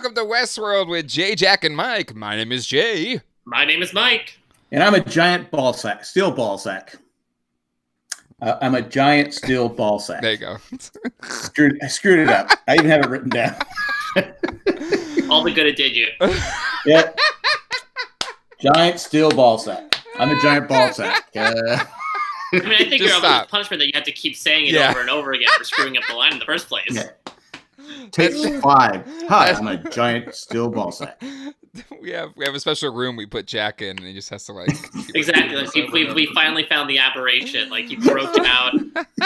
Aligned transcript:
welcome 0.00 0.14
to 0.14 0.20
Westworld 0.22 0.86
with 0.88 1.08
Jay, 1.08 1.34
Jack, 1.34 1.64
and 1.64 1.74
Mike. 1.76 2.14
My 2.14 2.36
name 2.36 2.52
is 2.52 2.64
Jay. 2.68 3.20
My 3.44 3.64
name 3.64 3.82
is 3.82 3.92
Mike. 3.92 4.38
And 4.70 4.80
I'm 4.80 4.94
a 4.94 5.00
giant 5.00 5.50
ball 5.50 5.72
sack, 5.72 6.04
steel 6.04 6.30
ball 6.30 6.56
sack. 6.56 6.94
Uh, 8.40 8.56
I'm 8.62 8.76
a 8.76 8.82
giant 8.82 9.34
steel 9.34 9.68
ball 9.68 9.98
sack. 9.98 10.22
There 10.22 10.30
you 10.30 10.38
go. 10.38 10.56
Screwed, 11.24 11.80
I 11.82 11.88
screwed 11.88 12.20
it 12.20 12.28
up. 12.28 12.48
I 12.68 12.74
even 12.74 12.86
have 12.90 13.00
it 13.00 13.08
written 13.08 13.28
down. 13.28 13.56
All 15.28 15.42
the 15.42 15.50
good 15.52 15.66
it 15.66 15.74
did 15.76 15.96
you. 15.96 16.06
Yeah. 16.86 17.10
Giant 18.60 19.00
steel 19.00 19.32
ball 19.32 19.58
sack. 19.58 19.96
I'm 20.16 20.30
a 20.30 20.40
giant 20.40 20.68
ball 20.68 20.92
sack. 20.92 21.24
Uh, 21.34 21.50
I 22.52 22.60
mean, 22.60 22.72
I 22.72 22.76
think 22.88 22.90
Just 22.90 23.02
you're 23.02 23.10
up 23.14 23.18
stop. 23.18 23.42
with 23.42 23.50
punishment 23.50 23.80
that 23.80 23.86
you 23.86 23.92
have 23.96 24.04
to 24.04 24.12
keep 24.12 24.36
saying 24.36 24.68
it 24.68 24.74
Yeah. 24.74 24.90
over 24.90 25.00
and 25.00 25.10
over 25.10 25.32
again 25.32 25.48
for 25.58 25.64
screwing 25.64 25.96
up 25.96 26.04
the 26.08 26.14
line 26.14 26.32
in 26.34 26.38
the 26.38 26.44
first 26.44 26.68
place. 26.68 26.84
Yeah. 26.88 27.08
Take 28.10 28.62
five. 28.62 29.04
Hi, 29.28 29.52
I'm 29.52 29.66
a 29.68 29.76
giant 29.90 30.34
steel 30.34 30.68
ball 30.70 30.92
sack. 30.92 31.22
we 32.00 32.10
have 32.10 32.30
we 32.36 32.44
have 32.44 32.54
a 32.54 32.60
special 32.60 32.92
room 32.94 33.16
we 33.16 33.26
put 33.26 33.46
Jack 33.46 33.82
in, 33.82 33.98
and 33.98 34.06
he 34.06 34.14
just 34.14 34.30
has 34.30 34.44
to 34.46 34.52
like. 34.52 34.68
Exactly. 35.14 35.56
Like, 35.56 35.74
we, 35.74 35.88
we, 35.90 36.12
we 36.12 36.26
finally 36.34 36.64
found 36.64 36.88
the 36.88 36.98
aberration. 36.98 37.70
Like 37.70 37.90
you 37.90 37.98
broke 37.98 38.36
it 38.36 38.46
out. 38.46 38.74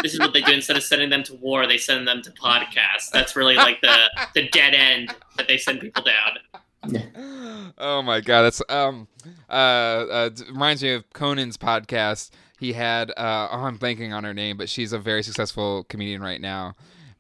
This 0.03 0.15
is 0.15 0.21
what 0.21 0.33
they 0.33 0.41
do. 0.41 0.53
Instead 0.53 0.77
of 0.77 0.83
sending 0.83 1.11
them 1.11 1.23
to 1.25 1.35
war, 1.35 1.67
they 1.67 1.77
send 1.77 2.07
them 2.07 2.23
to 2.23 2.31
podcasts. 2.31 3.11
That's 3.13 3.35
really 3.37 3.57
like 3.57 3.81
the 3.81 4.11
the 4.35 4.49
dead 4.49 4.75
end 4.75 5.15
that 5.37 5.49
they 5.49 5.59
send 5.59 5.81
people 5.81 6.05
down. 6.05 6.95
over. 6.95 7.73
oh 7.79 8.03
my 8.03 8.21
god, 8.21 8.43
that's 8.43 8.63
um 8.69 9.09
uh, 9.51 9.53
uh 9.53 10.31
reminds 10.49 10.83
me 10.83 10.93
of 10.93 11.11
Conan's 11.13 11.57
podcast. 11.57 12.31
He 12.59 12.73
had 12.73 13.11
uh 13.11 13.49
oh 13.51 13.65
I'm 13.65 13.79
blanking 13.79 14.15
on 14.15 14.25
her 14.25 14.35
name, 14.35 14.57
but 14.57 14.69
she's 14.69 14.93
a 14.93 14.99
very 14.99 15.23
successful 15.23 15.85
comedian 15.85 16.23
right 16.23 16.41
now. 16.41 16.75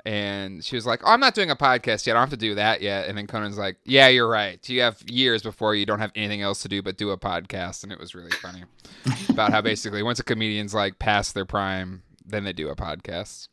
And 0.05 0.65
she 0.65 0.75
was 0.77 0.85
like, 0.87 1.01
"Oh, 1.05 1.11
I'm 1.13 1.21
not 1.21 1.35
doing 1.35 1.51
a 1.51 1.57
podcast 1.57 2.07
yet. 2.07 2.13
I 2.17 2.21
don't 2.21 2.23
have 2.23 2.31
to 2.31 2.37
do 2.37 2.55
that 2.57 2.83
yet." 2.83 3.09
And 3.09 3.17
then 3.17 3.27
Conan's 3.27 3.57
like, 3.59 3.77
"Yeah, 3.85 4.09
you're 4.09 4.29
right. 4.29 4.67
You 4.69 4.81
have 4.83 5.01
years 5.09 5.43
before 5.43 5.75
you 5.75 5.87
don't 5.87 6.01
have 6.01 6.11
anything 6.17 6.43
else 6.43 6.63
to 6.63 6.69
do 6.69 6.83
but 6.83 6.97
do 6.97 7.11
a 7.11 7.19
podcast." 7.19 7.83
And 7.85 7.93
it 7.93 7.99
was 8.01 8.15
really 8.15 8.31
funny 8.33 8.65
about 9.29 9.53
how 9.53 9.61
basically 9.61 10.03
once 10.03 10.19
a 10.19 10.25
comedian's 10.25 10.75
like 10.75 10.99
past 10.99 11.35
their 11.35 11.45
prime, 11.45 12.03
then 12.27 12.43
they 12.45 12.53
do 12.53 12.69
a 12.69 12.75
podcast. 12.77 13.49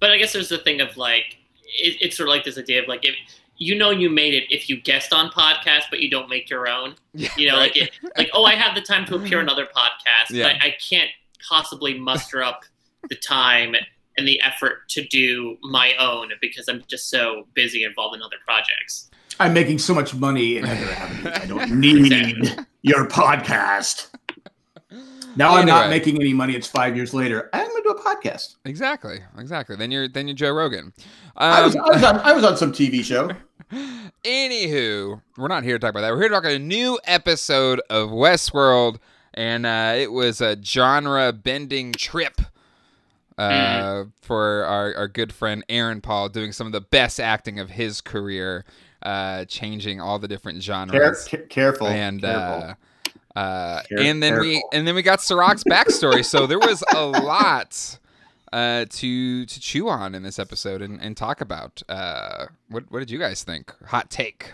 But 0.00 0.10
I 0.10 0.18
guess 0.18 0.32
there's 0.32 0.48
the 0.48 0.58
thing 0.58 0.80
of 0.80 0.96
like 0.96 1.36
it, 1.64 1.96
it's 2.00 2.16
sort 2.16 2.28
of 2.28 2.34
like 2.34 2.44
this 2.44 2.58
idea 2.58 2.82
of 2.82 2.88
like 2.88 3.04
if 3.04 3.14
you 3.58 3.76
know 3.76 3.90
you 3.90 4.10
made 4.10 4.34
it 4.34 4.44
if 4.50 4.68
you 4.68 4.80
guest 4.80 5.12
on 5.12 5.30
podcasts, 5.30 5.84
but 5.88 6.00
you 6.00 6.10
don't 6.10 6.28
make 6.28 6.50
your 6.50 6.68
own. 6.68 6.96
You 7.36 7.48
know, 7.48 7.56
like 7.56 7.76
it, 7.76 7.92
like 8.16 8.30
oh, 8.32 8.44
I 8.44 8.54
have 8.56 8.74
the 8.74 8.80
time 8.80 9.04
to 9.06 9.14
appear 9.14 9.38
on 9.38 9.48
other 9.50 9.66
podcasts, 9.66 10.30
Yeah. 10.30 10.48
but 10.54 10.62
I 10.66 10.74
can't 10.90 11.10
possibly 11.48 11.96
muster 11.98 12.42
up 12.42 12.62
the 13.08 13.14
time 13.16 13.74
and 14.16 14.26
the 14.26 14.40
effort 14.40 14.88
to 14.90 15.06
do 15.08 15.56
my 15.62 15.94
own 15.98 16.30
because 16.40 16.68
I'm 16.68 16.82
just 16.88 17.10
so 17.10 17.46
busy 17.54 17.84
involved 17.84 18.16
in 18.16 18.22
other 18.22 18.36
projects. 18.44 19.10
I'm 19.40 19.54
making 19.54 19.78
so 19.78 19.94
much 19.94 20.14
money 20.14 20.58
in 20.58 20.64
other 20.64 20.90
avenues. 20.92 21.32
I 21.34 21.46
don't 21.46 21.70
need 21.80 22.66
your 22.82 23.08
podcast. 23.08 24.08
Now 25.36 25.54
I'm 25.56 25.66
not 25.66 25.88
making 25.88 26.20
any 26.20 26.34
money. 26.34 26.54
It's 26.54 26.66
five 26.66 26.94
years 26.94 27.14
later. 27.14 27.48
I'm 27.52 27.66
going 27.66 27.82
to 27.82 27.88
do 27.88 27.90
a 27.90 28.02
podcast. 28.02 28.56
Exactly, 28.66 29.20
exactly. 29.38 29.76
Then 29.76 29.90
you're 29.90 30.08
then 30.08 30.28
you're 30.28 30.36
Joe 30.36 30.52
Rogan. 30.52 30.92
I, 31.36 31.64
was, 31.64 31.74
Um, 31.74 31.82
I, 31.84 31.90
was 31.94 32.04
on, 32.04 32.18
I 32.20 32.32
was 32.32 32.44
on 32.44 32.56
some 32.56 32.72
TV 32.72 33.02
show. 33.02 33.30
Anywho, 34.24 35.22
we're 35.38 35.48
not 35.48 35.64
here 35.64 35.76
to 35.76 35.78
talk 35.78 35.90
about 35.90 36.02
that. 36.02 36.12
We're 36.12 36.20
here 36.20 36.28
to 36.28 36.34
talk 36.34 36.44
about 36.44 36.56
a 36.56 36.58
new 36.58 36.98
episode 37.04 37.80
of 37.88 38.10
Westworld, 38.10 38.98
and 39.32 39.64
uh, 39.64 39.94
it 39.96 40.12
was 40.12 40.40
a 40.42 40.62
genre 40.62 41.32
bending 41.32 41.92
trip 41.92 42.42
uh, 43.42 44.04
for 44.20 44.64
our, 44.64 44.94
our 44.96 45.08
good 45.08 45.32
friend 45.32 45.64
Aaron 45.68 46.00
Paul 46.00 46.28
doing 46.28 46.52
some 46.52 46.66
of 46.66 46.72
the 46.72 46.80
best 46.80 47.18
acting 47.20 47.58
of 47.58 47.70
his 47.70 48.00
career, 48.00 48.64
uh, 49.02 49.44
changing 49.46 50.00
all 50.00 50.18
the 50.18 50.28
different 50.28 50.58
Care, 50.64 50.86
genres. 50.88 51.28
careful. 51.48 51.86
and 51.86 52.20
careful. 52.20 52.74
uh, 53.36 53.38
uh, 53.38 53.82
Care- 53.88 53.98
and 54.00 54.22
then 54.22 54.38
we 54.40 54.62
and 54.72 54.86
then 54.86 54.94
we 54.94 55.02
got 55.02 55.20
Serac's 55.20 55.64
backstory. 55.64 56.24
so 56.24 56.46
there 56.46 56.58
was 56.58 56.84
a 56.94 57.06
lot 57.06 57.98
uh, 58.52 58.84
to 58.90 59.46
to 59.46 59.60
chew 59.60 59.88
on 59.88 60.14
in 60.14 60.22
this 60.22 60.38
episode 60.38 60.82
and, 60.82 61.00
and 61.00 61.16
talk 61.16 61.40
about. 61.40 61.82
Uh, 61.88 62.46
what 62.68 62.84
what 62.90 62.98
did 62.98 63.10
you 63.10 63.18
guys 63.18 63.42
think? 63.42 63.72
Hot 63.86 64.10
take. 64.10 64.52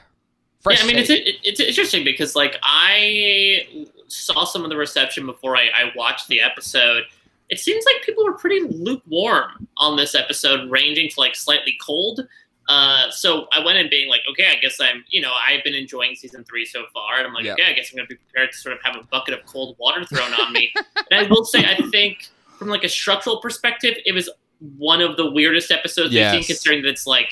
Fresh 0.60 0.78
yeah, 0.78 0.84
I 0.84 0.86
mean, 0.88 0.98
it's 0.98 1.08
take. 1.08 1.26
it, 1.26 1.36
it's 1.44 1.60
interesting 1.60 2.04
because 2.04 2.34
like 2.36 2.56
I 2.62 3.86
saw 4.08 4.44
some 4.44 4.64
of 4.64 4.70
the 4.70 4.76
reception 4.76 5.26
before 5.26 5.56
I, 5.56 5.64
I 5.74 5.92
watched 5.94 6.28
the 6.28 6.40
episode. 6.40 7.04
It 7.50 7.58
seems 7.58 7.84
like 7.86 8.02
people 8.04 8.24
were 8.24 8.34
pretty 8.34 8.60
lukewarm 8.68 9.68
on 9.78 9.96
this 9.96 10.14
episode, 10.14 10.70
ranging 10.70 11.08
to 11.08 11.20
like 11.20 11.34
slightly 11.34 11.76
cold. 11.84 12.26
Uh, 12.68 13.10
so 13.10 13.46
I 13.52 13.64
went 13.64 13.78
in 13.78 13.88
being 13.88 14.10
like, 14.10 14.20
okay, 14.30 14.46
I 14.50 14.56
guess 14.56 14.78
I'm, 14.78 15.02
you 15.08 15.22
know, 15.22 15.32
I've 15.48 15.64
been 15.64 15.74
enjoying 15.74 16.14
season 16.14 16.44
three 16.44 16.66
so 16.66 16.84
far, 16.92 17.16
and 17.16 17.26
I'm 17.26 17.32
like, 17.32 17.44
Yeah. 17.44 17.54
okay, 17.54 17.64
I 17.64 17.72
guess 17.72 17.90
I'm 17.90 17.96
going 17.96 18.06
to 18.06 18.14
be 18.14 18.18
prepared 18.30 18.52
to 18.52 18.58
sort 18.58 18.74
of 18.76 18.82
have 18.82 18.94
a 18.96 19.04
bucket 19.04 19.32
of 19.32 19.46
cold 19.46 19.76
water 19.78 20.04
thrown 20.04 20.34
on 20.34 20.52
me. 20.52 20.70
and 21.10 21.26
I 21.26 21.26
will 21.30 21.44
say, 21.46 21.64
I 21.64 21.76
think 21.90 22.28
from 22.58 22.68
like 22.68 22.84
a 22.84 22.88
structural 22.88 23.40
perspective, 23.40 23.94
it 24.04 24.12
was 24.12 24.28
one 24.76 25.00
of 25.00 25.16
the 25.16 25.30
weirdest 25.30 25.70
episodes 25.70 26.12
we've 26.12 26.18
seen, 26.32 26.44
considering 26.44 26.82
that 26.82 26.88
it's 26.90 27.06
like 27.06 27.30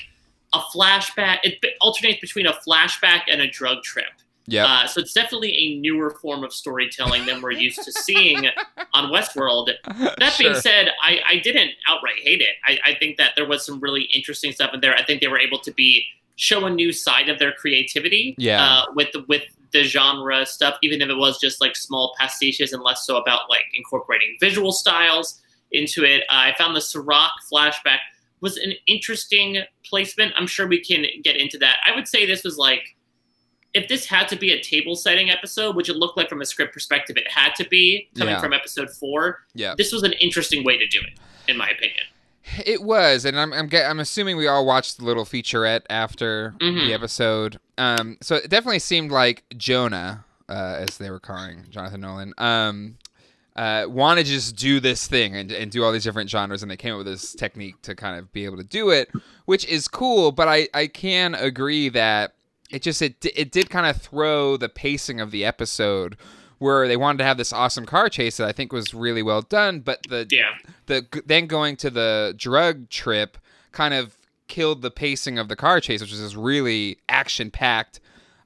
a 0.53 0.59
flashback. 0.75 1.37
It 1.43 1.63
alternates 1.81 2.19
between 2.19 2.47
a 2.47 2.53
flashback 2.67 3.23
and 3.31 3.39
a 3.41 3.47
drug 3.47 3.83
trip. 3.83 4.05
Yep. 4.47 4.67
Uh, 4.67 4.87
so 4.87 5.01
it's 5.01 5.13
definitely 5.13 5.53
a 5.57 5.79
newer 5.79 6.11
form 6.21 6.43
of 6.43 6.53
storytelling 6.53 7.25
than 7.25 7.41
we're 7.41 7.51
used 7.51 7.83
to 7.83 7.91
seeing 7.91 8.47
on 8.93 9.11
Westworld. 9.11 9.71
That 10.19 10.35
being 10.39 10.55
said, 10.55 10.89
I, 11.01 11.19
I 11.27 11.39
didn't 11.39 11.71
outright 11.87 12.19
hate 12.21 12.41
it. 12.41 12.55
I, 12.65 12.79
I 12.85 12.95
think 12.95 13.17
that 13.17 13.33
there 13.35 13.47
was 13.47 13.65
some 13.65 13.79
really 13.79 14.03
interesting 14.13 14.51
stuff 14.51 14.73
in 14.73 14.79
there. 14.79 14.95
I 14.95 15.03
think 15.03 15.21
they 15.21 15.27
were 15.27 15.39
able 15.39 15.59
to 15.59 15.71
be 15.71 16.05
show 16.37 16.65
a 16.65 16.69
new 16.69 16.93
side 16.93 17.29
of 17.29 17.39
their 17.39 17.51
creativity. 17.51 18.35
Yeah. 18.37 18.63
Uh, 18.63 18.85
with 18.95 19.11
the 19.11 19.25
with 19.27 19.43
the 19.73 19.83
genre 19.83 20.45
stuff, 20.45 20.77
even 20.81 21.01
if 21.01 21.09
it 21.09 21.17
was 21.17 21.39
just 21.39 21.59
like 21.59 21.75
small 21.75 22.15
pastiches 22.19 22.71
and 22.71 22.81
less 22.83 23.05
so 23.05 23.17
about 23.17 23.49
like 23.49 23.65
incorporating 23.75 24.37
visual 24.39 24.71
styles 24.71 25.41
into 25.71 26.03
it. 26.03 26.23
Uh, 26.29 26.51
I 26.51 26.55
found 26.57 26.75
the 26.75 26.81
Serac 26.81 27.31
flashback 27.51 27.99
was 28.39 28.57
an 28.57 28.73
interesting 28.87 29.63
placement. 29.83 30.33
I'm 30.37 30.47
sure 30.47 30.67
we 30.67 30.83
can 30.83 31.05
get 31.23 31.35
into 31.35 31.57
that. 31.57 31.77
I 31.85 31.95
would 31.95 32.07
say 32.07 32.25
this 32.25 32.43
was 32.43 32.57
like 32.57 32.95
if 33.77 33.87
this 33.87 34.05
had 34.05 34.27
to 34.29 34.35
be 34.35 34.51
a 34.51 34.61
table 34.61 34.95
setting 34.95 35.29
episode, 35.29 35.75
which 35.75 35.89
it 35.89 35.95
looked 35.95 36.17
like 36.17 36.29
from 36.29 36.41
a 36.41 36.45
script 36.45 36.73
perspective, 36.73 37.15
it 37.17 37.29
had 37.31 37.53
to 37.55 37.67
be 37.69 38.09
coming 38.17 38.33
Yeah. 38.35 38.41
from 38.41 38.53
episode 38.53 38.89
four. 38.89 39.43
Yeah. 39.53 39.75
This 39.77 39.91
was 39.91 40.03
an 40.03 40.13
interesting 40.13 40.63
way 40.63 40.77
to 40.77 40.87
do 40.87 40.99
it, 40.99 41.17
in 41.49 41.57
my 41.57 41.69
opinion. 41.69 42.05
It 42.65 42.81
was, 42.81 43.25
and 43.25 43.37
I'm 43.39 43.51
I'm, 43.53 43.69
I'm 43.73 43.99
assuming 43.99 44.37
we 44.37 44.47
all 44.47 44.65
watched 44.65 44.97
the 44.99 45.05
little 45.05 45.25
featurette 45.25 45.81
after 45.89 46.55
Mhm. 46.59 46.87
the 46.87 46.93
episode. 46.93 47.59
Um, 47.77 48.17
so 48.21 48.35
it 48.35 48.49
definitely 48.49 48.79
seemed 48.79 49.11
like 49.11 49.43
Jonah 49.57 50.23
uh, 50.49 50.77
as 50.79 50.97
they 50.97 51.09
were 51.11 51.19
calling 51.19 51.65
Jonathan 51.69 51.99
Nolan, 52.01 52.33
um, 52.37 52.97
uh, 53.57 53.85
wanted 53.89 54.25
to 54.27 54.31
just 54.31 54.55
do 54.55 54.79
this 54.79 55.05
thing 55.07 55.35
and, 55.35 55.51
and 55.51 55.69
do 55.71 55.83
all 55.83 55.91
these 55.91 56.05
different 56.05 56.29
genres, 56.29 56.61
and 56.61 56.71
they 56.71 56.77
came 56.77 56.93
up 56.93 56.99
with 56.99 57.07
this 57.07 57.33
technique 57.33 57.75
to 57.81 57.95
kind 57.95 58.17
of 58.17 58.31
be 58.31 58.45
able 58.45 58.55
to 58.55 58.63
do 58.63 58.89
it, 58.91 59.09
which 59.45 59.65
is 59.65 59.89
cool. 59.89 60.31
But 60.31 60.47
I, 60.47 60.69
I 60.73 60.87
can 60.87 61.35
agree 61.35 61.89
that 61.89 62.33
it 62.69 62.81
just 62.81 63.01
it 63.01 63.15
it 63.35 63.51
did 63.51 63.69
kind 63.69 63.85
of 63.85 64.01
throw 64.01 64.57
the 64.57 64.69
pacing 64.69 65.19
of 65.21 65.31
the 65.31 65.45
episode 65.45 66.17
where 66.59 66.87
they 66.87 66.97
wanted 66.97 67.19
to 67.19 67.23
have 67.23 67.37
this 67.37 67.53
awesome 67.53 67.85
car 67.85 68.09
chase 68.09 68.37
that 68.37 68.47
I 68.47 68.51
think 68.51 68.73
was 68.73 68.93
really 68.93 69.21
well 69.21 69.41
done, 69.43 69.79
but 69.81 69.99
the 70.09 70.27
Yeah. 70.31 70.55
the 70.87 71.05
then 71.25 71.45
going 71.47 71.75
to 71.77 71.89
the 71.89 72.33
drug 72.35 72.89
trip 72.89 73.37
kind 73.71 73.93
of 73.93 74.17
killed 74.47 74.81
the 74.81 74.89
pacing 74.91 75.37
of 75.37 75.49
the 75.49 75.55
car 75.55 75.79
chase, 75.79 76.01
which 76.01 76.11
was 76.11 76.21
this 76.21 76.35
really 76.35 76.97
action 77.09 77.51
packed 77.51 77.99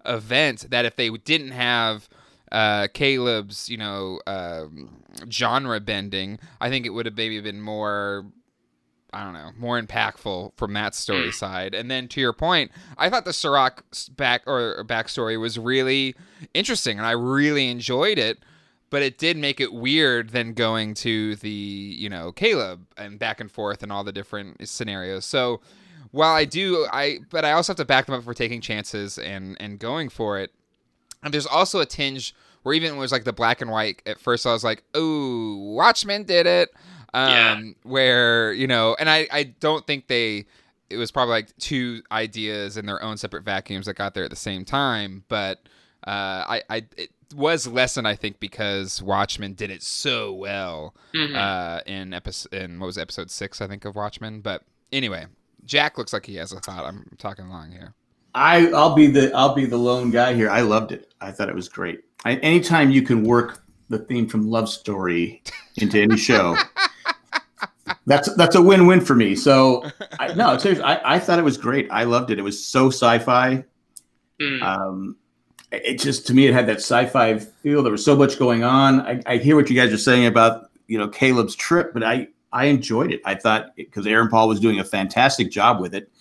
event 0.06 0.65
that 0.71 0.83
if 0.83 0.95
they 0.95 1.09
didn't 1.09 1.51
have 1.51 2.09
uh, 2.51 2.88
Caleb's, 2.94 3.69
you 3.69 3.77
know, 3.77 4.19
um, 4.27 4.89
genre 5.29 5.79
bending, 5.79 6.38
I 6.59 6.69
think 6.69 6.85
it 6.85 6.89
would 6.89 7.06
have 7.06 7.15
maybe 7.15 7.39
been 7.39 7.62
more. 7.62 8.25
I 9.13 9.23
don't 9.23 9.33
know, 9.33 9.51
more 9.57 9.81
impactful 9.81 10.53
from 10.55 10.73
that 10.73 10.95
story 10.95 11.29
mm. 11.29 11.33
side. 11.33 11.73
And 11.73 11.91
then 11.91 12.07
to 12.09 12.21
your 12.21 12.31
point, 12.31 12.71
I 12.97 13.09
thought 13.09 13.25
the 13.25 13.33
Serac 13.33 13.83
back 14.15 14.43
or 14.47 14.85
backstory 14.85 15.39
was 15.39 15.59
really 15.59 16.15
interesting, 16.53 16.97
and 16.97 17.05
I 17.05 17.11
really 17.11 17.69
enjoyed 17.69 18.17
it. 18.17 18.39
But 18.89 19.03
it 19.03 19.17
did 19.17 19.37
make 19.37 19.61
it 19.61 19.71
weird 19.71 20.31
then 20.31 20.53
going 20.53 20.95
to 20.95 21.37
the 21.37 21.49
you 21.49 22.09
know 22.09 22.31
Caleb 22.31 22.85
and 22.97 23.17
back 23.17 23.39
and 23.39 23.49
forth 23.49 23.83
and 23.83 23.91
all 23.91 24.03
the 24.03 24.11
different 24.11 24.67
scenarios. 24.67 25.25
So 25.25 25.61
while 26.11 26.35
I 26.35 26.45
do, 26.45 26.87
I 26.91 27.19
but 27.29 27.45
I 27.45 27.53
also 27.53 27.71
have 27.71 27.77
to 27.77 27.85
back 27.85 28.05
them 28.05 28.15
up 28.15 28.23
for 28.23 28.33
taking 28.33 28.61
chances 28.61 29.17
and 29.17 29.57
and 29.59 29.79
going 29.79 30.09
for 30.09 30.39
it. 30.39 30.51
And 31.23 31.33
there's 31.33 31.47
also 31.47 31.79
a 31.79 31.85
tinge 31.85 32.35
where 32.63 32.75
even 32.75 32.91
when 32.91 32.97
it 32.97 33.01
was 33.01 33.11
like 33.11 33.23
the 33.23 33.33
black 33.33 33.61
and 33.61 33.71
white 33.71 34.01
at 34.05 34.19
first, 34.19 34.45
I 34.45 34.53
was 34.53 34.63
like, 34.63 34.83
"Oh, 34.93 35.73
Watchmen 35.73 36.23
did 36.23 36.45
it." 36.45 36.69
Um, 37.13 37.29
Yeah. 37.29 37.61
Where 37.83 38.53
you 38.53 38.67
know, 38.67 38.95
and 38.99 39.09
I 39.09 39.27
I 39.31 39.43
don't 39.43 39.85
think 39.85 40.07
they. 40.07 40.45
It 40.89 40.97
was 40.97 41.09
probably 41.11 41.31
like 41.31 41.55
two 41.57 42.03
ideas 42.11 42.75
in 42.75 42.85
their 42.85 43.01
own 43.01 43.15
separate 43.15 43.43
vacuums 43.45 43.85
that 43.85 43.93
got 43.93 44.13
there 44.13 44.25
at 44.25 44.29
the 44.29 44.35
same 44.35 44.65
time, 44.65 45.23
but 45.29 45.59
uh, 46.05 46.43
I 46.47 46.63
I 46.69 46.75
it 46.97 47.11
was 47.33 47.65
lessened 47.65 48.05
I 48.05 48.15
think 48.15 48.41
because 48.41 49.01
Watchmen 49.01 49.53
did 49.53 49.71
it 49.71 49.81
so 49.83 50.33
well 50.33 50.93
Mhm. 51.13 51.33
uh, 51.33 51.79
in 51.85 52.13
episode 52.13 52.53
in 52.53 52.77
what 52.77 52.87
was 52.87 52.97
it, 52.97 53.01
episode 53.03 53.31
six 53.31 53.61
I 53.61 53.67
think 53.67 53.85
of 53.85 53.95
Watchmen. 53.95 54.41
But 54.41 54.63
anyway, 54.91 55.27
Jack 55.63 55.97
looks 55.97 56.11
like 56.11 56.25
he 56.25 56.35
has 56.35 56.51
a 56.51 56.59
thought. 56.59 56.83
I'm 56.85 57.05
talking 57.17 57.47
long 57.47 57.71
here. 57.71 57.93
I 58.35 58.67
I'll 58.71 58.93
be 58.93 59.07
the 59.07 59.31
I'll 59.33 59.55
be 59.55 59.65
the 59.65 59.77
lone 59.77 60.11
guy 60.11 60.33
here. 60.33 60.49
I 60.49 60.59
loved 60.59 60.91
it. 60.91 61.13
I 61.21 61.31
thought 61.31 61.47
it 61.47 61.55
was 61.55 61.69
great. 61.69 62.01
I, 62.25 62.35
anytime 62.35 62.91
you 62.91 63.01
can 63.01 63.23
work 63.23 63.63
the 63.89 63.99
theme 63.99 64.27
from 64.27 64.49
Love 64.49 64.67
Story 64.69 65.41
into 65.77 66.01
any 66.01 66.17
show, 66.17 66.57
that's 68.05 68.33
that's 68.35 68.55
a 68.55 68.61
win 68.61 68.85
win 68.88 69.01
for 69.01 69.15
me. 69.15 69.35
So 69.35 69.83
I, 70.19 70.33
no, 70.33 70.57
seriously, 70.57 70.83
I, 70.83 71.15
I 71.15 71.19
thought 71.19 71.39
it 71.39 71.45
was 71.45 71.57
great. 71.57 71.88
I 71.91 72.03
loved 72.03 72.31
it. 72.31 72.39
It 72.39 72.43
was 72.43 72.63
so 72.65 72.88
sci-fi. 72.88 73.63
Mm. 74.39 74.61
Um, 74.61 75.15
it 75.71 75.99
just 75.99 76.27
to 76.27 76.33
me 76.33 76.47
it 76.47 76.53
had 76.53 76.67
that 76.67 76.77
sci-fi 76.77 77.39
feel. 77.39 77.83
There 77.83 77.91
was 77.91 78.03
so 78.03 78.15
much 78.15 78.38
going 78.39 78.63
on. 78.63 79.01
I, 79.01 79.21
I 79.25 79.38
hear 79.38 79.55
what 79.55 79.69
you 79.69 79.75
guys 79.75 79.93
are 79.93 79.97
saying 79.97 80.25
about 80.25 80.69
you 80.88 80.97
know 80.97 81.07
Caleb's 81.07 81.55
trip, 81.55 81.93
but 81.93 82.03
I 82.03 82.27
I 82.51 82.65
enjoyed 82.65 83.11
it. 83.11 83.21
I 83.25 83.35
thought 83.35 83.75
because 83.75 84.05
Aaron 84.07 84.27
Paul 84.29 84.47
was 84.49 84.59
doing 84.59 84.79
a 84.79 84.83
fantastic 84.83 85.49
job 85.51 85.79
with 85.79 85.93
it, 85.95 86.11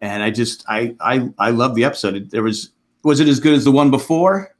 and 0.00 0.22
I 0.22 0.30
just 0.30 0.64
I 0.68 0.94
I 1.00 1.28
I 1.38 1.50
love 1.50 1.74
the 1.74 1.84
episode. 1.84 2.14
It- 2.14 2.30
There 2.30 2.42
was 2.42 2.70
was 3.04 3.20
it 3.20 3.28
as 3.28 3.38
good 3.40 3.54
as 3.54 3.64
the 3.64 3.72
one 3.72 3.90
before? 3.90 4.54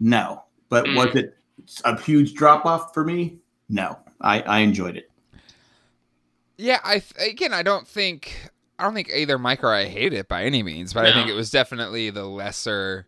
No, 0.00 0.44
but 0.68 0.84
Mm. 0.86 0.96
was 0.96 1.14
it 1.16 1.36
a 1.84 2.00
huge 2.00 2.34
drop 2.34 2.64
off 2.66 2.94
for 2.94 3.04
me? 3.04 3.38
No, 3.68 3.98
I 4.20 4.40
I 4.42 4.58
enjoyed 4.60 4.96
it. 4.96 5.10
Yeah, 6.58 6.80
I 6.84 6.98
th- 6.98 7.30
again, 7.30 7.52
I 7.52 7.62
don't 7.62 7.86
think 7.86 8.50
I 8.78 8.84
don't 8.84 8.94
think 8.94 9.10
either 9.14 9.38
Mike 9.38 9.64
or 9.64 9.72
I 9.72 9.86
hate 9.86 10.12
it 10.12 10.28
by 10.28 10.44
any 10.44 10.62
means, 10.62 10.92
but 10.92 11.06
I 11.06 11.12
think 11.12 11.28
it 11.28 11.34
was 11.34 11.50
definitely 11.50 12.10
the 12.10 12.24
lesser. 12.24 13.06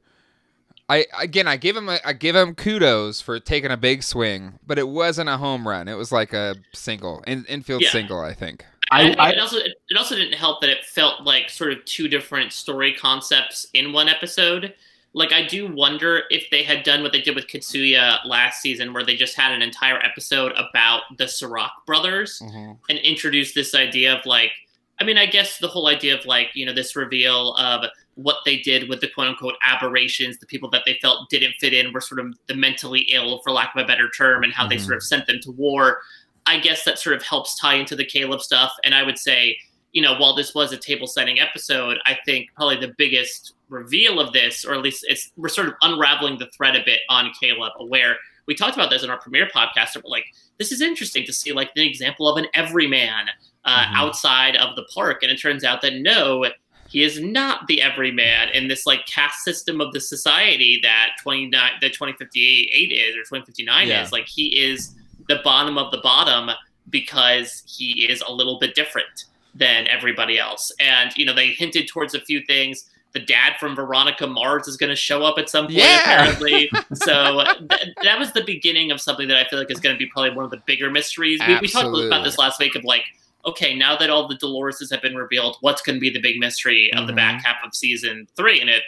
I 0.89 1.07
again, 1.19 1.47
I 1.47 1.57
give 1.57 1.77
him 1.77 1.89
a, 1.89 1.99
I 2.05 2.13
give 2.13 2.35
him 2.35 2.55
kudos 2.55 3.21
for 3.21 3.39
taking 3.39 3.71
a 3.71 3.77
big 3.77 4.03
swing, 4.03 4.59
but 4.67 4.79
it 4.79 4.89
wasn't 4.89 5.29
a 5.29 5.37
home 5.37 5.67
run. 5.69 5.87
It 5.89 5.95
was 5.95 6.11
like 6.11 6.33
a 6.33 6.57
single, 6.73 7.23
in, 7.27 7.45
infield 7.47 7.83
Yeah. 7.83 7.91
single, 7.91 8.21
I 8.21 8.35
think. 8.35 8.65
I, 8.93 9.13
I 9.13 9.31
it 9.31 9.39
also 9.39 9.59
it 9.59 9.97
also 9.97 10.17
didn't 10.17 10.35
help 10.35 10.61
that 10.63 10.71
it 10.71 10.85
felt 10.85 11.23
like 11.23 11.49
sort 11.49 11.73
of 11.73 11.85
two 11.85 12.09
different 12.09 12.53
story 12.53 12.93
concepts 12.93 13.69
in 13.73 13.93
one 13.93 14.09
episode. 14.09 14.75
Like 15.13 15.33
I 15.33 15.45
do 15.45 15.73
wonder 15.75 16.23
if 16.31 16.49
they 16.51 16.63
had 16.63 16.85
done 16.85 17.03
what 17.03 17.13
they 17.13 17.21
did 17.21 17.35
with 17.35 17.49
Kiksuya 17.49 18.25
last 18.25 18.63
season, 18.63 18.93
where 18.93 19.05
they 19.05 19.17
just 19.17 19.37
had 19.37 19.53
an 19.53 19.61
entire 19.61 19.99
episode 20.05 20.53
about 20.53 21.03
the 21.19 21.27
Serac 21.27 21.71
brothers 21.85 22.41
and 22.89 22.99
introduced 23.01 23.55
this 23.55 23.75
idea 23.75 24.15
of 24.17 24.25
like, 24.25 24.53
I 25.01 25.05
mean, 25.05 25.19
I 25.19 25.27
guess 25.27 25.59
the 25.59 25.67
whole 25.69 25.89
idea 25.89 26.17
of 26.17 26.25
like, 26.27 26.51
you 26.55 26.65
know, 26.65 26.73
this 26.73 26.95
reveal 26.95 27.55
of 27.55 27.87
what 28.15 28.37
they 28.45 28.59
did 28.59 28.89
with 28.89 29.01
the 29.01 29.09
quote 29.09 29.29
unquote 29.29 29.55
aberrations, 29.67 30.39
the 30.39 30.47
people 30.47 30.71
that 30.71 30.83
they 30.87 30.99
felt 31.01 31.29
didn't 31.31 31.55
fit 31.59 31.73
in 31.73 31.93
were 31.93 32.01
sort 32.01 32.21
of 32.21 32.35
the 32.47 32.55
mentally 32.55 33.01
ill, 33.13 33.41
for 33.43 33.51
lack 33.51 33.75
of 33.75 33.83
a 33.83 33.87
better 33.87 34.11
term, 34.11 34.45
and 34.45 34.53
how 34.53 34.67
they 34.67 34.77
Mhm. 34.77 34.85
sort 34.85 34.97
of 34.97 35.03
sent 35.03 35.27
them 35.27 35.41
to 35.41 35.51
war. 35.51 36.03
I 36.47 36.59
guess 36.59 36.85
that 36.85 36.99
sort 36.99 37.17
of 37.17 37.23
helps 37.23 37.59
tie 37.59 37.75
into 37.75 37.97
the 37.97 38.05
Caleb 38.05 38.43
stuff. 38.43 38.73
And 38.85 38.95
I 38.95 39.03
would 39.03 39.19
say, 39.19 39.57
you 39.93 40.03
know, 40.03 40.15
while 40.17 40.35
this 40.35 40.55
was 40.55 40.73
a 40.73 40.77
table 40.77 41.07
setting 41.07 41.41
episode, 41.41 41.99
I 42.07 42.17
think 42.25 42.49
probably 42.55 42.77
the 42.77 42.95
biggest 42.97 43.55
reveal 43.69 44.21
of 44.21 44.33
this, 44.33 44.65
or 44.65 44.75
at 44.75 44.83
least 44.83 45.05
it's 45.09 45.33
we're 45.37 45.49
sort 45.49 45.69
of 45.69 45.75
unraveling 45.83 46.39
the 46.39 46.47
thread 46.57 46.77
a 46.77 46.85
bit 46.85 47.01
on 47.09 47.31
Caleb, 47.41 47.73
where 47.89 48.17
we 48.47 48.55
talked 48.55 48.77
about 48.77 48.91
this 48.91 49.03
in 49.03 49.11
our 49.11 49.19
premiere 49.19 49.49
podcast. 49.55 49.95
But 49.95 50.09
like, 50.09 50.25
this 50.59 50.73
is 50.73 50.81
interesting 50.81 51.25
to 51.27 51.33
see 51.33 51.53
like 51.53 51.75
the 51.75 51.87
example 51.89 52.29
of 52.29 52.37
an 52.37 52.47
everyman 52.55 53.27
uh, 53.65 53.85
Mhm. 53.85 53.95
outside 53.95 54.57
of 54.57 54.75
the 54.77 54.85
park, 54.95 55.23
and 55.23 55.31
it 55.31 55.37
turns 55.41 55.65
out 55.65 55.83
that 55.83 55.95
no, 55.95 56.47
he 56.89 57.03
is 57.05 57.21
not 57.21 57.67
the 57.69 57.83
everyman 57.83 58.49
in 58.51 58.67
this 58.69 58.87
like 58.87 59.07
caste 59.07 59.45
system 59.45 59.81
of 59.81 59.93
the 59.93 60.01
society 60.01 60.81
that 60.83 61.11
twenty 61.23 61.47
nine, 61.47 61.73
that 61.81 61.93
twenty 61.95 62.13
fifty 62.15 62.71
eight 62.75 62.91
is 62.93 63.17
or 63.17 63.23
twenty 63.25 63.45
fifty 63.45 63.65
nine 63.65 63.89
Yeah. 63.89 64.03
is. 64.03 64.13
Like, 64.13 64.27
he 64.29 64.59
is 64.59 64.95
the 65.29 65.41
bottom 65.45 65.77
of 65.79 65.93
the 65.93 65.99
bottom 65.99 66.51
because 66.89 67.63
he 67.69 68.09
is 68.11 68.23
a 68.27 68.33
little 68.33 68.59
bit 68.59 68.75
different 68.75 69.27
than 69.55 69.87
everybody 69.89 70.39
else. 70.39 70.73
And 70.81 71.11
you 71.17 71.25
know, 71.25 71.35
they 71.35 71.49
hinted 71.49 71.89
towards 71.89 72.15
a 72.15 72.21
few 72.21 72.43
things. 72.45 72.85
The 73.13 73.19
dad 73.21 73.55
from 73.59 73.75
Veronica 73.75 74.25
Mars 74.29 74.69
is 74.69 74.77
going 74.77 74.91
to 74.91 74.95
show 74.97 75.25
up 75.25 75.37
at 75.37 75.51
some 75.51 75.65
point, 75.67 75.79
Yeah. 75.79 76.01
apparently. 76.03 76.71
so 76.95 77.43
th- 77.69 77.89
that 78.05 78.19
was 78.21 78.31
the 78.33 78.45
beginning 78.45 78.93
of 78.93 79.01
something 79.01 79.27
that 79.27 79.37
I 79.37 79.49
feel 79.49 79.59
like 79.59 79.69
is 79.71 79.81
going 79.81 79.97
to 79.97 79.99
be 79.99 80.07
probably 80.07 80.31
one 80.31 80.45
of 80.45 80.53
the 80.53 80.63
bigger 80.65 80.91
mysteries. 80.91 81.41
We, 81.47 81.59
we 81.59 81.67
talked 81.67 81.89
about 81.99 82.23
this 82.23 82.39
last 82.39 82.61
week 82.61 82.77
of 82.77 82.85
like, 82.85 83.03
okay, 83.47 83.75
now 83.75 83.97
that 83.97 84.11
all 84.11 84.29
the 84.29 84.37
Doloreses 84.37 84.93
have 84.93 85.03
been 85.03 85.17
revealed, 85.17 85.57
what's 85.61 85.83
going 85.83 85.97
to 85.97 86.01
be 86.01 86.11
the 86.11 86.21
big 86.21 86.39
mystery 86.39 86.93
of 86.95 87.09
the 87.09 87.13
Mhm. 87.13 87.17
back 87.17 87.45
half 87.45 87.57
of 87.65 87.75
season 87.75 88.29
three? 88.37 88.61
And 88.61 88.71
it, 88.71 88.83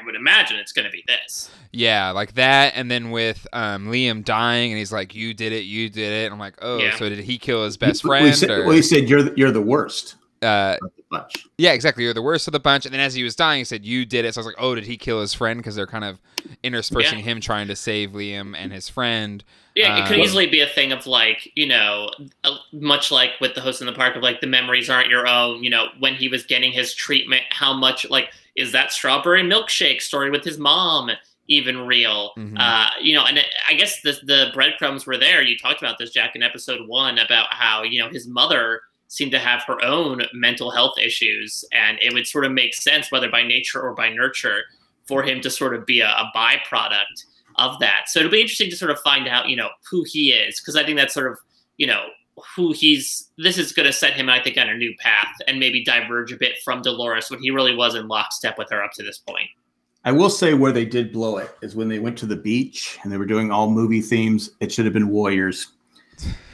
I 0.00 0.04
would 0.04 0.14
imagine 0.14 0.56
it's 0.58 0.72
going 0.72 0.86
to 0.86 0.90
be 0.90 1.04
this. 1.06 1.50
Yeah, 1.72 2.10
like 2.10 2.34
that, 2.34 2.72
and 2.76 2.90
then 2.90 3.10
with 3.10 3.46
um, 3.52 3.86
Liam 3.88 4.24
dying, 4.24 4.70
and 4.72 4.78
he's 4.78 4.92
like, 4.92 5.14
"You 5.14 5.34
did 5.34 5.52
it, 5.52 5.64
you 5.64 5.88
did 5.88 6.12
it." 6.12 6.24
And 6.26 6.32
I'm 6.34 6.38
like, 6.40 6.54
"Oh, 6.62 6.78
Yeah. 6.78 6.96
so 6.96 7.08
did 7.08 7.18
he 7.20 7.38
kill 7.38 7.64
his 7.64 7.76
best 7.76 8.04
well, 8.04 8.18
he 8.18 8.24
friend?" 8.24 8.36
said, 8.36 8.50
or, 8.50 8.64
well, 8.66 8.76
he 8.76 8.82
said 8.82 9.08
you're 9.08 9.22
the, 9.22 9.34
you're 9.36 9.50
the 9.50 9.60
worst. 9.62 10.16
uh, 10.42 10.76
bunch. 11.10 11.46
Yeah, 11.58 11.72
exactly. 11.72 12.04
You're 12.04 12.12
the 12.14 12.20
worst 12.22 12.46
of 12.48 12.52
the 12.52 12.60
bunch. 12.60 12.84
And 12.84 12.92
then 12.92 13.00
as 13.00 13.14
he 13.14 13.22
was 13.22 13.34
dying, 13.34 13.58
he 13.60 13.64
said, 13.64 13.84
"You 13.84 14.04
did 14.04 14.24
it." 14.24 14.34
So 14.34 14.40
I 14.40 14.42
was 14.42 14.46
like, 14.46 14.56
"Oh, 14.62 14.74
did 14.74 14.84
he 14.84 14.96
kill 14.96 15.20
his 15.20 15.32
friend?" 15.34 15.58
Because 15.58 15.74
they're 15.74 15.86
kind 15.86 16.04
of 16.04 16.20
interspersing 16.62 17.18
Yeah. 17.20 17.24
him 17.24 17.40
trying 17.40 17.68
to 17.68 17.76
save 17.76 18.10
Liam 18.10 18.54
and 18.56 18.72
his 18.72 18.88
friend. 18.88 19.42
Yeah, 19.74 20.04
it 20.04 20.06
could 20.06 20.20
Uh, 20.20 20.22
easily 20.22 20.46
be 20.46 20.60
a 20.60 20.68
thing 20.68 20.92
of 20.92 21.04
like, 21.06 21.50
you 21.56 21.66
know, 21.66 22.08
uh, 22.44 22.56
much 22.72 23.10
like 23.10 23.32
with 23.40 23.54
the 23.56 23.60
host 23.60 23.80
in 23.80 23.86
the 23.88 23.92
park 23.92 24.14
of 24.14 24.22
like 24.22 24.40
the 24.40 24.46
memories 24.46 24.88
aren't 24.88 25.08
your 25.08 25.26
own. 25.26 25.64
You 25.64 25.70
know, 25.70 25.88
when 25.98 26.14
he 26.14 26.28
was 26.28 26.44
getting 26.44 26.70
his 26.70 26.94
treatment, 26.94 27.42
how 27.50 27.72
much 27.72 28.08
like 28.08 28.30
is 28.56 28.72
that 28.72 28.92
strawberry 28.92 29.42
milkshake 29.42 30.00
story 30.00 30.30
with 30.30 30.44
his 30.44 30.58
mom 30.58 31.10
even 31.48 31.86
real? 31.86 32.32
Mhm. 32.36 32.56
Uh, 32.58 32.90
you 33.00 33.14
know, 33.14 33.24
and 33.24 33.38
it, 33.38 33.46
I 33.68 33.74
guess 33.74 34.00
the 34.02 34.18
the 34.24 34.50
breadcrumbs 34.54 35.06
were 35.06 35.18
there. 35.18 35.42
You 35.42 35.58
talked 35.58 35.82
about 35.82 35.98
this, 35.98 36.10
Jack, 36.10 36.36
in 36.36 36.42
episode 36.42 36.86
one 36.88 37.18
about 37.18 37.48
how 37.50 37.82
you 37.82 38.00
know 38.00 38.08
his 38.08 38.26
mother 38.26 38.82
seemed 39.08 39.32
to 39.32 39.38
have 39.38 39.62
her 39.64 39.82
own 39.84 40.22
mental 40.32 40.70
health 40.70 40.98
issues, 40.98 41.64
and 41.72 41.98
it 42.02 42.12
would 42.12 42.26
sort 42.26 42.44
of 42.44 42.52
make 42.52 42.74
sense, 42.74 43.12
whether 43.12 43.30
by 43.30 43.42
nature 43.42 43.80
or 43.80 43.94
by 43.94 44.08
nurture, 44.08 44.64
for 45.06 45.22
him 45.22 45.40
to 45.40 45.50
sort 45.50 45.74
of 45.74 45.86
be 45.86 46.00
a, 46.00 46.08
a 46.08 46.32
byproduct 46.34 47.24
of 47.56 47.78
that. 47.78 48.08
So 48.08 48.20
it'll 48.20 48.32
be 48.32 48.40
interesting 48.40 48.70
to 48.70 48.76
sort 48.76 48.90
of 48.90 48.98
find 49.00 49.28
out, 49.28 49.48
you 49.48 49.56
know, 49.56 49.68
who 49.88 50.04
he 50.04 50.32
is, 50.32 50.60
because 50.60 50.76
I 50.76 50.84
think 50.84 50.98
that's 50.98 51.14
sort 51.14 51.30
of, 51.30 51.38
you 51.76 51.86
know, 51.86 52.06
who 52.56 52.72
he's. 52.72 53.30
This 53.38 53.58
is 53.58 53.72
going 53.72 53.86
to 53.86 53.92
set 53.92 54.14
him, 54.14 54.28
I 54.28 54.42
think, 54.42 54.56
on 54.58 54.68
a 54.68 54.76
new 54.76 54.94
path 54.98 55.34
and 55.46 55.58
maybe 55.58 55.84
diverge 55.84 56.32
a 56.32 56.36
bit 56.36 56.54
from 56.64 56.82
Dolores 56.82 57.30
when 57.30 57.40
he 57.40 57.50
really 57.50 57.74
was 57.74 57.94
in 57.94 58.08
lockstep 58.08 58.58
with 58.58 58.68
her 58.70 58.82
up 58.82 58.92
to 58.94 59.02
this 59.02 59.18
point. 59.18 59.48
I 60.04 60.12
will 60.12 60.30
say 60.30 60.52
where 60.52 60.72
they 60.72 60.84
did 60.84 61.12
blow 61.12 61.38
it 61.38 61.56
is 61.62 61.74
when 61.74 61.88
they 61.88 61.98
went 61.98 62.18
to 62.18 62.26
the 62.26 62.36
beach 62.36 62.98
and 63.02 63.12
they 63.12 63.16
were 63.16 63.24
doing 63.24 63.50
all 63.50 63.70
movie 63.70 64.02
themes. 64.02 64.50
It 64.60 64.70
should 64.70 64.84
have 64.84 64.92
been 64.92 65.08
Warriors. 65.08 65.68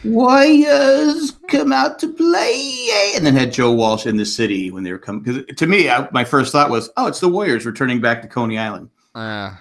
Warriors 0.05 1.33
come 1.49 1.73
out 1.73 1.99
to 1.99 2.13
play, 2.13 3.13
and 3.15 3.27
then 3.27 3.35
had 3.35 3.53
Joe 3.53 3.73
Walsh 3.73 4.07
in 4.07 4.17
the 4.17 4.25
city 4.25 4.71
when 4.71 4.83
they 4.83 4.93
were 4.93 4.99
coming. 4.99 5.23
Because 5.23 5.57
to 5.57 5.67
me, 5.67 5.91
I, 5.91 6.09
my 6.13 6.25
first 6.25 6.53
thought 6.53 6.71
was, 6.71 6.91
"Oh, 6.97 7.07
it's 7.07 7.21
the 7.21 7.29
Warriors 7.29 7.67
returning 7.67 8.01
back 8.01 8.23
to 8.23 8.29
Coney 8.29 8.57
Island." 8.57 8.89
Uh, 9.15 9.55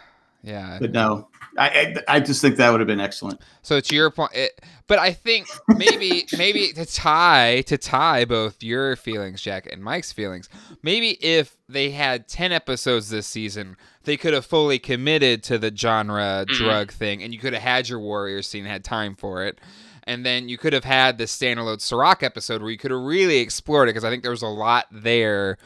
Yeah. 0.43 0.77
But 0.79 0.91
no, 0.91 1.28
I, 1.59 1.67
I, 2.07 2.15
I 2.15 2.19
just 2.19 2.41
think 2.41 2.55
that 2.57 2.69
would 2.71 2.79
have 2.79 2.87
been 2.87 2.99
excellent. 2.99 3.41
So 3.61 3.79
to 3.79 3.95
your 3.95 4.09
point, 4.09 4.31
it, 4.33 4.61
but 4.87 4.97
I 4.99 5.11
think 5.13 5.47
maybe 5.67 6.25
maybe 6.37 6.71
to 6.73 6.85
tie 6.85 7.61
to 7.67 7.77
tie 7.77 8.25
both 8.25 8.63
your 8.63 8.95
feelings, 8.95 9.41
Jack, 9.41 9.67
and 9.71 9.83
Mike's 9.83 10.11
feelings, 10.11 10.49
maybe 10.81 11.11
if 11.23 11.57
they 11.67 11.91
had 11.91 12.27
ten 12.27 12.51
episodes 12.51 13.09
this 13.09 13.27
season, 13.27 13.75
they 14.05 14.17
could 14.17 14.33
have 14.33 14.45
fully 14.45 14.79
committed 14.79 15.43
to 15.43 15.57
the 15.57 15.75
genre 15.75 16.45
Mhm. 16.47 16.53
drug 16.55 16.91
thing, 16.91 17.21
and 17.21 17.33
you 17.33 17.39
could 17.39 17.53
have 17.53 17.61
had 17.61 17.89
your 17.89 17.99
warrior 17.99 18.41
scene, 18.41 18.65
had 18.65 18.83
time 18.83 19.15
for 19.15 19.45
it. 19.45 19.59
And 20.05 20.25
then 20.25 20.49
you 20.49 20.57
could 20.57 20.73
have 20.73 20.85
had 20.85 21.19
the 21.19 21.25
standalone 21.25 21.79
Serac 21.81 22.23
episode 22.23 22.61
where 22.63 22.71
you 22.71 22.79
could 22.79 22.89
have 22.89 22.99
really 23.01 23.37
explored 23.37 23.89
it 23.89 23.91
because 23.91 24.03
I 24.03 24.09
think 24.09 24.23
there 24.23 24.31
was 24.31 24.41
a 24.41 24.47
lot 24.47 24.87
there 24.91 25.59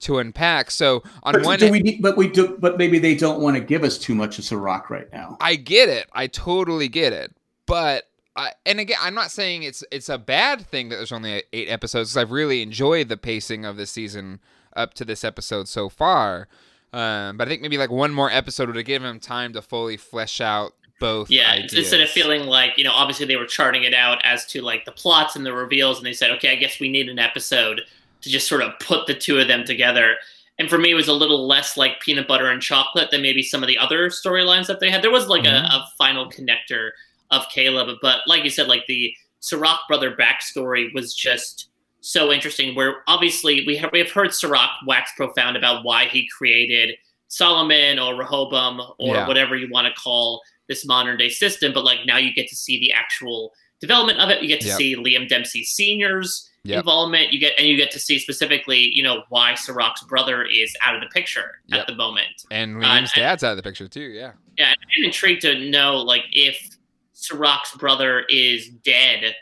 to 0.00 0.18
unpack. 0.18 0.70
So 0.70 1.02
on 1.22 1.34
But 1.34 1.44
one 1.44 1.58
do 1.58 1.70
we 1.70 1.80
need, 1.80 2.02
but 2.02 2.16
we 2.16 2.28
do, 2.28 2.56
but 2.58 2.78
maybe 2.78 2.98
they 2.98 3.14
don't 3.14 3.40
want 3.40 3.56
to 3.56 3.62
give 3.62 3.84
us 3.84 3.98
too 3.98 4.14
much 4.14 4.38
of 4.38 4.44
Serac 4.44 4.90
right 4.90 5.10
now. 5.12 5.36
I 5.40 5.56
get 5.56 5.88
it. 5.88 6.08
I 6.12 6.26
totally 6.26 6.88
get 6.88 7.12
it. 7.12 7.34
But 7.66 8.08
I, 8.34 8.52
and 8.66 8.80
again, 8.80 8.98
I'm 9.00 9.14
not 9.14 9.30
saying 9.30 9.62
it's 9.62 9.84
it's 9.90 10.08
a 10.08 10.18
bad 10.18 10.66
thing 10.66 10.88
that 10.88 10.96
there's 10.96 11.12
only 11.12 11.44
eight 11.52 11.68
episodes 11.68 12.10
because 12.10 12.16
I've 12.16 12.32
really 12.32 12.62
enjoyed 12.62 13.08
the 13.08 13.16
pacing 13.16 13.64
of 13.64 13.76
this 13.76 13.90
season 13.90 14.40
up 14.74 14.94
to 14.94 15.04
this 15.04 15.24
episode 15.24 15.68
so 15.68 15.88
far. 15.88 16.48
Um, 16.92 17.36
but 17.36 17.46
I 17.46 17.50
think 17.50 17.62
maybe 17.62 17.78
like 17.78 17.90
one 17.90 18.12
more 18.12 18.30
episode 18.30 18.68
would 18.68 18.76
have 18.76 18.84
given 18.84 19.08
him 19.08 19.20
time 19.20 19.52
to 19.52 19.62
fully 19.62 19.96
flesh 19.96 20.40
out 20.40 20.72
both. 20.98 21.30
Yeah, 21.30 21.52
ideas. 21.52 21.74
instead 21.74 22.00
of 22.00 22.08
feeling 22.08 22.46
like 22.46 22.78
you 22.78 22.84
know, 22.84 22.92
obviously 22.92 23.26
they 23.26 23.36
were 23.36 23.46
charting 23.46 23.84
it 23.84 23.94
out 23.94 24.24
as 24.24 24.46
to 24.46 24.62
like 24.62 24.84
the 24.86 24.92
plots 24.92 25.36
and 25.36 25.44
the 25.44 25.52
reveals, 25.52 25.98
and 25.98 26.06
they 26.06 26.12
said, 26.12 26.30
okay, 26.32 26.50
I 26.50 26.56
guess 26.56 26.80
we 26.80 26.88
need 26.88 27.08
an 27.08 27.18
episode 27.18 27.82
to 28.22 28.30
just 28.30 28.48
sort 28.48 28.62
of 28.62 28.72
put 28.80 29.06
the 29.06 29.14
two 29.14 29.38
of 29.38 29.48
them 29.48 29.64
together. 29.64 30.16
And 30.58 30.68
for 30.68 30.76
me, 30.78 30.90
it 30.90 30.94
was 30.94 31.08
a 31.08 31.12
little 31.14 31.46
less 31.46 31.76
like 31.76 32.00
peanut 32.00 32.28
butter 32.28 32.50
and 32.50 32.60
chocolate 32.60 33.10
than 33.10 33.22
maybe 33.22 33.42
some 33.42 33.62
of 33.62 33.66
the 33.66 33.78
other 33.78 34.08
storylines 34.10 34.66
that 34.66 34.78
they 34.80 34.90
had. 34.90 35.02
There 35.02 35.10
was 35.10 35.26
like 35.28 35.44
Mhm. 35.44 35.64
a, 35.64 35.66
a 35.66 35.88
final 35.96 36.30
connector 36.30 36.90
of 37.30 37.48
Caleb, 37.48 37.96
but 38.02 38.20
like 38.26 38.44
you 38.44 38.50
said, 38.50 38.68
like 38.68 38.86
the 38.86 39.14
Serac 39.40 39.78
brother 39.88 40.14
backstory 40.14 40.92
was 40.92 41.14
just 41.14 41.68
so 42.02 42.30
interesting. 42.30 42.74
Where 42.74 43.02
obviously 43.08 43.64
we 43.66 43.76
have 43.76 43.90
we 43.92 43.98
have 44.00 44.10
heard 44.10 44.34
Serac 44.34 44.70
wax 44.86 45.12
profound 45.16 45.56
about 45.56 45.84
why 45.84 46.06
he 46.06 46.28
created 46.28 46.96
Solomon 47.28 47.98
or 47.98 48.16
Rehoboam 48.16 48.80
or 48.98 49.14
Yeah. 49.14 49.26
whatever 49.28 49.56
you 49.56 49.68
want 49.70 49.86
to 49.86 50.00
call 50.00 50.42
this 50.68 50.84
modern 50.84 51.16
day 51.16 51.28
system, 51.30 51.72
but 51.72 51.84
like 51.84 52.00
now 52.06 52.16
you 52.18 52.32
get 52.34 52.48
to 52.48 52.56
see 52.56 52.78
the 52.80 52.92
actual 52.92 53.52
development 53.80 54.18
of 54.20 54.28
it. 54.30 54.42
You 54.42 54.48
get 54.48 54.60
to 54.62 54.68
Yep. 54.68 54.76
see 54.76 54.96
Liam 54.96 55.28
Dempsey 55.28 55.64
Senior's 55.64 56.46
Yep. 56.64 56.80
involvement. 56.80 57.32
You 57.32 57.38
get 57.40 57.54
and 57.58 57.66
you 57.66 57.76
get 57.76 57.90
to 57.92 57.98
see 57.98 58.18
specifically, 58.18 58.78
you 58.94 59.02
know, 59.02 59.24
why 59.30 59.54
Serac's 59.54 60.02
brother 60.04 60.44
is 60.44 60.76
out 60.84 60.94
of 60.94 61.00
the 61.00 61.06
picture 61.08 61.60
Yep. 61.68 61.80
at 61.80 61.86
the 61.86 61.94
moment. 61.94 62.44
and 62.50 62.76
uh, 62.76 62.86
Liam's 62.86 63.12
and- 63.14 63.22
dad's 63.22 63.42
out 63.44 63.52
of 63.52 63.56
the 63.56 63.62
picture 63.62 63.88
too. 63.88 64.00
Yeah. 64.10 64.32
Yeah, 64.58 64.66
and 64.68 64.76
I'm 64.98 65.04
intrigued 65.04 65.40
to 65.42 65.58
know 65.70 65.96
like 65.96 66.24
if 66.32 66.76
Serac's 67.14 67.74
brother 67.76 68.24
is 68.28 68.68
dead 68.68 69.34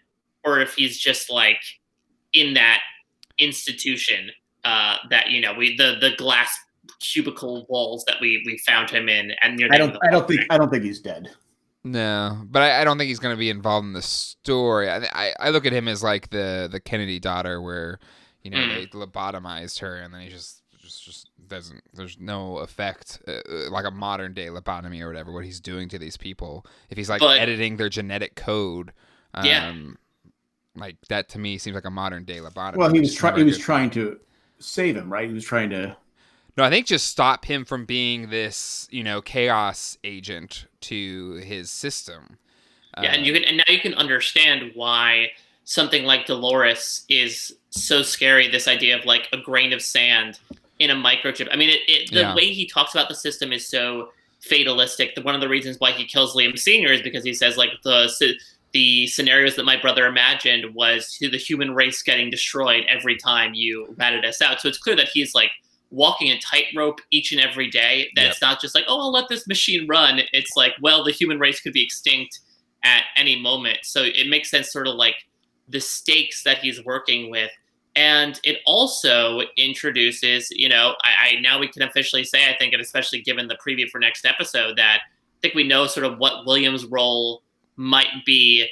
or 0.45 0.61
if 0.61 0.75
he's 0.75 0.97
just 0.99 1.29
like 1.31 1.61
in 2.33 2.55
that 2.55 2.83
institution 3.39 4.31
uh, 4.65 4.97
that 5.11 5.31
you 5.31 5.41
know 5.41 5.55
we 5.55 5.77
the 5.77 5.97
the 6.01 6.11
glass 6.17 6.57
cubicle 7.01 7.67
walls 7.69 8.05
that 8.07 8.17
we 8.21 8.43
we 8.47 8.59
found 8.59 8.91
him 8.91 9.09
in 9.09 9.33
and 9.43 9.57
near 9.57 9.69
the 9.69 9.75
I 9.75 9.79
don't. 9.79 9.97
I 10.07 10.11
don't 10.11 10.27
think. 10.29 10.41
I 10.51 10.59
don't 10.59 10.71
think 10.71 10.85
he's 10.85 11.01
dead. 11.01 11.29
No, 11.93 12.43
but 12.45 12.63
I, 12.63 12.81
I 12.81 12.85
don't 12.85 12.99
think 12.99 13.09
he's 13.09 13.19
going 13.19 13.35
to 13.35 13.39
be 13.39 13.51
involved 13.51 13.87
in 13.87 13.93
the 13.93 14.03
story. 14.03 14.89
I, 14.91 14.99
I 15.13 15.33
I 15.41 15.51
look 15.51 15.65
at 15.67 15.73
him 15.73 15.89
as 15.89 16.03
like 16.03 16.31
the 16.31 16.69
the 16.71 16.81
Kennedy 16.81 17.19
daughter, 17.19 17.61
where 17.63 17.99
you 18.43 18.51
know 18.51 18.59
Mm. 18.59 18.75
they 18.75 18.87
lobotomized 18.87 19.79
her, 19.81 19.97
and 19.97 20.13
then 20.13 20.21
he 20.23 20.29
just 20.29 20.63
just 20.81 21.05
just 21.05 21.31
doesn't. 21.47 21.83
There's 21.95 22.19
no 22.21 22.59
effect, 22.59 23.21
uh, 23.27 23.33
uh, 23.51 23.71
like 23.71 23.85
a 23.87 23.91
modern 23.91 24.35
day 24.35 24.47
lobotomy 24.47 25.01
or 25.01 25.07
whatever. 25.09 25.33
What 25.33 25.45
he's 25.45 25.61
doing 25.61 25.89
to 25.91 25.99
these 25.99 26.17
people, 26.17 26.67
if 26.91 26.97
he's 26.99 27.09
like 27.09 27.21
But- 27.21 27.39
editing 27.41 27.77
their 27.77 27.89
genetic 27.89 28.35
code, 28.35 28.93
um, 29.35 29.45
Yeah. 29.47 29.75
like 30.75 30.97
that 31.09 31.29
to 31.31 31.39
me 31.39 31.59
seems 31.59 31.75
like 31.75 31.85
a 31.85 31.91
modern 31.91 32.25
day 32.25 32.39
lobotomy. 32.39 32.77
Well, 32.77 32.93
he 32.93 33.01
was 33.01 33.15
trying. 33.15 33.37
He 33.39 33.45
was 33.45 33.59
trying 33.59 33.91
to 33.91 34.19
save 34.59 34.97
him, 34.97 35.13
right? 35.13 35.29
He 35.29 35.35
was 35.35 35.45
trying 35.45 35.71
to. 35.71 35.97
No, 36.59 36.65
I 36.65 36.71
think 36.71 36.87
just 36.87 37.07
stop 37.07 37.45
him 37.45 37.65
from 37.65 37.85
being 37.85 38.31
this, 38.31 38.89
you 38.91 39.05
know, 39.05 39.23
chaos 39.23 39.97
agent 40.03 40.67
to 40.81 41.35
his 41.35 41.71
system. 41.71 42.37
Yeah, 43.01 43.13
and 43.13 43.25
you 43.25 43.33
can 43.33 43.45
and 43.45 43.59
now 43.59 43.65
you 43.69 43.79
can 43.79 43.95
understand 43.95 44.73
why 44.75 45.29
something 45.63 46.03
like 46.03 46.27
Dolores 46.27 47.05
is 47.09 47.55
so 47.71 48.03
scary. 48.03 48.49
This 48.49 48.67
idea 48.67 48.99
of 48.99 49.05
like 49.05 49.29
a 49.33 49.37
grain 49.37 49.73
of 49.73 49.81
sand 49.81 50.41
in 50.81 50.91
a 50.91 50.97
microchip. 50.97 51.47
I 51.53 51.55
mean, 51.55 51.69
it, 51.71 51.79
it 51.87 52.11
the 52.11 52.23
Yeah. 52.23 52.35
way 52.35 52.53
he 52.53 52.67
talks 52.67 52.93
about 52.93 53.09
the 53.09 53.15
system 53.15 53.53
is 53.53 53.69
so 53.69 54.09
fatalistic. 54.41 55.15
The, 55.15 55.23
one 55.23 55.37
of 55.37 55.41
the 55.41 55.49
reasons 55.49 55.79
why 55.79 55.93
he 55.93 56.05
kills 56.07 56.35
Liam 56.35 56.59
Senior 56.59 56.91
is 56.91 57.03
because 57.03 57.23
he 57.23 57.35
says 57.35 57.57
like 57.57 57.71
the 57.85 58.11
the 58.73 59.07
scenarios 59.07 59.55
that 59.55 59.65
my 59.65 59.81
brother 59.81 60.07
imagined 60.07 60.75
was 60.75 61.17
to 61.21 61.31
the 61.31 61.39
human 61.39 61.73
race 61.73 62.03
getting 62.03 62.31
destroyed 62.31 62.85
every 62.89 63.17
time 63.17 63.55
you 63.55 63.95
ratted 63.97 64.25
us 64.25 64.43
out. 64.43 64.61
So 64.61 64.67
it's 64.67 64.79
clear 64.79 64.97
that 64.97 65.09
he's 65.09 65.37
like 65.37 65.53
walking 65.91 66.31
a 66.31 66.39
tightrope 66.39 67.01
each 67.11 67.33
and 67.33 67.41
every 67.41 67.71
day. 67.71 68.11
That 68.15 68.25
Yep. 68.27 68.37
not 68.43 68.61
just 68.61 68.75
like, 68.75 68.85
oh, 68.89 69.01
I'll 69.01 69.13
let 69.13 69.29
this 69.29 69.47
machine 69.47 69.87
run. 69.89 70.21
It's 70.33 70.57
like, 70.57 70.73
well, 70.83 71.03
the 71.05 71.13
human 71.13 71.39
race 71.39 71.61
could 71.61 71.73
be 71.73 71.83
extinct 71.83 72.41
at 72.85 73.05
any 73.17 73.41
moment. 73.41 73.79
So 73.83 74.03
it 74.03 74.29
makes 74.29 74.51
sense, 74.51 74.73
sort 74.73 74.87
of 74.87 74.95
like 74.95 75.17
the 75.69 75.81
stakes 75.81 76.43
that 76.45 76.59
he's 76.59 76.85
working 76.85 77.31
with. 77.31 77.51
And 77.97 78.39
it 78.45 78.59
also 78.65 79.41
introduces, 79.57 80.49
you 80.51 80.69
know, 80.69 80.95
I, 81.03 81.37
I 81.37 81.41
now 81.41 81.59
we 81.59 81.69
can 81.69 81.83
officially 81.83 82.23
say, 82.23 82.49
I 82.49 82.57
think, 82.57 82.73
and 82.73 82.83
especially 82.83 83.23
given 83.23 83.49
the 83.49 83.57
preview 83.57 83.89
for 83.89 83.99
next 83.99 84.25
episode, 84.25 84.77
that 84.77 85.01
I 85.07 85.39
think 85.43 85.55
we 85.55 85.67
know 85.67 85.87
sort 85.87 86.07
of 86.07 86.19
what 86.19 86.47
Williams' 86.47 86.85
role 86.85 87.43
might 87.77 88.25
be 88.25 88.69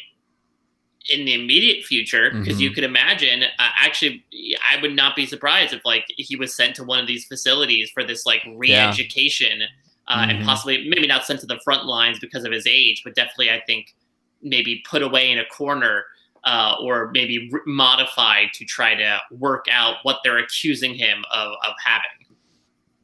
in 1.10 1.24
the 1.24 1.34
immediate 1.34 1.84
future 1.84 2.30
because 2.32 2.56
Mhm. 2.56 2.60
you 2.60 2.70
could 2.72 2.84
imagine 2.84 3.42
uh, 3.44 3.70
actually 3.78 4.24
i 4.70 4.80
would 4.82 4.94
not 4.94 5.14
be 5.14 5.24
surprised 5.26 5.72
if 5.72 5.84
like 5.84 6.04
he 6.16 6.34
was 6.36 6.54
sent 6.54 6.74
to 6.76 6.82
one 6.84 6.98
of 6.98 7.06
these 7.06 7.24
facilities 7.24 7.90
for 7.90 8.02
this 8.04 8.26
like 8.26 8.42
re-education 8.56 9.62
uh, 10.08 10.24
Mhm. 10.24 10.30
and 10.30 10.44
possibly 10.44 10.88
maybe 10.88 11.06
not 11.06 11.24
sent 11.24 11.40
to 11.40 11.46
the 11.46 11.58
front 11.64 11.84
lines 11.86 12.18
because 12.18 12.44
of 12.44 12.52
his 12.52 12.66
age 12.66 13.02
but 13.04 13.14
definitely 13.14 13.50
i 13.50 13.60
think 13.66 13.94
maybe 14.42 14.82
put 14.88 15.02
away 15.02 15.30
in 15.30 15.38
a 15.38 15.44
corner 15.46 16.04
uh, 16.44 16.76
or 16.80 17.10
maybe 17.12 17.48
re- 17.50 17.60
modified 17.66 18.48
to 18.54 18.64
try 18.64 18.94
to 18.94 19.20
work 19.32 19.66
out 19.70 19.96
what 20.04 20.20
they're 20.22 20.38
accusing 20.38 20.94
him 20.94 21.24
of, 21.32 21.52
of 21.66 21.74
having 21.84 22.36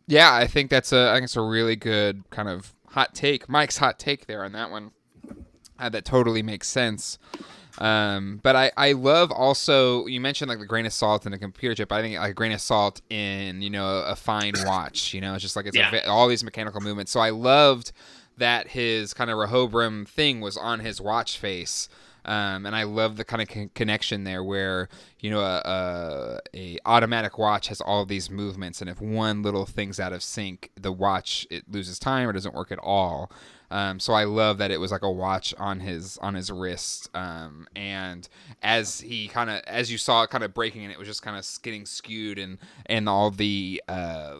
Yeah, 0.06 0.32
I 0.34 0.46
think 0.46 0.70
that's 0.70 0.92
a 0.92 1.10
I 1.10 1.14
think 1.14 1.24
it's 1.24 1.36
a 1.36 1.40
really 1.42 1.74
good 1.76 2.22
kind 2.30 2.48
of 2.48 2.72
hot 2.88 3.14
take. 3.14 3.48
Mike's 3.48 3.78
hot 3.78 3.98
take 3.98 4.26
there 4.26 4.44
on 4.44 4.52
that 4.52 4.70
one. 4.70 4.90
Uh, 5.78 5.88
that 5.88 6.04
totally 6.04 6.42
makes 6.42 6.68
sense. 6.68 7.18
Um, 7.78 8.40
but 8.42 8.54
I, 8.56 8.70
I 8.76 8.92
love 8.92 9.30
also 9.32 10.06
you 10.06 10.20
mentioned 10.20 10.48
like 10.48 10.58
the 10.58 10.66
grain 10.66 10.86
of 10.86 10.92
salt 10.92 11.26
in 11.26 11.32
a 11.32 11.38
computer 11.38 11.74
chip. 11.74 11.90
I 11.92 12.02
think 12.02 12.18
like 12.18 12.30
a 12.30 12.34
grain 12.34 12.52
of 12.52 12.60
salt 12.60 13.00
in 13.10 13.62
you 13.62 13.70
know 13.70 14.02
a, 14.06 14.14
fine 14.16 14.52
watch. 14.64 15.14
You 15.14 15.20
know, 15.20 15.34
it's 15.34 15.42
just 15.42 15.56
like 15.56 15.66
it's 15.66 15.76
a 15.76 15.80
Yeah. 15.80 15.90
ve- 15.90 16.00
all 16.02 16.28
these 16.28 16.44
mechanical 16.44 16.80
movements. 16.80 17.10
So 17.12 17.20
I 17.20 17.30
loved 17.30 17.92
that 18.38 18.68
his 18.68 19.14
kind 19.14 19.30
of 19.30 19.38
Rehoboam 19.38 20.04
thing 20.06 20.40
was 20.40 20.56
on 20.56 20.80
his 20.80 21.00
watch 21.00 21.38
face. 21.38 21.88
Um, 22.24 22.66
and 22.66 22.76
I 22.76 22.84
love 22.84 23.16
the 23.16 23.24
kind 23.24 23.42
of 23.42 23.48
con- 23.48 23.70
connection 23.74 24.22
there, 24.22 24.44
where 24.44 24.88
you 25.18 25.28
know 25.28 25.40
a, 25.40 25.60
a 25.64 26.38
a 26.54 26.78
automatic 26.86 27.36
watch 27.36 27.66
has 27.66 27.80
all 27.80 28.04
these 28.06 28.30
movements, 28.30 28.80
and 28.80 28.88
if 28.88 29.00
one 29.00 29.42
little 29.42 29.66
thing's 29.66 29.98
out 29.98 30.12
of 30.12 30.22
sync, 30.22 30.70
the 30.80 30.92
watch 30.92 31.48
it 31.50 31.64
loses 31.68 31.98
time 31.98 32.28
or 32.28 32.32
doesn't 32.32 32.54
work 32.54 32.70
at 32.70 32.78
all. 32.78 33.28
Um, 33.72 33.98
so 33.98 34.12
I 34.12 34.24
love 34.24 34.58
that 34.58 34.70
it 34.70 34.78
was 34.78 34.92
like 34.92 35.02
a 35.02 35.10
watch 35.10 35.54
on 35.58 35.80
his 35.80 36.18
on 36.18 36.34
his 36.34 36.50
wrist, 36.50 37.08
um, 37.14 37.66
and 37.74 38.28
as 38.62 39.00
he 39.00 39.28
kind 39.28 39.48
of 39.50 39.60
as 39.66 39.90
you 39.90 39.96
saw 39.98 40.22
it 40.24 40.30
kind 40.30 40.44
of 40.44 40.52
breaking, 40.54 40.82
and 40.84 40.92
it 40.92 40.98
was 40.98 41.08
just 41.08 41.22
kind 41.22 41.36
of 41.38 41.46
getting 41.62 41.86
skewed, 41.86 42.38
and 42.38 42.58
and 42.86 43.08
all 43.08 43.30
the 43.30 43.82
uh, 43.88 44.34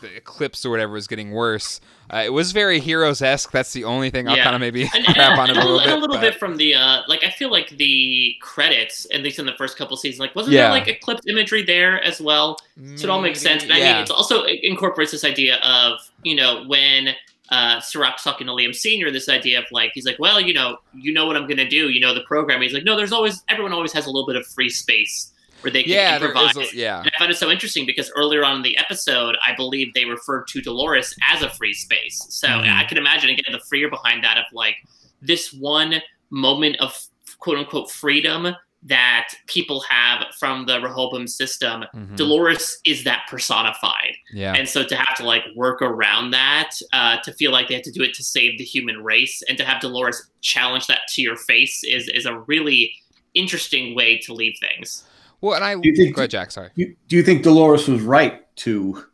the 0.00 0.16
eclipse 0.16 0.64
or 0.64 0.70
whatever 0.70 0.94
was 0.94 1.06
getting 1.06 1.30
worse. 1.32 1.78
Uh, 2.10 2.22
it 2.24 2.30
was 2.32 2.52
very 2.52 2.80
heroes 2.80 3.20
esque. 3.20 3.50
That's 3.52 3.74
the 3.74 3.84
only 3.84 4.08
thing 4.08 4.26
I'll 4.28 4.36
Yeah. 4.36 4.44
kind 4.44 4.54
of 4.56 4.60
maybe 4.60 4.88
and, 4.94 5.04
crap 5.14 5.38
on 5.38 5.50
it 5.50 5.56
and 5.56 5.58
a 5.58 5.70
little 5.70 5.78
bit. 5.78 5.88
a 5.90 5.94
little 5.96 6.16
but- 6.16 6.20
bit 6.22 6.34
from 6.36 6.56
the 6.56 6.74
uh 6.74 7.02
like 7.06 7.22
i 7.22 7.30
feel 7.30 7.50
like 7.50 7.68
the 7.76 8.34
credits 8.40 9.06
at 9.12 9.20
least 9.22 9.38
in 9.38 9.44
the 9.46 9.52
first 9.52 9.76
couple 9.76 9.96
seasons 9.98 10.18
like 10.18 10.34
wasn't 10.34 10.54
Yeah. 10.54 10.62
there 10.62 10.70
like 10.70 10.88
eclipse 10.88 11.26
imagery 11.28 11.62
there 11.62 12.02
as 12.02 12.20
well 12.20 12.56
so 12.96 13.04
it 13.04 13.10
all 13.10 13.20
makes 13.20 13.40
sense 13.40 13.62
and 13.62 13.72
i 13.72 13.78
mean 13.78 13.96
it's 13.96 14.10
also 14.10 14.42
it 14.42 14.58
incorporates 14.64 15.12
this 15.12 15.22
idea 15.24 15.56
of 15.58 16.00
you 16.24 16.34
know 16.34 16.64
when 16.66 17.10
uh 17.50 17.80
to 17.80 17.98
Liam 17.98 18.74
Senior, 18.74 19.10
this 19.10 19.28
idea 19.28 19.58
of 19.58 19.64
like 19.72 19.90
he's 19.94 20.06
like, 20.06 20.18
well, 20.18 20.40
you 20.40 20.54
know, 20.54 20.78
you 20.94 21.12
know 21.12 21.26
what 21.26 21.36
I'm 21.36 21.46
gonna 21.48 21.68
do, 21.68 21.88
you 21.90 22.00
know 22.00 22.14
the 22.14 22.22
program. 22.22 22.62
He's 22.62 22.72
like, 22.72 22.84
no, 22.84 22.96
there's 22.96 23.12
always 23.12 23.42
everyone 23.48 23.72
always 23.72 23.92
has 23.92 24.06
a 24.06 24.10
little 24.10 24.26
bit 24.26 24.36
of 24.36 24.46
free 24.46 24.70
space 24.70 25.32
where 25.62 25.70
they 25.70 25.82
can 25.82 25.92
yeah, 25.92 26.16
improvise. 26.16 26.56
is 26.56 26.72
a, 26.72 26.76
yeah. 26.76 27.00
And 27.00 27.10
I 27.14 27.18
found 27.18 27.30
it 27.30 27.36
so 27.36 27.50
interesting 27.50 27.84
because 27.84 28.10
earlier 28.16 28.44
on 28.44 28.56
in 28.56 28.62
the 28.62 28.78
episode, 28.78 29.36
I 29.46 29.54
believe 29.54 29.92
they 29.92 30.06
referred 30.06 30.46
to 30.48 30.62
Dolores 30.62 31.14
as 31.30 31.42
a 31.42 31.50
free 31.50 31.74
space. 31.74 32.24
So 32.30 32.48
Mhm. 32.48 32.72
I 32.78 32.84
can 32.84 32.96
imagine 32.96 33.30
again 33.30 33.52
the 33.52 33.60
freer 33.68 33.90
behind 33.90 34.24
that 34.24 34.38
of 34.38 34.44
like 34.52 34.76
this 35.20 35.52
one 35.52 36.00
moment 36.30 36.76
of 36.80 36.96
quote 37.40 37.58
unquote 37.58 37.90
freedom 37.90 38.54
that 38.82 39.28
people 39.46 39.80
have 39.88 40.24
from 40.38 40.64
the 40.64 40.80
Rehoboam 40.80 41.26
system, 41.26 41.84
Mhm. 41.94 42.16
Dolores 42.16 42.78
is 42.86 43.04
that 43.04 43.26
personified. 43.28 44.14
Yeah. 44.32 44.54
And 44.54 44.66
so 44.66 44.84
to 44.84 44.96
have 44.96 45.14
to 45.18 45.24
like 45.24 45.44
work 45.54 45.82
around 45.82 46.30
that, 46.30 46.70
uh, 46.94 47.18
to 47.24 47.32
feel 47.34 47.52
like 47.52 47.68
they 47.68 47.74
have 47.74 47.82
to 47.82 47.92
do 47.92 48.02
it 48.02 48.14
to 48.14 48.24
save 48.24 48.56
the 48.56 48.64
human 48.64 49.04
race, 49.04 49.42
and 49.48 49.58
to 49.58 49.64
have 49.64 49.80
Dolores 49.82 50.30
challenge 50.40 50.86
that 50.86 51.00
to 51.10 51.20
your 51.22 51.36
face 51.36 51.84
is 51.84 52.08
is 52.08 52.24
a 52.24 52.38
really 52.46 52.94
interesting 53.34 53.94
way 53.94 54.18
to 54.18 54.32
leave 54.32 54.54
things. 54.60 55.04
well, 55.42 55.54
and 55.54 55.64
I 55.64 55.74
Do 55.74 55.88
you 55.88 55.96
think- 55.96 56.16
go 56.16 56.22
ahead, 56.22 56.30
Jack. 56.30 56.50
Sorry. 56.50 56.68
You, 56.74 56.94
do 57.08 57.16
you 57.16 57.22
think 57.22 57.42
Dolores 57.42 57.86
was 57.88 58.02
right 58.02 58.42
to 58.56 59.04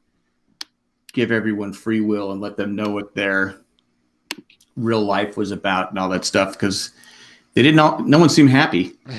give 1.12 1.30
everyone 1.30 1.72
free 1.72 2.00
will 2.00 2.32
and 2.32 2.40
let 2.40 2.56
them 2.56 2.74
know 2.74 2.90
what 2.90 3.14
their 3.14 3.60
real 4.76 5.02
life 5.04 5.36
was 5.36 5.50
about 5.52 5.90
and 5.90 5.98
all 5.98 6.08
that 6.08 6.24
stuff? 6.24 6.52
Because 6.52 6.90
they 7.54 7.62
didn't. 7.62 7.78
All, 7.78 8.00
no 8.02 8.18
one 8.18 8.28
seemed 8.28 8.50
happy. 8.50 8.92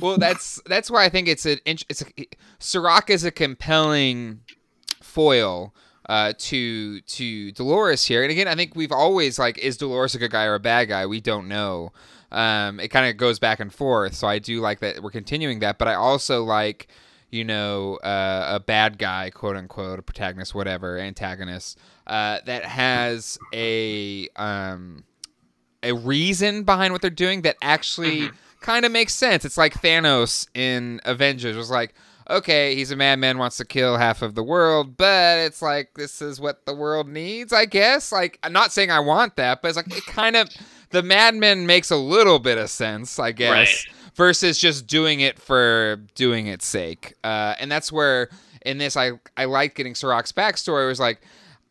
well, 0.00 0.18
that's 0.18 0.60
that's 0.66 0.90
why 0.90 1.04
I 1.04 1.08
think 1.08 1.28
it's 1.28 1.46
an 1.46 1.58
it's 1.66 2.02
a, 2.02 2.26
Serac 2.58 3.10
is 3.10 3.24
a 3.24 3.30
compelling 3.30 4.40
foil 5.02 5.74
uh, 6.08 6.32
to 6.38 7.00
to 7.00 7.52
Dolores 7.52 8.04
here. 8.06 8.22
And 8.22 8.30
again, 8.30 8.48
I 8.48 8.54
think 8.54 8.74
we've 8.74 8.92
always 8.92 9.38
like, 9.38 9.58
is 9.58 9.76
Dolores 9.76 10.14
a 10.14 10.18
good 10.18 10.30
guy 10.30 10.44
or 10.44 10.54
a 10.54 10.60
bad 10.60 10.88
guy? 10.88 11.06
We 11.06 11.20
don't 11.20 11.48
know. 11.48 11.92
Um, 12.32 12.80
it 12.80 12.88
kind 12.88 13.08
of 13.08 13.16
goes 13.16 13.38
back 13.38 13.60
and 13.60 13.72
forth. 13.72 14.14
So 14.14 14.26
I 14.26 14.38
do 14.38 14.60
like 14.60 14.80
that 14.80 15.02
we're 15.02 15.10
continuing 15.10 15.60
that, 15.60 15.78
but 15.78 15.88
I 15.88 15.94
also 15.94 16.42
like 16.42 16.88
you 17.30 17.44
know 17.44 17.96
uh, 17.96 18.56
a 18.56 18.60
bad 18.60 18.98
guy, 18.98 19.30
quote 19.30 19.56
unquote, 19.56 19.98
a 19.98 20.02
protagonist, 20.02 20.54
whatever, 20.54 20.98
antagonist 20.98 21.78
uh, 22.06 22.38
that 22.46 22.64
has 22.64 23.38
a 23.54 24.28
um, 24.36 25.04
a 25.82 25.92
reason 25.92 26.64
behind 26.64 26.92
what 26.92 27.02
they're 27.02 27.10
doing 27.10 27.42
that 27.42 27.56
actually 27.62 28.22
Mhm. 28.22 28.34
Kind 28.64 28.86
of 28.86 28.92
makes 28.92 29.12
sense. 29.12 29.44
It's 29.44 29.58
like 29.58 29.74
Thanos 29.74 30.48
in 30.54 30.98
Avengers 31.04 31.54
was 31.54 31.70
like, 31.70 31.92
okay, 32.30 32.74
he's 32.74 32.90
a 32.90 32.96
madman, 32.96 33.36
wants 33.36 33.58
to 33.58 33.64
kill 33.66 33.98
half 33.98 34.22
of 34.22 34.34
the 34.34 34.42
world, 34.42 34.96
but 34.96 35.40
it's 35.40 35.60
like 35.60 35.92
this 35.96 36.22
is 36.22 36.40
what 36.40 36.64
the 36.64 36.74
world 36.74 37.06
needs, 37.06 37.52
I 37.52 37.66
guess. 37.66 38.10
Like, 38.10 38.38
I'm 38.42 38.54
not 38.54 38.72
saying 38.72 38.90
I 38.90 39.00
want 39.00 39.36
that, 39.36 39.60
but 39.60 39.68
it's 39.68 39.76
like 39.76 39.94
it 39.94 40.06
kind 40.06 40.34
of 40.34 40.48
the 40.88 41.02
madman 41.02 41.66
makes 41.66 41.90
a 41.90 41.96
little 41.96 42.38
bit 42.38 42.56
of 42.56 42.70
sense, 42.70 43.18
I 43.18 43.32
guess, 43.32 43.84
versus 44.14 44.58
just 44.58 44.86
doing 44.86 45.20
it 45.20 45.38
for 45.38 46.00
doing 46.14 46.46
its 46.46 46.64
sake. 46.64 47.12
Uh, 47.22 47.54
and 47.60 47.70
that's 47.70 47.92
where 47.92 48.30
in 48.64 48.78
this 48.78 48.96
I 48.96 49.10
I 49.36 49.44
like 49.44 49.74
getting 49.74 49.94
Serac's 49.94 50.32
backstory. 50.32 50.84
It 50.84 50.88
was 50.88 51.00
like. 51.00 51.20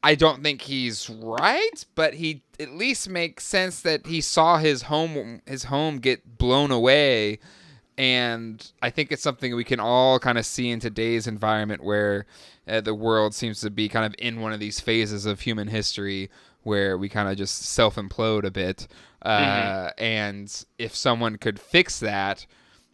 I 0.03 0.15
don't 0.15 0.43
think 0.43 0.61
he's 0.61 1.09
right, 1.09 1.85
but 1.95 2.15
he 2.15 2.43
at 2.59 2.71
least 2.71 3.09
makes 3.09 3.45
sense 3.45 3.81
that 3.81 4.05
he 4.05 4.21
saw 4.21 4.57
his 4.57 4.83
home 4.83 5.41
his 5.45 5.65
home 5.65 5.99
get 5.99 6.37
blown 6.37 6.71
away 6.71 7.39
and 7.97 8.71
I 8.81 8.89
think 8.89 9.11
it's 9.11 9.21
something 9.21 9.55
we 9.55 9.63
can 9.63 9.79
all 9.79 10.17
kind 10.19 10.37
of 10.37 10.45
see 10.45 10.69
in 10.71 10.79
today's 10.79 11.27
environment 11.27 11.83
where 11.83 12.25
uh, 12.67 12.81
the 12.81 12.95
world 12.95 13.35
seems 13.35 13.61
to 13.61 13.69
be 13.69 13.87
kind 13.87 14.05
of 14.05 14.15
in 14.17 14.41
one 14.41 14.51
of 14.51 14.59
these 14.59 14.79
phases 14.79 15.25
of 15.25 15.41
human 15.41 15.67
history 15.67 16.29
where 16.63 16.97
we 16.97 17.07
kind 17.09 17.29
of 17.29 17.37
just 17.37 17.61
self 17.63 17.95
implode 17.95 18.45
a 18.45 18.51
bit. 18.51 18.87
Uh, 19.21 19.91
And 19.97 20.65
if 20.79 20.95
someone 20.95 21.37
could 21.37 21.59
fix 21.59 21.99
that, 21.99 22.45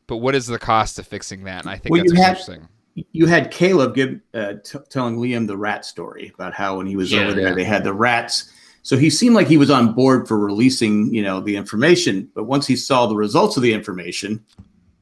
but 0.07 0.17
what 0.17 0.35
is 0.35 0.47
the 0.47 0.59
cost 0.59 0.99
of 0.99 1.07
fixing 1.07 1.43
that? 1.45 1.61
And 1.61 1.69
I 1.69 1.77
think 1.77 1.91
Well, 1.91 2.01
that's 2.01 2.11
you 2.11 2.19
what's 2.19 2.29
interesting. 2.29 2.67
You 3.11 3.25
had 3.27 3.51
Caleb 3.51 3.95
give 3.95 4.19
uh, 4.33 4.53
t- 4.63 4.79
telling 4.89 5.17
Liam 5.17 5.47
the 5.47 5.57
rat 5.57 5.85
story 5.85 6.31
about 6.35 6.53
how 6.53 6.77
when 6.77 6.87
he 6.87 6.95
was 6.95 7.11
Yeah. 7.11 7.21
over 7.21 7.33
there 7.33 7.49
Yeah. 7.49 7.55
they 7.55 7.63
had 7.63 7.83
the 7.83 7.93
rats. 7.93 8.51
So 8.81 8.97
he 8.97 9.09
seemed 9.09 9.35
like 9.35 9.47
he 9.47 9.57
was 9.57 9.69
on 9.69 9.93
board 9.93 10.27
for 10.27 10.39
releasing, 10.39 11.13
you 11.13 11.21
know, 11.21 11.41
the 11.41 11.55
information. 11.55 12.29
But 12.33 12.45
once 12.45 12.65
he 12.65 12.75
saw 12.75 13.05
the 13.07 13.15
results 13.15 13.57
of 13.57 13.63
the 13.63 13.73
information, 13.73 14.43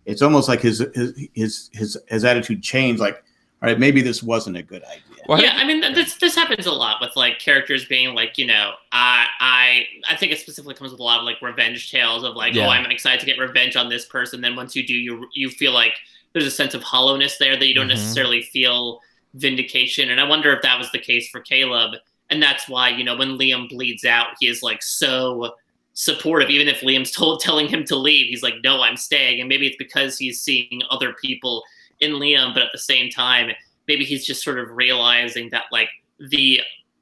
it's 0.06 0.22
almost 0.22 0.48
like 0.50 0.62
his 0.62 0.80
his 0.96 1.14
his 1.34 1.70
his, 1.74 1.98
his 2.08 2.26
attitude 2.26 2.64
changed. 2.64 3.00
Like, 3.00 3.16
all 3.62 3.70
right, 3.70 3.80
maybe 3.80 4.02
this 4.02 4.22
wasn't 4.24 4.58
a 4.58 4.64
good 4.64 4.84
idea. 4.84 5.02
Well, 5.28 5.40
I 5.40 5.44
yeah, 5.44 5.54
I 5.56 5.66
mean 5.66 5.82
this 5.94 6.16
this 6.16 6.36
happens 6.36 6.66
a 6.66 6.72
lot 6.72 7.02
with 7.02 7.16
like 7.16 7.38
characters 7.40 7.86
being 7.86 8.16
like, 8.16 8.38
you 8.38 8.46
know, 8.48 8.72
I 8.92 9.28
I 9.40 9.86
I 10.10 10.16
think 10.16 10.32
it 10.32 10.40
specifically 10.40 10.74
comes 10.74 10.92
with 10.92 11.00
a 11.00 11.04
lot 11.04 11.20
of 11.20 11.26
like 11.26 11.42
revenge 11.42 11.92
tales 11.92 12.24
of 12.24 12.36
like, 12.36 12.54
Yeah. 12.56 12.68
oh, 12.68 12.70
I'm 12.70 12.90
excited 12.90 13.20
to 13.20 13.26
get 13.26 13.38
revenge 13.38 13.76
on 13.76 13.90
this 13.90 14.06
person. 14.06 14.42
Then 14.42 14.56
once 14.56 14.76
you 14.76 14.86
do, 14.88 14.94
you 14.94 15.28
you 15.34 15.50
feel 15.50 15.72
like 15.74 15.94
there's 16.34 16.46
a 16.46 16.52
sense 16.52 16.74
of 16.74 16.84
hollowness 16.84 17.38
there 17.38 17.58
that 17.58 17.66
you 17.68 17.74
don't 17.74 17.88
Mhm. 17.88 17.96
necessarily 17.96 18.42
feel 18.42 19.02
vindication. 19.34 20.10
And 20.10 20.20
I 20.20 20.24
wonder 20.24 20.54
if 20.54 20.62
that 20.62 20.78
was 20.80 20.92
the 20.92 21.00
case 21.00 21.30
for 21.30 21.40
Caleb, 21.42 21.96
and 22.30 22.42
that's 22.42 22.68
why 22.68 22.90
you 22.90 23.04
know 23.04 23.16
when 23.16 23.38
Liam 23.38 23.70
bleeds 23.70 24.06
out, 24.06 24.28
he 24.40 24.48
is 24.48 24.62
like 24.64 24.82
so 24.84 25.56
supportive. 25.94 26.50
Even 26.50 26.68
if 26.68 26.82
Liam's 26.82 27.12
told 27.20 27.40
telling 27.40 27.68
him 27.68 27.84
to 27.86 27.96
leave, 27.96 28.28
he's 28.28 28.44
like, 28.44 28.56
no, 28.64 28.82
I'm 28.82 28.98
staying. 28.98 29.40
And 29.40 29.50
maybe 29.50 29.66
it's 29.68 29.78
because 29.78 30.18
he's 30.18 30.40
seeing 30.42 30.82
other 30.92 31.14
people 31.14 31.64
in 32.00 32.14
Liam, 32.14 32.54
but 32.54 32.62
at 32.64 32.70
the 32.72 32.78
same 32.78 33.10
time 33.10 33.52
maybe 33.88 34.04
he's 34.04 34.26
just 34.26 34.44
sort 34.44 34.60
of 34.60 34.70
realizing 34.72 35.50
that 35.50 35.64
like 35.72 35.90
the 36.20 36.60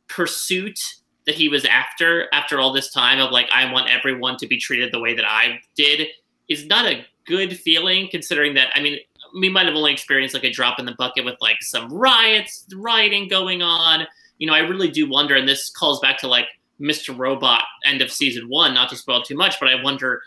pursuit 0.07 0.79
that 1.25 1.35
he 1.35 1.49
was 1.49 1.65
after 1.65 2.27
after 2.31 2.59
all 2.59 2.71
this 2.71 2.91
time 2.93 3.19
of 3.19 3.31
like 3.31 3.49
I 3.51 3.71
want 3.71 3.89
everyone 3.89 4.38
to 4.38 4.47
be 4.47 4.57
treated 4.57 4.91
the 4.93 4.99
way 4.99 5.15
that 5.15 5.25
I 5.27 5.59
did 5.75 6.07
is 6.47 6.67
not 6.67 6.85
a 6.85 7.03
good 7.25 7.57
feeling 7.59 8.07
considering 8.09 8.53
that 8.53 8.69
I 8.75 8.81
mean 8.81 8.99
we 9.39 9.49
might 9.49 9.65
have 9.65 9.75
only 9.75 9.91
experienced 9.91 10.33
like 10.33 10.43
a 10.43 10.51
drop 10.51 10.79
in 10.79 10.85
the 10.85 10.95
bucket 10.97 11.25
with 11.25 11.35
like 11.41 11.61
some 11.61 11.91
riots, 11.91 12.65
rioting 12.75 13.27
going 13.27 13.61
on. 13.61 14.07
You 14.37 14.47
know, 14.47 14.53
I 14.53 14.59
really 14.59 14.89
do 14.89 15.09
wonder, 15.09 15.35
and 15.35 15.47
this 15.47 15.69
calls 15.69 15.99
back 15.99 16.17
to 16.19 16.27
like 16.27 16.47
Mr. 16.79 17.17
Robot 17.17 17.63
end 17.85 18.01
of 18.01 18.11
season 18.11 18.47
one, 18.49 18.73
not 18.73 18.89
to 18.89 18.95
spoil 18.95 19.21
too 19.23 19.35
much, 19.35 19.59
but 19.59 19.69
I 19.69 19.81
wonder 19.81 20.21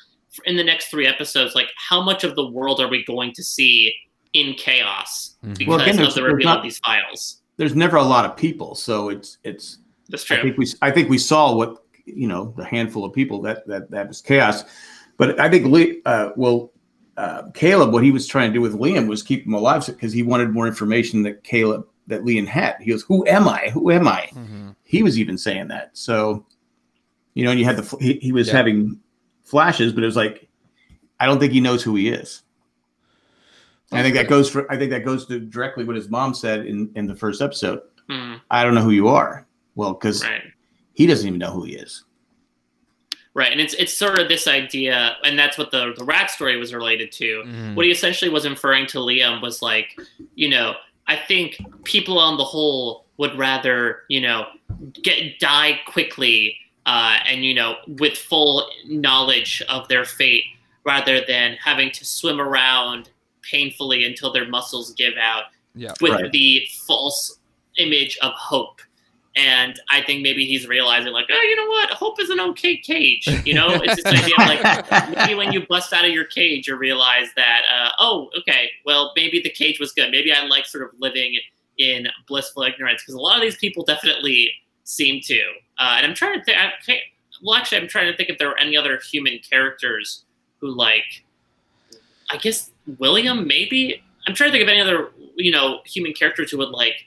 in 0.44 0.56
the 0.56 0.64
next 0.64 0.88
three 0.88 1.06
episodes, 1.06 1.54
like 1.54 1.68
how 1.88 2.02
much 2.02 2.22
of 2.24 2.34
the 2.36 2.46
world 2.48 2.80
are 2.80 2.88
we 2.88 3.04
going 3.04 3.32
to 3.34 3.42
see 3.42 3.92
in 4.34 4.54
chaos 4.54 5.36
because 5.42 5.66
Well, 5.66 5.80
again, 5.80 5.90
of 5.90 5.96
there's- 5.96 6.14
the 6.14 6.20
there's 6.20 6.32
reveal 6.32 6.48
not- 6.48 6.58
of 6.58 6.62
these 6.64 6.78
files? 6.78 7.42
There's 7.56 7.74
never 7.74 7.96
a 7.96 8.02
lot 8.04 8.24
of 8.24 8.36
people, 8.36 8.74
so 8.76 9.08
it's 9.08 9.38
it's 9.42 9.78
That's 10.10 10.22
true. 10.22 10.36
I 10.36 10.42
think 10.42 10.58
we 10.58 10.66
I 10.80 10.90
think 10.92 11.08
we 11.10 11.18
saw 11.18 11.54
what 11.54 11.82
you 12.04 12.28
know 12.28 12.54
the 12.56 12.64
handful 12.64 13.04
of 13.04 13.12
people 13.12 13.42
that 13.42 13.66
that 13.66 13.90
that 13.90 14.06
was 14.06 14.20
chaos, 14.20 14.64
but 15.16 15.40
I 15.40 15.48
think 15.50 15.66
Lee, 15.66 16.00
uh, 16.06 16.30
well 16.36 16.70
uh, 17.18 17.50
Caleb 17.52 17.92
what 17.92 18.04
he 18.04 18.10
was 18.12 18.26
trying 18.26 18.48
to 18.50 18.54
do 18.54 18.60
with 18.60 18.78
Liam 18.78 19.08
was 19.08 19.22
keep 19.22 19.44
him 19.44 19.52
alive 19.54 19.84
because 19.86 20.12
he 20.12 20.22
wanted 20.22 20.50
more 20.50 20.66
information 20.68 21.22
that 21.24 21.42
Caleb 21.44 21.86
that 22.06 22.22
Liam 22.22 22.46
had. 22.46 22.76
He 22.80 22.90
goes, 22.90 23.02
"Who 23.02 23.26
am 23.26 23.48
I? 23.48 23.68
Who 23.74 23.90
am 23.90 24.06
I?" 24.08 24.30
Mhm. 24.32 24.74
He 24.84 25.02
was 25.02 25.18
even 25.18 25.36
saying 25.36 25.68
that. 25.68 25.90
So 25.92 26.46
you 27.34 27.44
know, 27.44 27.50
and 27.50 27.58
you 27.58 27.66
had 27.66 27.76
the 27.76 27.96
he, 27.98 28.14
he 28.22 28.32
was 28.32 28.46
Yeah. 28.48 28.54
having 28.56 28.98
flashes, 29.42 29.92
but 29.92 30.02
it 30.02 30.06
was 30.06 30.16
like 30.16 30.48
I 31.20 31.26
don't 31.26 31.40
think 31.40 31.52
he 31.52 31.60
knows 31.60 31.82
who 31.82 31.96
he 31.96 32.08
is. 32.08 32.42
I 33.90 34.02
think 34.02 34.14
that 34.16 34.28
goes 34.28 34.48
for 34.50 34.70
I 34.70 34.76
think 34.76 34.90
that 34.90 35.04
goes 35.04 35.26
to 35.26 35.40
directly 35.40 35.84
what 35.84 35.96
his 35.96 36.08
mom 36.08 36.34
said 36.34 36.66
in 36.66 36.90
in 36.94 37.06
the 37.06 37.16
first 37.16 37.42
episode. 37.42 37.80
Hmm, 38.08 38.34
I 38.50 38.62
don't 38.62 38.74
know 38.74 38.82
who 38.82 38.90
you 38.90 39.08
are. 39.08 39.46
Well, 39.74 39.92
because 39.94 40.24
right. 40.24 40.42
he 40.94 41.06
doesn't 41.06 41.26
even 41.26 41.38
know 41.38 41.50
who 41.52 41.64
he 41.64 41.74
is. 41.74 42.04
Right. 43.38 43.52
And 43.52 43.60
it's 43.60 43.72
it's 43.74 43.92
sort 43.94 44.18
of 44.18 44.28
this 44.28 44.48
idea, 44.48 45.16
and 45.22 45.38
that's 45.38 45.56
what 45.56 45.70
the, 45.70 45.94
the 45.96 46.04
rat 46.04 46.28
story 46.28 46.56
was 46.56 46.74
related 46.74 47.12
to. 47.12 47.44
Mhm. 47.46 47.76
What 47.76 47.86
he 47.86 47.92
essentially 47.92 48.28
was 48.30 48.44
inferring 48.44 48.86
to 48.88 48.98
Liam 48.98 49.40
was 49.40 49.62
like, 49.62 49.96
you 50.34 50.48
know, 50.48 50.74
I 51.06 51.14
think 51.14 51.56
people 51.84 52.18
on 52.18 52.36
the 52.36 52.42
whole 52.44 53.06
would 53.18 53.38
rather, 53.38 54.02
you 54.08 54.20
know, 54.20 54.46
get 55.02 55.38
die 55.38 55.78
quickly 55.86 56.56
uh, 56.86 57.18
and, 57.26 57.44
you 57.44 57.54
know, 57.54 57.76
with 57.86 58.18
full 58.18 58.68
knowledge 58.86 59.62
of 59.68 59.86
their 59.86 60.04
fate 60.04 60.44
rather 60.84 61.20
than 61.24 61.52
having 61.62 61.92
to 61.92 62.04
swim 62.04 62.40
around 62.40 63.10
painfully 63.42 64.04
until 64.04 64.32
their 64.32 64.48
muscles 64.48 64.92
give 64.94 65.14
out 65.20 65.44
Yeah. 65.76 65.92
with 66.00 66.12
Right. 66.12 66.32
the 66.32 66.66
false 66.86 67.38
image 67.76 68.18
of 68.20 68.32
hope. 68.32 68.80
And 69.38 69.78
I 69.88 70.02
think 70.02 70.22
maybe 70.22 70.44
he's 70.46 70.66
realizing, 70.66 71.12
like, 71.12 71.26
oh, 71.30 71.42
you 71.42 71.54
know 71.54 71.66
what? 71.66 71.90
Hope 71.90 72.20
is 72.20 72.28
an 72.28 72.40
okay 72.40 72.76
cage. 72.76 73.28
You 73.44 73.54
know, 73.54 73.68
it's 73.70 74.02
this 74.02 74.06
idea 74.06 74.34
of 74.36 74.46
like 74.48 75.16
maybe 75.16 75.34
when 75.36 75.52
you 75.52 75.64
bust 75.64 75.92
out 75.92 76.04
of 76.04 76.10
your 76.10 76.24
cage, 76.24 76.66
you 76.66 76.76
realize 76.76 77.28
that, 77.36 77.62
uh, 77.72 77.90
oh, 78.00 78.30
okay, 78.36 78.68
well, 78.84 79.12
maybe 79.14 79.40
the 79.40 79.50
cage 79.50 79.78
was 79.78 79.92
good. 79.92 80.10
Maybe 80.10 80.32
I 80.32 80.44
like 80.46 80.66
sort 80.66 80.82
of 80.82 80.90
living 80.98 81.38
in 81.78 82.08
blissful 82.26 82.64
ignorance 82.64 83.02
because 83.02 83.14
a 83.14 83.20
lot 83.20 83.36
of 83.36 83.42
these 83.42 83.56
people 83.56 83.84
definitely 83.84 84.50
seem 84.82 85.20
to. 85.26 85.40
Uh, 85.78 85.94
and 85.98 86.06
I'm 86.06 86.14
trying 86.14 86.42
to 86.42 86.44
think. 86.84 87.00
Well, 87.40 87.56
actually, 87.56 87.78
I'm 87.78 87.88
trying 87.88 88.10
to 88.10 88.16
think 88.16 88.30
if 88.30 88.38
there 88.38 88.48
were 88.48 88.58
any 88.58 88.76
other 88.76 88.98
human 89.08 89.38
characters 89.48 90.24
who, 90.60 90.74
like, 90.74 91.24
I 92.32 92.38
guess 92.38 92.72
William, 92.98 93.46
maybe. 93.46 94.02
I'm 94.26 94.34
trying 94.34 94.50
to 94.50 94.58
think 94.58 94.62
of 94.64 94.68
any 94.68 94.80
other, 94.80 95.10
you 95.36 95.52
know, 95.52 95.78
human 95.86 96.12
characters 96.12 96.50
who 96.50 96.58
would 96.58 96.70
like 96.70 97.06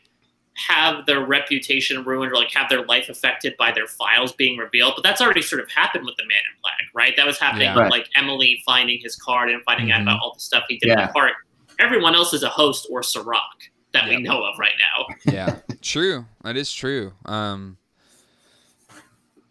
have 0.55 1.05
their 1.05 1.25
reputation 1.25 2.03
ruined 2.03 2.31
or 2.31 2.35
like 2.35 2.51
have 2.51 2.69
their 2.69 2.83
life 2.85 3.07
affected 3.09 3.55
by 3.57 3.71
their 3.71 3.87
files 3.87 4.33
being 4.33 4.57
revealed. 4.57 4.93
But 4.95 5.03
that's 5.03 5.21
already 5.21 5.41
sort 5.41 5.61
of 5.61 5.69
happened 5.71 6.05
with 6.05 6.15
the 6.17 6.23
Man 6.25 6.37
in 6.37 6.61
Black, 6.61 6.81
right? 6.93 7.15
That 7.15 7.25
was 7.25 7.39
happening 7.39 7.65
Yeah. 7.67 7.75
with 7.75 7.81
Right. 7.83 7.91
like 7.91 8.07
Emily 8.15 8.61
finding 8.65 8.99
his 8.99 9.15
card 9.15 9.49
and 9.49 9.63
finding 9.63 9.91
out 9.91 9.99
Mhm. 9.99 10.03
about 10.03 10.19
all 10.21 10.33
the 10.33 10.39
stuff 10.41 10.63
he 10.67 10.77
did 10.77 10.89
in 10.89 10.97
the 10.99 11.07
park. 11.13 11.33
Everyone 11.79 12.15
else 12.15 12.33
is 12.33 12.43
a 12.43 12.49
host 12.49 12.85
or 12.91 13.01
Serac 13.01 13.71
that 13.93 14.07
Yep. 14.07 14.09
we 14.17 14.23
know 14.23 14.43
of 14.43 14.59
right 14.59 14.75
now. 14.77 15.07
yeah, 15.33 15.59
true. 15.81 16.25
That 16.43 16.57
is 16.57 16.71
true. 16.73 17.13
Um, 17.25 17.77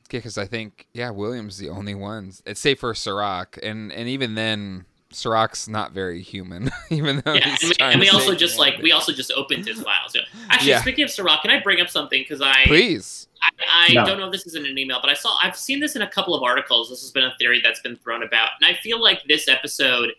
because 0.09 0.37
I 0.37 0.45
think 0.47 0.87
yeah, 0.93 1.11
Williams 1.11 1.59
the 1.59 1.69
only 1.69 1.95
ones. 1.95 2.43
It's 2.45 2.61
safe 2.61 2.81
for 2.81 2.95
Serac, 2.95 3.59
and 3.63 3.93
and 3.93 4.09
even 4.09 4.35
then, 4.35 4.85
Serac's 5.13 5.69
not 5.69 5.93
very 5.93 6.23
human, 6.23 6.71
even 6.91 7.23
though 7.25 7.35
Yeah, 7.35 7.49
he's 7.51 7.63
and 7.63 7.69
we, 7.71 7.75
trying 7.75 7.93
and 7.93 8.01
we 8.01 8.09
also 8.09 8.35
just 8.35 8.59
like 8.59 8.75
humanity. 8.75 8.83
we 8.89 8.93
also 8.93 9.13
just 9.13 9.33
opened 9.37 9.67
his 9.67 9.83
files. 9.83 10.15
Yeah. 10.15 10.23
Actually, 10.51 10.71
Yeah. 10.71 10.81
speaking 10.83 11.05
of 11.05 11.11
Serac, 11.11 11.43
can 11.43 11.51
I 11.51 11.61
bring 11.61 11.81
up 11.81 11.89
something 11.91 12.23
because 12.23 12.41
I 12.41 12.65
Please. 12.67 13.27
I, 13.43 13.89
I 13.91 13.95
No. 13.95 14.07
don't 14.07 14.19
know 14.19 14.27
if 14.27 14.33
this 14.33 14.47
is 14.47 14.55
in 14.55 14.67
an 14.67 14.79
email, 14.79 14.99
but 15.01 15.11
I 15.11 15.15
saw 15.15 15.37
I've 15.43 15.57
seen 15.57 15.81
this 15.81 15.97
in 15.97 16.03
a 16.03 16.09
couple 16.11 16.35
of 16.35 16.43
articles. 16.43 16.91
This 16.91 17.01
has 17.03 17.11
been 17.11 17.25
a 17.25 17.35
theory 17.39 17.61
that's 17.63 17.81
been 17.81 17.97
thrown 17.97 18.23
about, 18.23 18.51
and 18.61 18.71
I 18.71 18.79
feel 18.83 19.01
like 19.03 19.21
this 19.29 19.49
episode 19.49 20.11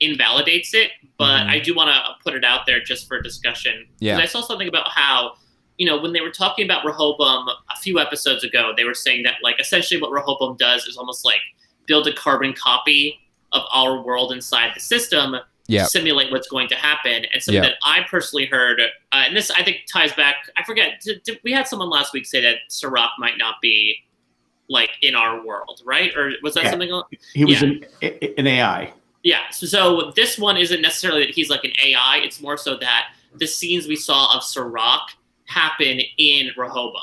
invalidates 0.00 0.74
it. 0.74 0.90
But 1.18 1.44
Mhm. 1.44 1.50
I 1.50 1.58
do 1.60 1.74
want 1.74 1.88
to 1.90 2.02
put 2.22 2.34
it 2.34 2.44
out 2.44 2.66
there 2.66 2.80
just 2.82 3.06
for 3.08 3.20
discussion. 3.22 3.86
Yeah. 4.00 4.18
I 4.18 4.26
saw 4.26 4.40
something 4.42 4.68
about 4.68 4.88
how 4.90 5.34
you 5.78 5.86
know 5.86 5.96
when 6.00 6.12
they 6.12 6.20
were 6.20 6.30
talking 6.30 6.64
about 6.64 6.84
Rehoboam 6.84 7.48
a 7.48 7.76
few 7.80 7.98
episodes 7.98 8.44
ago, 8.44 8.72
they 8.76 8.84
were 8.84 8.94
saying 8.94 9.22
that 9.24 9.36
like 9.42 9.58
essentially 9.60 10.00
what 10.00 10.10
Rehoboam 10.10 10.56
does 10.56 10.86
is 10.86 10.96
almost 10.96 11.24
like 11.24 11.40
build 11.86 12.06
a 12.06 12.12
carbon 12.12 12.52
copy 12.52 13.20
of 13.54 13.62
our 13.72 14.02
world 14.02 14.32
inside 14.32 14.72
the 14.74 14.80
system 14.80 15.36
Yep. 15.66 15.84
to 15.86 15.90
simulate 15.90 16.30
what's 16.30 16.46
going 16.48 16.68
to 16.68 16.74
happen. 16.74 17.24
And 17.32 17.42
something 17.42 17.62
Yep. 17.62 17.72
that 17.72 17.78
I 17.82 18.02
personally 18.10 18.44
heard, 18.44 18.80
uh, 18.82 18.86
and 19.14 19.34
this 19.34 19.50
I 19.50 19.62
think 19.62 19.86
ties 19.90 20.12
back. 20.12 20.50
I 20.58 20.62
forget. 20.62 21.00
Did, 21.00 21.22
did- 21.22 21.40
we 21.42 21.52
had 21.52 21.66
someone 21.66 21.88
last 21.88 22.12
week 22.12 22.26
say 22.26 22.42
that 22.42 22.56
Serac 22.68 23.08
might 23.18 23.38
not 23.38 23.62
be 23.62 23.96
like 24.68 24.90
in 25.00 25.14
our 25.14 25.42
world, 25.44 25.80
right? 25.86 26.14
Or 26.14 26.32
was 26.42 26.52
that 26.54 26.64
Yeah. 26.64 26.70
something? 26.70 26.90
else? 26.90 27.06
He 27.32 27.44
was 27.46 27.62
Yeah. 27.62 27.68
an, 28.02 28.18
an 28.36 28.46
AI. 28.46 28.92
Yeah. 29.22 29.48
So, 29.50 29.66
so 29.66 30.12
this 30.14 30.36
one 30.38 30.58
isn't 30.58 30.82
necessarily 30.82 31.24
that 31.24 31.34
he's 31.34 31.48
like 31.48 31.64
an 31.64 31.72
AI. 31.82 32.18
It's 32.18 32.40
more 32.42 32.58
so 32.58 32.76
that 32.76 33.12
the 33.34 33.46
scenes 33.46 33.86
we 33.88 33.96
saw 33.96 34.36
of 34.36 34.42
Serac 34.44 35.00
happen 35.46 36.00
in 36.18 36.50
Rehoboam. 36.58 37.00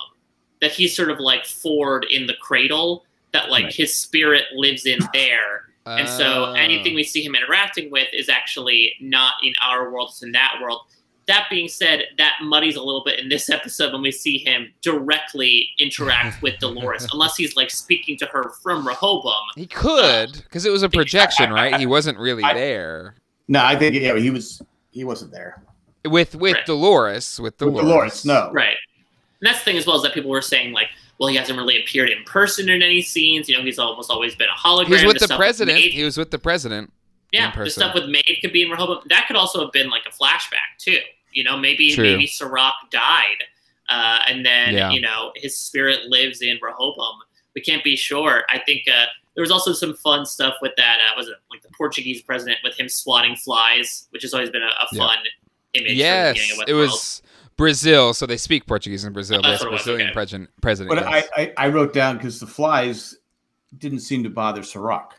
That 0.59 0.71
he's 0.71 0.95
sort 0.95 1.09
of 1.09 1.19
like 1.19 1.45
Ford 1.47 2.05
in 2.11 2.27
the 2.27 2.35
cradle. 2.35 3.05
That 3.31 3.49
like 3.49 3.63
Right. 3.65 3.73
his 3.73 3.95
spirit 3.95 4.45
lives 4.53 4.85
in 4.85 4.99
there. 5.13 5.69
And 5.85 6.07
so 6.07 6.45
Oh. 6.49 6.53
anything 6.53 6.93
we 6.95 7.03
see 7.03 7.23
him 7.23 7.35
interacting 7.35 7.89
with 7.89 8.07
is 8.13 8.29
actually 8.29 8.93
not 9.01 9.35
in 9.43 9.53
our 9.65 9.91
world, 9.91 10.09
it's 10.11 10.21
in 10.23 10.31
that 10.33 10.59
world. 10.61 10.81
That 11.27 11.47
being 11.49 11.67
said, 11.67 12.03
that 12.17 12.33
muddies 12.43 12.75
a 12.75 12.81
little 12.83 13.03
bit 13.03 13.19
in 13.19 13.29
this 13.29 13.49
episode 13.57 13.93
when 13.93 14.01
we 14.01 14.11
see 14.11 14.37
him 14.39 14.71
directly 14.81 15.69
interact 15.79 16.41
with 16.41 16.59
Dolores, 16.59 17.07
unless 17.13 17.35
he's 17.35 17.55
like 17.55 17.69
speaking 17.71 18.17
to 18.17 18.25
her 18.27 18.51
from 18.61 18.87
Rehoboam. 18.87 19.33
he 19.55 19.65
could, 19.67 20.29
um, 20.29 20.41
because 20.43 20.65
it 20.65 20.71
was 20.71 20.83
a 20.83 20.89
projection, 20.89 21.51
right? 21.53 21.79
He 21.79 21.85
wasn't 21.85 22.17
really 22.19 22.43
I- 22.43 22.53
there 22.53 23.15
No, 23.47 23.63
I 23.63 23.75
think 23.75 23.95
yeah, 23.95 24.15
he 24.17 24.29
was. 24.29 24.61
He 24.91 25.03
wasn't 25.03 25.31
there. 25.31 25.63
with 26.05 26.35
with 26.35 26.55
Right. 26.55 26.65
Dolores. 26.65 27.39
With 27.39 27.53
With 27.53 27.59
Dolores, 27.59 27.85
Dolores, 27.85 28.25
no. 28.25 28.51
Right. 28.51 28.75
And 29.39 29.47
that's 29.47 29.59
the 29.59 29.65
thing 29.65 29.77
as 29.77 29.87
well 29.87 29.95
is 29.95 30.03
that 30.03 30.13
people 30.13 30.29
were 30.29 30.41
saying 30.41 30.73
like, 30.73 30.89
well, 31.21 31.29
he 31.29 31.35
hasn't 31.35 31.55
really 31.55 31.79
appeared 31.79 32.09
in 32.09 32.23
person 32.23 32.67
in 32.67 32.81
any 32.81 32.99
scenes. 33.03 33.47
You 33.47 33.55
know, 33.55 33.63
he's 33.63 33.77
almost 33.77 34.09
always 34.09 34.33
been 34.33 34.47
a 34.49 34.57
hologram. 34.59 34.87
He 34.87 34.93
was 34.93 35.03
with 35.05 35.19
the 35.19 35.25
stuff 35.25 35.37
president. 35.37 35.77
Maeve- 35.77 35.91
He 35.93 36.03
was 36.03 36.17
with 36.17 36.31
the 36.31 36.39
president. 36.39 36.91
yeah, 37.31 37.55
the 37.55 37.69
stuff 37.69 37.93
with 37.93 38.05
Maeve 38.09 38.39
could 38.41 38.51
be 38.51 38.63
in 38.63 38.71
Rehoboam. 38.71 39.03
That 39.09 39.27
could 39.27 39.35
also 39.35 39.61
have 39.63 39.71
been 39.71 39.91
like 39.91 40.01
a 40.07 40.09
flashback 40.09 40.79
too. 40.79 40.97
You 41.31 41.43
know, 41.43 41.55
maybe 41.57 41.93
True. 41.93 42.03
maybe 42.05 42.25
Serac 42.25 42.73
died, 42.89 43.43
uh, 43.87 44.19
and 44.27 44.43
then 44.43 44.73
Yeah. 44.73 44.89
you 44.89 44.99
know 44.99 45.31
his 45.35 45.55
spirit 45.55 46.05
lives 46.07 46.41
in 46.41 46.57
Rehoboam. 46.59 47.19
We 47.53 47.61
can't 47.61 47.83
be 47.83 47.95
sure. 47.95 48.43
I 48.49 48.57
think 48.57 48.87
uh, 48.91 49.05
there 49.35 49.43
was 49.43 49.51
also 49.51 49.73
some 49.73 49.93
fun 49.95 50.25
stuff 50.25 50.55
with 50.59 50.71
that. 50.77 50.97
Uh, 51.07 51.13
was 51.15 51.27
it 51.27 51.35
like 51.51 51.61
the 51.61 51.69
Portuguese 51.77 52.23
president 52.23 52.57
with 52.63 52.79
him 52.79 52.89
swatting 52.89 53.35
flies, 53.35 54.07
which 54.09 54.23
has 54.23 54.33
always 54.33 54.49
been 54.49 54.63
a, 54.63 54.65
a 54.65 54.87
Yeah. 54.91 54.97
fun 55.07 55.17
image. 55.73 55.87
from 55.89 55.93
the 55.93 55.93
Yes, 55.93 56.51
of 56.53 56.59
it 56.67 56.71
Westworld. 56.73 56.77
was 56.79 57.21
Brazil, 57.61 58.13
so 58.13 58.25
they 58.25 58.37
speak 58.37 58.65
Portuguese 58.65 59.05
in 59.05 59.13
Brazil. 59.13 59.39
Oh, 59.39 59.41
that's 59.43 59.55
it's 59.55 59.63
what 59.63 59.69
it 59.69 59.71
was, 59.73 59.81
Brazilian 59.83 60.07
okay. 60.07 60.13
president. 60.13 60.49
President. 60.61 60.95
But 60.95 61.09
yes. 61.09 61.27
I, 61.37 61.41
I, 61.41 61.53
I 61.65 61.69
wrote 61.69 61.93
down 61.93 62.17
because 62.17 62.39
the 62.39 62.47
flies 62.47 63.17
didn't 63.77 63.99
seem 63.99 64.23
to 64.23 64.29
bother 64.29 64.61
Serac, 64.63 65.11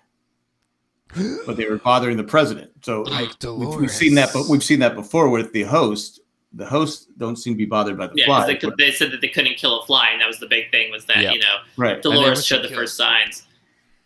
but 1.46 1.56
they 1.56 1.66
were 1.66 1.78
bothering 1.78 2.16
the 2.16 2.24
president. 2.24 2.70
So 2.82 3.04
I, 3.06 3.22
like 3.22 3.30
we've, 3.42 3.74
we've 3.80 3.90
seen 3.90 4.14
that, 4.16 4.30
but 4.32 4.48
we've 4.48 4.64
seen 4.64 4.80
that 4.80 4.94
before 4.94 5.28
with 5.30 5.52
the 5.52 5.62
host. 5.62 6.20
The 6.54 6.66
hosts 6.66 7.06
don't 7.16 7.36
seem 7.36 7.54
to 7.54 7.58
be 7.58 7.64
bothered 7.64 7.96
by 7.96 8.08
the 8.08 8.12
Yeah, 8.14 8.26
'cause 8.26 8.44
flies. 8.44 8.46
they, 8.46 8.56
could- 8.56 8.76
they 8.76 8.90
said 8.90 9.10
that 9.12 9.22
they 9.22 9.28
couldn't 9.28 9.56
kill 9.56 9.80
a 9.80 9.86
fly, 9.86 10.10
and 10.12 10.20
that 10.20 10.26
was 10.28 10.38
the 10.38 10.46
big 10.48 10.70
thing. 10.70 10.90
Was 10.90 11.06
that 11.06 11.16
Yeah. 11.18 11.32
you 11.32 11.38
know 11.38 11.56
right. 11.78 12.02
Dolores 12.02 12.44
showed 12.44 12.62
she 12.62 12.68
the 12.68 12.74
first 12.74 12.94
signs. 12.96 13.46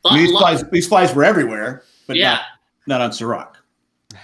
I 0.05 0.15
mean, 0.15 0.25
these 0.27 0.33
Lot- 0.33 0.41
flies, 0.41 0.65
these 0.71 0.87
flies 0.87 1.13
were 1.15 1.25
everywhere, 1.25 1.83
but 2.07 2.15
yeah, 2.17 2.35
not, 2.35 2.43
not 2.87 3.01
on 3.01 3.13
Serac. 3.13 3.57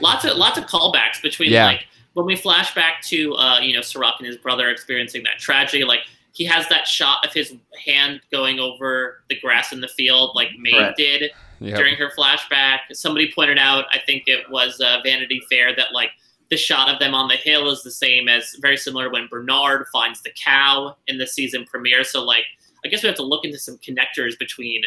lots 0.01 0.25
of 0.25 0.37
lots 0.37 0.57
of 0.57 0.67
callbacks 0.67 1.21
between 1.21 1.51
Yeah. 1.51 1.67
like 1.67 1.87
when 2.15 2.27
we 2.27 2.37
flash 2.37 2.75
back 2.75 3.03
to 3.03 3.35
uh, 3.35 3.61
you 3.61 3.73
know 3.75 3.81
Serac 3.81 4.15
and 4.19 4.27
his 4.27 4.37
brother 4.37 4.69
experiencing 4.71 5.23
that 5.25 5.39
tragedy. 5.39 5.85
Like 5.85 6.01
he 6.33 6.45
has 6.45 6.69
that 6.69 6.87
shot 6.87 7.27
of 7.27 7.33
his 7.33 7.55
hand 7.85 8.21
going 8.31 8.59
over 8.59 9.23
the 9.29 9.39
grass 9.41 9.73
in 9.73 9.81
the 9.81 9.89
field, 9.89 10.33
like 10.35 10.49
Maeve 10.59 10.75
Correct. 10.75 10.97
did 10.97 11.31
Yep. 11.63 11.77
during 11.77 11.95
her 11.95 12.11
flashback. 12.11 12.79
Somebody 12.93 13.31
pointed 13.33 13.59
out, 13.59 13.85
I 13.93 13.99
think 14.05 14.25
it 14.27 14.51
was 14.51 14.81
uh, 14.81 14.99
Vanity 15.05 15.41
Fair, 15.49 15.75
that 15.77 15.93
like 15.93 16.11
the 16.51 16.57
shot 16.57 16.93
of 16.93 16.99
them 16.99 17.15
on 17.15 17.29
the 17.29 17.37
hill 17.37 17.71
is 17.71 17.83
the 17.83 17.91
same 17.91 18.29
as 18.29 18.57
very 18.61 18.77
similar 18.77 19.11
when 19.11 19.29
Bernard 19.29 19.87
finds 19.93 20.23
the 20.23 20.33
cow 20.43 20.97
in 21.07 21.19
the 21.19 21.27
season 21.27 21.65
premiere. 21.65 22.03
So 22.03 22.25
like, 22.25 22.45
I 22.85 22.89
guess 22.89 23.03
we 23.03 23.07
have 23.07 23.17
to 23.17 23.23
look 23.23 23.45
into 23.45 23.59
some 23.59 23.79
connectors 23.79 24.37
between 24.39 24.83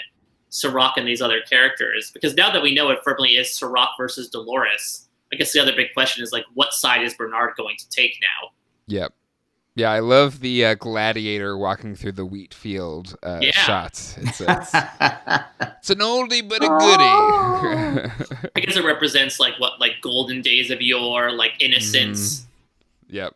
Serac 0.49 0.97
and 0.97 1.07
these 1.07 1.21
other 1.21 1.41
characters 1.49 2.11
because 2.11 2.35
now 2.35 2.51
that 2.51 2.61
we 2.61 2.75
know 2.75 2.89
it 2.89 2.99
firmly 3.03 3.31
is 3.37 3.51
Serac 3.55 3.89
versus 3.97 4.29
Dolores, 4.29 5.04
I 5.33 5.37
guess 5.37 5.51
the 5.53 5.59
other 5.61 5.73
big 5.75 5.93
question 5.93 6.23
is 6.23 6.31
like, 6.31 6.45
what 6.53 6.73
side 6.73 7.03
is 7.03 7.13
Bernard 7.13 7.51
going 7.57 7.75
to 7.77 7.89
take 7.89 8.17
now? 8.21 8.49
Yep. 8.87 9.13
Yeah, 9.77 9.91
I 9.91 9.99
love 9.99 10.39
the 10.39 10.63
uh, 10.65 10.75
gladiator 10.75 11.57
walking 11.57 11.95
through 11.95 12.13
the 12.13 12.25
wheat 12.25 12.53
field 12.53 13.17
uh, 13.23 13.39
Yeah. 13.41 13.51
shot. 13.51 13.91
It's, 13.91 14.17
it's, 14.39 14.39
it's 14.73 15.89
an 15.89 15.99
oldie 15.99 16.47
but 16.47 16.63
a 16.63 16.67
goodie. 16.67 18.51
I 18.55 18.59
guess 18.61 18.77
it 18.77 18.85
represents 18.85 19.37
like 19.39 19.59
what 19.59 19.79
like 19.81 19.93
golden 20.01 20.41
days 20.41 20.71
of 20.71 20.81
yore, 20.81 21.31
like 21.31 21.53
innocence. 21.61 22.45
yep. 23.09 23.35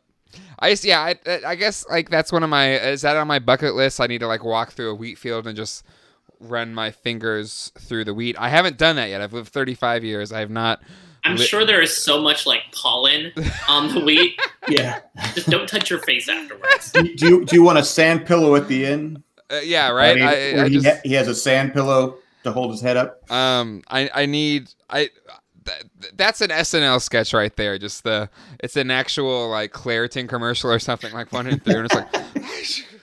I 0.59 0.71
just, 0.71 0.83
yeah, 0.85 0.99
I, 1.01 1.15
I 1.45 1.55
guess 1.55 1.85
like 1.89 2.09
that's 2.09 2.31
one 2.31 2.43
of 2.43 2.49
my 2.49 2.73
is 2.73 3.01
that 3.01 3.17
on 3.17 3.27
my 3.27 3.39
bucket 3.39 3.75
list? 3.75 3.99
I 3.99 4.07
need 4.07 4.19
to 4.19 4.27
like 4.27 4.43
walk 4.43 4.71
through 4.71 4.91
a 4.91 4.95
wheat 4.95 5.17
field 5.17 5.47
and 5.47 5.55
just 5.57 5.83
run 6.39 6.73
my 6.73 6.91
fingers 6.91 7.71
through 7.79 8.05
the 8.05 8.13
wheat. 8.13 8.37
I 8.39 8.47
haven't 8.49 8.77
done 8.77 8.95
that 8.97 9.09
yet. 9.09 9.19
I've 9.21 9.33
lived 9.33 9.49
35 9.49 10.03
years. 10.05 10.31
I 10.31 10.39
have 10.39 10.49
not. 10.49 10.81
I'm 11.23 11.35
Li- 11.35 11.45
sure 11.45 11.65
there 11.65 11.81
is 11.81 11.95
so 11.95 12.21
much 12.21 12.45
like 12.45 12.61
pollen 12.71 13.31
on 13.67 13.93
the 13.93 13.99
wheat. 13.99 14.39
yeah. 14.67 15.01
Just 15.33 15.49
don't 15.49 15.67
touch 15.67 15.89
your 15.89 15.99
face 15.99 16.29
afterwards. 16.29 16.91
Do 16.91 17.27
you 17.27 17.45
do 17.45 17.55
you 17.55 17.63
want 17.63 17.77
a 17.77 17.83
sand 17.83 18.25
pillow 18.25 18.55
at 18.55 18.67
the 18.67 18.85
end? 18.85 19.23
Uh, 19.49 19.59
yeah, 19.63 19.89
right. 19.89 20.15
mean, 20.15 20.25
I, 20.25 20.31
where 20.31 20.65
I 20.65 20.67
he, 20.67 20.73
just 20.75 20.85
ha- 20.85 21.01
he 21.03 21.13
has 21.13 21.27
a 21.27 21.35
sand 21.35 21.73
pillow 21.73 22.17
to 22.43 22.51
hold 22.51 22.71
his 22.71 22.81
head 22.81 22.97
up. 22.97 23.31
Um, 23.31 23.83
I 23.89 24.09
I 24.13 24.25
need 24.25 24.73
I. 24.89 25.09
Th- 25.65 26.13
that's 26.15 26.41
an 26.41 26.49
SNL 26.49 27.01
sketch 27.01 27.33
right 27.33 27.55
there. 27.55 27.77
Just 27.77 28.03
the 28.03 28.29
it's 28.59 28.75
an 28.75 28.89
actual 28.89 29.49
like 29.49 29.71
Claritin 29.71 30.27
commercial 30.27 30.71
or 30.71 30.79
something 30.79 31.13
like 31.13 31.31
running 31.31 31.59
through, 31.59 31.83
and 31.83 31.85
it's 31.85 31.95
like 31.95 32.85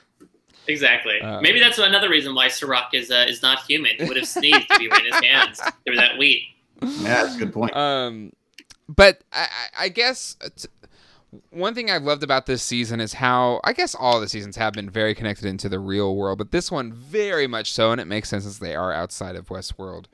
Exactly. 0.68 1.20
Uh, 1.20 1.40
Maybe 1.40 1.60
that's 1.60 1.78
another 1.78 2.08
reason 2.08 2.34
why 2.34 2.48
Serac 2.48 2.92
is 2.92 3.10
uh, 3.10 3.26
is 3.28 3.42
not 3.42 3.60
human. 3.64 3.92
He 3.98 4.04
would 4.04 4.16
have 4.16 4.26
sneezed 4.26 4.66
if 4.70 4.80
he 4.80 4.88
were 4.88 4.98
in 4.98 5.04
his 5.06 5.24
hands 5.24 5.60
through 5.84 5.96
that 5.96 6.18
wheat. 6.18 6.48
Yeah, 6.82 7.24
that's 7.24 7.36
a 7.36 7.38
good 7.38 7.52
point. 7.52 7.76
um, 7.76 8.32
but 8.88 9.22
I 9.32 9.48
I 9.78 9.88
guess 9.88 10.36
one 11.50 11.74
thing 11.74 11.90
I've 11.90 12.04
loved 12.04 12.22
about 12.22 12.46
this 12.46 12.62
season 12.62 13.00
is 13.00 13.14
how 13.14 13.60
I 13.64 13.72
guess 13.72 13.94
all 13.94 14.20
the 14.20 14.28
seasons 14.28 14.56
have 14.56 14.72
been 14.72 14.90
very 14.90 15.14
connected 15.14 15.46
into 15.46 15.68
the 15.68 15.78
real 15.78 16.14
world, 16.16 16.38
but 16.38 16.50
this 16.50 16.70
one 16.70 16.92
very 16.92 17.46
much 17.46 17.72
so, 17.72 17.92
and 17.92 18.00
it 18.00 18.06
makes 18.06 18.28
sense 18.28 18.46
as 18.46 18.58
they 18.58 18.74
are 18.74 18.92
outside 18.92 19.36
of 19.36 19.48
Westworld. 19.48 20.06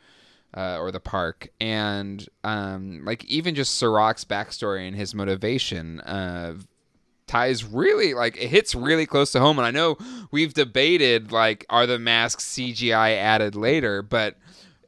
Uh, 0.55 0.77
or 0.79 0.90
the 0.92 1.01
park, 1.01 1.48
and 1.62 2.29
um, 2.44 3.03
like 3.07 3.25
even 3.25 3.55
just 3.55 3.81
Serac's 3.81 4.22
backstory 4.22 4.87
and 4.87 4.94
his 4.94 5.14
motivation 5.14 5.98
uh, 6.01 6.53
ties 7.27 7.64
really 7.64 8.12
like 8.12 8.37
it 8.37 8.48
hits 8.48 8.75
really 8.75 9.07
close 9.07 9.33
to 9.33 9.40
home. 9.40 9.59
And 9.59 9.66
I 9.66 9.70
know 9.70 9.96
we've 10.31 10.53
debated 10.53 11.33
like 11.33 11.64
are 11.70 11.87
the 11.87 11.98
masks 11.98 12.44
CGI 12.44 13.16
added 13.16 13.57
later, 13.57 14.03
but 14.03 14.37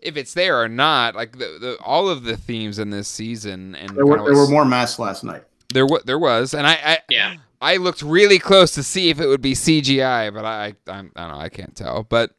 if 0.04 0.16
it's 0.16 0.34
there 0.34 0.60
or 0.60 0.68
not, 0.68 1.14
like 1.14 1.32
the, 1.32 1.58
the 1.60 1.78
all 1.82 2.08
of 2.08 2.24
the 2.24 2.36
themes 2.36 2.78
in 2.78 2.90
this 2.90 3.08
season 3.08 3.74
and 3.74 3.90
there 3.96 4.04
were 4.06 4.16
kinda 4.18 4.30
there 4.30 4.38
were 4.40 4.48
more 4.50 4.64
masks 4.64 4.98
last 4.98 5.24
night. 5.24 5.42
there 5.72 5.86
wa- 5.86 6.00
there 6.04 6.18
was, 6.18 6.54
and 6.54 6.66
I, 6.66 6.72
I 6.84 6.98
Yeah. 7.08 7.36
I 7.60 7.78
looked 7.78 8.02
really 8.02 8.38
close 8.38 8.72
to 8.72 8.82
see 8.82 9.08
if 9.08 9.18
it 9.20 9.26
would 9.26 9.40
be 9.40 9.54
CGI, 9.54 10.32
but 10.34 10.44
I 10.44 10.74
I'm, 10.86 11.10
I 11.16 11.22
don't 11.22 11.32
know 11.32 11.38
I 11.40 11.48
can't 11.48 11.74
tell. 11.74 12.02
But 12.02 12.32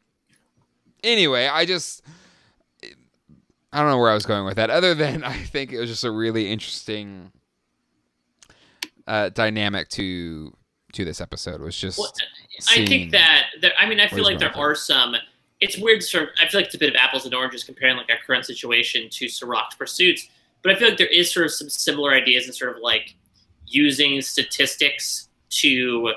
anyway, 1.02 1.46
I 1.48 1.64
just 1.66 2.02
I 3.72 3.80
don't 3.80 3.88
know 3.90 3.98
where 3.98 4.10
I 4.10 4.14
was 4.14 4.24
going 4.24 4.44
with 4.46 4.56
that. 4.56 4.70
Other 4.70 4.94
than 4.94 5.24
I 5.34 5.36
think 5.36 5.72
it 5.72 5.78
was 5.80 5.90
just 5.90 6.04
a 6.04 6.10
really 6.10 6.50
interesting 6.50 7.32
uh, 9.06 9.28
dynamic 9.30 9.88
to 9.90 10.52
to 10.92 11.04
this 11.04 11.20
episode. 11.20 11.60
It 11.60 11.64
Was 11.64 11.76
just 11.76 11.98
Well, 11.98 12.12
I 12.70 12.86
think 12.86 13.10
that 13.12 13.46
there, 13.60 13.72
I 13.78 13.86
mean 13.88 14.00
I 14.00 14.08
feel 14.08 14.24
like 14.24 14.38
there 14.38 14.56
are 14.56 14.74
some. 14.74 15.16
It's 15.60 15.78
weird, 15.78 16.02
sort 16.02 16.24
of. 16.24 16.28
I 16.40 16.48
feel 16.48 16.60
like 16.60 16.66
it's 16.66 16.74
a 16.74 16.78
bit 16.78 16.90
of 16.90 16.96
apples 16.96 17.24
and 17.24 17.34
oranges 17.34 17.64
comparing 17.64 17.96
like 17.96 18.10
our 18.10 18.18
current 18.26 18.44
situation 18.44 19.08
to 19.10 19.26
Serac's 19.26 19.74
pursuits, 19.74 20.28
but 20.62 20.72
I 20.74 20.78
feel 20.78 20.88
like 20.88 20.98
there 20.98 21.06
is 21.06 21.32
sort 21.32 21.46
of 21.46 21.52
some 21.52 21.70
similar 21.70 22.12
ideas 22.12 22.46
and 22.46 22.54
sort 22.54 22.76
of 22.76 22.82
like 22.82 23.14
using 23.66 24.20
statistics 24.20 25.28
to 25.48 26.12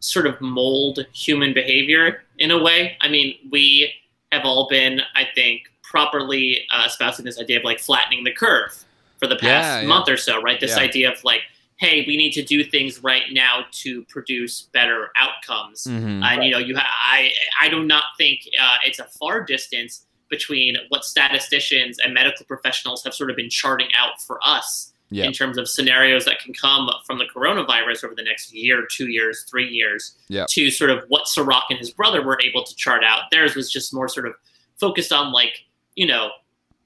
sort 0.00 0.26
of 0.26 0.40
mold 0.40 1.04
human 1.12 1.52
behavior 1.54 2.24
in 2.38 2.50
a 2.50 2.62
way. 2.62 2.96
I 3.00 3.08
mean, 3.08 3.36
we 3.50 3.92
have 4.32 4.44
all 4.44 4.68
been, 4.68 5.00
I 5.14 5.26
think, 5.34 5.62
properly 5.82 6.66
uh, 6.70 6.84
espousing 6.86 7.24
this 7.24 7.40
idea 7.40 7.58
of 7.58 7.64
like 7.64 7.78
flattening 7.80 8.24
the 8.24 8.32
curve 8.32 8.84
for 9.18 9.26
the 9.26 9.36
past 9.36 9.42
Yeah, 9.76 9.80
yeah. 9.80 9.86
month 9.88 10.08
or 10.08 10.16
so, 10.16 10.40
right? 10.42 10.60
This 10.60 10.76
Yeah. 10.76 10.82
idea 10.82 11.12
of 11.12 11.24
like, 11.24 11.40
hey, 11.78 12.04
we 12.06 12.16
need 12.16 12.32
to 12.32 12.42
do 12.42 12.64
things 12.64 13.02
right 13.02 13.24
now 13.32 13.64
to 13.70 14.02
produce 14.04 14.62
better 14.72 15.10
outcomes. 15.16 15.84
Mhm. 15.84 16.24
And 16.24 16.44
you 16.44 16.50
know, 16.50 16.58
you 16.58 16.76
ha- 16.76 16.86
I 17.12 17.32
I 17.60 17.68
do 17.68 17.84
not 17.84 18.04
think 18.16 18.40
uh, 18.60 18.76
it's 18.84 18.98
a 18.98 19.04
far 19.04 19.44
distance 19.44 20.06
between 20.30 20.76
what 20.88 21.04
statisticians 21.04 21.98
and 21.98 22.12
medical 22.14 22.44
professionals 22.46 23.04
have 23.04 23.14
sort 23.14 23.30
of 23.30 23.36
been 23.36 23.50
charting 23.50 23.88
out 23.94 24.20
for 24.22 24.40
us 24.44 24.92
Yeah. 25.10 25.24
in 25.26 25.32
terms 25.32 25.56
of 25.58 25.68
scenarios 25.68 26.24
that 26.24 26.40
can 26.40 26.52
come 26.52 26.90
from 27.06 27.18
the 27.18 27.26
coronavirus 27.26 28.02
over 28.04 28.14
the 28.14 28.24
next 28.24 28.52
year, 28.52 28.86
two 28.90 29.08
years, 29.08 29.44
three 29.48 29.68
years, 29.68 30.16
Yeah. 30.28 30.46
to 30.50 30.70
sort 30.70 30.90
of 30.90 31.04
what 31.08 31.28
Serac 31.28 31.64
and 31.70 31.78
his 31.78 31.90
brother 31.90 32.22
were 32.22 32.40
able 32.42 32.64
to 32.64 32.74
chart 32.74 33.04
out. 33.04 33.30
Theirs 33.30 33.54
was 33.54 33.70
just 33.70 33.92
more 33.94 34.08
sort 34.08 34.26
of 34.26 34.34
focused 34.80 35.12
on 35.12 35.30
like 35.32 35.64
you 35.94 36.06
know 36.06 36.30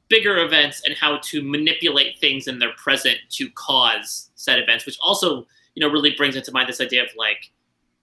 bigger 0.09 0.39
events 0.39 0.83
and 0.85 0.95
how 0.97 1.17
to 1.19 1.41
manipulate 1.43 2.19
things 2.19 2.49
in 2.49 2.59
their 2.59 2.73
present 2.73 3.19
to 3.31 3.49
cause 3.51 4.30
said 4.41 4.59
events, 4.59 4.87
which 4.87 4.99
also 5.03 5.47
you 5.75 5.81
know 5.81 5.89
really 5.89 6.15
brings 6.17 6.37
into 6.37 6.53
mind 6.53 6.69
this 6.69 6.81
idea 6.81 7.03
of 7.03 7.09
like 7.17 7.51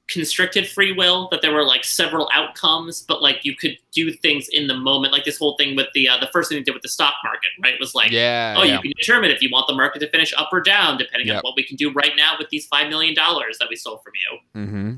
constricted 0.09 0.65
free 0.65 0.93
will 0.93 1.27
that 1.31 1.41
there 1.41 1.51
were 1.51 1.65
like 1.65 1.83
several 1.83 2.29
outcomes 2.33 3.03
but 3.09 3.21
like 3.21 3.43
you 3.43 3.53
could 3.53 3.77
do 3.91 4.09
things 4.09 4.47
in 4.53 4.65
the 4.65 4.73
moment 4.73 5.11
like 5.11 5.25
this 5.25 5.37
whole 5.37 5.57
thing 5.57 5.75
with 5.75 5.87
the 5.93 6.07
uh, 6.07 6.17
the 6.17 6.27
first 6.27 6.47
thing 6.47 6.57
they 6.57 6.63
did 6.63 6.73
with 6.73 6.81
the 6.81 6.87
stock 6.87 7.13
market 7.25 7.49
right 7.61 7.73
was 7.77 7.93
like 7.93 8.09
yeah. 8.09 8.55
oh 8.57 8.63
yeah. 8.63 8.75
you 8.75 8.81
can 8.83 8.93
determine 8.97 9.29
if 9.29 9.41
you 9.41 9.49
want 9.51 9.67
the 9.67 9.73
market 9.73 9.99
to 9.99 10.09
finish 10.09 10.33
up 10.37 10.47
or 10.53 10.61
down 10.61 10.97
depending 10.97 11.29
on 11.29 11.41
what 11.41 11.57
we 11.57 11.63
can 11.63 11.75
do 11.75 11.91
right 11.91 12.13
now 12.15 12.35
with 12.39 12.47
these 12.51 12.65
five 12.67 12.87
million 12.87 13.13
dollars 13.13 13.57
that 13.59 13.67
we 13.69 13.75
stole 13.75 13.97
from 13.97 14.13
you 14.15 14.61
Mm-hmm. 14.61 14.95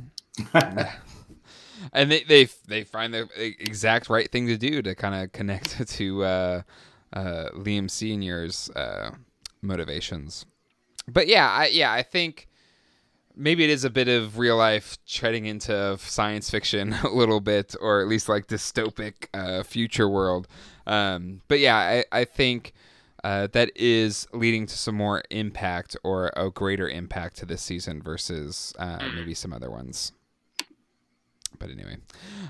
and 1.94 2.12
they 2.12 2.24
they 2.24 2.48
they 2.68 2.84
find 2.84 3.14
the 3.14 3.28
exact 3.38 4.10
right 4.10 4.32
thing 4.32 4.48
to 4.48 4.58
do 4.58 4.82
to 4.82 4.96
kind 4.96 5.16
of 5.16 5.32
connect 5.32 5.88
to 5.96 6.24
uh, 6.24 6.62
uh, 7.14 7.50
Liam 7.56 7.90
Senior's 7.90 8.70
uh, 8.72 9.12
motivations. 9.62 10.46
But 11.12 11.28
yeah, 11.28 11.50
I 11.50 11.68
yeah 11.68 11.92
I 11.92 12.04
think 12.04 12.48
maybe 13.36 13.64
it 13.64 13.70
is 13.70 13.84
a 13.84 13.90
bit 13.90 14.08
of 14.08 14.38
real 14.38 14.58
life 14.58 14.98
treading 15.08 15.46
into 15.46 15.98
science 16.00 16.50
fiction 16.50 16.94
a 17.04 17.10
little 17.10 17.40
bit, 17.40 17.76
or 17.82 18.02
at 18.02 18.08
least 18.08 18.30
like 18.30 18.48
dystopic 18.48 19.28
uh, 19.34 19.64
future 19.64 20.10
world. 20.10 20.48
Um, 20.88 21.42
but 21.48 21.60
yeah, 21.60 21.78
I 21.78 22.06
I 22.12 22.26
think. 22.26 22.74
Uh, 23.22 23.48
that 23.48 23.70
is 23.76 24.26
leading 24.32 24.66
to 24.66 24.78
some 24.78 24.96
more 24.96 25.22
impact 25.30 25.94
or 26.06 26.32
a 26.38 26.50
greater 26.50 26.88
impact 26.88 27.36
to 27.36 27.46
this 27.46 27.62
season 27.62 28.02
versus 28.02 28.74
uh, 28.80 28.98
maybe 29.14 29.34
some 29.34 29.52
other 29.52 29.70
ones. 29.70 30.14
But 31.60 31.70
anyway, 31.70 31.98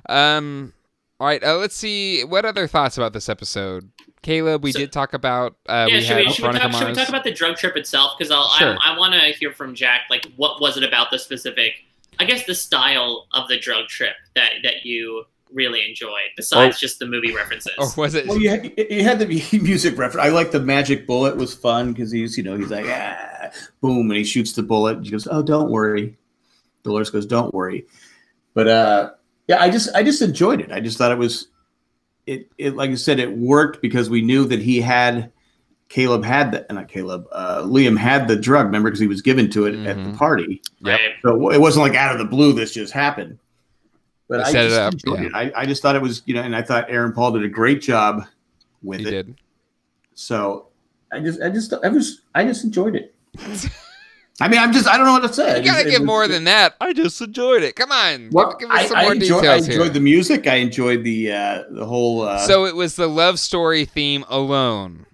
um, 0.07 0.73
all 1.19 1.27
right. 1.27 1.43
Uh, 1.43 1.57
let's 1.57 1.75
see 1.75 2.23
what 2.23 2.45
other 2.45 2.67
thoughts 2.67 2.97
about 2.97 3.13
this 3.13 3.29
episode. 3.29 3.89
Caleb, 4.21 4.63
we 4.63 4.71
So- 4.71 4.79
did 4.79 4.91
talk 4.91 5.13
about. 5.13 5.55
Uh, 5.67 5.87
yeah 5.89 5.95
we 5.97 6.01
should 6.01 6.17
had 6.17 6.25
we, 6.25 6.31
should, 6.33 6.45
we 6.53 6.59
talk, 6.59 6.71
should 6.73 6.87
we 6.87 6.93
talk 6.93 7.09
about 7.09 7.23
the 7.23 7.31
drug 7.31 7.55
trip 7.57 7.77
itself 7.77 8.13
because 8.17 8.31
i'll 8.31 8.49
Sure. 8.57 8.77
i, 8.83 8.93
I 8.93 8.97
want 8.97 9.13
to 9.13 9.19
hear 9.37 9.53
from 9.53 9.73
jack 9.75 10.01
like 10.09 10.25
what 10.35 10.59
was 10.59 10.75
it 10.77 10.83
about 10.83 11.09
the 11.11 11.17
specific 11.19 11.73
i 12.19 12.25
guess 12.25 12.45
the 12.45 12.53
style 12.55 13.27
of 13.33 13.47
the 13.47 13.57
drug 13.57 13.87
trip 13.87 14.15
that 14.35 14.51
that 14.63 14.83
you 14.85 15.23
really 15.53 15.87
enjoyed 15.87 16.29
besides 16.35 16.79
just 16.79 16.99
the 16.99 17.05
movie 17.07 17.33
references 17.33 17.73
or 17.79 17.87
was 17.97 18.13
it? 18.13 18.27
Well, 18.27 18.37
you 18.39 18.49
had, 18.51 18.71
you 18.77 19.03
had 19.03 19.17
the 19.17 19.25
music 19.63 19.97
reference. 19.97 20.23
I 20.23 20.29
like 20.29 20.51
the 20.51 20.59
magic 20.59 21.07
bullet 21.07 21.37
was 21.37 21.55
fun 21.55 21.91
because 21.91 22.11
he's, 22.11 22.37
you 22.37 22.43
know, 22.43 22.55
he's 22.55 22.69
like, 22.69 22.85
ah, 22.87 23.49
boom, 23.81 24.11
and 24.11 24.17
he 24.17 24.23
shoots 24.23 24.51
the 24.53 24.61
bullet. 24.61 24.97
And 24.97 25.05
she 25.07 25.11
goes, 25.11 25.27
oh, 25.31 25.41
don't 25.41 25.71
worry. 25.71 26.15
Dolores 26.83 27.09
goes, 27.09 27.25
don't 27.25 27.51
worry. 27.51 27.87
But 28.53 28.67
uh, 28.67 29.09
yeah, 29.49 29.59
I 29.61 29.69
just, 29.69 29.89
I 29.95 30.03
just 30.03 30.21
enjoyed 30.21 30.61
it. 30.61 30.71
I 30.71 30.79
just 30.79 30.97
thought 30.99 31.11
it 31.11 31.17
was, 31.17 31.47
it, 32.27 32.47
it, 32.59 32.75
like 32.75 32.91
I 32.91 32.95
said, 32.95 33.19
it 33.19 33.35
worked 33.35 33.81
because 33.81 34.07
we 34.09 34.21
knew 34.21 34.45
that 34.45 34.61
he 34.61 34.79
had, 34.79 35.31
Caleb 35.89 36.23
had 36.23 36.51
the, 36.51 36.65
not 36.71 36.87
Caleb, 36.87 37.25
uh, 37.31 37.63
Liam 37.63 37.97
had 37.97 38.27
the 38.27 38.35
drug. 38.35 38.67
Remember, 38.67 38.89
because 38.89 38.99
he 38.99 39.07
was 39.07 39.23
given 39.23 39.49
to 39.49 39.65
it 39.65 39.73
at 39.87 39.95
the 39.97 40.11
Mhm. 40.11 40.17
party. 40.17 40.61
Yep. 40.81 40.99
So 41.23 41.49
it 41.49 41.59
wasn't 41.59 41.87
like 41.87 41.95
out 41.95 42.11
of 42.13 42.19
the 42.19 42.25
blue 42.25 42.53
this 42.53 42.73
just 42.75 42.93
happened. 42.93 43.39
But 44.27 44.41
I 44.41 44.51
set 44.51 44.65
it 44.65 44.69
just 44.69 44.79
up, 44.79 44.93
yeah. 45.07 45.23
it. 45.25 45.31
I, 45.33 45.51
I 45.61 45.65
just 45.65 45.81
thought 45.81 45.95
it 45.95 46.01
was, 46.03 46.21
you 46.27 46.35
know, 46.35 46.43
and 46.43 46.55
I 46.55 46.61
thought 46.61 46.85
Aaron 46.87 47.11
Paul 47.13 47.31
did 47.31 47.43
a 47.43 47.49
great 47.49 47.81
job 47.81 48.25
with 48.83 48.99
He 48.99 49.07
it. 49.07 49.09
did. 49.09 49.35
So 50.13 50.67
I 51.11 51.19
just, 51.21 51.41
I 51.41 51.49
just, 51.49 51.73
I 51.83 51.87
was, 51.87 52.21
I 52.35 52.43
just 52.45 52.63
enjoyed 52.63 52.95
it. 52.95 53.15
I 54.41 54.47
mean, 54.47 54.59
I'm 54.59 54.71
just, 54.71 54.87
I 54.87 54.95
don't 54.97 55.05
know 55.05 55.13
what 55.13 55.23
to 55.27 55.33
say. 55.33 55.53
I 55.53 55.57
You 55.57 55.65
gotta 55.65 55.87
it 55.87 55.91
give 55.91 55.99
was- 56.01 56.07
more 56.07 56.27
than 56.27 56.45
that. 56.45 56.75
I 56.79 56.93
just 56.93 57.21
enjoyed 57.21 57.63
it. 57.63 57.75
Come 57.75 57.91
on, 57.91 58.29
Well, 58.31 58.51
give, 58.51 58.69
give 58.69 58.71
us 58.71 58.87
some 58.87 58.97
I 58.97 59.03
more 59.03 59.13
enjoy, 59.13 59.39
I 59.39 59.55
enjoyed 59.57 59.73
here. 59.73 59.89
the 59.89 59.99
music. 59.99 60.47
I 60.47 60.55
enjoyed 60.55 61.03
the, 61.03 61.31
uh, 61.31 61.63
the 61.71 61.85
whole. 61.85 62.21
Uh, 62.21 62.37
so 62.39 62.65
it 62.65 62.75
was 62.75 62.95
the 62.95 63.07
love 63.07 63.39
story 63.39 63.85
theme 63.85 64.23
alone. 64.29 65.05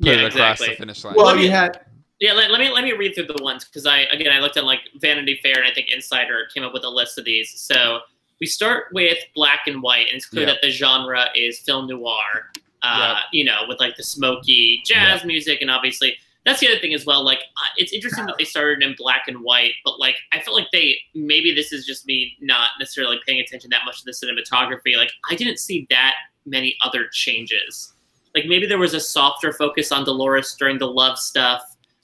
Put 0.00 0.08
Yeah, 0.08 0.12
it 0.14 0.18
across 0.26 0.34
exactly. 0.60 0.68
the 0.68 0.74
finish 0.76 1.04
line. 1.04 1.14
well, 1.16 1.26
let 1.26 1.36
me- 1.36 1.44
you 1.44 1.50
had, 1.50 1.80
Yeah, 2.20 2.32
let, 2.34 2.50
let 2.50 2.60
me 2.60 2.70
let 2.70 2.84
me 2.84 2.92
read 2.92 3.14
through 3.14 3.26
the 3.26 3.42
ones 3.42 3.64
because 3.64 3.84
I 3.86 4.00
again 4.12 4.32
I 4.32 4.38
looked 4.40 4.56
on 4.56 4.64
like 4.64 4.80
Vanity 4.96 5.38
Fair 5.42 5.56
and 5.58 5.66
I 5.70 5.74
think 5.74 5.88
Insider 5.90 6.46
came 6.54 6.62
up 6.62 6.72
with 6.72 6.84
a 6.84 6.88
list 6.88 7.18
of 7.18 7.24
these. 7.24 7.52
So 7.60 8.00
we 8.40 8.46
start 8.46 8.86
with 8.92 9.18
black 9.34 9.60
and 9.66 9.82
white, 9.82 10.06
and 10.08 10.16
it's 10.16 10.26
clear 10.26 10.46
Yeah. 10.46 10.52
that 10.52 10.62
the 10.62 10.70
genre 10.70 11.26
is 11.34 11.58
film 11.60 11.86
noir. 11.88 12.50
Uh, 12.82 13.20
You 13.32 13.44
know, 13.44 13.62
with 13.68 13.80
like 13.80 13.96
the 13.96 14.02
smoky 14.04 14.82
jazz 14.86 15.24
music, 15.24 15.60
and 15.62 15.70
obviously 15.70 16.16
that's 16.46 16.60
the 16.60 16.68
other 16.68 16.78
thing 16.78 16.94
as 16.94 17.04
well. 17.04 17.24
Like 17.24 17.40
uh, 17.56 17.68
it's 17.76 17.92
interesting 17.92 18.24
that 18.26 18.36
they 18.38 18.44
started 18.44 18.82
in 18.82 18.94
black 18.96 19.24
and 19.26 19.42
white, 19.42 19.72
but 19.84 19.98
like 19.98 20.14
I 20.32 20.40
felt 20.40 20.56
like 20.56 20.68
they 20.72 20.96
maybe 21.14 21.52
this 21.52 21.72
is 21.72 21.84
just 21.84 22.06
me 22.06 22.36
not 22.40 22.70
necessarily 22.78 23.18
paying 23.26 23.40
attention 23.40 23.68
that 23.70 23.82
much 23.84 24.02
to 24.02 24.04
the 24.04 24.12
cinematography. 24.12 24.96
Like 24.96 25.10
I 25.28 25.34
didn't 25.34 25.58
see 25.58 25.86
that 25.90 26.14
many 26.46 26.76
other 26.82 27.08
changes. 27.12 27.92
Like 28.34 28.46
maybe 28.46 28.66
there 28.66 28.78
was 28.78 28.94
a 28.94 29.00
softer 29.00 29.52
focus 29.52 29.90
on 29.90 30.04
Dolores 30.04 30.54
during 30.56 30.78
the 30.78 30.86
love 30.86 31.18
stuff, 31.18 31.62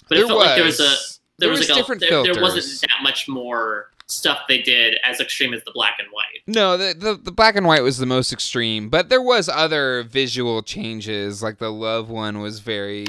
but 0.09 0.19
it 0.19 0.27
felt 0.27 0.41
like 0.41 0.57
there 0.57 0.65
was 0.65 0.81
a 0.81 0.95
there, 1.39 1.49
was, 1.49 1.69
like 1.69 1.77
different 1.77 2.03
a, 2.03 2.07
there, 2.07 2.35
there 2.35 2.43
wasn't 2.43 2.81
that 2.91 3.03
much 3.03 3.29
more 3.29 3.92
stuff 4.07 4.41
they 4.49 4.61
did 4.61 4.99
as 5.05 5.21
extreme 5.21 5.55
as 5.55 5.63
the 5.65 5.71
black 5.75 5.97
and 5.99 6.09
white. 6.13 6.43
No, 6.47 6.77
the, 6.77 6.95
the 6.95 7.15
the 7.15 7.33
black 7.33 7.57
and 7.57 7.67
white 7.67 7.83
was 7.83 7.99
the 7.99 8.07
most 8.07 8.33
extreme, 8.33 8.89
but 8.89 9.09
there 9.09 9.23
was 9.23 9.49
other 9.49 10.03
visual 10.05 10.63
changes. 10.63 11.43
Like 11.43 11.59
the 11.59 11.71
love 11.71 12.09
one 12.11 12.41
was 12.41 12.61
very 12.61 13.05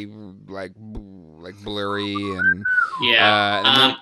like 0.48 0.72
like 0.78 1.56
blurry 1.64 2.14
and 2.14 2.64
Yeah. 3.02 3.28
uh, 3.28 3.58
and 3.58 3.66
then 3.82 3.90
um, 3.92 3.98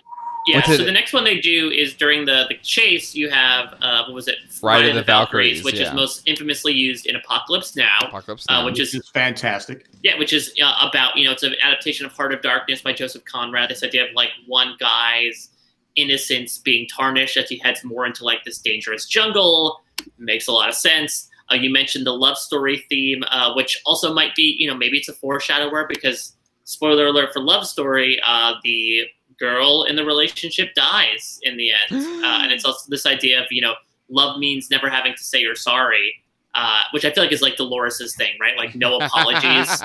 yeah. 0.48 0.62
So 0.64 0.74
it- 0.74 0.86
the 0.86 0.92
next 0.92 1.14
one 1.14 1.24
they 1.24 1.40
do 1.40 1.70
is 1.70 1.94
during 1.94 2.26
the, 2.26 2.46
the 2.50 2.56
chase. 2.64 3.14
You 3.16 3.30
have 3.30 3.76
uh, 3.82 4.04
what 4.06 4.14
was 4.14 4.28
it? 4.28 4.38
Ride 4.64 4.88
of 4.90 4.96
the 4.96 5.04
Valkyries, 5.04 5.64
which 5.64 5.76
yeah. 5.80 5.88
is 5.90 5.94
most 5.94 6.28
infamously 6.28 6.74
used 6.74 7.06
in 7.08 7.16
Apocalypse 7.16 7.76
Now. 7.76 7.98
Apocalypse 8.02 8.46
Uh, 8.50 8.54
Now. 8.60 8.66
which 8.66 8.74
which 8.74 8.82
is- 8.82 8.96
is 8.96 9.10
fantastic. 9.10 9.86
Yeah, 10.04 10.18
which 10.18 10.34
is 10.34 10.52
uh, 10.64 10.88
about 10.88 11.16
you 11.16 11.26
know 11.26 11.32
it's 11.32 11.44
an 11.44 11.56
adaptation 11.64 12.06
of 12.08 12.12
Heart 12.14 12.34
of 12.34 12.42
Darkness 12.42 12.82
by 12.82 12.92
Joseph 12.94 13.24
Conrad. 13.26 13.70
This 13.70 13.84
idea 13.84 14.08
of 14.08 14.14
like 14.16 14.30
one 14.48 14.76
guy's 14.80 15.50
innocence 15.96 16.58
being 16.58 16.88
tarnished 16.88 17.38
as 17.38 17.50
he 17.50 17.58
heads 17.58 17.84
more 17.84 18.06
into 18.06 18.24
like 18.24 18.44
this 18.46 18.60
dangerous 18.60 19.06
jungle 19.06 19.82
makes 20.18 20.48
a 20.48 20.52
lot 20.52 20.70
of 20.70 20.76
sense. 20.76 21.30
Uh, 21.52 21.56
you 21.56 21.70
mentioned 21.70 22.06
the 22.06 22.14
love 22.14 22.38
story 22.38 22.86
theme, 22.90 23.24
uh, 23.30 23.54
which 23.54 23.82
also 23.86 24.14
might 24.14 24.34
be 24.36 24.56
you 24.58 24.68
know 24.68 24.76
maybe 24.76 24.98
it's 24.98 25.10
a 25.10 25.14
foreshadower 25.14 25.86
because 25.88 26.36
spoiler 26.64 27.08
alert 27.08 27.34
for 27.34 27.42
love 27.42 27.68
story, 27.68 28.20
uh, 28.26 28.54
the 28.64 29.04
girl 29.40 29.84
in 29.84 29.96
the 29.96 30.06
relationship 30.06 30.74
dies 30.76 31.40
in 31.44 31.58
the 31.58 31.72
end, 31.72 32.04
uh, 32.24 32.40
and 32.42 32.52
it's 32.52 32.66
also 32.66 32.86
this 32.90 33.06
idea 33.06 33.42
of 33.42 33.48
you 33.52 33.62
know 33.62 33.74
love 34.10 34.40
means 34.40 34.70
never 34.70 34.90
having 34.90 35.14
to 35.16 35.24
say 35.24 35.42
you're 35.42 35.56
sorry. 35.56 36.16
Uh, 36.54 36.82
which 36.92 37.06
I 37.06 37.12
feel 37.12 37.24
like 37.24 37.32
is 37.32 37.42
like 37.42 37.56
Dolores's 37.56 38.14
thing, 38.16 38.34
right? 38.42 38.58
Like 38.58 38.76
no 38.76 38.98
apologies, 39.02 39.82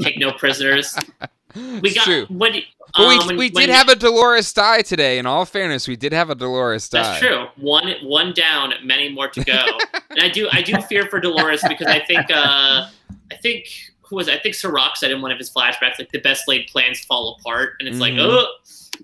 take 0.00 0.18
no 0.18 0.32
prisoners. 0.32 0.96
We 1.54 1.80
It's 1.84 1.94
got 1.94 2.04
true. 2.04 2.26
when 2.28 2.52
But 2.96 3.08
we, 3.08 3.14
um, 3.18 3.26
when- 3.28 3.36
we 3.36 3.50
when- 3.50 3.66
did 3.66 3.70
have 3.70 3.88
a 3.88 3.94
Dolores 3.94 4.52
die 4.52 4.82
today. 4.82 5.18
In 5.18 5.26
all 5.26 5.44
fairness, 5.44 5.86
we 5.86 5.94
did 5.96 6.12
have 6.12 6.28
a 6.30 6.34
Dolores 6.34 6.88
die. 6.88 7.02
That's 7.02 7.20
true. 7.20 7.46
One 7.56 7.94
one 8.02 8.32
down, 8.32 8.72
many 8.82 9.10
more 9.10 9.28
to 9.28 9.44
go. 9.44 9.64
and 10.10 10.20
I 10.20 10.28
do 10.28 10.48
I 10.50 10.60
do 10.62 10.74
fear 10.82 11.06
for 11.06 11.20
Dolores 11.20 11.62
because 11.68 11.86
I 11.86 12.00
think 12.00 12.28
uh, 12.30 12.88
I 13.30 13.36
think 13.40 13.66
who 14.00 14.16
was 14.16 14.26
it? 14.28 14.34
I 14.34 14.42
think 14.42 14.54
Serac 14.56 14.96
said 14.96 15.10
in 15.12 15.22
one 15.22 15.30
of 15.30 15.38
his 15.38 15.50
flashbacks 15.52 15.98
like 16.00 16.10
the 16.10 16.18
best 16.20 16.48
laid 16.48 16.66
plans 16.66 17.00
fall 17.04 17.36
apart, 17.38 17.74
and 17.78 17.88
it's 17.88 17.98
like 18.00 18.14
Mhm. 18.14 18.26
oh 18.28 18.46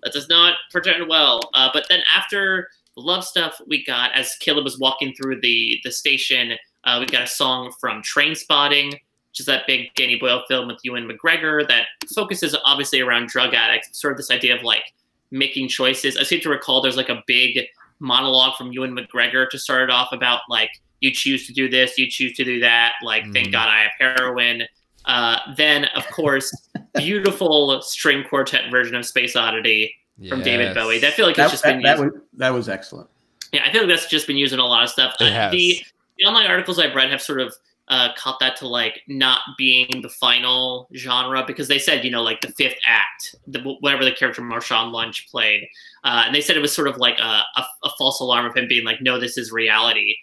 that 0.02 0.12
does 0.12 0.28
not 0.28 0.54
portend 0.72 1.08
well. 1.08 1.40
Uh, 1.54 1.70
but 1.72 1.86
then 1.88 2.00
after 2.14 2.68
the 2.96 3.02
love 3.02 3.24
stuff, 3.24 3.60
we 3.68 3.84
got 3.84 4.12
as 4.14 4.34
Caleb 4.40 4.64
was 4.64 4.78
walking 4.80 5.14
through 5.14 5.40
the 5.42 5.78
the 5.84 5.92
station, 5.92 6.52
uh, 6.88 7.00
we 7.00 7.06
got 7.06 7.22
a 7.22 7.26
song 7.26 7.72
from 7.80 8.02
Trainspotting. 8.02 8.92
Which 9.30 9.40
is 9.40 9.46
that 9.46 9.66
big 9.66 9.94
Danny 9.94 10.16
Boyle 10.16 10.42
film 10.48 10.66
with 10.68 10.78
Ewan 10.84 11.06
McGregor 11.08 11.68
that 11.68 11.84
focuses 12.14 12.56
obviously 12.64 13.00
around 13.02 13.28
drug 13.28 13.52
addicts, 13.54 13.90
sort 14.00 14.12
of 14.12 14.16
this 14.16 14.30
idea 14.30 14.56
of 14.56 14.62
like 14.62 14.82
making 15.30 15.68
choices. 15.68 16.16
I 16.16 16.22
seem 16.22 16.40
to 16.40 16.48
recall 16.48 16.80
there's 16.80 16.96
like 16.96 17.10
a 17.10 17.22
big 17.26 17.66
monologue 18.00 18.56
from 18.56 18.72
Ewan 18.72 18.96
McGregor 18.96 19.48
to 19.50 19.58
start 19.58 19.82
it 19.82 19.90
off 19.90 20.08
about 20.12 20.40
like 20.48 20.70
you 21.00 21.12
choose 21.12 21.46
to 21.46 21.52
do 21.52 21.68
this, 21.68 21.98
you 21.98 22.08
choose 22.10 22.32
to 22.36 22.42
do 22.44 22.58
that. 22.60 22.94
Like 23.02 23.24
thank 23.34 23.48
Mhm. 23.48 23.52
God 23.52 23.68
I 23.68 23.82
have 23.82 24.16
heroin. 24.16 24.62
Uh, 25.04 25.38
then 25.56 25.84
of 25.94 26.06
course, 26.08 26.50
beautiful 26.96 27.80
string 27.82 28.24
quartet 28.28 28.70
version 28.70 28.96
of 28.96 29.04
Space 29.06 29.36
Oddity 29.36 29.94
from 30.28 30.42
David 30.42 30.74
Bowie. 30.74 30.98
That 30.98 31.08
I 31.08 31.10
feel 31.10 31.26
like 31.26 31.36
That, 31.36 31.44
it's 31.44 31.52
just 31.52 31.64
been 31.64 31.82
that, 31.82 31.98
that 31.98 32.02
used. 32.02 32.14
was, 32.14 32.22
that 32.38 32.50
was 32.54 32.68
excellent. 32.68 33.08
Yeah, 33.52 33.62
I 33.64 33.70
feel 33.72 33.82
like 33.82 33.90
that's 33.90 34.08
just 34.08 34.26
been 34.26 34.36
used 34.38 34.52
in 34.54 34.58
a 34.58 34.66
lot 34.66 34.82
of 34.84 34.90
stuff. 34.90 35.14
It 35.20 35.24
Uh, 35.28 35.30
has. 35.32 35.52
The, 35.52 35.82
the 36.18 36.24
online 36.24 36.46
articles 36.46 36.78
I've 36.78 36.94
read 36.94 37.10
have 37.10 37.22
sort 37.22 37.40
of 37.40 37.54
uh, 37.88 38.10
caught 38.16 38.38
that 38.40 38.56
to 38.56 38.68
like 38.68 39.00
not 39.08 39.40
being 39.56 40.02
the 40.02 40.08
final 40.08 40.88
genre 40.94 41.42
because 41.46 41.68
they 41.68 41.78
said 41.78 42.04
you 42.04 42.10
know 42.10 42.22
like 42.22 42.40
the 42.40 42.48
fifth 42.48 42.78
act, 42.84 43.34
the, 43.46 43.60
whatever 43.80 44.04
the 44.04 44.12
character 44.12 44.42
Marshawn 44.42 44.92
Lynch 44.92 45.26
played, 45.30 45.66
uh, 46.04 46.24
and 46.26 46.34
they 46.34 46.40
said 46.40 46.56
it 46.56 46.60
was 46.60 46.74
sort 46.74 46.88
of 46.88 46.98
like 46.98 47.18
a, 47.18 47.42
a, 47.56 47.66
a, 47.84 47.90
false 47.98 48.20
alarm 48.20 48.44
of 48.44 48.54
him 48.54 48.68
being 48.68 48.84
like, 48.84 49.00
no, 49.00 49.18
this 49.18 49.38
is 49.38 49.50
reality. 49.52 50.14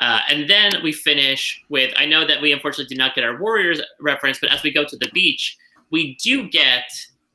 Uh, 0.00 0.20
and 0.28 0.50
then 0.50 0.72
we 0.82 0.92
finish 0.92 1.62
with 1.70 1.94
I 1.96 2.04
know 2.04 2.26
that 2.26 2.42
we 2.42 2.52
unfortunately 2.52 2.94
did 2.94 2.98
not 2.98 3.14
get 3.14 3.24
our 3.24 3.40
Warriors 3.40 3.80
reference, 4.00 4.38
but 4.38 4.52
as 4.52 4.62
we 4.62 4.72
go 4.72 4.84
to 4.84 4.96
the 4.96 5.10
beach, 5.14 5.56
we 5.90 6.16
do 6.16 6.48
get 6.48 6.90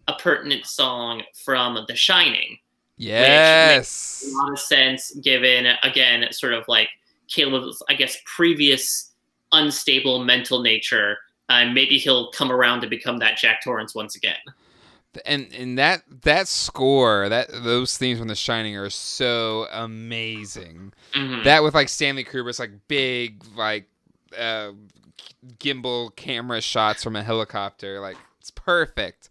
a 0.08 0.14
pertinent 0.14 0.66
song 0.66 1.24
from 1.46 1.80
The 1.88 1.96
Shining. 1.96 2.58
Yes. 2.98 4.30
A 4.30 4.36
lot 4.36 4.52
of 4.52 4.60
sense 4.60 5.16
given, 5.24 5.68
again, 5.84 6.28
sort 6.32 6.54
of 6.54 6.66
like 6.68 6.90
Caleb's, 7.34 7.82
I 7.90 7.94
guess, 7.94 8.18
previous 8.26 9.12
unstable 9.52 10.24
mental 10.24 10.62
nature. 10.62 11.18
And 11.50 11.72
uh, 11.72 11.74
maybe 11.74 11.98
he'll 11.98 12.30
come 12.32 12.52
around 12.52 12.82
to 12.82 12.88
become 12.88 13.18
that 13.20 13.38
Jack 13.38 13.64
Torrance 13.64 13.96
once 13.96 14.16
again. 14.16 14.38
And 15.26 15.52
and 15.58 15.78
that 15.80 16.04
that 16.22 16.48
score, 16.48 17.28
that 17.30 17.50
those 17.52 17.98
themes 17.98 18.20
from 18.20 18.28
The 18.28 18.36
Shining 18.36 18.78
are 18.78 18.92
so 18.92 19.66
amazing. 19.72 20.94
Mm-hmm. 21.16 21.44
That 21.44 21.64
with 21.64 21.74
like 21.74 21.90
Stanley 21.90 22.24
Kubrick's 22.24 22.60
like 22.60 22.72
big 22.88 23.44
like 23.56 23.90
uh, 24.38 24.74
gimbal 25.58 26.16
camera 26.16 26.62
shots 26.62 27.04
from 27.04 27.16
a 27.16 27.24
helicopter, 27.24 28.00
like 28.00 28.18
it's 28.40 28.52
perfect. 28.52 29.30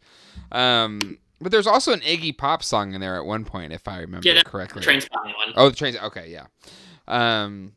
Um, 0.51 1.19
but 1.41 1.53
there's 1.53 1.69
also 1.69 1.93
an 1.93 2.01
Iggy 2.01 2.37
Pop 2.37 2.65
song 2.65 2.95
in 2.95 3.01
there 3.01 3.17
at 3.17 3.25
one 3.25 3.45
point, 3.45 3.73
if 3.73 3.87
I 3.87 4.01
remember 4.01 4.29
yeah, 4.29 4.43
correctly. 4.43 4.83
Trainspotting 4.83 5.37
one. 5.37 5.53
Oh, 5.55 5.69
the 5.69 5.77
trains. 5.77 5.97
Okay, 5.97 6.29
yeah. 6.29 6.47
Um, 7.07 7.75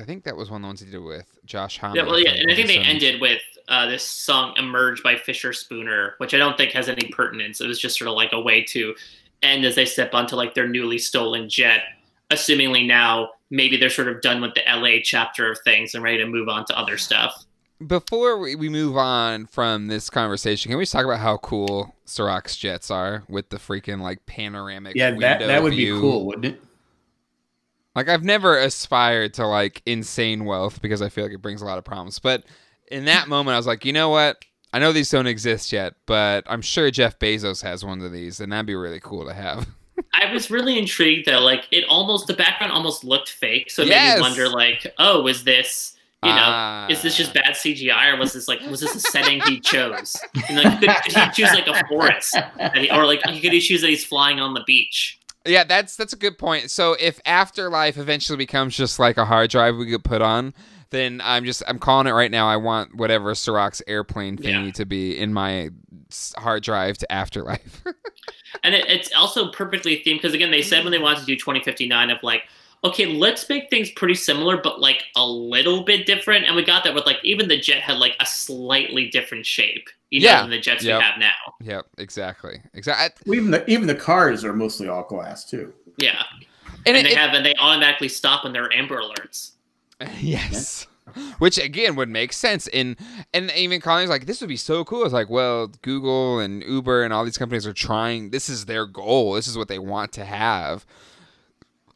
I 0.00 0.04
think 0.04 0.24
that 0.24 0.36
was 0.36 0.50
one 0.50 0.60
of 0.60 0.62
the 0.62 0.68
ones 0.68 0.80
he 0.80 0.90
did 0.90 0.98
with 0.98 1.38
Josh 1.44 1.78
Homme. 1.78 1.96
Yeah, 1.96 2.02
well, 2.02 2.18
yeah, 2.18 2.32
and 2.32 2.50
I 2.50 2.54
think 2.54 2.68
they 2.68 2.78
ended 2.78 3.20
with 3.20 3.42
uh, 3.68 3.86
this 3.86 4.02
song 4.02 4.54
"Emerge" 4.56 5.02
by 5.02 5.14
Fischerspooner, 5.14 6.12
which 6.18 6.34
I 6.34 6.38
don't 6.38 6.56
think 6.56 6.72
has 6.72 6.88
any 6.88 7.08
pertinence. 7.08 7.60
It 7.60 7.66
was 7.66 7.78
just 7.78 7.98
sort 7.98 8.08
of 8.08 8.14
like 8.14 8.32
a 8.32 8.40
way 8.40 8.62
to 8.64 8.94
end 9.42 9.64
as 9.64 9.74
they 9.74 9.84
step 9.84 10.14
onto 10.14 10.36
like 10.36 10.54
their 10.54 10.68
newly 10.68 10.98
stolen 10.98 11.48
jet. 11.48 11.82
Assumingly 12.30 12.86
now, 12.86 13.30
maybe 13.50 13.76
they're 13.76 13.90
sort 13.90 14.08
of 14.08 14.20
done 14.22 14.40
with 14.40 14.54
the 14.54 14.62
LA 14.66 14.98
chapter 15.02 15.50
of 15.50 15.58
things 15.64 15.94
and 15.94 16.02
ready 16.02 16.18
to 16.18 16.26
move 16.26 16.48
on 16.48 16.64
to 16.66 16.78
other 16.78 16.96
stuff. 16.96 17.44
Before 17.86 18.38
we 18.38 18.68
move 18.68 18.96
on 18.96 19.46
from 19.46 19.88
this 19.88 20.08
conversation, 20.08 20.70
can 20.70 20.78
we 20.78 20.84
just 20.84 20.92
talk 20.92 21.04
about 21.04 21.20
how 21.20 21.36
cool 21.38 21.94
Serac's 22.06 22.56
jets 22.56 22.90
are 22.90 23.24
with 23.28 23.50
the 23.50 23.56
freaking 23.56 24.00
like 24.00 24.24
panoramic? 24.26 24.94
Yeah, 24.94 25.10
that 25.18 25.40
that 25.40 25.62
would 25.62 25.74
view. 25.74 25.96
be 25.96 26.00
cool, 26.00 26.26
wouldn't 26.26 26.46
it? 26.46 26.62
Like 27.94 28.08
I've 28.08 28.24
never 28.24 28.58
aspired 28.58 29.34
to 29.34 29.46
like 29.46 29.82
insane 29.86 30.44
wealth 30.44 30.82
because 30.82 31.00
I 31.02 31.08
feel 31.08 31.24
like 31.24 31.32
it 31.34 31.42
brings 31.42 31.62
a 31.62 31.64
lot 31.64 31.78
of 31.78 31.84
problems. 31.84 32.18
But 32.18 32.44
in 32.90 33.04
that 33.06 33.28
moment 33.28 33.54
I 33.54 33.58
was 33.58 33.66
like, 33.66 33.84
you 33.84 33.92
know 33.92 34.08
what? 34.08 34.44
I 34.72 34.80
know 34.80 34.92
these 34.92 35.10
don't 35.10 35.28
exist 35.28 35.72
yet, 35.72 35.94
but 36.06 36.42
I'm 36.48 36.60
sure 36.60 36.90
Jeff 36.90 37.18
Bezos 37.20 37.62
has 37.62 37.84
one 37.84 38.00
of 38.00 38.10
these 38.10 38.40
and 38.40 38.52
that'd 38.52 38.66
be 38.66 38.74
really 38.74 38.98
cool 39.00 39.24
to 39.26 39.32
have. 39.32 39.68
I 40.14 40.32
was 40.32 40.50
really 40.50 40.76
intrigued 40.78 41.26
though. 41.28 41.38
Like 41.40 41.68
it 41.70 41.84
almost 41.88 42.26
the 42.26 42.34
background 42.34 42.72
almost 42.72 43.04
looked 43.04 43.28
fake. 43.28 43.70
So 43.70 43.82
it 43.82 43.88
Yes. 43.88 44.14
made 44.14 44.16
me 44.16 44.20
wonder 44.22 44.48
like, 44.48 44.92
oh, 44.98 45.26
is 45.28 45.44
this 45.44 45.92
you 46.24 46.30
know, 46.30 46.36
Ah. 46.40 46.86
is 46.88 47.02
this 47.02 47.18
just 47.18 47.34
bad 47.34 47.54
CGI 47.54 48.14
or 48.14 48.16
was 48.16 48.32
this 48.32 48.48
like 48.48 48.60
was 48.62 48.80
this 48.80 48.94
a 48.96 49.00
setting 49.00 49.40
he 49.42 49.60
chose? 49.60 50.16
And 50.48 50.56
like 50.56 50.80
could, 50.80 50.88
could 51.04 51.12
he 51.22 51.30
choose 51.32 51.52
like 51.52 51.66
a 51.68 51.86
forest? 51.86 52.34
he- 52.74 52.90
or 52.90 53.04
like 53.06 53.22
he 53.26 53.40
could 53.40 53.52
he 53.52 53.60
choose 53.60 53.82
that 53.82 53.90
he's 53.90 54.04
flying 54.06 54.40
on 54.40 54.54
the 54.54 54.64
beach? 54.66 55.20
Yeah, 55.46 55.64
that's 55.64 55.96
that's 55.96 56.12
a 56.12 56.16
good 56.16 56.38
point. 56.38 56.70
So 56.70 56.96
if 56.98 57.20
Afterlife 57.26 57.98
eventually 57.98 58.36
becomes 58.38 58.76
just 58.76 58.98
like 58.98 59.16
a 59.18 59.24
hard 59.24 59.50
drive 59.50 59.76
we 59.76 59.90
could 59.90 60.04
put 60.04 60.22
on, 60.22 60.54
then 60.90 61.20
I'm 61.22 61.44
just 61.44 61.62
I'm 61.68 61.78
calling 61.78 62.06
it 62.06 62.12
right 62.12 62.30
now. 62.30 62.48
I 62.48 62.56
want 62.56 62.94
whatever 62.94 63.34
Serac's 63.34 63.82
airplane 63.86 64.36
thingy 64.38 64.66
Yeah. 64.66 64.72
to 64.72 64.84
be 64.86 65.18
in 65.18 65.32
my 65.34 65.70
hard 66.36 66.62
drive 66.62 66.96
to 66.98 67.12
Afterlife. 67.12 67.82
And 68.62 68.72
it, 68.72 68.86
it's 68.88 69.12
also 69.14 69.50
perfectly 69.50 69.96
themed 69.96 70.18
because 70.18 70.32
again, 70.32 70.52
they 70.52 70.62
said 70.62 70.84
when 70.84 70.92
they 70.92 70.98
wanted 71.00 71.18
to 71.20 71.26
do 71.26 71.34
2059 71.34 72.10
of 72.10 72.22
like, 72.22 72.44
okay, 72.84 73.06
let's 73.06 73.48
make 73.48 73.70
things 73.70 73.90
pretty 73.90 74.14
similar, 74.14 74.58
but 74.62 74.80
like 74.80 75.02
a 75.16 75.26
little 75.26 75.82
bit 75.84 76.04
different. 76.06 76.44
And 76.46 76.54
we 76.54 76.62
got 76.62 76.84
that 76.84 76.94
with 76.94 77.06
like 77.06 77.16
even 77.24 77.48
the 77.48 77.58
jet 77.58 77.80
had 77.80 77.98
like 77.98 78.14
a 78.20 78.26
slightly 78.26 79.08
different 79.08 79.46
shape, 79.46 79.88
you 80.10 80.20
know, 80.20 80.26
Yeah. 80.26 80.40
than 80.42 80.50
the 80.50 80.60
jets 80.60 80.84
Yep. 80.84 80.98
we 80.98 81.04
have 81.04 81.18
now. 81.18 81.32
yep, 81.60 81.86
exactly, 81.98 82.60
exactly. 82.74 83.24
Well, 83.26 83.38
even 83.38 83.50
the 83.50 83.70
even 83.70 83.86
the 83.86 83.94
cars 83.94 84.44
are 84.44 84.52
mostly 84.52 84.88
all 84.88 85.04
glass 85.04 85.44
too. 85.44 85.72
Yeah, 85.96 86.22
And, 86.86 86.88
and, 86.88 86.96
it, 86.98 87.02
they 87.04 87.12
it- 87.12 87.18
have 87.18 87.34
and 87.34 87.44
they 87.46 87.54
automatically 87.58 88.08
stop 88.08 88.44
when 88.44 88.52
there 88.52 88.64
are 88.64 88.72
Amber 88.72 89.00
Alerts. 89.00 89.52
yes. 90.20 90.86
Which 91.38 91.58
again 91.58 91.96
would 91.96 92.08
make 92.08 92.32
sense 92.32 92.66
in 92.66 92.96
and 93.32 93.50
even 93.52 93.80
Colleen's 93.80 94.10
like 94.10 94.26
this 94.26 94.40
would 94.40 94.48
be 94.48 94.56
so 94.56 94.84
cool. 94.84 95.04
It's 95.04 95.12
like 95.12 95.28
well 95.30 95.68
Google 95.82 96.38
and 96.40 96.62
Uber 96.64 97.04
and 97.04 97.12
all 97.12 97.24
these 97.24 97.38
companies 97.38 97.66
are 97.66 97.72
trying. 97.74 98.30
This 98.30 98.48
is 98.48 98.64
their 98.64 98.86
goal. 98.86 99.34
This 99.34 99.46
is 99.46 99.56
what 99.56 99.68
they 99.68 99.78
want 99.78 100.12
to 100.14 100.24
have. 100.24 100.84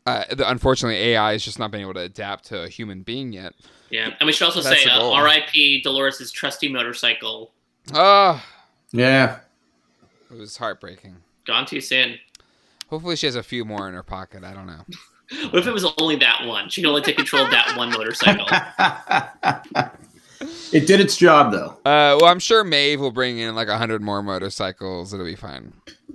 Uh, 0.08 0.24
unfortunately, 0.46 0.98
AI 1.10 1.34
is 1.34 1.44
just 1.44 1.58
not 1.58 1.70
being 1.70 1.82
able 1.82 1.94
to 1.94 2.00
adapt 2.00 2.46
to 2.46 2.62
a 2.62 2.68
human 2.68 3.02
being 3.02 3.32
yet. 3.32 3.54
Yeah, 3.90 4.14
and 4.18 4.26
we 4.26 4.32
should 4.32 4.44
also 4.44 4.62
That's 4.62 4.82
say 4.82 4.90
uh. 4.90 5.12
R.I.P. 5.12 5.82
Dolores' 5.82 6.30
trusty 6.30 6.68
motorcycle 6.68 7.52
Oh, 7.94 8.42
Yeah, 8.92 9.38
it 10.30 10.38
was 10.38 10.56
heartbreaking. 10.56 11.16
gone 11.46 11.66
too 11.66 11.80
soon. 11.80 12.18
Hopefully, 12.88 13.16
she 13.16 13.26
has 13.26 13.36
a 13.36 13.42
few 13.42 13.64
more 13.64 13.88
in 13.88 13.94
her 13.94 14.02
pocket. 14.02 14.44
I 14.44 14.54
don't 14.54 14.66
know. 14.66 14.84
What 15.50 15.56
if 15.56 15.66
it 15.66 15.74
was 15.74 15.84
only 15.98 16.16
that 16.16 16.46
one? 16.46 16.70
She 16.70 16.80
could 16.80 16.88
only 16.88 17.02
take 17.02 17.16
control 17.16 17.44
of 17.44 17.50
that 17.50 17.76
one 17.76 17.90
motorcycle. 17.90 18.46
it 20.72 20.86
did 20.86 21.00
its 21.00 21.18
job 21.18 21.52
though. 21.52 21.72
Uh, 21.84 22.16
well, 22.18 22.24
I'm 22.24 22.38
sure 22.38 22.64
Maeve 22.64 22.98
will 22.98 23.10
bring 23.10 23.36
in 23.36 23.54
like 23.54 23.68
a 23.68 23.76
hundred 23.76 24.00
more 24.00 24.22
motorcycles. 24.22 25.12
It'll 25.12 25.26
be 25.26 25.36
fine. 25.36 25.74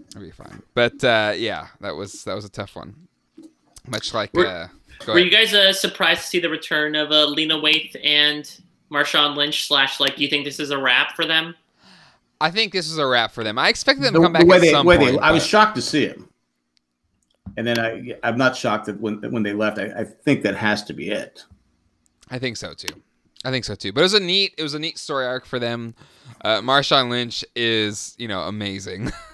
It'll 0.09 0.23
be 0.23 0.31
fine. 0.31 0.63
But 0.73 1.03
uh, 1.03 1.33
yeah, 1.35 1.67
that 1.81 1.95
was 1.95 2.23
that 2.23 2.33
was 2.33 2.43
a 2.43 2.49
tough 2.49 2.75
one. 2.75 3.07
Much 3.87 4.13
like 4.13 4.33
Were- 4.33 4.45
uh, 4.47 4.67
Were 5.07 5.19
you 5.19 5.29
guys 5.31 5.53
uh, 5.53 5.73
surprised 5.73 6.21
to 6.21 6.27
see 6.27 6.39
the 6.39 6.49
return 6.49 6.95
of 6.95 7.11
uh, 7.11 7.25
Lena 7.25 7.55
Waithe 7.55 7.95
and 8.03 8.49
Marshawn 8.91 9.35
Lynch? 9.35 9.67
Slash, 9.67 9.99
like, 9.99 10.15
do 10.15 10.23
you 10.23 10.29
think 10.29 10.45
this 10.45 10.59
is 10.59 10.71
a 10.71 10.77
wrap 10.77 11.15
for 11.15 11.25
them? 11.25 11.55
I 12.39 12.49
think 12.51 12.73
this 12.73 12.89
is 12.89 12.97
a 12.97 13.05
wrap 13.05 13.31
for 13.31 13.43
them. 13.43 13.57
I 13.57 13.69
expected 13.69 14.03
them 14.05 14.13
The, 14.13 14.19
to 14.19 14.25
come 14.25 14.33
the 14.33 14.39
back 14.39 14.47
way 14.47 14.57
at 14.57 14.61
they, 14.61 14.71
some 14.71 14.85
way 14.85 14.97
point. 14.97 15.11
they, 15.13 15.19
I 15.19 15.31
was 15.31 15.45
shocked 15.45 15.75
to 15.75 15.81
see 15.81 16.07
him, 16.07 16.27
and 17.57 17.65
then 17.65 17.79
I 17.79 18.15
I'm 18.23 18.37
not 18.37 18.55
shocked 18.55 18.85
that 18.87 18.99
when 18.99 19.21
when 19.31 19.43
they 19.43 19.53
left. 19.53 19.79
I, 19.79 19.85
I 19.99 20.03
think 20.03 20.43
that 20.43 20.55
has 20.55 20.83
to 20.85 20.93
be 20.93 21.09
it. 21.09 21.43
I 22.29 22.39
think 22.39 22.57
so 22.57 22.73
too. 22.73 22.93
I 23.45 23.51
think 23.51 23.63
so 23.65 23.75
too. 23.75 23.93
But 23.93 24.01
it 24.01 24.03
was 24.03 24.13
a 24.13 24.19
neat 24.19 24.53
it 24.57 24.63
was 24.63 24.73
a 24.73 24.79
neat 24.79 24.97
story 24.97 25.25
arc 25.25 25.45
for 25.45 25.57
them. 25.59 25.95
Uh, 26.41 26.59
Marshawn 26.61 27.09
Lynch 27.09 27.45
is 27.55 28.15
you 28.17 28.27
know 28.27 28.41
amazing, 28.41 29.09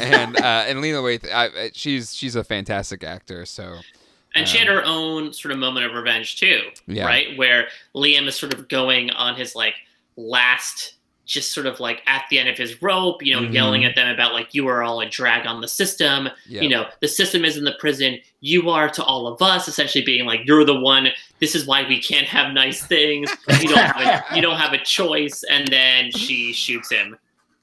and 0.00 0.36
uh, 0.36 0.64
and 0.66 0.80
Lena 0.80 0.98
Waithe, 0.98 1.30
I, 1.32 1.44
I- 1.46 1.70
she's 1.74 2.14
she's 2.14 2.36
a 2.36 2.44
fantastic 2.44 3.02
actor. 3.04 3.44
So 3.46 3.78
And 4.34 4.46
she 4.48 4.58
had 4.58 4.68
her 4.68 4.82
own 4.84 5.32
sort 5.32 5.52
of 5.52 5.58
moment 5.58 5.86
of 5.86 5.92
revenge 5.94 6.36
too, 6.38 6.60
Yeah. 6.86 7.06
right? 7.06 7.36
Where 7.38 7.68
Liam 7.94 8.26
is 8.26 8.36
sort 8.36 8.52
of 8.54 8.68
going 8.68 9.10
on 9.10 9.36
his 9.36 9.54
like 9.54 9.74
last, 10.16 10.94
just 11.26 11.52
sort 11.52 11.66
of 11.66 11.80
like 11.80 12.02
at 12.06 12.24
the 12.30 12.38
end 12.38 12.48
of 12.48 12.58
his 12.58 12.82
rope, 12.82 13.22
you 13.24 13.34
know, 13.34 13.42
Mhm. 13.46 13.52
yelling 13.54 13.84
at 13.84 13.94
them 13.94 14.08
about 14.08 14.32
like 14.34 14.52
you 14.52 14.66
are 14.68 14.82
all 14.82 15.00
a 15.00 15.08
drag 15.08 15.46
on 15.46 15.60
the 15.60 15.68
system. 15.68 16.28
yeah, 16.46 16.60
You 16.62 16.68
know, 16.68 16.86
the 17.00 17.08
system 17.08 17.44
is 17.44 17.56
in 17.56 17.64
the 17.64 17.74
prison. 17.78 18.18
You 18.40 18.68
are 18.70 18.88
to 18.90 19.02
all 19.02 19.26
of 19.26 19.40
us, 19.40 19.66
essentially 19.68 20.04
being 20.04 20.26
like 20.26 20.40
you're 20.44 20.64
the 20.64 20.78
one. 20.78 21.08
This 21.40 21.54
is 21.54 21.66
why 21.66 21.86
we 21.88 22.00
can't 22.00 22.26
have 22.26 22.52
nice 22.52 22.82
things. 22.84 23.30
You 23.60 23.68
don't 23.68 23.78
have 23.78 24.24
a, 24.32 24.34
you 24.36 24.42
don't 24.42 24.58
have 24.58 24.72
a 24.74 24.78
choice. 24.84 25.42
And 25.48 25.66
then 25.68 26.10
she 26.12 26.52
shoots 26.52 26.90
him. 26.90 27.16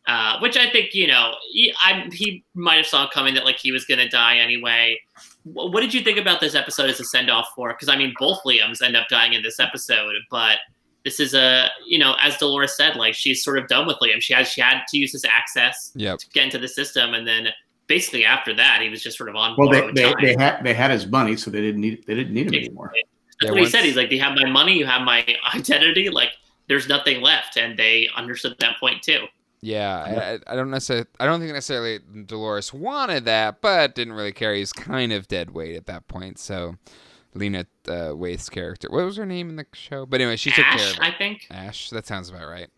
Uh, 0.07 0.39
which 0.39 0.57
I 0.57 0.67
think 0.69 0.93
you 0.95 1.05
know 1.07 1.33
he, 1.51 1.71
I, 1.85 2.09
he 2.11 2.43
might 2.55 2.77
have 2.77 2.87
saw 2.87 3.07
coming 3.07 3.35
that 3.35 3.45
like 3.45 3.57
he 3.57 3.71
was 3.71 3.85
gonna 3.85 4.09
die 4.09 4.37
anyway. 4.37 4.99
Wh- 5.43 5.69
What 5.71 5.81
did 5.81 5.93
you 5.93 6.01
think 6.01 6.17
about 6.17 6.39
this 6.41 6.55
episode 6.55 6.89
as 6.89 6.99
a 6.99 7.03
send 7.05 7.29
off 7.29 7.49
for? 7.55 7.69
Because 7.69 7.87
I 7.87 7.95
mean, 7.95 8.13
both 8.19 8.39
Liams 8.43 8.81
end 8.81 8.95
up 8.95 9.07
dying 9.09 9.33
in 9.33 9.43
this 9.43 9.59
episode, 9.59 10.15
but 10.31 10.57
this 11.05 11.19
is 11.19 11.33
a 11.35 11.67
you 11.87 11.99
know, 11.99 12.15
as 12.19 12.35
Dolores 12.37 12.75
said, 12.75 12.95
like 12.95 13.13
she's 13.13 13.43
sort 13.43 13.59
of 13.59 13.67
done 13.67 13.85
with 13.85 13.97
Liam. 14.01 14.21
She 14.21 14.33
has 14.33 14.47
she 14.47 14.59
had 14.61 14.81
to 14.89 14.97
use 14.97 15.11
his 15.11 15.23
access 15.23 15.91
yep. 15.95 16.17
to 16.17 16.27
get 16.29 16.45
into 16.45 16.57
the 16.57 16.67
system, 16.67 17.13
and 17.13 17.27
then 17.27 17.49
basically 17.85 18.25
after 18.25 18.55
that, 18.55 18.81
he 18.81 18.89
was 18.89 19.03
just 19.03 19.17
sort 19.17 19.29
of 19.29 19.35
on 19.35 19.55
Well, 19.57 19.69
they 19.69 19.91
they, 19.91 20.13
they 20.21 20.35
had 20.35 20.63
they 20.63 20.73
had 20.73 20.89
his 20.89 21.05
money, 21.05 21.35
so 21.35 21.51
they 21.51 21.61
didn't 21.61 21.81
need 21.81 22.03
they 22.07 22.15
didn't 22.15 22.33
need 22.33 22.47
him 22.47 22.53
Yeah. 22.53 22.59
anymore. 22.61 22.91
That's 22.93 23.05
Yeah, 23.43 23.51
what 23.51 23.59
he 23.61 23.65
said. 23.69 23.83
He's 23.83 23.95
like, 23.95 24.11
"You 24.11 24.19
have 24.21 24.33
my 24.35 24.49
money, 24.49 24.73
you 24.77 24.85
have 24.87 25.03
my 25.03 25.23
identity. 25.55 26.09
Like, 26.09 26.29
there's 26.67 26.87
nothing 26.87 27.21
left," 27.21 27.57
and 27.57 27.77
they 27.77 28.07
understood 28.15 28.55
that 28.59 28.79
point 28.79 29.03
too. 29.03 29.25
Yeah, 29.61 29.95
I, 30.03 30.33
I- 30.33 30.53
I 30.53 30.55
don't 30.55 30.71
necessarily. 30.71 31.05
I 31.19 31.25
don't 31.25 31.39
think 31.39 31.53
necessarily 31.53 31.99
Dolores 32.25 32.73
wanted 32.73 33.25
that, 33.25 33.61
but 33.61 33.93
didn't 33.95 34.13
really 34.13 34.31
care. 34.33 34.53
He's 34.55 34.73
kind 34.73 35.13
of 35.13 35.27
dead 35.27 35.51
weight 35.51 35.75
at 35.75 35.85
that 35.85 36.07
point. 36.07 36.39
So, 36.39 36.77
Lena 37.35 37.67
uh, 37.87 38.13
Waithe's 38.15 38.49
character. 38.49 38.87
What 38.89 39.05
was 39.05 39.17
her 39.17 39.25
name 39.25 39.49
in 39.49 39.55
the 39.57 39.65
show? 39.73 40.05
But 40.07 40.19
anyway, 40.21 40.35
she 40.37 40.49
took 40.51 40.65
care 40.65 40.73
Ash, 40.73 40.91
of 40.93 40.97
it. 40.97 41.03
I 41.03 41.11
think. 41.11 41.47
Ash. 41.51 41.89
That 41.91 42.07
sounds 42.07 42.29
about 42.29 42.47
right. 42.47 42.69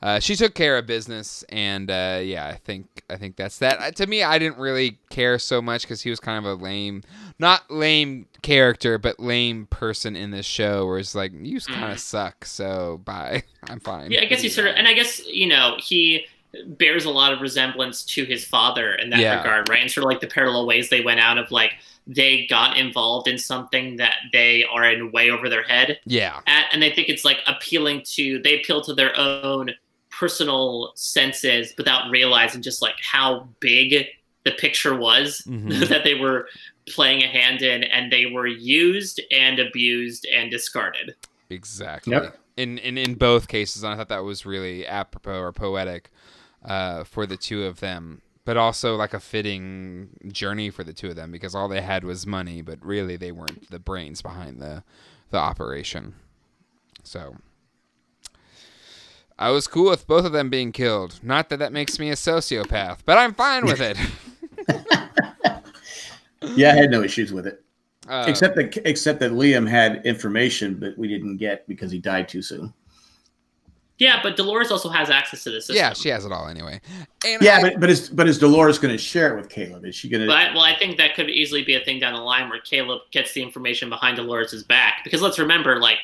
Uh, 0.00 0.18
she 0.18 0.34
took 0.34 0.54
care 0.54 0.76
of 0.78 0.86
business, 0.86 1.44
and 1.48 1.88
uh, 1.88 2.18
yeah, 2.24 2.46
I 2.46 2.54
think 2.56 3.04
I 3.08 3.16
think 3.16 3.36
that's 3.36 3.58
that. 3.58 3.78
Uh, 3.80 3.90
to 3.92 4.06
me, 4.06 4.22
I 4.24 4.38
didn't 4.38 4.58
really 4.58 4.98
care 5.10 5.38
so 5.38 5.62
much 5.62 5.82
because 5.82 6.00
he 6.02 6.10
was 6.10 6.18
kind 6.18 6.44
of 6.44 6.58
a 6.58 6.60
lame, 6.60 7.02
not 7.42 7.70
lame 7.70 8.26
character, 8.40 8.96
but 8.96 9.20
lame 9.20 9.66
person 9.66 10.16
in 10.16 10.30
this 10.30 10.46
show. 10.46 10.86
Where 10.86 10.98
it's 10.98 11.14
like 11.14 11.32
you 11.34 11.56
just 11.56 11.68
kind 11.68 11.92
of 11.92 11.98
suck, 12.00 12.46
so 12.46 13.00
bye. 13.04 13.42
I'm 13.64 13.80
fine. 13.80 14.10
Yeah, 14.10 14.22
I 14.22 14.24
guess 14.24 14.40
he 14.40 14.48
sort 14.48 14.68
of, 14.68 14.76
and 14.76 14.88
I 14.88 14.94
guess 14.94 15.20
you 15.26 15.46
know 15.46 15.76
he 15.78 16.24
bears 16.66 17.04
a 17.06 17.10
lot 17.10 17.32
of 17.32 17.40
resemblance 17.40 18.04
to 18.04 18.24
his 18.24 18.44
father 18.44 18.94
in 18.94 19.10
that 19.10 19.18
Yeah. 19.20 19.38
regard, 19.38 19.68
right? 19.68 19.80
And 19.80 19.90
sort 19.90 20.04
of 20.04 20.08
like 20.08 20.20
the 20.20 20.26
parallel 20.26 20.66
ways 20.66 20.88
they 20.90 21.00
went 21.00 21.18
out 21.20 21.36
of 21.38 21.50
like 21.50 21.72
they 22.06 22.46
got 22.48 22.76
involved 22.76 23.26
in 23.28 23.38
something 23.38 23.96
that 23.96 24.16
they 24.32 24.64
are 24.64 24.84
in 24.90 25.12
way 25.12 25.30
over 25.30 25.48
their 25.48 25.62
head 25.62 25.98
Yeah. 26.04 26.40
at, 26.46 26.66
and 26.72 26.82
they 26.82 26.90
think 26.90 27.08
it's 27.08 27.24
like 27.24 27.38
appealing 27.46 28.02
to 28.16 28.38
they 28.42 28.60
appeal 28.60 28.82
to 28.82 28.92
their 28.94 29.16
own 29.18 29.70
personal 30.10 30.92
senses 30.94 31.72
without 31.78 32.10
realizing 32.10 32.60
just 32.60 32.82
like 32.82 32.96
how 33.00 33.48
big 33.60 34.06
the 34.44 34.50
picture 34.52 34.94
was 34.94 35.42
Mhm. 35.48 35.88
that 35.88 36.04
they 36.04 36.14
were 36.14 36.48
playing 36.88 37.22
a 37.22 37.26
hand 37.26 37.62
in, 37.62 37.84
and 37.84 38.12
they 38.12 38.26
were 38.26 38.46
used 38.46 39.20
and 39.30 39.58
abused 39.58 40.26
and 40.32 40.50
discarded. 40.50 41.14
Exactly. 41.50 42.12
Yep. 42.12 42.38
In, 42.56 42.78
in 42.78 42.98
in 42.98 43.14
both 43.14 43.48
cases, 43.48 43.82
and 43.82 43.92
I 43.92 43.96
thought 43.96 44.10
that 44.10 44.24
was 44.24 44.44
really 44.44 44.86
apropos 44.86 45.40
or 45.40 45.52
poetic 45.52 46.10
uh, 46.64 47.04
for 47.04 47.24
the 47.24 47.36
two 47.36 47.64
of 47.64 47.80
them, 47.80 48.20
but 48.44 48.56
also 48.56 48.94
like 48.94 49.14
a 49.14 49.20
fitting 49.20 50.10
journey 50.28 50.68
for 50.68 50.84
the 50.84 50.92
two 50.92 51.08
of 51.08 51.16
them 51.16 51.30
because 51.30 51.54
all 51.54 51.68
they 51.68 51.80
had 51.80 52.04
was 52.04 52.26
money, 52.26 52.60
but 52.60 52.84
really 52.84 53.16
they 53.16 53.32
weren't 53.32 53.70
the 53.70 53.78
brains 53.78 54.20
behind 54.20 54.60
the 54.60 54.84
the 55.30 55.38
operation. 55.38 56.14
So 57.02 57.36
I 59.38 59.50
was 59.50 59.66
cool 59.66 59.90
with 59.90 60.06
both 60.06 60.24
of 60.24 60.32
them 60.32 60.50
being 60.50 60.72
killed. 60.72 61.20
Not 61.22 61.48
that 61.48 61.58
that 61.58 61.72
makes 61.72 61.98
me 61.98 62.10
a 62.10 62.14
sociopath, 62.14 62.98
but 63.06 63.16
I'm 63.16 63.34
fine 63.34 63.64
with 63.64 63.80
it. 63.80 63.96
Yeah, 66.56 66.72
I 66.72 66.76
had 66.76 66.90
no 66.90 67.02
issues 67.02 67.32
with 67.32 67.46
it, 67.46 67.62
Uh, 68.08 68.24
except 68.28 68.56
that 68.56 68.76
except 68.84 69.20
that 69.20 69.32
Liam 69.32 69.68
had 69.68 70.04
information, 70.04 70.74
but 70.74 70.96
we 70.98 71.08
didn't 71.08 71.36
get 71.38 71.66
because 71.68 71.90
he 71.90 71.98
died 71.98 72.28
too 72.28 72.42
soon. 72.42 72.72
Yeah, 73.98 74.18
but 74.22 74.36
Dolores 74.36 74.72
also 74.72 74.88
has 74.88 75.10
access 75.10 75.44
to 75.44 75.50
the 75.50 75.60
system. 75.60 75.76
yeah, 75.76 75.92
she 75.92 76.08
has 76.08 76.24
it 76.24 76.32
all 76.32 76.48
anyway. 76.48 76.80
And 77.24 77.40
Yeah, 77.40 77.58
I- 77.58 77.62
but 77.62 77.80
but 77.80 77.90
is 77.90 78.08
but 78.08 78.26
is 78.26 78.38
Dolores 78.38 78.78
going 78.78 78.92
to 78.92 78.98
share 78.98 79.32
it 79.32 79.40
with 79.40 79.48
Caleb? 79.48 79.84
Is 79.84 79.94
she 79.94 80.08
going 80.08 80.22
to? 80.22 80.26
But 80.26 80.54
well, 80.54 80.64
I 80.64 80.76
think 80.76 80.96
that 80.96 81.14
could 81.14 81.30
easily 81.30 81.62
be 81.62 81.76
a 81.76 81.80
thing 81.84 82.00
down 82.00 82.14
the 82.14 82.20
line 82.20 82.48
where 82.48 82.60
Caleb 82.60 83.02
gets 83.12 83.32
the 83.32 83.42
information 83.42 83.88
behind 83.88 84.16
Dolores' 84.16 84.64
back. 84.64 85.02
Because 85.04 85.22
let's 85.22 85.38
remember, 85.38 85.78
like, 85.78 85.98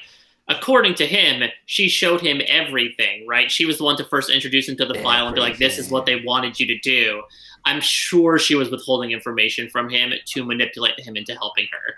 according 0.46 0.94
to 0.96 1.06
him, 1.06 1.50
she 1.66 1.88
showed 1.88 2.20
him 2.20 2.40
everything, 2.46 3.26
right? 3.26 3.50
She 3.50 3.64
was 3.64 3.78
the 3.78 3.84
one 3.84 3.96
to 3.96 4.04
first 4.04 4.30
introduce 4.30 4.68
him 4.68 4.76
to 4.76 4.86
the 4.86 4.94
file 5.00 5.26
and 5.26 5.34
be 5.34 5.40
like, 5.40 5.58
"This 5.58 5.76
is 5.78 5.90
what 5.90 6.06
they 6.06 6.16
wanted 6.24 6.60
you 6.60 6.66
to 6.68 6.78
do." 6.78 7.22
I'm 7.68 7.80
sure 7.80 8.38
she 8.38 8.54
was 8.54 8.70
withholding 8.70 9.10
information 9.12 9.68
from 9.68 9.88
him 9.88 10.12
to 10.24 10.44
manipulate 10.44 10.98
him 10.98 11.16
into 11.16 11.34
helping 11.34 11.66
her. 11.72 11.94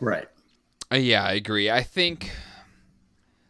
Right. 0.00 0.28
Uh, 0.92 0.96
yeah, 0.96 1.24
I 1.24 1.32
agree. 1.32 1.70
I 1.70 1.82
think 1.82 2.30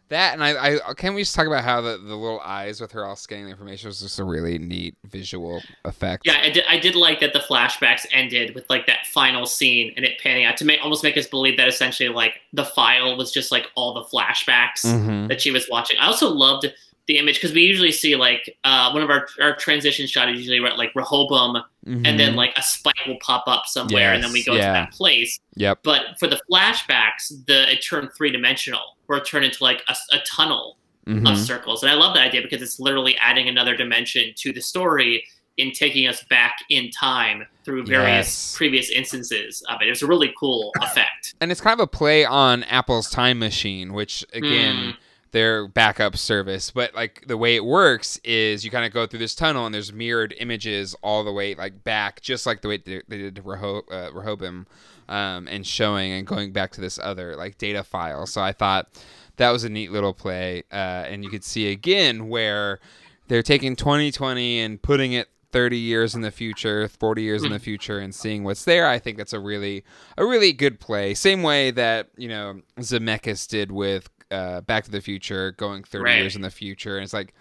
that, 0.09 0.33
and 0.33 0.43
I, 0.43 0.77
I 0.87 0.93
can 0.93 1.15
we 1.15 1.23
just 1.23 1.33
talk 1.33 1.47
about 1.47 1.63
how 1.63 1.81
the, 1.81 1.97
the 1.97 2.15
little 2.15 2.39
eyes 2.41 2.79
with 2.79 2.91
her 2.91 3.03
all 3.03 3.15
scanning 3.15 3.45
the 3.45 3.51
information 3.51 3.87
was 3.87 3.99
just 4.01 4.19
a 4.19 4.23
really 4.23 4.59
neat 4.59 4.95
visual 5.05 5.61
effect. 5.83 6.23
Yeah, 6.25 6.39
I 6.43 6.51
did, 6.51 6.63
I 6.69 6.77
did 6.77 6.95
like 6.95 7.19
that 7.21 7.33
the 7.33 7.39
flashbacks 7.39 8.05
ended 8.11 8.53
with 8.53 8.69
like 8.69 8.85
that 8.85 9.07
final 9.07 9.47
scene 9.47 9.93
and 9.97 10.05
it 10.05 10.19
panning 10.21 10.45
out 10.45 10.57
to 10.57 10.65
make 10.65 10.79
almost 10.83 11.03
make 11.03 11.17
us 11.17 11.25
believe 11.25 11.57
that 11.57 11.67
essentially 11.67 12.09
like 12.09 12.35
the 12.53 12.65
file 12.65 13.17
was 13.17 13.31
just 13.31 13.51
like 13.51 13.65
all 13.73 13.93
the 13.95 14.03
flashbacks. 14.03 14.85
Mhm. 14.85 15.27
that 15.27 15.41
she 15.41 15.49
was 15.49 15.67
watching. 15.71 15.97
I 15.99 16.05
also 16.05 16.29
loved 16.29 16.71
the 17.07 17.17
image 17.19 17.35
because 17.35 17.53
we 17.53 17.61
usually 17.61 17.91
see 17.91 18.15
like 18.15 18.57
uh, 18.63 18.89
one 18.91 19.03
of 19.03 19.09
our 19.09 19.27
our 19.39 19.55
transition 19.55 20.07
shot 20.07 20.29
is 20.29 20.39
usually 20.39 20.59
right, 20.59 20.77
like 20.77 20.91
Rehoboam, 20.95 21.57
and 21.85 22.03
then 22.19 22.33
Mhm. 22.33 22.35
like 22.35 22.57
a 22.57 22.63
spike 22.63 22.95
will 23.05 23.19
pop 23.21 23.43
up 23.47 23.67
somewhere, 23.67 24.11
and 24.13 24.23
then 24.23 24.31
we 24.31 24.43
go 24.43 24.53
yeah. 24.53 24.59
to 24.67 24.73
that 24.73 24.91
place. 24.91 25.39
Yep. 25.55 25.79
But 25.83 26.17
for 26.19 26.27
the 26.27 26.39
flashbacks, 26.51 27.29
the 27.45 27.71
it 27.71 27.83
turned 27.83 28.09
three 28.17 28.31
dimensional, 28.31 28.97
where 29.05 29.19
it 29.19 29.25
turned 29.27 29.45
into 29.45 29.63
like 29.63 29.83
a, 29.87 29.95
a 30.15 30.19
tunnel 30.25 30.77
of 31.07 31.13
Mhm. 31.17 31.37
circles, 31.37 31.83
and 31.83 31.91
I 31.91 31.95
love 31.95 32.15
that 32.15 32.23
idea 32.27 32.41
because 32.41 32.63
it's 32.63 32.79
literally 32.79 33.15
adding 33.17 33.47
another 33.47 33.75
dimension 33.77 34.33
to 34.37 34.51
the 34.51 34.61
story 34.61 35.23
in 35.57 35.71
taking 35.71 36.07
us 36.07 36.23
back 36.23 36.55
in 36.69 36.89
time 36.89 37.45
through 37.63 37.85
various 37.85 38.25
Yes. 38.27 38.55
previous 38.57 38.89
instances 38.89 39.63
of 39.69 39.81
it. 39.81 39.87
It 39.87 39.91
was 39.91 40.01
a 40.01 40.07
really 40.07 40.33
cool 40.37 40.71
effect. 40.81 41.35
And 41.39 41.51
it's 41.51 41.61
kind 41.61 41.79
of 41.79 41.83
a 41.83 41.87
play 41.87 42.25
on 42.25 42.63
Apple's 42.63 43.09
Time 43.11 43.37
Machine, 43.39 43.93
which 43.93 44.25
again. 44.33 44.75
Mm. 44.75 44.97
Their 45.35 45.67
backup 45.67 46.15
service, 46.15 46.71
but 46.71 46.95
like 46.95 47.25
the 47.27 47.35
way 47.35 47.57
it 47.57 47.65
works 47.65 48.21
is 48.23 48.63
you 48.63 48.71
kind 48.71 48.85
of 48.85 48.93
go 48.93 49.05
through 49.05 49.19
this 49.19 49.35
tunnel 49.35 49.65
and 49.65 49.75
there's 49.75 49.91
mirrored 49.91 50.33
images 50.39 50.95
all 51.01 51.25
the 51.25 51.33
way 51.33 51.55
like 51.55 51.83
back, 51.83 52.21
just 52.21 52.45
like 52.45 52.61
the 52.61 52.69
way 52.69 52.77
they 52.77 53.01
they 53.09 53.17
did 53.17 53.35
to 53.35 53.41
Reho- 53.41 53.83
uh, 53.91 54.13
Rehoboam, 54.13 54.65
um, 55.09 55.49
and 55.49 55.67
showing 55.67 56.13
and 56.13 56.25
going 56.25 56.53
back 56.53 56.71
to 56.71 56.79
this 56.79 56.97
other 56.97 57.35
like 57.35 57.57
data 57.57 57.83
file. 57.83 58.25
So 58.25 58.41
I 58.41 58.53
thought 58.53 58.87
that 59.35 59.51
was 59.51 59.65
a 59.65 59.69
neat 59.69 59.91
little 59.91 60.13
play, 60.13 60.63
uh, 60.71 61.03
and 61.09 61.21
you 61.21 61.29
could 61.29 61.43
see 61.43 61.69
again 61.69 62.29
where 62.29 62.79
they're 63.27 63.43
taking 63.43 63.75
2020 63.75 64.61
and 64.61 64.81
putting 64.81 65.11
it 65.11 65.27
30 65.51 65.77
years 65.77 66.15
in 66.15 66.21
the 66.21 66.31
future 66.31 66.87
40 66.87 67.21
years 67.21 67.43
in 67.43 67.51
the 67.51 67.59
future 67.59 67.99
and 67.99 68.15
seeing 68.15 68.45
what's 68.45 68.63
there. 68.63 68.87
I 68.87 68.99
think 68.99 69.17
that's 69.17 69.33
a 69.33 69.39
really 69.39 69.83
a 70.17 70.25
really 70.25 70.53
good 70.53 70.79
play. 70.79 71.13
Same 71.13 71.43
way 71.43 71.71
that 71.71 72.07
you 72.15 72.29
know 72.29 72.61
zemeckis 72.79 73.47
did 73.49 73.71
with 73.71 74.09
uh, 74.35 74.61
back 74.61 74.83
to 74.83 74.91
the 74.91 75.01
future 75.01 75.51
going 75.53 75.83
30 75.83 76.03
Right. 76.03 76.17
years 76.17 76.35
in 76.35 76.41
the 76.41 76.49
future 76.51 76.97
and 76.97 77.03
it's 77.03 77.13
like 77.13 77.33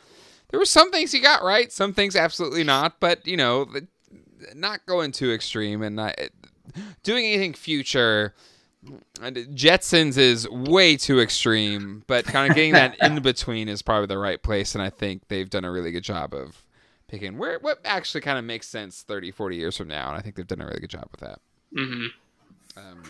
there 0.51 0.61
were 0.61 0.64
some 0.66 0.90
things 0.90 1.11
he 1.12 1.20
got 1.20 1.42
right 1.42 1.72
some 1.72 1.92
things 1.92 2.14
absolutely 2.16 2.64
not 2.64 3.01
but 3.01 3.26
you 3.26 3.36
know 3.36 3.66
not 4.55 4.84
going 4.86 5.11
too 5.12 5.32
extreme 5.32 5.82
and 5.82 5.97
not 5.97 6.14
doing 7.03 7.24
anything 7.26 7.53
future 7.55 8.34
and 9.22 9.34
Jetsons 9.36 10.18
is 10.18 10.47
way 10.51 10.99
too 10.99 11.18
extreme, 11.18 12.05
but 12.07 12.26
kind 12.26 12.51
of 12.51 12.55
getting 12.55 12.74
that 12.74 12.99
in 13.01 13.20
between 13.22 13.66
is 13.66 13.80
probably 13.80 14.09
the 14.09 14.18
right 14.18 14.42
place, 14.42 14.74
and 14.74 14.82
I 14.84 14.90
think 14.90 15.28
they've 15.28 15.49
done 15.49 15.64
a 15.64 15.70
really 15.72 15.90
good 15.90 16.05
job 16.05 16.34
of 16.34 16.66
picking 17.09 17.38
where 17.38 17.59
what 17.61 17.78
actually 17.86 18.20
kind 18.20 18.38
of 18.38 18.45
makes 18.45 18.68
sense 18.68 19.01
30, 19.03 19.30
40 19.30 19.57
years 19.57 19.76
from 19.78 19.88
now, 19.88 20.09
and 20.11 20.18
I 20.18 20.20
think 20.20 20.36
they've 20.36 20.47
done 20.47 20.61
a 20.61 20.66
really 20.66 20.80
good 20.80 20.90
job 20.90 21.09
with 21.12 21.20
that. 21.20 21.38
hmm 21.74 22.07
Um, 22.76 23.03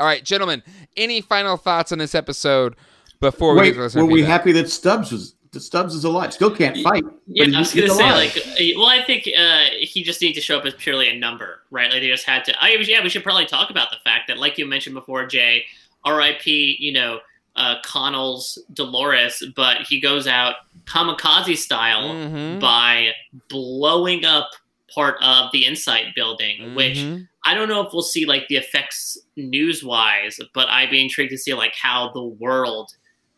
all 0.00 0.06
right, 0.06 0.24
gentlemen, 0.24 0.64
any 0.96 1.20
final 1.20 1.56
thoughts 1.56 1.92
on 1.92 1.98
this 1.98 2.16
episode 2.16 2.74
before 3.22 3.54
we 3.54 3.60
Wait, 3.60 3.74
get 3.76 3.90
to 3.92 3.98
were 4.00 4.04
we 4.06 4.20
feedback? 4.20 4.40
happy 4.40 4.52
that 4.52 4.68
Stubbs 4.68 5.10
was 5.12 5.34
that 5.52 5.60
Stubbs 5.60 5.94
is 5.94 6.04
alive? 6.04 6.32
Still 6.34 6.54
can't 6.54 6.76
fight. 6.78 7.04
Yeah, 7.26 7.44
I 7.56 7.58
was 7.60 7.72
gonna 7.74 7.88
say 7.88 7.94
alive. 8.08 8.34
like, 8.34 8.36
uh, 8.46 8.52
well, 8.78 8.86
I 8.88 9.02
think 9.06 9.28
uh, 9.38 9.64
he 9.80 10.02
just 10.02 10.20
needs 10.20 10.36
to 10.36 10.40
show 10.42 10.58
up 10.58 10.66
as 10.66 10.74
purely 10.74 11.08
a 11.08 11.18
number, 11.18 11.60
right? 11.70 11.90
Like 11.90 12.00
they 12.02 12.08
just 12.08 12.26
had 12.26 12.44
to. 12.46 12.54
I 12.62 12.70
yeah, 12.80 13.02
we 13.02 13.08
should 13.08 13.22
probably 13.22 13.46
talk 13.46 13.70
about 13.70 13.90
the 13.90 13.98
fact 14.04 14.28
that, 14.28 14.38
like 14.38 14.58
you 14.58 14.66
mentioned 14.66 14.94
before, 14.94 15.24
Jay, 15.26 15.64
R.I.P. 16.04 16.76
You 16.80 16.92
know, 16.92 17.20
uh, 17.56 17.76
Connells' 17.84 18.58
Dolores, 18.74 19.42
but 19.54 19.82
he 19.88 20.00
goes 20.00 20.26
out 20.26 20.54
kamikaze 20.86 21.56
style 21.58 22.08
Mhm. 22.14 22.58
by 22.60 23.10
blowing 23.48 24.24
up 24.24 24.50
part 24.94 25.16
of 25.22 25.50
the 25.52 25.64
Insight 25.66 26.14
building, 26.14 26.74
which 26.74 26.98
Mhm. 26.98 27.28
I 27.44 27.54
don't 27.54 27.68
know 27.68 27.80
if 27.86 27.92
we'll 27.92 28.02
see 28.02 28.24
like 28.26 28.46
the 28.48 28.56
effects 28.56 29.18
news 29.36 29.82
wise, 29.84 30.38
but 30.54 30.68
I'd 30.68 30.90
be 30.90 31.00
intrigued 31.02 31.30
to 31.32 31.38
see 31.38 31.54
like 31.54 31.74
how 31.74 32.10
the 32.12 32.22
world 32.22 32.92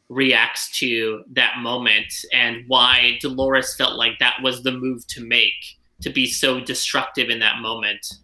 reacts 0.08 0.70
to 0.78 1.22
that 1.32 1.58
moment 1.58 2.12
and 2.32 2.64
why 2.68 3.18
Dolores 3.20 3.74
felt 3.74 3.96
like 3.96 4.18
that 4.20 4.36
was 4.42 4.62
the 4.62 4.72
move 4.72 5.06
to 5.08 5.24
make 5.24 5.54
to 6.02 6.10
be 6.10 6.26
so 6.26 6.60
destructive 6.60 7.30
in 7.30 7.38
that 7.40 7.60
moment. 7.60 8.14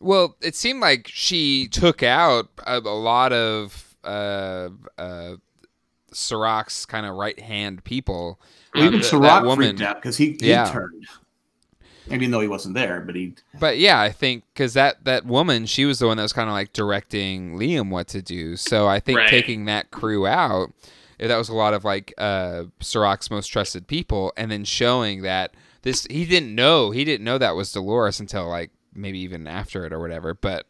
Well, 0.00 0.36
it 0.40 0.54
seemed 0.56 0.80
like 0.80 1.08
she 1.08 1.68
took 1.68 2.02
out 2.02 2.48
a, 2.66 2.78
a 2.78 2.80
lot 2.80 3.32
of 3.32 3.94
uh, 4.04 4.68
uh, 4.96 5.36
Serac's 6.12 6.86
kind 6.86 7.06
of 7.06 7.14
right 7.14 7.38
hand 7.38 7.84
people. 7.84 8.40
Well, 8.74 8.84
even 8.84 8.94
Um, 8.96 9.00
th- 9.00 9.10
Serac 9.10 9.44
woman- 9.44 9.76
freaked 9.76 9.82
out 9.82 9.96
because 9.96 10.16
he, 10.16 10.36
he 10.40 10.50
Yeah. 10.50 10.70
turned. 10.72 11.04
Even 12.10 12.30
though 12.30 12.40
he 12.40 12.48
wasn't 12.48 12.74
there, 12.74 13.00
but 13.02 13.14
he 13.14 13.34
But 13.60 13.76
yeah, 13.76 14.00
I 14.00 14.10
think 14.10 14.44
because 14.54 14.72
that 14.72 15.04
that 15.04 15.26
woman, 15.26 15.66
she 15.66 15.84
was 15.84 15.98
the 15.98 16.06
one 16.06 16.16
that 16.16 16.22
was 16.22 16.32
kind 16.32 16.48
of 16.48 16.54
like 16.54 16.72
directing 16.72 17.58
Liam 17.58 17.90
what 17.90 18.08
to 18.08 18.22
do. 18.22 18.56
So 18.56 18.86
I 18.88 18.98
think 18.98 19.18
Right. 19.18 19.28
taking 19.28 19.66
that 19.66 19.90
crew 19.90 20.26
out, 20.26 20.72
if 20.80 20.97
that 21.18 21.36
was 21.36 21.48
a 21.48 21.54
lot 21.54 21.74
of 21.74 21.84
like 21.84 22.14
uh, 22.18 22.64
Serac's 22.80 23.30
most 23.30 23.48
trusted 23.48 23.86
people, 23.88 24.32
and 24.36 24.50
then 24.50 24.64
showing 24.64 25.22
that 25.22 25.54
this 25.82 26.06
he 26.10 26.24
didn't 26.24 26.54
know 26.54 26.90
he 26.90 27.04
didn't 27.04 27.24
know 27.24 27.38
that 27.38 27.56
was 27.56 27.72
Dolores 27.72 28.20
until 28.20 28.48
like 28.48 28.70
maybe 28.94 29.18
even 29.18 29.46
after 29.46 29.84
it 29.84 29.92
or 29.92 29.98
whatever. 30.00 30.34
But 30.34 30.66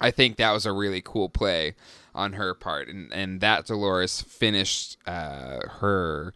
I 0.00 0.10
think 0.10 0.36
that 0.36 0.52
was 0.52 0.66
a 0.66 0.72
really 0.72 1.00
cool 1.00 1.28
play 1.28 1.74
on 2.14 2.34
her 2.34 2.54
part, 2.54 2.88
and 2.88 3.12
and 3.12 3.40
that 3.40 3.66
Dolores 3.66 4.20
finished 4.22 4.96
uh, 5.06 5.60
her 5.80 6.32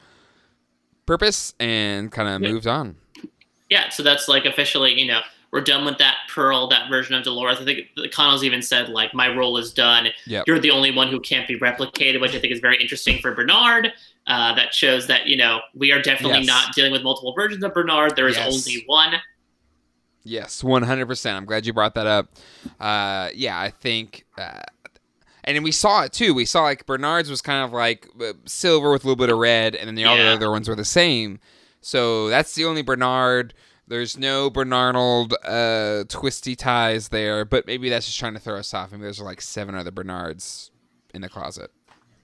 purpose 1.07 1.55
and 1.59 2.12
kind 2.12 2.29
of 2.29 2.43
Yeah. 2.43 2.53
moved 2.53 2.66
on. 2.66 2.97
Yeah, 3.71 3.89
so 3.91 4.03
that's 4.03 4.29
like 4.29 4.45
officially, 4.45 4.99
you 4.99 5.07
know, 5.07 5.21
we're 5.51 5.62
done 5.62 5.84
with 5.84 5.99
that 5.99 6.16
Pearl, 6.28 6.68
that 6.68 6.90
version 6.90 7.14
of 7.14 7.24
Dolores. 7.24 7.59
I 7.59 7.64
think 7.64 7.86
Connells 8.12 8.44
even 8.44 8.61
said 8.62 8.88
like 8.90 9.14
my 9.14 9.34
role 9.34 9.57
is 9.57 9.72
done. 9.72 10.09
Yep. 10.26 10.44
You're 10.46 10.59
the 10.59 10.70
only 10.70 10.90
one 10.90 11.09
who 11.09 11.18
can't 11.20 11.49
be 11.49 11.59
replicated, 11.59 12.20
which 12.20 12.34
I 12.34 12.38
think 12.38 12.53
is 12.53 12.61
very 12.61 12.76
interesting 12.80 13.18
for 13.20 13.34
Bernard. 13.34 13.92
Uh, 14.26 14.55
that 14.57 14.74
shows 14.74 15.07
that 15.07 15.26
you 15.26 15.36
know 15.38 15.61
we 15.74 15.90
are 15.90 16.03
definitely 16.03 16.38
Yes. 16.40 16.46
not 16.46 16.74
dealing 16.74 16.92
with 16.92 17.03
multiple 17.03 17.32
versions 17.34 17.64
of 17.64 17.72
Bernard. 17.72 18.14
There 18.14 18.28
is 18.28 18.36
Yes. 18.36 18.66
only 18.66 18.82
one. 18.86 19.14
Yes, 20.24 20.62
one 20.62 20.82
hundred 20.82 21.07
percent. 21.07 21.36
I'm 21.36 21.46
glad 21.46 21.64
you 21.64 21.72
brought 21.72 21.94
that 21.94 22.07
up. 22.07 22.28
Uh, 22.78 23.30
yeah, 23.34 23.59
I 23.59 23.70
think, 23.70 24.26
uh, 24.36 24.61
and 25.44 25.57
then 25.57 25.62
we 25.62 25.72
saw 25.72 26.03
it 26.03 26.12
too. 26.12 26.34
We 26.34 26.44
saw 26.44 26.64
like 26.64 26.84
Bernard's 26.84 27.30
was 27.30 27.40
kind 27.40 27.64
of 27.64 27.72
like 27.72 28.07
uh, 28.20 28.34
silver 28.44 28.92
with 28.92 29.05
a 29.05 29.07
little 29.07 29.16
bit 29.16 29.30
of 29.32 29.38
red, 29.38 29.74
and 29.74 29.88
then 29.88 29.94
the 29.94 30.03
the 30.03 30.09
Yeah. 30.11 30.32
other 30.32 30.51
ones 30.51 30.68
were 30.68 30.74
the 30.74 30.84
same. 30.84 31.38
So 31.80 32.28
that's 32.28 32.55
the 32.55 32.66
only 32.66 32.82
Bernard. 32.82 33.55
There's 33.89 34.18
no 34.18 34.51
Bernardold 34.51 35.32
uh, 35.45 36.05
twisty 36.09 36.55
ties 36.55 37.09
there, 37.09 37.45
but 37.45 37.66
maybe 37.66 37.89
that's 37.89 38.07
just 38.07 38.18
trying 38.18 38.34
to 38.34 38.41
throw 38.41 38.59
us 38.59 38.74
off. 38.74 38.93
Maybe 38.93 39.03
there's 39.05 39.20
like 39.20 39.41
seven 39.41 39.74
other 39.74 39.91
Bernards 39.91 40.70
in 41.14 41.22
the 41.22 41.28
closet. 41.28 41.70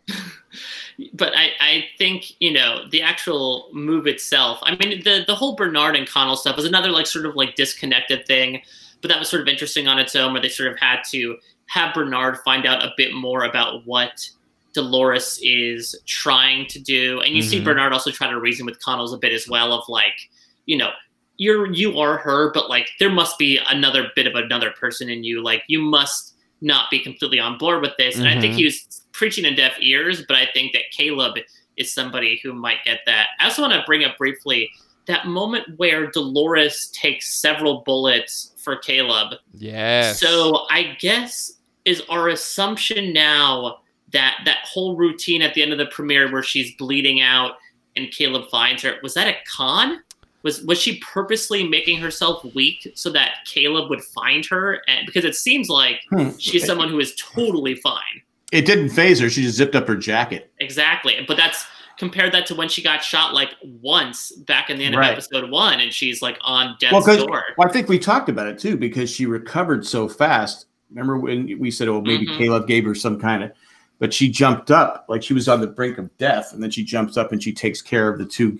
but 1.14 1.32
I, 1.36 1.50
I 1.60 1.84
think 1.96 2.38
you 2.40 2.52
know 2.52 2.86
the 2.90 3.00
actual 3.02 3.70
move 3.72 4.06
itself. 4.06 4.58
I 4.62 4.76
mean, 4.76 5.02
the 5.02 5.24
the 5.26 5.34
whole 5.34 5.56
Bernard 5.56 5.96
and 5.96 6.06
Connell 6.06 6.36
stuff 6.36 6.56
was 6.56 6.66
another 6.66 6.90
like 6.90 7.06
sort 7.06 7.24
of 7.24 7.34
like 7.34 7.54
disconnected 7.54 8.26
thing, 8.26 8.60
but 9.00 9.08
that 9.08 9.18
was 9.18 9.28
sort 9.28 9.40
of 9.40 9.48
interesting 9.48 9.88
on 9.88 9.98
its 9.98 10.14
own, 10.14 10.32
where 10.32 10.42
they 10.42 10.50
sort 10.50 10.70
of 10.70 10.78
had 10.78 11.00
to 11.12 11.36
have 11.66 11.94
Bernard 11.94 12.38
find 12.44 12.66
out 12.66 12.82
a 12.82 12.92
bit 12.98 13.14
more 13.14 13.44
about 13.44 13.86
what 13.86 14.28
Dolores 14.74 15.38
is 15.42 15.94
trying 16.04 16.66
to 16.66 16.78
do, 16.78 17.20
and 17.22 17.34
you 17.34 17.40
see 17.40 17.60
Mhm. 17.60 17.64
Bernard 17.64 17.92
also 17.94 18.10
try 18.10 18.28
to 18.28 18.38
reason 18.38 18.66
with 18.66 18.78
Connells 18.84 19.14
a 19.14 19.18
bit 19.18 19.32
as 19.32 19.48
well 19.48 19.72
of 19.72 19.88
like, 19.88 20.28
you 20.66 20.76
know. 20.76 20.90
You're 21.36 21.72
you 21.72 21.98
are 21.98 22.16
her, 22.18 22.52
but 22.52 22.68
like 22.68 22.90
there 23.00 23.10
must 23.10 23.38
be 23.38 23.58
another 23.68 24.10
bit 24.14 24.26
of 24.26 24.34
another 24.34 24.70
person 24.70 25.08
in 25.08 25.24
you. 25.24 25.42
Like 25.42 25.64
you 25.66 25.80
must 25.80 26.34
not 26.60 26.90
be 26.90 27.00
completely 27.00 27.38
on 27.40 27.58
board 27.58 27.82
with 27.82 27.92
this. 27.98 28.16
And 28.16 28.28
I 28.28 28.40
think 28.40 28.54
Mhm. 28.54 28.58
he 28.58 28.64
was 28.64 29.02
preaching 29.12 29.44
in 29.44 29.54
deaf 29.54 29.74
ears, 29.80 30.22
but 30.26 30.36
I 30.36 30.46
think 30.54 30.72
that 30.72 30.90
Caleb 30.96 31.36
is 31.76 31.92
somebody 31.92 32.40
who 32.42 32.52
might 32.52 32.84
get 32.84 33.00
that. 33.06 33.28
I 33.40 33.44
also 33.46 33.62
want 33.62 33.74
to 33.74 33.82
bring 33.86 34.04
up 34.04 34.16
briefly 34.16 34.70
that 35.06 35.26
moment 35.26 35.76
where 35.76 36.06
Dolores 36.10 36.88
takes 36.94 37.34
several 37.34 37.82
bullets 37.82 38.52
for 38.56 38.76
Caleb. 38.76 39.34
Yes. 39.52 40.20
So 40.20 40.66
I 40.70 40.96
guess 41.00 41.58
is 41.84 42.00
our 42.08 42.28
assumption 42.28 43.12
now 43.12 43.80
that 44.12 44.38
that 44.46 44.58
whole 44.64 44.96
routine 44.96 45.42
at 45.42 45.52
the 45.54 45.62
end 45.62 45.72
of 45.72 45.78
the 45.78 45.86
premiere 45.86 46.32
where 46.32 46.42
she's 46.42 46.74
bleeding 46.76 47.20
out 47.20 47.56
and 47.96 48.10
Caleb 48.10 48.48
finds 48.48 48.82
her 48.82 48.96
was 49.02 49.12
that 49.14 49.26
a 49.28 49.36
con? 49.54 50.02
Was 50.44 50.62
was 50.62 50.78
she 50.80 50.98
purposely 51.00 51.66
making 51.66 51.98
herself 51.98 52.44
weak 52.54 52.92
so 52.94 53.10
that 53.10 53.38
Caleb 53.46 53.90
would 53.90 54.02
find 54.02 54.44
her? 54.46 54.80
And 54.86 55.04
because 55.06 55.24
it 55.24 55.34
seems 55.34 55.68
like 55.68 56.00
Hmm. 56.10 56.30
she's 56.38 56.64
someone 56.64 56.88
who 56.90 57.00
is 57.00 57.14
totally 57.16 57.74
fine. 57.76 58.22
It 58.52 58.66
didn't 58.66 58.90
phase 58.90 59.18
her. 59.20 59.28
She 59.30 59.42
just 59.42 59.56
zipped 59.56 59.74
up 59.74 59.88
her 59.88 59.96
jacket. 59.96 60.52
Exactly. 60.60 61.16
But 61.26 61.36
that's 61.38 61.64
compared 61.98 62.32
that 62.32 62.44
to 62.46 62.54
when 62.54 62.68
she 62.68 62.82
got 62.82 63.02
shot 63.02 63.32
like 63.34 63.54
once 63.80 64.32
back 64.32 64.68
in 64.68 64.78
the 64.78 64.84
end 64.84 64.96
Right. 64.96 65.12
of 65.12 65.18
episode 65.18 65.50
one 65.50 65.80
and 65.80 65.92
she's 65.92 66.20
like 66.22 66.36
on 66.42 66.76
death's 66.78 66.92
Well, 67.06 67.26
door. 67.26 67.42
well, 67.56 67.68
I 67.68 67.72
think 67.72 67.88
we 67.88 67.98
talked 67.98 68.28
about 68.28 68.46
it 68.46 68.58
too 68.58 68.76
because 68.76 69.10
she 69.10 69.26
recovered 69.26 69.86
so 69.86 70.08
fast. 70.08 70.66
Remember 70.90 71.18
when 71.18 71.58
we 71.58 71.70
said, 71.70 71.88
"Oh, 71.88 72.00
maybe 72.02 72.26
Mhm. 72.26 72.36
Caleb 72.38 72.66
gave 72.68 72.84
her 72.84 72.94
some 72.94 73.18
kind 73.18 73.42
of," 73.44 73.52
but 73.98 74.12
she 74.12 74.28
jumped 74.28 74.70
up 74.70 75.06
like 75.08 75.22
she 75.22 75.34
was 75.34 75.48
on 75.48 75.60
the 75.60 75.66
brink 75.66 75.96
of 75.98 76.14
death, 76.18 76.52
and 76.52 76.62
then 76.62 76.70
she 76.70 76.84
jumps 76.84 77.16
up 77.16 77.32
and 77.32 77.42
she 77.42 77.52
takes 77.52 77.80
care 77.80 78.08
of 78.08 78.18
the 78.18 78.26
two 78.26 78.58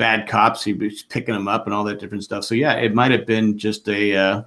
bad 0.00 0.26
cops. 0.26 0.64
He 0.64 0.72
was 0.72 1.02
picking 1.02 1.34
them 1.34 1.46
up 1.46 1.66
and 1.66 1.74
all 1.74 1.84
that 1.84 2.00
different 2.00 2.24
stuff. 2.24 2.44
So 2.44 2.54
yeah, 2.54 2.72
it 2.72 2.94
might 2.94 3.12
have 3.12 3.26
been 3.26 3.58
just 3.58 3.86
a, 3.86 4.16
uh, 4.16 4.42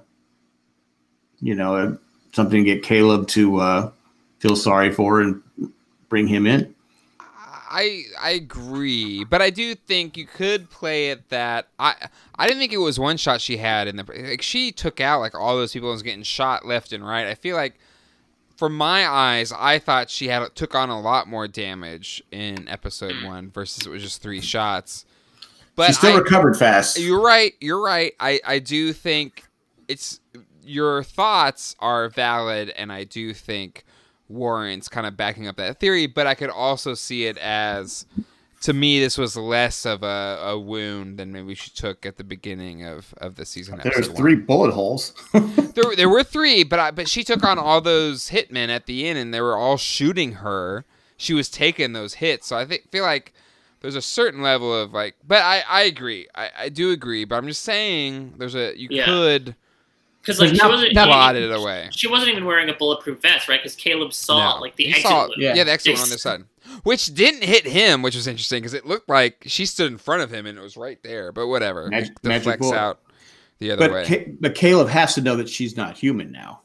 you 1.40 1.54
know, 1.54 1.76
a, 1.76 1.98
something 2.32 2.64
to 2.64 2.74
get 2.74 2.82
Caleb 2.82 3.28
to 3.28 3.60
uh, 3.60 3.90
feel 4.40 4.56
sorry 4.56 4.90
for 4.90 5.20
and 5.20 5.40
bring 6.08 6.26
him 6.26 6.46
in. 6.46 6.74
I 7.70 8.02
I 8.20 8.30
agree, 8.30 9.24
but 9.24 9.40
I 9.42 9.50
do 9.50 9.74
think 9.74 10.16
you 10.16 10.26
could 10.26 10.70
play 10.70 11.10
it 11.10 11.28
that 11.28 11.68
I 11.78 11.94
I 12.34 12.46
didn't 12.46 12.60
think 12.60 12.72
it 12.72 12.78
was 12.78 12.98
one 12.98 13.16
shot 13.16 13.40
she 13.40 13.56
had 13.56 13.88
in 13.88 13.96
the 13.96 14.04
like 14.04 14.42
she 14.42 14.72
took 14.72 15.00
out 15.00 15.20
like 15.20 15.34
all 15.34 15.56
those 15.56 15.72
people 15.72 15.88
and 15.88 15.94
was 15.94 16.02
getting 16.02 16.22
shot 16.24 16.66
left 16.66 16.92
and 16.92 17.06
right. 17.06 17.26
I 17.26 17.34
feel 17.34 17.56
like 17.56 17.78
from 18.56 18.76
my 18.76 19.06
eyes, 19.06 19.52
I 19.52 19.78
thought 19.78 20.10
she 20.10 20.28
had 20.28 20.54
took 20.54 20.74
on 20.74 20.88
a 20.88 21.00
lot 21.00 21.26
more 21.26 21.48
damage 21.48 22.22
in 22.30 22.68
episode 22.68 23.24
one 23.24 23.50
versus 23.50 23.86
it 23.86 23.90
was 23.90 24.02
just 24.02 24.22
three 24.22 24.40
shots. 24.40 25.04
But 25.76 25.88
she 25.88 25.92
still 25.94 26.14
I- 26.14 26.18
recovered 26.18 26.56
fast. 26.56 26.98
you're 26.98 27.20
right. 27.22 27.52
You're 27.60 27.82
right. 27.82 28.14
I, 28.20 28.40
I 28.46 28.58
do 28.58 28.92
think 28.92 29.44
it's 29.88 30.20
your 30.62 31.02
thoughts 31.02 31.76
are 31.80 32.08
valid, 32.08 32.70
and 32.70 32.92
I 32.92 33.04
do 33.04 33.34
think 33.34 33.84
warrants 34.28 34.88
kind 34.88 35.06
of 35.06 35.16
backing 35.16 35.46
up 35.46 35.56
that 35.56 35.78
theory. 35.80 36.06
But 36.06 36.26
I 36.26 36.34
could 36.34 36.50
also 36.50 36.94
see 36.94 37.26
it 37.26 37.36
as, 37.38 38.06
to 38.62 38.72
me, 38.72 38.98
this 39.00 39.18
was 39.18 39.36
less 39.36 39.84
of 39.84 40.02
a, 40.02 40.38
a 40.42 40.58
wound 40.58 41.18
than 41.18 41.32
maybe 41.32 41.54
she 41.54 41.70
took 41.70 42.06
at 42.06 42.16
the 42.16 42.24
beginning 42.24 42.84
of, 42.84 43.12
of 43.18 43.34
the 43.34 43.44
season. 43.44 43.80
There's 43.82 44.08
three 44.08 44.36
bullet 44.36 44.72
holes. 44.72 45.12
There, 45.74 45.96
there 45.96 46.08
were 46.08 46.22
three, 46.22 46.62
but 46.62 46.78
I, 46.78 46.90
but 46.92 47.08
she 47.08 47.24
took 47.24 47.42
on 47.42 47.58
all 47.58 47.80
those 47.80 48.30
hitmen 48.30 48.68
at 48.68 48.86
the 48.86 49.08
end, 49.08 49.18
and 49.18 49.34
they 49.34 49.40
were 49.40 49.56
all 49.56 49.76
shooting 49.76 50.34
her. 50.34 50.84
She 51.16 51.34
was 51.34 51.48
taking 51.48 51.94
those 51.94 52.14
hits, 52.14 52.46
so 52.46 52.56
I 52.56 52.64
think 52.64 52.88
feel 52.92 53.02
like 53.02 53.32
there's 53.84 53.96
a 53.96 54.02
certain 54.02 54.40
level 54.42 54.74
of 54.74 54.92
like. 54.94 55.14
But 55.26 55.42
I, 55.42 55.62
I 55.68 55.82
agree, 55.82 56.26
I, 56.34 56.50
I 56.58 56.68
do 56.70 56.90
agree. 56.90 57.24
But 57.24 57.36
I'm 57.36 57.46
just 57.46 57.62
saying, 57.62 58.34
there's 58.38 58.54
a 58.54 58.72
you 58.76 58.88
Yeah. 58.90 59.04
could 59.04 59.54
Because 60.22 60.40
like 60.40 60.50
she 60.50 60.56
Not- 60.56 60.70
wasn't 60.70 60.94
not 60.94 61.06
he- 61.06 61.12
plot 61.12 61.36
it 61.36 61.52
away. 61.52 61.88
She 61.92 62.08
wasn't 62.08 62.30
even 62.32 62.46
wearing 62.46 62.70
a 62.70 62.74
bulletproof 62.74 63.20
vest, 63.20 63.46
right? 63.48 63.60
Because 63.60 63.76
Caleb 63.76 64.12
saw 64.14 64.54
No. 64.56 64.60
like 64.62 64.76
the 64.76 64.84
He 64.84 64.90
exit 64.90 65.02
saw- 65.04 65.28
yeah. 65.36 65.54
Yeah. 65.54 65.64
the 65.64 65.70
exit 65.72 65.92
one 65.94 66.02
on 66.02 66.08
this 66.08 66.22
side, 66.22 66.44
which 66.82 67.14
didn't 67.14 67.44
hit 67.44 67.66
him, 67.66 68.00
which 68.00 68.14
was 68.16 68.26
interesting 68.26 68.62
because 68.62 68.72
it 68.74 68.86
looked 68.86 69.08
like 69.08 69.42
she 69.46 69.66
stood 69.66 69.92
in 69.92 69.98
front 69.98 70.22
of 70.22 70.30
him 70.32 70.46
and 70.46 70.56
it 70.58 70.62
was 70.62 70.76
right 70.78 70.98
there. 71.02 71.30
But 71.30 71.48
whatever, 71.48 71.88
Magic- 71.90 72.12
it 72.12 72.24
magic 72.24 72.40
deflects 72.44 72.60
bullet. 72.66 72.76
out 72.78 73.00
the 73.58 73.70
other 73.70 73.80
But 73.88 73.92
way. 73.92 74.04
Ca- 74.06 74.32
but 74.40 74.54
Caleb 74.54 74.88
has 74.88 75.14
to 75.16 75.20
know 75.20 75.36
that 75.36 75.48
she's 75.50 75.76
not 75.76 75.98
human 75.98 76.32
now. 76.32 76.62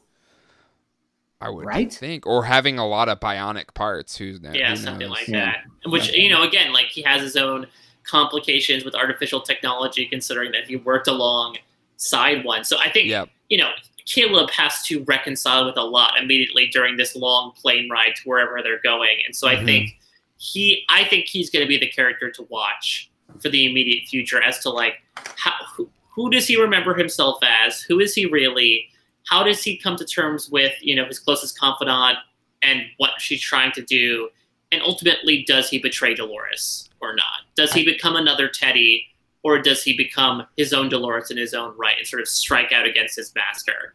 I 1.40 1.48
would 1.48 1.64
right? 1.66 1.92
think, 1.92 2.26
or 2.26 2.44
having 2.44 2.78
a 2.78 2.86
lot 2.86 3.08
of 3.08 3.18
bionic 3.20 3.72
parts. 3.74 4.16
Who's 4.16 4.38
who 4.40 4.48
Yeah, 4.52 4.74
something 4.74 5.08
knows? 5.08 5.10
like 5.18 5.28
Yeah. 5.28 5.52
that. 5.84 5.90
Which 5.90 6.12
you 6.14 6.28
know, 6.30 6.42
again, 6.42 6.72
like 6.72 6.86
he 6.86 7.02
has 7.02 7.22
his 7.22 7.36
own 7.36 7.66
complications 8.04 8.84
with 8.84 8.94
artificial 8.94 9.40
technology, 9.40 10.06
considering 10.06 10.52
that 10.52 10.64
he 10.64 10.76
worked 10.76 11.08
alongside 11.08 12.44
one. 12.44 12.64
So 12.64 12.78
I 12.78 12.90
think 12.90 13.08
Yep. 13.08 13.30
you 13.48 13.58
know 13.58 13.70
Caleb 14.06 14.50
has 14.50 14.82
to 14.86 15.02
reconcile 15.04 15.64
with 15.66 15.76
a 15.76 15.82
lot 15.82 16.18
immediately 16.18 16.66
during 16.68 16.96
this 16.96 17.14
long 17.16 17.52
plane 17.52 17.88
ride 17.90 18.14
to 18.16 18.22
wherever 18.28 18.60
they're 18.62 18.80
going, 18.80 19.18
and 19.24 19.34
so 19.34 19.48
I 19.48 19.56
Mhm. 19.56 19.64
think 19.64 19.96
he, 20.38 20.84
I 20.88 21.04
think 21.04 21.26
he's 21.26 21.50
going 21.50 21.62
to 21.64 21.68
be 21.68 21.76
the 21.78 21.86
character 21.88 22.30
to 22.30 22.42
watch 22.44 23.10
for 23.40 23.50
the 23.50 23.66
immediate 23.66 24.08
future 24.08 24.42
as 24.42 24.58
to 24.60 24.70
like 24.70 25.02
how 25.36 25.52
who, 25.74 25.88
who 26.08 26.30
does 26.30 26.46
he 26.46 26.60
remember 26.60 26.94
himself 26.94 27.38
as? 27.42 27.80
Who 27.82 28.00
is 28.00 28.14
he 28.14 28.26
really? 28.26 28.88
How 29.26 29.42
does 29.42 29.62
he 29.62 29.76
come 29.76 29.96
to 29.96 30.04
terms 30.04 30.48
with 30.50 30.72
you 30.80 30.96
know 30.96 31.04
his 31.06 31.18
closest 31.18 31.58
confidant 31.58 32.18
and 32.62 32.82
what 32.98 33.12
she's 33.20 33.40
trying 33.40 33.72
to 33.72 33.82
do? 33.82 34.28
And 34.72 34.82
ultimately, 34.82 35.44
does 35.46 35.68
he 35.68 35.78
betray 35.78 36.14
Dolores 36.14 36.88
or 37.00 37.14
not? 37.14 37.42
Does 37.56 37.72
he 37.72 37.84
become 37.84 38.14
another 38.16 38.48
Teddy, 38.48 39.04
or 39.42 39.60
does 39.60 39.82
he 39.82 39.96
become 39.96 40.44
his 40.56 40.72
own 40.72 40.88
Dolores 40.88 41.30
in 41.30 41.36
his 41.36 41.54
own 41.54 41.74
right 41.76 41.96
and 41.98 42.06
sort 42.06 42.22
of 42.22 42.28
strike 42.28 42.70
out 42.72 42.86
against 42.86 43.16
his 43.16 43.32
master? 43.34 43.94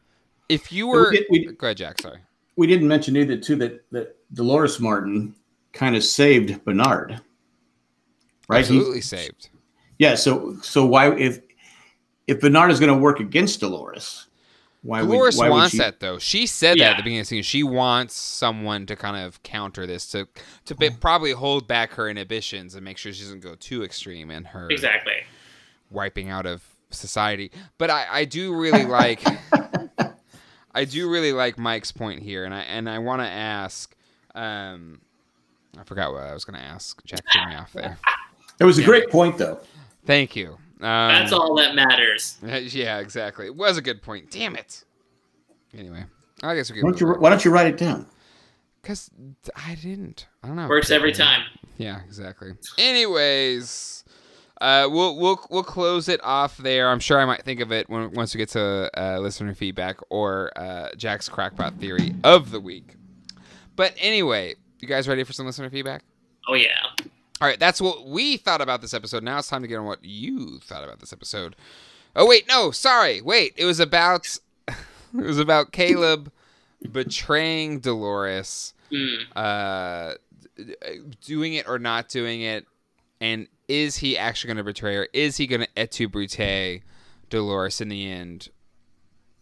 If 0.50 0.72
you 0.72 0.88
We 0.88 0.94
were, 0.98 1.12
did- 1.12 1.26
we- 1.30 1.46
go 1.46 1.68
ahead, 1.68 1.78
Jack. 1.78 2.02
Sorry. 2.02 2.20
We 2.58 2.68
didn't 2.68 2.88
mention 2.88 3.16
either 3.18 3.38
too 3.38 3.56
that 3.58 3.84
that 3.92 4.16
Dolores 4.34 4.80
Martin 4.80 5.36
kind 5.74 5.96
of 5.96 6.04
saved 6.04 6.64
Bernard. 6.66 7.20
Right? 8.48 8.66
He- 8.66 8.76
Absolutely 8.78 9.02
saved. 9.02 9.50
yeah. 9.98 10.16
So 10.16 10.58
so 10.62 10.86
why 10.86 11.14
if 11.16 11.40
if 12.28 12.40
Bernard 12.42 12.72
is 12.72 12.80
going 12.80 12.94
to 12.94 13.00
work 13.00 13.20
against 13.20 13.60
Dolores, 13.62 14.25
why 14.86 15.02
Dolores 15.02 15.36
would 15.38 15.44
why 15.46 15.50
wants 15.50 15.74
would 15.74 15.78
she, 15.78 15.78
that 15.80 16.00
though. 16.00 16.20
She 16.20 16.46
said 16.46 16.78
that 16.80 16.92
at 16.92 16.98
the 16.98 17.04
beginning 17.04 17.20
of 17.22 17.26
the 17.26 17.30
scene. 17.38 17.44
She 17.44 17.64
wants 17.64 18.14
someone 18.16 18.86
to 18.86 18.96
kind 18.96 19.18
of 19.26 19.42
counter 19.44 19.86
this, 19.88 20.06
to 20.12 20.28
to 20.66 20.76
be, 20.76 20.90
probably 20.90 21.32
hold 21.32 21.68
back 21.68 21.94
her 21.94 22.08
inhibitions 22.08 22.76
and 22.76 22.86
make 22.86 22.98
sure 22.98 23.12
she 23.12 23.24
doesn't 23.24 23.40
go 23.42 23.56
too 23.56 23.84
extreme 23.84 24.30
in 24.30 24.44
her 24.46 24.70
Exactly. 24.70 25.14
wiping 25.90 26.30
out 26.30 26.46
of 26.46 26.64
society. 26.92 27.52
But 27.80 27.90
I, 27.90 28.06
I 28.12 28.26
do 28.26 28.56
really 28.56 28.86
like 29.00 29.22
I 30.74 30.86
do 30.86 31.10
really 31.10 31.32
like 31.34 31.58
Mike's 31.58 31.92
point 31.92 32.22
here, 32.22 32.46
and 32.46 32.54
I 32.54 32.62
and 32.62 32.90
I 32.90 33.00
want 33.00 33.22
to 33.22 33.28
ask. 33.28 33.96
Um, 34.36 35.02
I 35.80 35.84
forgot 35.84 36.12
what 36.12 36.24
I 36.24 36.34
was 36.34 36.46
going 36.46 36.60
to 36.60 36.66
ask. 36.66 37.04
Jack 37.06 37.22
threw 37.32 37.46
me 37.48 37.56
off 37.56 37.74
there. 37.74 37.98
It 38.60 38.66
was 38.66 38.78
a 38.78 38.82
Yeah. 38.82 38.88
great 38.88 39.10
point 39.10 39.38
though. 39.38 39.60
Thank 40.06 40.36
you. 40.36 40.58
Um, 40.82 41.10
That's 41.10 41.32
all 41.32 41.56
that 41.56 41.74
matters. 41.76 42.38
Yeah, 42.44 43.00
exactly. 43.00 43.46
It 43.46 43.56
was 43.56 43.78
a 43.78 43.82
good 43.82 44.02
point. 44.02 44.32
Damn 44.32 44.56
it. 44.56 44.84
Anyway, 45.78 46.04
I 46.44 46.56
guess 46.56 46.72
we 46.72 46.78
Why 46.84 46.92
can. 46.92 47.00
don't 47.00 47.02
you 47.16 47.22
why 47.22 47.30
don't 47.30 47.44
you 47.46 47.52
write 47.52 47.68
it 47.68 47.78
down? 47.78 48.06
Because 48.82 49.10
I 49.56 49.76
didn't. 49.76 50.28
I 50.44 50.48
don't 50.48 50.56
know. 50.58 50.68
Works 50.68 50.92
every 50.92 51.12
time. 51.14 51.44
Yeah, 51.78 52.02
exactly. 52.06 52.54
Anyways, 52.78 54.04
Uh, 54.62 54.88
we'll 54.90 55.18
we'll 55.18 55.40
we'll 55.50 55.64
close 55.64 56.08
it 56.08 56.20
off 56.24 56.58
there. 56.58 56.90
I'm 56.90 57.00
sure 57.00 57.20
I 57.20 57.26
might 57.26 57.44
think 57.44 57.60
of 57.60 57.72
it 57.72 57.90
when, 57.90 58.12
once 58.14 58.34
we 58.34 58.38
get 58.38 58.50
to 58.50 58.90
uh, 58.98 59.20
listener 59.20 59.54
feedback 59.54 59.98
or 60.10 60.52
uh, 60.56 60.90
Jack's 60.98 61.28
crackpot 61.30 61.76
theory 61.76 62.16
of 62.24 62.52
the 62.52 62.60
week. 62.60 62.96
But 63.76 63.94
anyway, 63.98 64.56
you 64.80 64.88
guys 64.88 65.08
ready 65.08 65.24
for 65.26 65.34
some 65.34 65.46
listener 65.46 65.70
feedback? 65.70 66.04
Oh 66.48 66.54
yeah. 66.54 66.70
All 67.42 67.48
right, 67.48 67.60
that's 67.60 67.82
what 67.82 68.08
we 68.08 68.38
thought 68.38 68.62
about 68.62 68.82
this 68.82 68.94
episode. 68.94 69.24
Now 69.24 69.40
it's 69.40 69.50
time 69.50 69.62
to 69.62 69.68
get 69.68 69.78
on 69.78 69.86
what 69.86 70.04
you 70.04 70.60
thought 70.60 70.84
about 70.84 71.00
this 71.00 71.12
episode. 71.14 71.56
Oh 72.16 72.26
wait, 72.26 72.48
no, 72.48 72.72
sorry. 72.72 73.22
Wait, 73.22 73.54
it 73.58 73.66
was 73.66 73.80
about 73.80 74.38
it 74.68 74.76
was 75.14 75.38
about 75.40 75.72
Caleb 75.72 76.32
betraying 76.92 77.80
Dolores, 77.80 78.74
Mm. 78.92 79.24
uh, 79.36 80.14
doing 81.26 81.54
it 81.56 81.68
or 81.68 81.80
not 81.80 82.08
doing 82.08 82.42
it, 82.42 82.66
and 83.20 83.48
is 83.68 83.98
he 83.98 84.16
actually 84.18 84.50
going 84.50 84.58
to 84.58 84.64
betray 84.64 84.96
her? 84.96 85.08
Is 85.12 85.38
he 85.38 85.48
going 85.48 85.62
to 85.62 85.68
et 85.76 85.92
tu 85.92 86.08
brute 86.08 86.82
Dolores 87.30 87.82
in 87.82 87.90
the 87.90 88.10
end? 88.10 88.50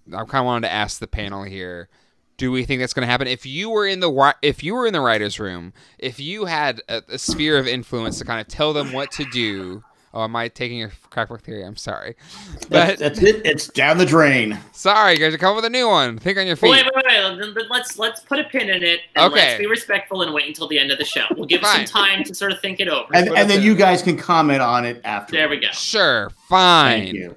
I 0.08 0.24
kind 0.24 0.36
of 0.42 0.46
wanted 0.46 0.68
to 0.68 0.74
ask 0.74 1.00
the 1.00 1.08
panel 1.08 1.44
here. 1.44 1.90
Do 2.38 2.52
we 2.52 2.66
think 2.66 2.80
that's 2.82 2.94
going 2.94 3.06
to 3.06 3.12
happen? 3.12 3.28
If 3.28 3.46
you 3.46 3.70
were 3.70 3.86
in 3.86 4.00
the 4.00 4.36
if 4.42 4.64
you 4.64 4.74
were 4.74 4.88
in 4.88 4.94
the 4.94 5.02
writers' 5.02 5.40
room, 5.40 5.72
if 6.00 6.20
you 6.20 6.46
had 6.46 6.82
a, 6.90 7.02
a 7.10 7.18
sphere 7.20 7.58
of 7.58 7.68
influence 7.68 8.18
to 8.20 8.26
kind 8.26 8.42
of 8.42 8.48
tell 8.48 8.74
them 8.74 8.92
what 8.92 9.12
to 9.12 9.26
do, 9.32 9.84
oh, 10.16 10.24
am 10.24 10.36
I 10.36 10.48
taking 10.48 10.80
your 10.80 10.92
crackbook 11.12 11.42
theory? 11.42 11.64
I'm 11.64 11.76
sorry, 11.76 12.16
but 12.70 12.98
that's 12.98 13.22
it. 13.22 13.46
It's 13.46 13.68
down 13.68 14.00
the 14.00 14.06
drain. 14.06 14.58
sorry, 14.72 15.14
you 15.14 15.20
guys 15.20 15.34
are 15.34 15.38
coming 15.38 15.58
with 15.58 15.66
a 15.66 15.70
new 15.70 15.88
one. 15.88 16.18
Think 16.18 16.40
on 16.40 16.48
your 16.48 16.56
feet. 16.56 16.72
Wait, 16.72 16.84
wait, 16.86 17.06
wait, 17.06 17.40
wait. 17.40 17.54
But 17.54 17.66
let's 17.70 18.00
let's 18.00 18.22
put 18.22 18.40
a 18.40 18.46
pin 18.46 18.68
in 18.70 18.82
it 18.84 19.02
and 19.16 19.32
Okay. 19.32 19.36
let's 19.50 19.60
be 19.60 19.68
respectful 19.68 20.24
and 20.24 20.34
wait 20.34 20.48
until 20.48 20.68
the 20.68 20.80
end 20.80 20.90
of 20.90 20.98
the 20.98 21.06
show. 21.06 21.26
We'll 21.38 21.46
give 21.46 21.62
Fine. 21.62 21.86
some 21.86 22.04
time 22.04 22.24
to 22.24 22.34
sort 22.34 22.52
of 22.52 22.60
think 22.62 22.80
it 22.80 22.88
over. 22.88 23.16
And, 23.16 23.30
and 23.30 23.48
then 23.48 23.62
you 23.62 23.76
guys 23.76 24.02
can 24.02 24.18
comment 24.18 24.62
on 24.64 24.86
it 24.86 25.02
after. 25.04 25.34
there 25.34 25.50
we 25.50 25.60
go. 25.60 25.68
Sure, 25.72 26.32
fine. 26.50 27.04
Thank 27.04 27.14
you. 27.14 27.36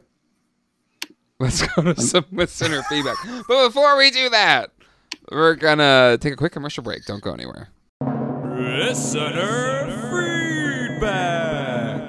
Let's 1.38 1.60
go 1.60 1.82
to 1.92 2.00
some 2.00 2.24
listener 2.32 2.82
feedback. 2.84 3.16
But 3.46 3.66
before 3.68 3.98
we 3.98 4.10
do 4.10 4.30
that, 4.30 4.70
we're 5.30 5.54
gonna 5.54 6.18
take 6.20 6.32
a 6.32 6.36
quick 6.36 6.52
commercial 6.52 6.82
break. 6.82 7.04
Don't 7.04 7.22
go 7.22 7.32
anywhere. 7.32 7.68
Listener 8.56 9.86
feedback. 11.00 12.06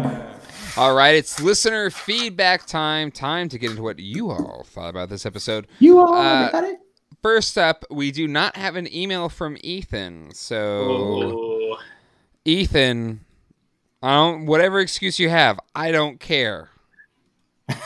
All 0.78 0.93
right, 0.95 1.15
it's 1.15 1.41
listener 1.41 1.89
feedback 1.89 2.65
time. 2.68 3.09
Time 3.11 3.49
to 3.49 3.57
get 3.57 3.72
into 3.72 3.82
what 3.84 3.99
you 3.99 4.30
all 4.30 4.63
thought 4.68 4.89
about 4.89 5.09
this 5.09 5.26
episode. 5.26 5.68
You 5.80 5.99
all 5.99 6.13
Uh, 6.13 6.49
got 6.51 6.63
it? 6.63 6.78
First 7.24 7.57
up, 7.57 7.84
we 7.89 8.11
do 8.11 8.28
not 8.28 8.55
have 8.55 8.76
an 8.76 8.88
email 8.93 9.28
from 9.28 9.57
Ethan. 9.61 10.30
So, 10.34 10.91
Ooh. 10.91 11.78
Ethan, 12.45 13.22
I 14.03 14.13
don't. 14.15 14.45
Whatever 14.45 14.80
excuse 14.80 15.18
you 15.20 15.30
have, 15.30 15.59
I 15.76 15.91
don't 15.91 16.20
care. 16.20 16.70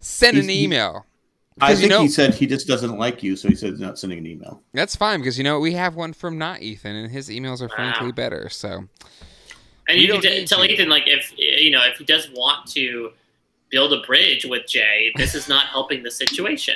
Send 0.00 0.36
an 0.36 0.44
He's- 0.44 0.56
he- 0.56 0.64
email. 0.64 1.06
I 1.60 1.68
'Cause 1.68 1.80
you 1.82 1.88
think 1.88 1.90
know- 1.90 2.02
he 2.02 2.08
said 2.08 2.34
he 2.34 2.46
just 2.46 2.66
doesn't 2.66 2.98
like 2.98 3.22
you, 3.22 3.36
so 3.36 3.48
he 3.48 3.54
said 3.54 3.70
he's 3.70 3.80
not 3.80 3.98
sending 3.98 4.18
an 4.18 4.26
email. 4.26 4.62
That's 4.74 4.94
fine 4.96 5.20
because 5.20 5.36
you 5.38 5.44
know 5.44 5.58
we 5.60 5.72
have 5.72 5.94
one 5.96 6.12
from 6.12 6.38
not 6.38 6.62
Ethan, 6.62 6.94
and 6.96 7.10
his 7.10 7.28
emails 7.28 7.60
are 7.60 7.68
frankly 7.68 8.06
Wow. 8.08 8.12
better. 8.12 8.48
So 8.48 8.84
And 9.88 9.96
We 9.98 10.06
you 10.06 10.12
can 10.12 10.20
t- 10.20 10.44
tell 10.46 10.60
to. 10.62 10.70
Ethan 10.70 10.88
like 10.88 11.04
if 11.06 11.32
you 11.36 11.70
know 11.70 11.82
if 11.84 11.96
he 11.98 12.04
does 12.04 12.28
want 12.34 12.66
to 12.72 13.12
build 13.70 13.92
a 13.92 14.00
bridge 14.06 14.44
with 14.46 14.66
Jay, 14.66 15.12
this 15.16 15.34
is 15.34 15.48
not 15.48 15.66
helping 15.66 16.02
the 16.02 16.10
situation. 16.10 16.74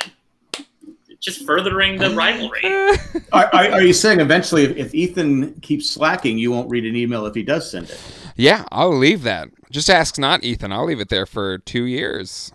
Just 1.21 1.47
furthering 1.47 1.99
the 1.99 2.11
rivalry. 2.11 2.63
Are, 3.33 3.49
are, 3.55 3.71
are 3.73 3.83
you 3.83 3.93
saying 3.93 4.19
eventually, 4.19 4.65
if, 4.65 4.77
if 4.77 4.95
Ethan 4.95 5.55
keeps 5.61 5.89
slacking, 5.89 6.37
you 6.37 6.51
won't 6.51 6.69
read 6.69 6.85
an 6.85 6.97
email 6.97 7.27
if 7.27 7.35
he 7.37 7.45
does 7.45 7.71
send 7.71 7.89
it? 7.91 8.01
yeah, 8.37 8.65
I'll 8.73 8.97
leave 8.97 9.23
that. 9.23 9.49
Just 9.71 9.89
ask 9.89 10.19
not 10.19 10.43
Ethan. 10.43 10.73
I'll 10.73 10.85
leave 10.85 10.99
it 11.01 11.11
there 11.11 11.25
for 11.27 11.59
two 11.59 11.85
years. 11.85 12.51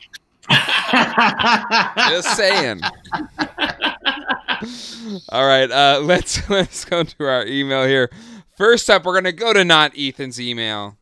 Just 2.10 2.38
saying. 2.38 2.82
All 5.30 5.46
right, 5.46 5.70
uh, 5.70 6.00
let's 6.04 6.50
let's 6.50 6.86
go 6.86 7.04
to 7.04 7.24
our 7.24 7.46
email 7.46 7.86
here. 7.86 8.10
First 8.56 8.90
up, 8.90 9.06
we're 9.06 9.14
gonna 9.14 9.32
go 9.32 9.54
to 9.54 9.64
not 9.64 9.94
Ethan's 9.98 10.40
email. 10.40 10.98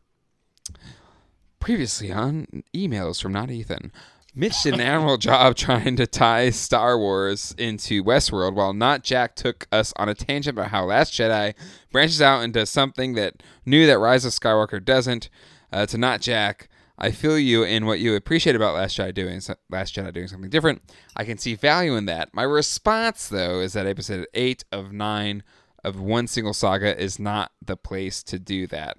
Previously 1.60 2.12
on 2.12 2.46
emails 2.74 3.20
from 3.20 3.32
not 3.32 3.50
Ethan. 3.50 3.92
Mitch 4.34 4.62
did 4.62 4.74
an 4.74 4.80
admirable 4.80 5.16
job 5.18 5.56
trying 5.56 5.96
to 5.96 6.06
tie 6.06 6.50
Star 6.50 6.98
Wars 6.98 7.54
into 7.56 8.04
Westworld, 8.04 8.54
while 8.54 8.74
not 8.74 9.02
Jack 9.02 9.34
took 9.34 9.66
us 9.72 9.94
on 9.96 10.10
a 10.10 10.14
tangent 10.14 10.58
about 10.58 10.70
how 10.70 10.84
Last 10.84 11.14
Jedi 11.14 11.54
branches 11.90 12.20
out 12.20 12.42
into 12.42 12.66
something 12.66 13.14
that 13.14 13.42
knew 13.64 13.86
that 13.86 13.98
Rise 13.98 14.24
of 14.26 14.32
Skywalker 14.32 14.84
doesn't. 14.84 15.30
Uh, 15.72 15.84
to 15.86 15.98
not 15.98 16.20
Jack, 16.20 16.68
I 16.98 17.10
feel 17.10 17.38
you 17.38 17.62
in 17.62 17.84
what 17.86 17.98
you 18.00 18.14
appreciate 18.14 18.56
about 18.56 18.74
Last 18.74 18.96
Jedi 18.96 19.12
doing 19.12 19.40
so- 19.40 19.56
Last 19.70 19.94
Jedi 19.94 20.12
doing 20.12 20.28
something 20.28 20.50
different. 20.50 20.82
I 21.14 21.24
can 21.24 21.38
see 21.38 21.54
value 21.54 21.94
in 21.94 22.06
that. 22.06 22.32
My 22.32 22.42
response, 22.42 23.28
though, 23.28 23.60
is 23.60 23.74
that 23.74 23.86
episode 23.86 24.26
eight 24.34 24.64
of 24.72 24.92
nine 24.92 25.42
of 25.84 26.00
one 26.00 26.26
single 26.26 26.54
saga 26.54 26.98
is 27.00 27.18
not 27.18 27.52
the 27.64 27.76
place 27.76 28.22
to 28.24 28.38
do 28.38 28.66
that. 28.68 28.96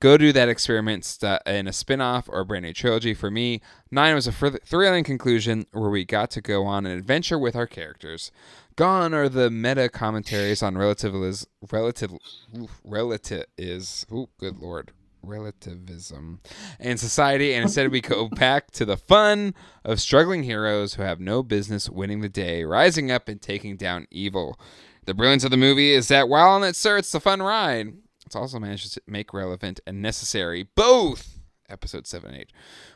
Go 0.00 0.16
do 0.16 0.32
that 0.32 0.48
experiment 0.48 1.04
st- 1.04 1.42
in 1.46 1.68
a 1.68 1.72
spin-off 1.72 2.28
or 2.28 2.40
a 2.40 2.44
brand 2.44 2.64
new 2.64 2.72
trilogy. 2.72 3.14
For 3.14 3.30
me, 3.30 3.60
nine 3.90 4.14
was 4.16 4.26
a 4.26 4.32
fr- 4.32 4.56
thrilling 4.64 5.04
conclusion 5.04 5.66
where 5.72 5.90
we 5.90 6.04
got 6.04 6.30
to 6.32 6.40
go 6.40 6.64
on 6.64 6.86
an 6.86 6.98
adventure 6.98 7.38
with 7.38 7.54
our 7.54 7.68
characters. 7.68 8.32
Gone 8.74 9.14
are 9.14 9.28
the 9.28 9.48
meta 9.50 9.88
commentaries 9.88 10.62
on 10.62 10.76
relativism. 10.76 11.48
Relative, 11.70 12.12
oof, 12.58 12.80
relative 12.82 13.44
is. 13.56 14.04
Oh, 14.10 14.28
good 14.38 14.58
lord, 14.58 14.90
relativism 15.22 16.40
and 16.78 16.98
society, 16.98 17.54
and 17.54 17.64
instead 17.64 17.90
we 17.90 18.00
go 18.00 18.28
back 18.28 18.70
to 18.72 18.84
the 18.84 18.96
fun 18.96 19.54
of 19.84 20.00
struggling 20.00 20.42
heroes 20.42 20.94
who 20.94 21.02
have 21.02 21.20
no 21.20 21.42
business 21.42 21.88
winning 21.88 22.20
the 22.20 22.28
day, 22.28 22.64
rising 22.64 23.10
up 23.10 23.28
and 23.28 23.40
taking 23.40 23.76
down 23.76 24.06
evil. 24.10 24.58
The 25.04 25.14
brilliance 25.14 25.44
of 25.44 25.50
the 25.50 25.56
movie 25.56 25.92
is 25.92 26.08
that 26.08 26.28
while 26.28 26.50
on 26.50 26.64
its 26.64 26.84
it's 26.84 27.14
a 27.14 27.20
fun 27.20 27.42
ride, 27.42 27.94
it's 28.26 28.36
also 28.36 28.58
managed 28.58 28.94
to 28.94 29.02
make 29.06 29.34
relevant 29.34 29.80
and 29.86 30.00
necessary 30.00 30.68
both 30.74 31.38
episode 31.72 32.06
7 32.06 32.30
and 32.30 32.40
8, 32.40 32.52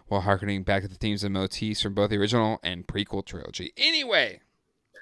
while 0.06 0.20
harkening 0.20 0.62
back 0.62 0.82
to 0.82 0.88
the 0.88 0.94
themes 0.94 1.24
and 1.24 1.34
motifs 1.34 1.80
from 1.80 1.94
both 1.94 2.10
the 2.10 2.18
original 2.18 2.60
and 2.62 2.86
prequel 2.86 3.24
trilogy. 3.24 3.72
Anyway, 3.76 4.40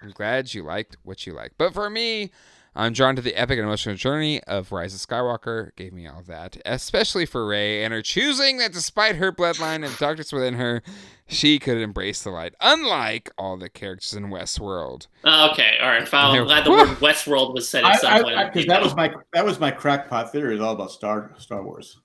I'm 0.03 0.13
glad 0.13 0.55
you 0.55 0.63
liked 0.63 0.97
what 1.03 1.27
you 1.27 1.33
liked. 1.33 1.57
But 1.59 1.75
for 1.75 1.91
me, 1.91 2.31
I'm 2.77 2.93
drawn 2.93 3.15
to 3.15 3.23
the 3.23 3.37
epic 3.37 3.59
and 3.59 3.67
emotional 3.67 3.95
journey 3.95 4.43
of 4.45 4.73
Rise 4.73 4.95
of 4.95 5.01
Skywalker. 5.01 5.75
Gave 5.77 5.93
me 5.93 6.09
all 6.09 6.19
of 6.19 6.27
that, 6.27 6.57
especially 6.67 7.25
for 7.25 7.47
Rey 7.47 7.85
and 7.85 7.95
her 7.95 8.03
choosing 8.03 8.59
that 8.59 8.73
despite 8.73 9.17
her 9.17 9.31
bloodline 9.31 9.87
and 9.87 9.97
darkness 9.97 10.33
within 10.33 10.55
her, 10.55 10.83
she 11.29 11.59
could 11.61 11.79
embrace 11.79 12.23
the 12.23 12.31
light, 12.31 12.55
unlike 12.61 13.31
all 13.39 13.57
the 13.57 13.69
characters 13.69 14.13
in 14.15 14.25
Westworld. 14.25 15.07
Oh, 15.25 15.51
okay, 15.53 15.77
all 15.81 15.89
right. 15.89 16.07
Fine. 16.07 16.39
I'm 16.39 16.47
glad 16.47 16.65
the 16.65 16.71
word 16.73 16.89
Westworld 16.99 17.55
was 17.55 17.69
said 17.69 17.85
at 17.85 18.01
some 18.01 18.23
point. 18.23 18.35
in 18.35 18.39
the 18.39 18.45
Because 18.47 18.67
that 18.67 18.83
was 18.83 18.97
my 18.97 19.15
that 19.33 19.45
was 19.45 19.61
my 19.61 19.71
crackpot 19.71 20.33
theory. 20.33 20.57
Is 20.57 20.61
all 20.61 20.75
about 20.75 20.91
Star 20.91 21.33
Star 21.39 21.63
Wars. 21.63 22.01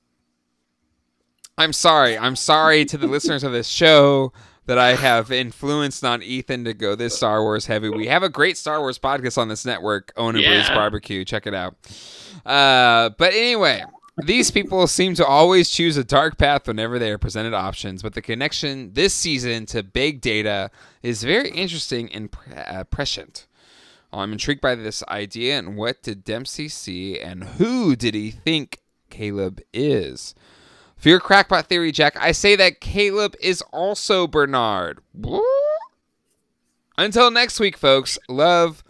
I'm 1.57 1.73
sorry. 1.73 2.17
I'm 2.17 2.35
sorry 2.35 2.85
to 2.85 2.97
the 2.97 3.07
listeners 3.07 3.43
of 3.43 3.51
this 3.51 3.67
show 3.67 4.31
that 4.69 4.77
I 4.77 4.93
have 4.93 5.31
influenced 5.31 6.05
on 6.05 6.21
Ethan 6.21 6.63
to 6.65 6.75
go 6.75 6.93
this 6.93 7.15
Star 7.17 7.41
Wars 7.41 7.65
heavy. 7.65 7.89
We 7.89 8.05
have 8.05 8.21
a 8.21 8.29
great 8.29 8.55
Star 8.55 8.79
Wars 8.79 8.99
podcast 8.99 9.37
on 9.39 9.47
this 9.47 9.65
network, 9.65 10.11
Owen 10.15 10.35
and 10.35 10.45
Breeze 10.45 10.67
Yeah. 10.69 10.75
Barbecue. 10.75 11.25
Check 11.25 11.47
it 11.47 11.55
out. 11.55 11.75
Uh, 12.45 13.09
but 13.17 13.33
anyway, 13.33 13.83
these 14.25 14.51
people 14.51 14.85
seem 14.85 15.15
to 15.15 15.25
always 15.25 15.71
choose 15.71 15.97
a 15.97 16.03
dark 16.03 16.37
path 16.37 16.67
whenever 16.67 16.99
they 16.99 17.11
are 17.11 17.17
presented 17.17 17.55
options. 17.55 18.03
But 18.03 18.13
the 18.13 18.21
connection 18.21 18.93
this 18.93 19.13
season 19.13 19.65
to 19.67 19.81
big 19.81 20.21
data 20.21 20.69
is 21.01 21.23
very 21.23 21.49
interesting 21.49 22.13
and 22.13 22.31
pre- 22.31 22.53
uh, 22.55 22.83
prescient. 22.83 23.47
I'm 24.13 24.31
intrigued 24.31 24.61
by 24.61 24.75
this 24.75 25.03
idea 25.07 25.57
and 25.57 25.77
what 25.77 26.03
did 26.03 26.23
Dempsey 26.23 26.67
see 26.67 27.19
and 27.19 27.43
who 27.43 27.95
did 27.95 28.13
he 28.13 28.29
think 28.31 28.79
Caleb 29.09 29.61
is? 29.73 30.35
For 30.99 31.07
your 31.07 31.21
crackpot 31.21 31.67
theory, 31.67 31.93
Jack, 31.93 32.17
I 32.19 32.33
say 32.33 32.57
that 32.57 32.81
Caleb 32.81 33.35
is 33.41 33.61
also 33.71 34.27
Bernard. 34.27 34.99
What? 35.13 35.43
Until 36.97 37.31
next 37.31 37.59
week, 37.59 37.77
folks. 37.77 38.19
Love 38.27 38.83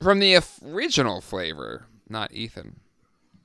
from 0.00 0.20
the 0.20 0.38
original 0.64 1.20
flavor, 1.20 1.84
not 2.08 2.32
Ethan. 2.32 2.80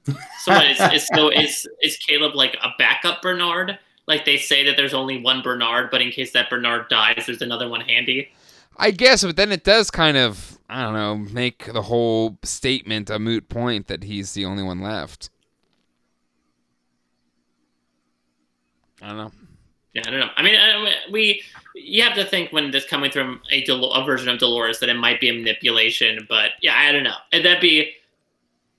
So, 0.06 0.52
what, 0.52 0.66
is, 0.66 0.80
is, 0.94 1.08
so 1.14 1.30
is 1.30 1.68
is 1.82 1.98
Caleb 1.98 2.36
like 2.36 2.58
a 2.62 2.70
backup 2.78 3.22
Bernard? 3.22 3.78
Like 4.06 4.26
they 4.26 4.38
say 4.38 4.66
that 4.66 4.76
there's 4.76 4.94
only 4.94 5.22
one 5.22 5.42
Bernard, 5.42 5.90
but 5.92 6.02
in 6.02 6.12
case 6.12 6.32
that 6.34 6.50
Bernard 6.50 6.88
dies, 6.90 7.24
there's 7.26 7.42
another 7.42 7.70
one 7.70 7.82
handy. 7.82 8.30
I 8.78 8.92
guess, 8.92 9.24
but 9.24 9.36
then 9.36 9.52
it 9.52 9.64
does 9.64 9.92
kind 9.92 10.18
of, 10.18 10.58
I 10.70 10.84
don't 10.84 10.94
know, 10.94 11.16
make 11.16 11.72
the 11.72 11.84
whole 11.84 12.38
statement 12.44 13.10
a 13.10 13.20
moot 13.20 13.48
point 13.48 13.88
that 13.88 14.04
he's 14.04 14.34
the 14.34 14.46
only 14.46 14.64
one 14.64 14.82
left. 14.82 15.30
I 19.02 19.08
don't 19.08 19.18
know. 19.18 19.32
Yeah, 19.94 20.04
I 20.08 20.10
don't 20.10 20.20
know. 20.20 20.30
I 20.36 20.44
mean, 20.44 20.56
uh, 20.56 20.90
we 21.12 21.44
you 21.76 22.02
have 22.04 22.16
to 22.16 22.26
think 22.26 22.52
when 22.52 22.72
this 22.72 22.86
coming 22.86 23.12
from 23.12 23.42
a, 23.52 23.64
Del- 23.64 23.92
a 23.92 24.04
version 24.06 24.30
of 24.30 24.40
Dolores 24.40 24.80
that 24.80 24.90
it 24.90 24.96
might 24.96 25.20
be 25.20 25.30
a 25.30 25.34
manipulation, 25.34 26.26
but 26.28 26.52
yeah, 26.62 26.76
I 26.76 26.92
don't 26.92 27.04
know. 27.04 27.16
And 27.32 27.46
that'd 27.46 27.62
be 27.62 27.94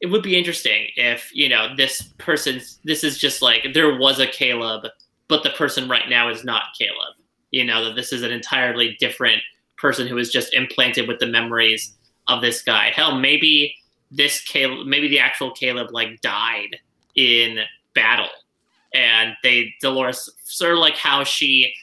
it 0.01 0.09
would 0.09 0.23
be 0.23 0.37
interesting 0.37 0.89
if 0.97 1.31
you 1.33 1.49
know 1.49 1.75
this 1.77 2.03
person. 2.19 2.61
This 2.85 3.05
is 3.05 3.19
just 3.19 3.43
like 3.43 3.69
there 3.75 3.97
was 3.97 4.19
a 4.19 4.27
Caleb, 4.27 4.87
but 5.29 5.43
the 5.43 5.51
person 5.51 5.89
right 5.89 6.09
now 6.09 6.29
is 6.29 6.45
not 6.45 6.75
Caleb. 6.79 7.15
You 7.53 7.65
know 7.65 7.85
that 7.85 7.95
this 7.95 8.13
is 8.13 8.23
an 8.23 8.33
entirely 8.33 8.97
different 8.99 9.41
person 9.77 10.07
who 10.07 10.19
is 10.19 10.31
just 10.31 10.53
implanted 10.53 11.07
with 11.07 11.21
the 11.21 11.27
memories 11.27 11.95
of 12.27 12.41
this 12.41 12.63
guy. 12.63 12.91
Hell, 12.91 13.19
maybe 13.19 13.75
this 14.11 14.41
Caleb, 14.43 14.87
maybe 14.87 15.09
the 15.09 15.21
actual 15.21 15.53
Caleb, 15.53 15.93
like 15.93 16.21
died 16.21 16.79
in 17.15 17.59
battle, 17.95 18.29
and 18.95 19.35
they 19.43 19.75
Dolores 19.83 20.31
sort 20.45 20.73
of 20.73 20.79
like 20.79 20.95
how 20.97 21.25
she, 21.25 21.75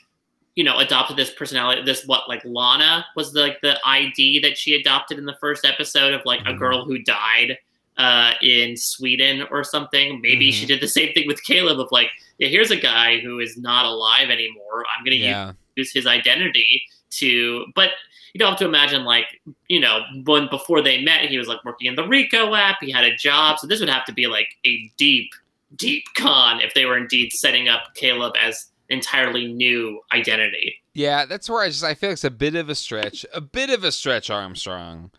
you 0.55 0.63
know, 0.63 0.79
adopted 0.79 1.17
this 1.17 1.31
personality. 1.31 1.83
This 1.83 2.05
what 2.07 2.27
like 2.27 2.41
Lana 2.45 3.05
was 3.15 3.33
the, 3.33 3.41
like 3.41 3.61
the 3.61 3.77
ID 3.85 4.39
that 4.41 4.57
she 4.57 4.75
adopted 4.75 5.17
in 5.19 5.25
the 5.25 5.35
first 5.39 5.65
episode 5.65 6.13
of 6.13 6.21
like 6.25 6.41
a 6.41 6.53
Mhm. 6.53 6.59
girl 6.59 6.85
who 6.85 6.99
died 6.99 7.57
uh, 7.97 8.33
in 8.41 8.75
Sweden 8.77 9.45
or 9.51 9.63
something. 9.63 10.21
Maybe 10.21 10.51
she 10.51 10.63
Mhm. 10.63 10.69
did 10.69 10.79
the 10.81 10.87
same 10.87 11.13
thing 11.13 11.27
with 11.27 11.43
Caleb 11.43 11.79
of 11.79 11.91
like, 11.91 12.09
yeah, 12.39 12.47
here's 12.47 12.71
a 12.71 12.77
guy 12.77 13.19
who 13.19 13.39
is 13.39 13.57
not 13.57 13.85
alive 13.85 14.29
anymore. 14.29 14.85
I'm 14.97 15.03
gonna 15.03 15.17
use 15.17 15.25
Yeah. 15.25 15.51
use 15.75 15.91
his 15.93 16.07
identity 16.07 16.81
to 17.11 17.65
but 17.75 17.91
you 18.33 18.39
don't 18.39 18.49
have 18.49 18.57
to 18.59 18.65
imagine 18.65 19.03
like 19.03 19.41
you 19.67 19.79
know 19.79 20.05
when 20.23 20.47
before 20.49 20.81
they 20.81 21.01
met 21.03 21.25
he 21.29 21.37
was 21.37 21.49
like 21.49 21.63
working 21.65 21.87
in 21.87 21.95
the 21.95 22.07
rico 22.07 22.55
app 22.55 22.77
he 22.81 22.89
had 22.89 23.03
a 23.03 23.13
job 23.17 23.59
so 23.59 23.67
this 23.67 23.81
would 23.81 23.89
have 23.89 24.05
to 24.05 24.13
be 24.13 24.27
like 24.27 24.47
a 24.65 24.89
deep 24.97 25.29
deep 25.75 26.03
con 26.17 26.59
if 26.61 26.73
they 26.73 26.85
were 26.85 26.97
indeed 26.97 27.31
setting 27.31 27.67
up 27.69 27.83
caleb 27.95 28.33
as 28.41 28.67
entirely 28.89 29.47
new 29.53 30.01
identity 30.13 30.75
Yeah, 30.93 31.25
that's 31.25 31.49
where 31.49 31.61
I 31.63 31.67
just 31.69 31.83
I 31.83 31.93
feel 31.93 32.09
like 32.09 32.15
it's 32.15 32.23
a 32.25 32.29
bit 32.31 32.55
of 32.55 32.69
a 32.69 32.75
stretch, 32.75 33.25
a 33.33 33.39
bit 33.41 33.69
of 33.69 33.83
a 33.85 33.91
stretch, 33.91 34.29
Armstrong, 34.29 35.11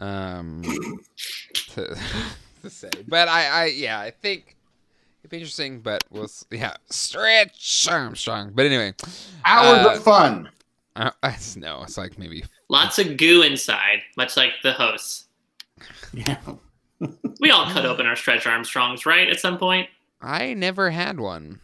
um, 0.00 0.62
to, 1.70 1.96
to 2.62 2.68
say. 2.70 2.90
But 3.08 3.28
I, 3.28 3.46
I, 3.46 3.64
yeah, 3.66 3.98
I 3.98 4.10
think 4.10 4.56
it'd 5.22 5.30
be 5.30 5.38
interesting. 5.38 5.80
But 5.80 6.04
we'll, 6.10 6.24
s- 6.24 6.44
yeah, 6.50 6.74
stretch 6.90 7.88
Armstrong. 7.90 8.52
But 8.54 8.66
anyway, 8.66 8.92
Hours 9.46 9.86
Uh, 9.86 9.90
of 9.96 10.02
fun. 10.04 10.50
I, 10.96 11.10
I 11.22 11.36
no, 11.56 11.82
it's 11.84 11.96
like 11.96 12.18
maybe 12.18 12.44
lots 12.68 12.98
of 12.98 13.16
goo 13.16 13.40
inside 13.42 14.00
much 14.18 14.36
like 14.36 14.52
the 14.62 14.72
hosts 14.72 15.26
Yeah. 16.12 16.36
We 17.40 17.50
all 17.50 17.70
cut 17.70 17.84
uh, 17.84 17.88
open 17.88 18.06
our 18.06 18.16
stretch 18.16 18.46
armstrongs 18.46 19.06
right 19.06 19.28
at 19.28 19.40
some 19.40 19.58
point 19.58 19.88
I 20.24 20.54
never 20.54 20.90
had 20.90 21.20
one. 21.20 21.60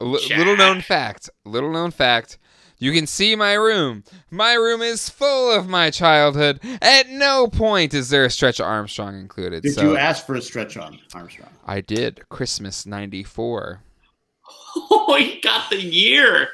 A 0.00 0.04
li- 0.04 0.26
Jack. 0.26 0.38
little 0.38 0.56
known 0.56 0.80
fact. 0.80 1.30
Little 1.44 1.72
known 1.72 1.92
fact. 1.92 2.38
You 2.78 2.92
can 2.92 3.06
see 3.06 3.34
my 3.36 3.54
room. 3.54 4.04
My 4.30 4.54
room 4.54 4.82
is 4.82 5.08
full 5.08 5.52
of 5.52 5.68
my 5.68 5.90
childhood. 5.90 6.60
At 6.80 7.08
no 7.08 7.48
point 7.48 7.94
is 7.94 8.08
there 8.08 8.24
a 8.24 8.30
stretch 8.30 8.60
Armstrong 8.60 9.18
included. 9.18 9.62
Did 9.62 9.74
so 9.74 9.82
you 9.82 9.96
ask 9.96 10.26
for 10.26 10.34
a 10.36 10.42
stretch 10.42 10.76
on 10.76 10.98
Armstrong? 11.14 11.50
I 11.66 11.80
did. 11.80 12.28
Christmas 12.28 12.86
'94. 12.86 13.82
oh 14.76 15.16
he 15.18 15.40
got 15.40 15.70
the 15.70 15.80
year 15.80 16.48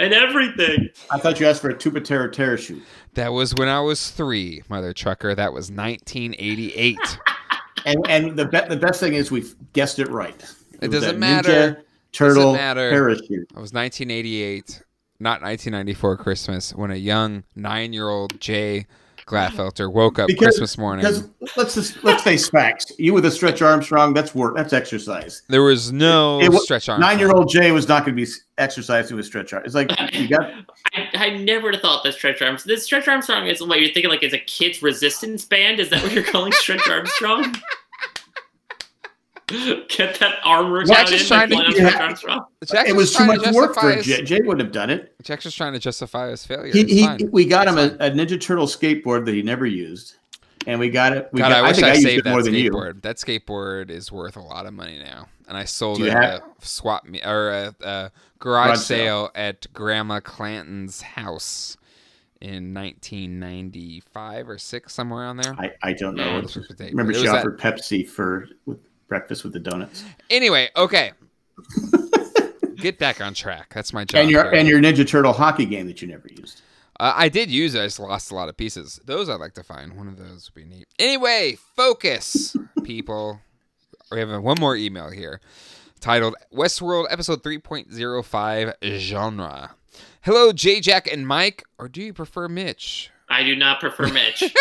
and 0.00 0.14
everything 0.14 0.88
I 1.10 1.18
thought 1.18 1.38
you 1.38 1.46
asked 1.46 1.60
for 1.60 1.70
a 1.70 1.78
tuba 1.78 2.00
terror 2.00 2.28
terror 2.28 2.56
shoot. 2.56 2.82
That 3.14 3.32
was 3.32 3.54
when 3.54 3.68
I 3.68 3.80
was 3.80 4.10
three, 4.10 4.62
mother 4.68 4.92
trucker. 4.92 5.34
That 5.34 5.52
was 5.52 5.70
1988. 5.70 6.98
And 7.86 8.06
and 8.10 8.36
the 8.38 8.44
be- 8.44 8.60
the 8.68 8.76
best 8.76 9.00
thing 9.00 9.14
is 9.14 9.30
we've 9.30 9.54
guessed 9.72 9.98
it 9.98 10.10
right. 10.10 10.34
It 10.82 10.90
was 10.90 11.00
doesn't 11.00 11.18
matter. 11.18 11.48
Ninja 11.48 11.82
Turtle 12.12 12.52
matter. 12.52 12.90
parachute. 12.90 13.48
I 13.56 13.60
was 13.60 13.72
1988, 13.72 14.82
not 15.18 15.40
1994 15.40 16.16
Christmas, 16.18 16.74
when 16.74 16.90
a 16.90 16.96
young 16.96 17.44
nine-year-old 17.56 18.38
Jay 18.38 18.86
Gladfelter 19.30 19.92
woke 19.92 20.18
up 20.18 20.26
Because- 20.26 20.44
Christmas 20.46 20.76
morning. 20.76 21.04
Because 21.06 21.28
let's 21.56 21.74
just 21.74 22.02
let's 22.04 22.22
face 22.22 22.48
facts. 22.48 22.92
You 22.98 23.14
with 23.14 23.24
a 23.24 23.30
stretch 23.30 23.62
Armstrong, 23.62 24.12
that's 24.12 24.34
work. 24.34 24.56
That's 24.56 24.72
exercise. 24.72 25.42
There 25.48 25.62
was 25.62 25.92
no 25.92 26.40
It 26.40 26.50
wa- 26.52 26.58
stretch 26.58 26.88
arm. 26.88 27.00
Nine 27.00 27.18
year 27.18 27.30
old 27.30 27.48
Jay 27.48 27.70
was 27.72 27.88
not 27.88 28.04
going 28.04 28.16
to 28.16 28.22
be 28.24 28.30
exercising 28.58 29.16
with 29.16 29.24
stretch 29.26 29.52
arm. 29.52 29.62
It's 29.64 29.74
like 29.74 29.90
you 30.12 30.28
got 30.28 30.50
I, 30.94 31.08
I 31.14 31.36
never 31.38 31.74
thought 31.76 32.02
that 32.04 32.14
Stretch 32.14 32.42
Armstrong. 32.42 32.74
This 32.74 32.84
Stretch 32.84 33.06
Armstrong 33.06 33.46
is 33.46 33.62
what 33.62 33.80
you're 33.80 33.92
thinking 33.92 34.10
like 34.10 34.22
is 34.22 34.32
a 34.34 34.38
kids 34.38 34.82
resistance 34.82 35.44
band. 35.44 35.78
Is 35.78 35.88
that 35.90 36.02
what 36.02 36.12
you're 36.12 36.24
calling 36.24 36.52
Stretch 36.52 36.88
Armstrong? 36.90 37.54
Get 39.88 40.18
that 40.20 40.36
armor 40.44 40.72
workout 40.72 40.88
Jack's 40.88 41.10
just 41.10 41.28
trying 41.28 41.48
to- 41.50 41.56
yeah. 41.76 42.14
Jack's 42.14 42.24
it 42.88 42.94
was 42.94 43.10
too 43.10 43.24
trying 43.24 43.38
much 43.38 43.42
to 43.48 43.52
work 43.52 43.74
for 43.74 43.92
justify 43.92 44.02
Jay. 44.02 44.20
his- 44.20 44.28
Jay 44.28 44.40
wouldn't 44.40 44.60
have 44.60 44.72
done 44.72 44.90
it. 44.90 45.14
Jack's 45.22 45.44
just 45.44 45.56
trying 45.56 45.72
to 45.72 45.78
justify 45.78 46.28
his 46.30 46.44
failure. 46.46 46.72
He, 46.72 46.84
he 46.84 47.24
we 47.32 47.44
got 47.44 47.66
him 47.66 47.78
a, 47.78 47.86
a 48.04 48.10
Ninja 48.10 48.40
Turtle 48.40 48.66
skateboard 48.66 49.24
that 49.24 49.34
he 49.34 49.42
never 49.42 49.66
used, 49.66 50.16
and 50.66 50.78
we 50.78 50.88
got 50.88 51.12
it. 51.16 51.28
We 51.32 51.40
God, 51.40 51.48
got, 51.48 51.64
I 51.64 51.68
wish 51.68 51.76
think 51.76 51.86
I, 51.86 51.90
I, 51.90 51.94
used 51.94 52.02
saved 52.04 52.18
it 52.20 52.24
that 52.24 52.30
more 52.30 52.42
than 52.42 52.54
you. 52.54 52.70
skateboard. 52.70 53.02
That 53.02 53.16
skateboard 53.16 53.90
is 53.90 54.12
worth 54.12 54.36
a 54.36 54.42
lot 54.42 54.66
of 54.66 54.74
money 54.74 54.98
now, 54.98 55.26
and 55.48 55.56
I 55.56 55.64
sold 55.64 56.00
it 56.00 56.10
at 56.10 56.40
a 56.40 56.42
swap 56.60 57.04
me 57.04 57.20
or 57.24 57.50
a, 57.50 57.74
a 57.80 57.84
uh, 57.86 58.08
garage, 58.38 58.66
Garage 58.66 58.78
sale 58.78 59.26
sale. 59.26 59.30
at 59.34 59.72
Grandma 59.72 60.20
Clanton's 60.20 61.02
house 61.02 61.76
in 62.40 62.72
1995 62.72 64.48
or 64.48 64.58
six, 64.58 64.94
somewhere 64.94 65.24
on 65.24 65.36
there. 65.36 65.54
I, 65.58 65.72
I 65.82 65.92
don't 65.92 66.14
know. 66.14 66.40
this 66.40 66.56
was 66.56 66.68
Remember, 66.78 67.12
she 67.12 67.28
offered 67.28 67.58
Pepsi 67.58 68.08
for 68.08 68.48
with 68.66 68.78
breakfast 69.10 69.44
with 69.44 69.52
the 69.52 69.60
donuts. 69.60 70.04
Anyway, 70.30 70.70
okay. 70.74 71.12
Get 72.76 72.98
back 72.98 73.20
on 73.20 73.34
track. 73.34 73.74
That's 73.74 73.92
my 73.92 74.06
job. 74.06 74.22
And 74.22 74.30
your 74.30 74.44
here. 74.44 74.52
and 74.54 74.66
your 74.66 74.80
Ninja 74.80 75.06
Turtle 75.06 75.34
hockey 75.34 75.66
game 75.66 75.86
that 75.88 76.00
you 76.00 76.08
never 76.08 76.28
used. 76.28 76.62
Uh, 76.98 77.12
I 77.14 77.28
did 77.28 77.50
use 77.50 77.74
it. 77.74 77.80
I 77.80 77.84
just 77.84 78.00
lost 78.00 78.30
a 78.30 78.34
lot 78.34 78.48
of 78.48 78.56
pieces. 78.56 78.98
Those 79.04 79.28
I'd 79.28 79.40
like 79.40 79.52
to 79.54 79.62
find. 79.62 79.98
One 79.98 80.08
of 80.08 80.16
those 80.16 80.50
would 80.50 80.62
be 80.62 80.64
neat. 80.64 80.86
Anyway, 80.98 81.58
focus, 81.76 82.56
people. 82.84 83.40
We 84.10 84.20
have 84.20 84.42
one 84.42 84.56
more 84.58 84.76
email 84.76 85.10
here 85.10 85.40
titled 86.00 86.34
Westworld 86.52 87.06
Episode 87.10 87.42
3.05 87.42 88.74
Genre. 88.98 89.74
Hello, 90.22 90.52
J 90.52 90.80
Jack 90.80 91.10
and 91.12 91.26
Mike, 91.26 91.64
or 91.78 91.88
do 91.88 92.02
you 92.02 92.12
prefer 92.12 92.48
Mitch? 92.48 93.09
I 93.30 93.44
do 93.44 93.54
not 93.54 93.78
prefer 93.78 94.08
Mitch. 94.08 94.40
Just 94.40 94.54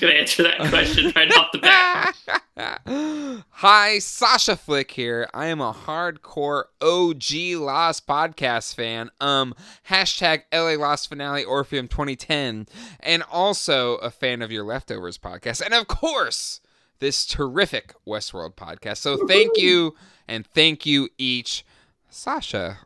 gonna 0.00 0.12
answer 0.12 0.44
that 0.44 0.58
question 0.68 1.12
right 1.16 1.36
off 1.36 1.48
the 1.52 1.58
bat. 1.58 2.14
Hi, 3.50 3.98
Sasha 3.98 4.56
Flick 4.56 4.92
here. 4.92 5.28
I 5.34 5.46
am 5.46 5.60
a 5.60 5.72
hardcore 5.72 6.64
OG 6.80 7.60
Lost 7.60 8.06
podcast 8.06 8.74
fan. 8.74 9.10
Um, 9.20 9.52
hashtag 9.88 10.42
LA 10.52 10.80
Lost 10.80 11.08
Finale 11.08 11.44
Orpheum 11.44 11.88
2010, 11.88 12.68
and 13.00 13.24
also 13.30 13.96
a 13.96 14.10
fan 14.10 14.42
of 14.42 14.52
your 14.52 14.62
Leftovers 14.64 15.18
podcast, 15.18 15.60
and 15.60 15.74
of 15.74 15.88
course, 15.88 16.60
this 17.00 17.26
terrific 17.26 17.94
Westworld 18.06 18.54
podcast. 18.54 18.98
So 18.98 19.26
thank 19.26 19.58
you, 19.58 19.96
and 20.28 20.46
thank 20.46 20.86
you 20.86 21.08
each, 21.18 21.64
Sasha. 22.08 22.78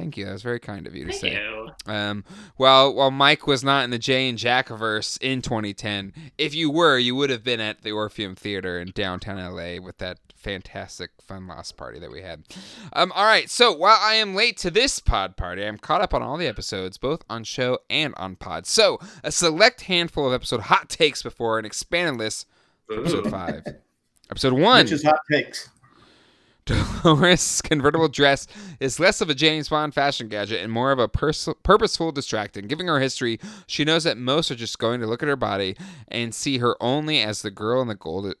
Thank 0.00 0.16
you. 0.16 0.24
That 0.24 0.32
was 0.32 0.42
very 0.42 0.60
kind 0.60 0.86
of 0.86 0.94
you 0.96 1.04
to 1.04 1.10
Thank 1.10 1.20
say. 1.20 1.32
you. 1.34 1.68
Um, 1.84 2.24
well, 2.56 2.94
while 2.94 3.10
Mike 3.10 3.46
was 3.46 3.62
not 3.62 3.84
in 3.84 3.90
the 3.90 3.98
Jay 3.98 4.30
and 4.30 4.38
Jackaverse 4.38 5.18
in 5.20 5.42
2010, 5.42 6.14
if 6.38 6.54
you 6.54 6.70
were, 6.70 6.96
you 6.96 7.14
would 7.14 7.28
have 7.28 7.44
been 7.44 7.60
at 7.60 7.82
the 7.82 7.92
Orpheum 7.92 8.34
Theater 8.34 8.80
in 8.80 8.92
downtown 8.94 9.36
LA 9.36 9.78
with 9.78 9.98
that 9.98 10.18
fantastic 10.34 11.10
fun 11.20 11.46
lost 11.46 11.76
party 11.76 11.98
that 11.98 12.10
we 12.10 12.22
had. 12.22 12.44
Um, 12.94 13.12
all 13.12 13.26
right, 13.26 13.50
so 13.50 13.72
while 13.72 13.98
I 14.00 14.14
am 14.14 14.34
late 14.34 14.56
to 14.58 14.70
this 14.70 15.00
pod 15.00 15.36
party, 15.36 15.66
I'm 15.66 15.76
caught 15.76 16.00
up 16.00 16.14
on 16.14 16.22
all 16.22 16.38
the 16.38 16.46
episodes, 16.46 16.96
both 16.96 17.22
on 17.28 17.44
show 17.44 17.80
and 17.90 18.14
on 18.16 18.36
pod. 18.36 18.66
So 18.66 18.98
a 19.22 19.30
select 19.30 19.82
handful 19.82 20.26
of 20.26 20.32
episode 20.32 20.62
hot 20.62 20.88
takes 20.88 21.22
before 21.22 21.58
an 21.58 21.66
expanded 21.66 22.16
list. 22.18 22.46
Episode 22.90 23.30
five. 23.30 23.64
Episode 24.30 24.54
one. 24.54 24.84
Which 24.84 24.92
is 24.92 25.04
hot 25.04 25.20
takes. 25.30 25.68
Dolores' 26.64 27.62
convertible 27.64 28.08
dress 28.08 28.46
is 28.78 29.00
less 29.00 29.20
of 29.20 29.30
a 29.30 29.34
James 29.34 29.68
Bond 29.68 29.94
fashion 29.94 30.28
gadget 30.28 30.62
and 30.62 30.72
more 30.72 30.92
of 30.92 30.98
a 30.98 31.08
pers- 31.08 31.48
purposeful 31.62 32.12
distraction. 32.12 32.66
Giving 32.66 32.86
her 32.88 33.00
history, 33.00 33.38
she 33.66 33.84
knows 33.84 34.04
that 34.04 34.18
most 34.18 34.50
are 34.50 34.56
just 34.56 34.78
going 34.78 35.00
to 35.00 35.06
look 35.06 35.22
at 35.22 35.28
her 35.28 35.36
body 35.36 35.76
and 36.08 36.34
see 36.34 36.58
her 36.58 36.76
only 36.80 37.20
as 37.20 37.42
the 37.42 37.50
girl 37.50 37.80
in 37.82 37.88
the 37.88 37.94
gold, 37.94 38.34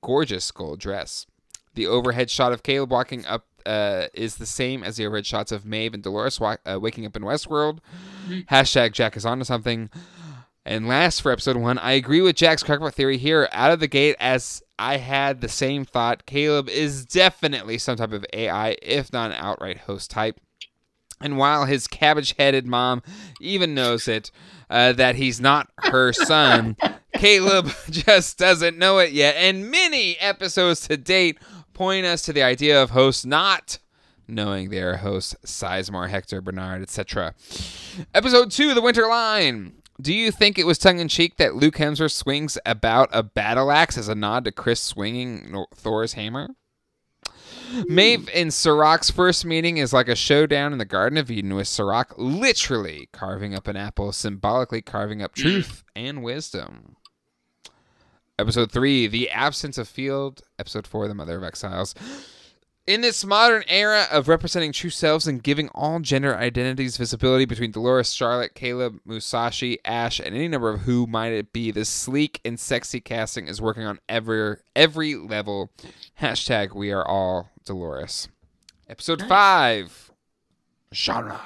gorgeous 0.00 0.50
gold 0.50 0.80
dress. 0.80 1.26
The 1.74 1.86
overhead 1.86 2.30
shot 2.30 2.52
of 2.52 2.62
Caleb 2.62 2.92
walking 2.92 3.26
up 3.26 3.46
uh, 3.66 4.06
is 4.14 4.36
the 4.36 4.46
same 4.46 4.84
as 4.84 4.96
the 4.96 5.06
overhead 5.06 5.26
shots 5.26 5.50
of 5.50 5.64
Maeve 5.64 5.94
and 5.94 6.02
Dolores 6.02 6.38
wa- 6.38 6.58
uh, 6.66 6.78
waking 6.78 7.06
up 7.06 7.16
in 7.16 7.22
Westworld. 7.22 7.78
Hashtag 8.50 8.92
Jack 8.92 9.16
is 9.16 9.26
onto 9.26 9.44
something. 9.44 9.90
And 10.66 10.88
last 10.88 11.20
for 11.20 11.30
episode 11.30 11.56
one, 11.56 11.78
I 11.78 11.92
agree 11.92 12.22
with 12.22 12.36
Jack's 12.36 12.62
crackpot 12.62 12.94
theory 12.94 13.18
here 13.18 13.48
out 13.52 13.70
of 13.70 13.80
the 13.80 13.86
gate 13.86 14.16
as 14.18 14.62
I 14.78 14.96
had 14.96 15.40
the 15.40 15.48
same 15.48 15.84
thought. 15.84 16.24
Caleb 16.24 16.68
is 16.70 17.04
definitely 17.04 17.76
some 17.76 17.96
type 17.96 18.12
of 18.12 18.24
AI, 18.32 18.76
if 18.80 19.12
not 19.12 19.30
an 19.30 19.36
outright 19.38 19.80
host 19.80 20.10
type. 20.10 20.40
And 21.20 21.36
while 21.36 21.66
his 21.66 21.86
cabbage 21.86 22.34
headed 22.38 22.66
mom 22.66 23.02
even 23.40 23.74
knows 23.74 24.08
it, 24.08 24.30
uh, 24.70 24.92
that 24.92 25.16
he's 25.16 25.40
not 25.40 25.70
her 25.78 26.12
son, 26.12 26.76
Caleb 27.14 27.70
just 27.90 28.38
doesn't 28.38 28.78
know 28.78 28.98
it 28.98 29.12
yet. 29.12 29.36
And 29.36 29.70
many 29.70 30.18
episodes 30.18 30.88
to 30.88 30.96
date 30.96 31.38
point 31.74 32.06
us 32.06 32.22
to 32.22 32.32
the 32.32 32.42
idea 32.42 32.82
of 32.82 32.90
hosts 32.90 33.26
not 33.26 33.78
knowing 34.26 34.70
their 34.70 34.96
hosts 34.98 35.36
Sizemore, 35.44 36.08
Hector, 36.08 36.40
Bernard, 36.40 36.82
etc. 36.82 37.34
Episode 38.14 38.50
2, 38.50 38.72
The 38.74 38.80
Winter 38.80 39.06
Line. 39.06 39.74
Do 40.00 40.12
you 40.12 40.32
think 40.32 40.58
it 40.58 40.66
was 40.66 40.78
tongue 40.78 40.98
in 40.98 41.08
cheek 41.08 41.36
that 41.36 41.54
Luke 41.54 41.76
Hemsworth 41.76 42.12
swings 42.12 42.58
about 42.66 43.08
a 43.12 43.22
battle 43.22 43.70
axe 43.70 43.96
as 43.96 44.08
a 44.08 44.14
nod 44.14 44.44
to 44.44 44.52
Chris 44.52 44.80
swinging 44.80 45.64
Thor's 45.74 46.14
hammer? 46.14 46.48
Maeve 47.88 48.28
and 48.34 48.52
Serac's 48.52 49.10
first 49.10 49.44
meeting 49.44 49.78
is 49.78 49.92
like 49.92 50.08
a 50.08 50.14
showdown 50.14 50.72
in 50.72 50.78
the 50.78 50.84
Garden 50.84 51.18
of 51.18 51.30
Eden 51.30 51.54
with 51.54 51.66
Serac 51.68 52.12
literally 52.16 53.08
carving 53.12 53.54
up 53.54 53.66
an 53.66 53.76
apple, 53.76 54.12
symbolically 54.12 54.82
carving 54.82 55.22
up 55.22 55.34
truth 55.34 55.82
and 55.96 56.22
wisdom. 56.22 56.96
Episode 58.38 58.72
3, 58.72 59.06
The 59.06 59.30
Absence 59.30 59.78
of 59.78 59.88
Field. 59.88 60.42
Episode 60.58 60.86
4, 60.86 61.08
The 61.08 61.14
Mother 61.14 61.38
of 61.38 61.44
Exiles. 61.44 61.94
In 62.86 63.00
this 63.00 63.24
modern 63.24 63.64
era 63.66 64.06
of 64.12 64.28
representing 64.28 64.70
true 64.70 64.90
selves 64.90 65.26
and 65.26 65.42
giving 65.42 65.70
all 65.70 66.00
gender 66.00 66.36
identities 66.36 66.98
visibility 66.98 67.46
between 67.46 67.70
Dolores, 67.70 68.12
Charlotte, 68.12 68.54
Caleb, 68.54 69.00
Musashi, 69.06 69.78
Ash, 69.86 70.20
and 70.20 70.34
any 70.34 70.48
number 70.48 70.68
of 70.68 70.82
who 70.82 71.06
might 71.06 71.32
it 71.32 71.50
be, 71.50 71.70
this 71.70 71.88
sleek 71.88 72.42
and 72.44 72.60
sexy 72.60 73.00
casting 73.00 73.48
is 73.48 73.58
working 73.58 73.84
on 73.84 74.00
every 74.06 74.56
every 74.76 75.14
level. 75.14 75.70
Hashtag 76.20 76.74
we 76.74 76.92
are 76.92 77.06
all 77.06 77.48
Dolores. 77.64 78.28
Episode 78.86 79.22
five. 79.22 80.10
Genre. 80.92 81.40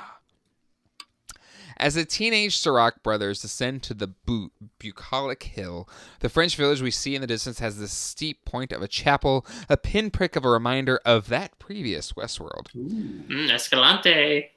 As 1.79 1.95
the 1.95 2.05
teenage 2.05 2.57
Serac 2.57 3.03
brothers 3.03 3.41
descend 3.41 3.83
to 3.85 3.95
the 3.95 4.09
bu- 4.09 4.51
bucolic 4.79 5.43
hill, 5.45 5.89
the 6.21 6.29
French 6.29 6.57
village 6.57 6.83
we 6.83 6.91
see 6.91 7.15
in 7.15 7.21
the 7.21 7.27
distance 7.27 7.61
has 7.61 7.79
the 7.79 7.89
steep 7.89 8.45
point 8.45 8.73
of 8.73 8.83
a 8.83 8.89
chapel, 8.89 9.47
a 9.69 9.77
pinprick 9.77 10.37
of 10.37 10.45
a 10.45 10.51
reminder 10.51 11.01
of 11.05 11.29
that 11.29 11.59
previous 11.59 12.13
Westworld. 12.13 12.67
Mm, 12.77 13.51
Escalante. 13.51 14.51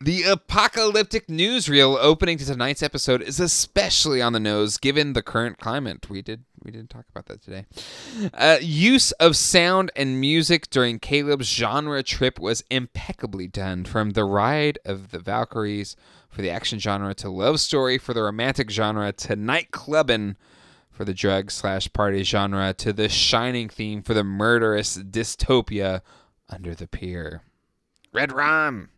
The 0.00 0.22
apocalyptic 0.22 1.26
newsreel 1.26 1.98
opening 2.00 2.38
to 2.38 2.44
tonight's 2.44 2.84
episode 2.84 3.20
is 3.20 3.40
especially 3.40 4.22
on 4.22 4.32
the 4.32 4.38
nose 4.38 4.78
given 4.78 5.12
the 5.12 5.22
current 5.22 5.58
climate. 5.58 6.08
We 6.08 6.22
did 6.22 6.44
we 6.62 6.70
didn't 6.70 6.90
talk 6.90 7.06
about 7.10 7.26
that 7.26 7.42
today. 7.42 7.66
Uh, 8.32 8.58
use 8.60 9.10
of 9.12 9.36
sound 9.36 9.90
and 9.96 10.20
music 10.20 10.70
during 10.70 11.00
Caleb's 11.00 11.48
genre 11.48 12.02
trip 12.02 12.38
was 12.38 12.62
impeccably 12.70 13.48
done, 13.48 13.84
from 13.84 14.10
the 14.10 14.24
ride 14.24 14.78
of 14.84 15.10
the 15.10 15.18
Valkyries 15.18 15.96
for 16.28 16.42
the 16.42 16.50
action 16.50 16.78
genre 16.78 17.14
to 17.14 17.28
love 17.30 17.60
story 17.60 17.98
for 17.98 18.14
the 18.14 18.22
romantic 18.22 18.70
genre 18.70 19.12
to 19.12 19.36
nightclubbing 19.36 20.36
for 20.90 21.04
the 21.04 21.14
drug 21.14 21.50
slash 21.50 21.92
party 21.92 22.22
genre 22.22 22.74
to 22.74 22.92
the 22.92 23.08
shining 23.08 23.68
theme 23.68 24.02
for 24.02 24.14
the 24.14 24.24
murderous 24.24 24.98
dystopia 24.98 26.00
under 26.48 26.74
the 26.74 26.88
pier. 26.88 27.42
Red 28.12 28.32
Rum. 28.32 28.90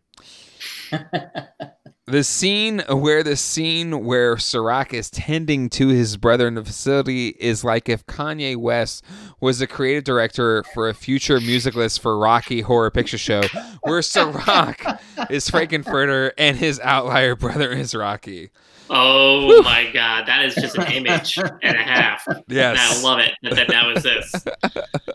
the 2.11 2.23
scene 2.25 2.83
where 2.89 3.23
the 3.23 3.37
scene 3.37 4.03
where 4.03 4.35
Serac 4.37 4.93
is 4.93 5.09
tending 5.09 5.69
to 5.69 5.87
his 5.87 6.17
brother 6.17 6.47
in 6.47 6.55
the 6.55 6.63
facility 6.63 7.29
is 7.39 7.63
like 7.63 7.87
if 7.87 8.05
Kanye 8.05 8.57
West 8.57 9.03
was 9.39 9.59
the 9.59 9.67
creative 9.67 10.03
director 10.03 10.63
for 10.73 10.89
a 10.89 10.93
future 10.93 11.39
musicalist 11.39 12.01
for 12.01 12.17
Rocky 12.17 12.61
Horror 12.61 12.91
Picture 12.91 13.17
Show, 13.17 13.43
where 13.83 14.01
Serac 14.01 15.01
is 15.29 15.49
Frank-N-Furter 15.49 16.31
and 16.37 16.57
his 16.57 16.81
outlier 16.81 17.35
brother 17.35 17.71
is 17.71 17.95
Rocky. 17.95 18.49
Oh 18.89 19.61
my 19.63 19.89
god, 19.93 20.27
that 20.27 20.43
is 20.43 20.53
just 20.55 20.77
an 20.77 20.91
image 20.91 21.37
and 21.37 21.77
a 21.77 21.81
half. 21.81 22.27
Yes. 22.47 22.77
I 22.77 23.01
love 23.01 23.19
it 23.19 23.31
that 23.43 23.55
that 23.55 23.69
now 23.69 23.89
is 23.91 24.03
this. 24.03 24.33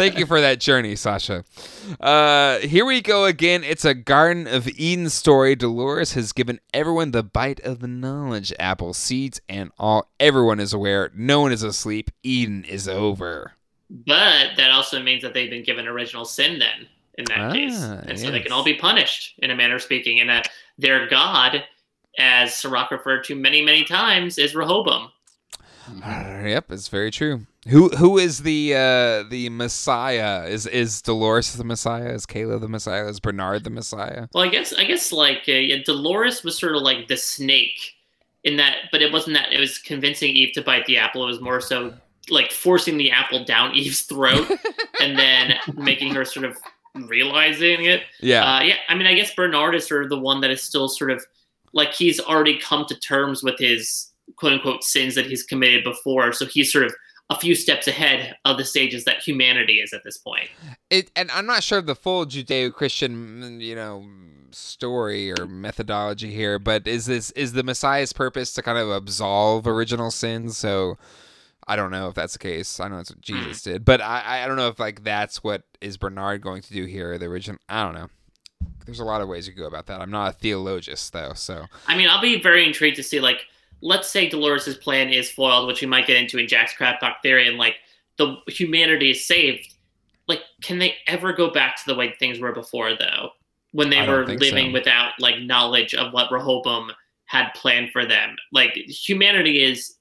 Thank 0.00 0.18
you 0.18 0.24
for 0.24 0.40
that 0.40 0.60
journey, 0.60 0.96
Sasha. 0.96 1.44
Uh, 2.00 2.60
here 2.60 2.86
we 2.86 3.02
go 3.02 3.26
again. 3.26 3.62
It's 3.62 3.84
a 3.84 3.92
Garden 3.92 4.46
of 4.46 4.66
Eden 4.66 5.10
story. 5.10 5.54
Dolores 5.54 6.14
has 6.14 6.32
given 6.32 6.58
everyone 6.72 7.10
the 7.10 7.22
bite 7.22 7.60
of 7.60 7.80
the 7.80 7.86
knowledge 7.86 8.50
apple, 8.58 8.94
seeds, 8.94 9.42
and 9.46 9.70
all. 9.78 10.10
Everyone 10.18 10.58
is 10.58 10.72
aware. 10.72 11.10
No 11.14 11.42
one 11.42 11.52
is 11.52 11.62
asleep. 11.62 12.10
Eden 12.22 12.64
is 12.64 12.88
over. 12.88 13.52
But 13.90 14.56
that 14.56 14.70
also 14.70 15.02
means 15.02 15.22
that 15.22 15.34
they've 15.34 15.50
been 15.50 15.64
given 15.64 15.86
original 15.86 16.24
sin 16.24 16.58
then 16.58 16.88
in 17.18 17.26
that 17.26 17.38
Ah, 17.38 17.52
case. 17.52 17.78
And 17.82 18.18
so 18.18 18.30
they 18.30 18.40
can 18.40 18.52
all 18.52 18.64
be 18.64 18.78
punished 18.78 19.34
in 19.40 19.50
a 19.50 19.54
manner 19.54 19.74
of 19.74 19.82
speaking. 19.82 20.18
And 20.18 20.30
that 20.30 20.48
their 20.78 21.08
God, 21.08 21.62
as 22.18 22.54
Serac 22.54 22.90
referred 22.90 23.24
to 23.24 23.34
many, 23.34 23.60
many 23.60 23.84
times, 23.84 24.38
is 24.38 24.54
Rehoboam. 24.54 25.10
Yep, 25.98 26.72
it's 26.72 26.88
very 26.88 27.10
true. 27.10 27.46
Who 27.68 27.88
who 27.90 28.16
is 28.18 28.42
the 28.42 28.74
uh, 28.74 29.28
the 29.28 29.48
Messiah? 29.50 30.46
Is 30.46 30.66
is 30.66 31.02
Dolores 31.02 31.54
the 31.54 31.64
Messiah? 31.64 32.08
Is 32.08 32.26
Kayla 32.26 32.60
the 32.60 32.68
Messiah? 32.68 33.06
Is 33.06 33.20
Bernard 33.20 33.64
the 33.64 33.70
Messiah? 33.70 34.28
Well, 34.32 34.44
I 34.44 34.48
guess 34.48 34.72
I 34.72 34.84
guess 34.84 35.12
like 35.12 35.44
uh, 35.48 35.52
yeah, 35.52 35.76
Dolores 35.84 36.42
was 36.42 36.58
sort 36.58 36.74
of 36.74 36.82
like 36.82 37.08
the 37.08 37.16
snake 37.16 37.94
in 38.44 38.56
that, 38.56 38.76
but 38.90 39.02
it 39.02 39.12
wasn't 39.12 39.36
that. 39.36 39.52
It 39.52 39.60
was 39.60 39.78
convincing 39.78 40.30
Eve 40.30 40.52
to 40.54 40.62
bite 40.62 40.86
the 40.86 40.96
apple. 40.96 41.24
It 41.24 41.26
was 41.26 41.40
more 41.40 41.60
so 41.60 41.92
like 42.30 42.50
forcing 42.50 42.96
the 42.96 43.10
apple 43.10 43.44
down 43.44 43.74
Eve's 43.74 44.02
throat 44.02 44.50
and 45.00 45.18
then 45.18 45.54
making 45.74 46.14
her 46.14 46.24
sort 46.24 46.46
of 46.46 46.56
realizing 47.06 47.84
it. 47.84 48.02
Yeah. 48.20 48.44
Uh, 48.44 48.60
yeah, 48.62 48.76
I 48.88 48.94
mean, 48.94 49.06
I 49.06 49.14
guess 49.14 49.34
Bernard 49.34 49.74
is 49.74 49.86
sort 49.86 50.02
of 50.04 50.10
the 50.10 50.18
one 50.18 50.40
that 50.40 50.50
is 50.50 50.62
still 50.62 50.88
sort 50.88 51.10
of 51.10 51.24
like 51.72 51.92
he's 51.92 52.20
already 52.20 52.58
come 52.58 52.86
to 52.86 52.98
terms 52.98 53.42
with 53.42 53.58
his 53.58 54.09
quote 54.40 54.54
unquote 54.54 54.82
sins 54.82 55.14
that 55.14 55.26
he's 55.26 55.44
committed 55.44 55.84
before. 55.84 56.32
So 56.32 56.46
he's 56.46 56.72
sort 56.72 56.86
of 56.86 56.94
a 57.28 57.38
few 57.38 57.54
steps 57.54 57.86
ahead 57.86 58.36
of 58.44 58.56
the 58.56 58.64
stages 58.64 59.04
that 59.04 59.20
humanity 59.20 59.74
is 59.74 59.92
at 59.92 60.02
this 60.02 60.18
point. 60.18 60.48
it 60.90 61.12
and 61.14 61.30
I'm 61.30 61.46
not 61.46 61.62
sure 61.62 61.78
of 61.78 61.86
the 61.86 61.94
full 61.94 62.26
Judeo-Christian, 62.26 63.14
mm, 63.14 63.60
you 63.60 63.76
know, 63.76 64.04
story 64.50 65.30
or 65.30 65.46
methodology 65.46 66.34
here, 66.34 66.58
but 66.58 66.88
is 66.88 67.06
this 67.06 67.30
is 67.32 67.52
the 67.52 67.62
Messiah's 67.62 68.12
purpose 68.12 68.52
to 68.54 68.62
kind 68.62 68.78
of 68.78 68.90
absolve 68.90 69.68
original 69.68 70.10
sins? 70.10 70.58
So 70.58 70.98
I 71.68 71.76
don't 71.76 71.92
know 71.92 72.08
if 72.08 72.14
that's 72.14 72.32
the 72.32 72.40
case. 72.40 72.80
I 72.80 72.88
know 72.88 72.96
that's 72.96 73.10
what 73.10 73.20
Jesus 73.20 73.62
hmm. 73.62 73.70
did, 73.70 73.84
but 73.84 74.00
I 74.00 74.42
I 74.42 74.46
don't 74.48 74.56
know 74.56 74.68
if 74.68 74.80
like 74.80 75.04
that's 75.04 75.44
what 75.44 75.62
is 75.80 75.96
Bernard 75.96 76.40
going 76.40 76.62
to 76.62 76.72
do 76.72 76.84
here. 76.84 77.16
The 77.16 77.26
original, 77.26 77.60
I 77.68 77.84
don't 77.84 77.94
know. 77.94 78.08
There's 78.86 79.00
a 79.00 79.04
lot 79.04 79.20
of 79.20 79.28
ways 79.28 79.46
you 79.46 79.54
go 79.54 79.66
about 79.66 79.86
that. 79.86 80.00
I'm 80.00 80.10
not 80.10 80.30
a 80.30 80.32
theologist 80.32 81.12
though, 81.12 81.34
so 81.34 81.66
I 81.86 81.96
mean, 81.96 82.08
I'll 82.08 82.20
be 82.20 82.42
very 82.42 82.66
intrigued 82.66 82.96
to 82.96 83.04
see, 83.04 83.20
like, 83.20 83.46
let's 83.82 84.08
say 84.08 84.28
Dolores' 84.28 84.76
plan 84.76 85.08
is 85.10 85.30
foiled, 85.30 85.66
which 85.66 85.80
we 85.80 85.86
might 85.86 86.06
get 86.06 86.16
into 86.16 86.38
in 86.38 86.48
Jack's 86.48 86.74
Crap 86.74 87.00
Talk 87.00 87.22
theory, 87.22 87.48
and 87.48 87.56
like 87.56 87.76
the 88.18 88.36
humanity 88.48 89.10
is 89.10 89.26
saved. 89.26 89.74
Like, 90.28 90.42
can 90.62 90.78
they 90.78 90.96
ever 91.06 91.32
go 91.32 91.50
back 91.50 91.76
to 91.76 91.82
the 91.86 91.94
way 91.94 92.14
things 92.18 92.38
were 92.38 92.52
before, 92.52 92.94
though? 92.94 93.30
When 93.72 93.90
they 93.90 94.06
were 94.06 94.26
living 94.26 94.68
so. 94.68 94.72
without 94.72 95.12
like 95.18 95.38
knowledge 95.40 95.94
of 95.94 96.12
what 96.12 96.30
Rehoboam 96.30 96.90
had 97.26 97.50
planned 97.54 97.90
for 97.92 98.04
them. 98.04 98.36
Like, 98.52 98.74
humanity 98.74 99.62
is 99.62 99.94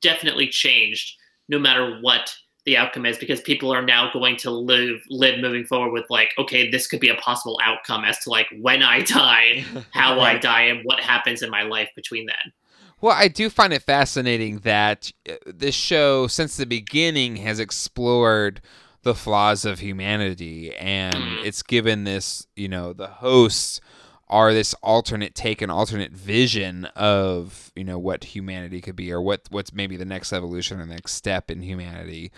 definitely 0.00 0.48
changed, 0.48 1.16
no 1.48 1.58
matter 1.58 1.98
what 2.00 2.34
the 2.64 2.76
outcome 2.76 3.06
is, 3.06 3.18
because 3.18 3.40
people 3.40 3.72
are 3.72 3.82
now 3.82 4.12
going 4.12 4.36
to 4.36 4.50
live 4.50 5.00
live 5.08 5.40
moving 5.40 5.64
forward 5.64 5.92
with 5.92 6.06
like, 6.10 6.32
okay, 6.38 6.70
this 6.70 6.86
could 6.86 7.00
be 7.00 7.08
a 7.08 7.16
possible 7.16 7.58
outcome 7.64 8.04
as 8.04 8.18
to 8.20 8.30
like 8.30 8.46
when 8.60 8.82
I 8.82 9.02
die, 9.02 9.64
how 9.90 10.20
I 10.20 10.38
die, 10.38 10.62
and 10.62 10.84
what 10.84 11.00
happens 11.00 11.42
in 11.42 11.50
my 11.50 11.62
life 11.62 11.90
between 11.96 12.26
then. 12.26 12.52
Well, 13.00 13.16
I 13.16 13.28
do 13.28 13.48
find 13.50 13.72
it 13.72 13.82
fascinating 13.82 14.58
that 14.60 15.10
uh, 15.28 15.34
this 15.46 15.74
show, 15.74 16.26
since 16.26 16.56
the 16.56 16.66
beginning, 16.66 17.36
has 17.36 17.58
explored 17.58 18.60
the 19.02 19.14
flaws 19.14 19.64
of 19.64 19.78
humanity, 19.78 20.74
and 20.76 21.14
Mm. 21.14 21.44
it's 21.44 21.62
given 21.62 22.04
this, 22.04 22.46
you 22.56 22.68
know, 22.68 22.92
the 22.92 23.06
hosts 23.06 23.80
are 24.28 24.52
this 24.54 24.74
alternate 24.82 25.34
take 25.34 25.60
and 25.60 25.72
alternate 25.72 26.12
vision 26.12 26.84
of 26.94 27.72
you 27.74 27.82
know 27.82 27.98
what 27.98 28.22
humanity 28.22 28.80
could 28.80 28.94
be 28.94 29.12
or 29.12 29.20
what 29.20 29.40
what's 29.50 29.72
maybe 29.74 29.96
the 29.96 30.04
next 30.04 30.32
evolution 30.32 30.78
or 30.80 30.86
the 30.86 30.94
next 30.94 31.14
step 31.14 31.50
in 31.50 31.60
humanity 31.62 32.30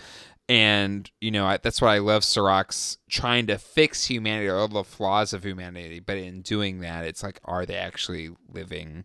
and 0.48 1.10
you 1.20 1.30
know 1.30 1.44
I, 1.44 1.58
that's 1.58 1.82
why 1.82 1.96
i 1.96 1.98
love 1.98 2.24
Serac's 2.24 2.96
trying 3.10 3.46
to 3.48 3.58
fix 3.58 4.06
humanity 4.06 4.48
or 4.48 4.56
all 4.56 4.68
the 4.68 4.84
flaws 4.84 5.34
of 5.34 5.44
humanity 5.44 6.00
but 6.00 6.16
in 6.16 6.40
doing 6.40 6.80
that 6.80 7.04
it's 7.04 7.22
like 7.22 7.38
are 7.44 7.66
they 7.66 7.76
actually 7.76 8.30
living 8.48 9.04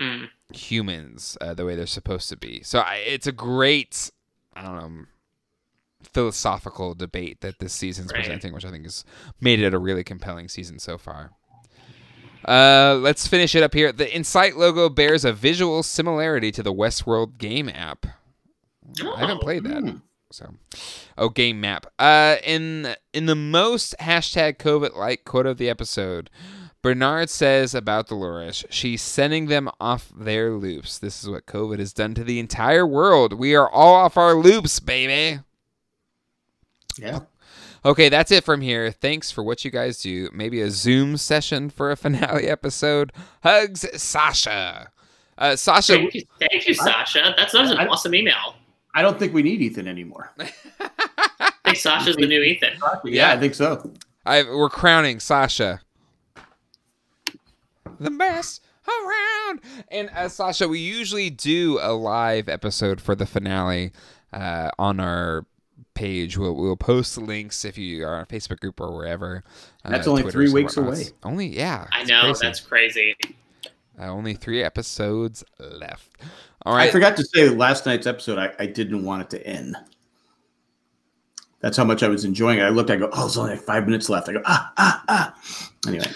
Mm. 0.00 0.28
humans 0.52 1.36
uh, 1.40 1.54
the 1.54 1.64
way 1.64 1.74
they're 1.74 1.86
supposed 1.86 2.28
to 2.28 2.36
be. 2.36 2.62
So 2.62 2.78
I, 2.80 2.96
it's 2.96 3.26
a 3.26 3.32
great, 3.32 4.10
I 4.54 4.62
philosophical 6.02 6.94
debate 6.94 7.40
that 7.40 7.58
this 7.58 7.72
season's 7.72 8.12
Right. 8.12 8.20
presenting, 8.22 8.52
which 8.52 8.64
I 8.64 8.70
think 8.70 8.84
has 8.84 9.04
made 9.40 9.60
it 9.60 9.74
a 9.74 9.78
really 9.78 10.04
compelling 10.04 10.48
season 10.48 10.78
so 10.78 10.96
far. 10.98 11.32
Uh, 12.46 12.98
let's 13.02 13.26
finish 13.26 13.54
it 13.54 13.62
up 13.62 13.74
here. 13.74 13.92
The 13.92 14.14
Insight 14.14 14.56
logo 14.56 14.88
bears 14.88 15.24
a 15.24 15.32
visual 15.32 15.82
similarity 15.82 16.52
to 16.52 16.62
the 16.62 16.72
Westworld 16.72 17.36
game 17.38 17.68
app. 17.68 18.06
I 19.02 19.18
haven't 19.20 19.38
Oh. 19.38 19.40
played 19.40 19.64
that. 19.64 20.00
So, 20.30 20.54
oh, 21.16 21.30
game 21.30 21.60
map. 21.60 21.86
Uh, 21.98 22.36
in 22.44 22.94
in 23.12 23.26
the 23.26 23.34
most 23.34 23.94
hashtag 24.00 24.58
COVID 24.58 24.94
like 24.94 25.24
quote 25.24 25.46
of 25.46 25.58
the 25.58 25.68
episode, 25.68 26.30
Bernard 26.82 27.28
says 27.28 27.74
about 27.74 28.06
Dolores, 28.08 28.64
she's 28.70 29.02
sending 29.02 29.46
them 29.46 29.68
off 29.80 30.12
their 30.16 30.52
loops. 30.52 30.98
This 30.98 31.22
is 31.22 31.28
what 31.28 31.46
COVID 31.46 31.78
has 31.80 31.92
done 31.92 32.14
to 32.14 32.22
the 32.24 32.38
entire 32.38 32.86
world. 32.86 33.32
We 33.32 33.54
are 33.56 33.68
all 33.68 33.94
off 33.94 34.16
our 34.16 34.34
loops, 34.34 34.78
baby. 34.78 35.40
Yeah. 36.96 37.20
Okay, 37.84 38.08
that's 38.08 38.30
it 38.30 38.44
from 38.44 38.60
here. 38.60 38.90
Thanks 38.90 39.30
for 39.30 39.42
what 39.42 39.64
you 39.64 39.70
guys 39.70 40.00
do. 40.02 40.28
Maybe 40.32 40.60
a 40.60 40.70
Zoom 40.70 41.16
session 41.16 41.70
for 41.70 41.90
a 41.90 41.96
finale 42.04 42.46
episode. 42.48 43.12
Hugs, 43.42 43.84
Sasha. 44.00 44.90
Uh, 45.36 45.54
Sasha, 45.56 45.94
Thank 45.94 46.14
you, 46.14 46.22
thank 46.40 46.66
you, 46.66 46.74
Sasha. 46.74 47.34
That's, 47.36 47.52
that 47.52 47.62
was 47.62 47.70
an 47.70 47.78
I- 47.78 47.86
awesome 47.86 48.14
email. 48.14 48.56
I 48.94 49.02
don't 49.02 49.18
think 49.18 49.32
we 49.32 49.42
need 49.42 49.60
Ethan 49.62 49.86
anymore. 49.86 50.32
I 50.40 51.50
think 51.64 51.76
Sasha's 51.76 52.16
the 52.16 52.26
new 52.26 52.40
Ethan. 52.42 52.72
Yeah, 53.04 53.30
I 53.32 53.38
think 53.38 53.54
so. 53.54 53.92
I, 54.26 54.42
we're 54.42 54.70
crowning 54.70 55.20
Sasha. 55.20 55.80
The 58.00 58.10
best 58.10 58.64
around. 58.86 59.60
And 59.90 60.10
uh, 60.14 60.28
Sasha, 60.28 60.68
we 60.68 60.78
usually 60.78 61.30
do 61.30 61.78
a 61.80 61.92
live 61.92 62.48
episode 62.48 63.00
for 63.00 63.14
the 63.14 63.26
finale 63.26 63.92
uh, 64.32 64.70
on 64.78 65.00
our 65.00 65.46
page. 65.94 66.38
We'll, 66.38 66.54
we'll 66.54 66.76
post 66.76 67.14
the 67.14 67.20
links 67.20 67.64
if 67.64 67.76
you 67.76 68.04
are 68.06 68.16
on 68.16 68.22
a 68.22 68.26
Facebook 68.26 68.60
group 68.60 68.80
or 68.80 68.94
wherever. 68.94 69.42
uh, 69.84 69.90
That's 69.90 70.06
only 70.06 70.22
Twitters 70.22 70.50
three 70.50 70.62
weeks 70.62 70.76
whatnots. 70.76 71.08
away. 71.10 71.16
Only, 71.24 71.46
yeah. 71.48 71.86
I 71.92 72.04
know 72.04 72.20
crazy. 72.22 72.38
that's 72.42 72.60
crazy. 72.60 73.16
Uh, 74.00 74.04
only 74.06 74.34
three 74.34 74.62
episodes 74.62 75.42
left. 75.58 76.16
All 76.64 76.74
right. 76.74 76.88
I 76.88 76.92
forgot 76.92 77.16
to 77.16 77.24
say 77.24 77.48
last 77.48 77.84
night's 77.84 78.06
episode, 78.06 78.38
I, 78.38 78.52
I 78.58 78.66
didn't 78.66 79.04
want 79.04 79.22
it 79.22 79.30
to 79.30 79.46
end. 79.46 79.76
That's 81.60 81.76
how 81.76 81.82
much 81.84 82.04
I 82.04 82.08
was 82.08 82.24
enjoying 82.24 82.60
it. 82.60 82.62
I 82.62 82.68
looked, 82.68 82.90
I 82.90 82.96
go, 82.96 83.10
oh, 83.12 83.20
there's 83.22 83.36
only 83.36 83.52
like 83.52 83.62
five 83.62 83.84
minutes 83.86 84.08
left. 84.08 84.28
I 84.28 84.34
go, 84.34 84.42
ah, 84.44 84.72
ah, 84.76 85.04
ah. 85.08 85.34
Anyway. 85.88 86.06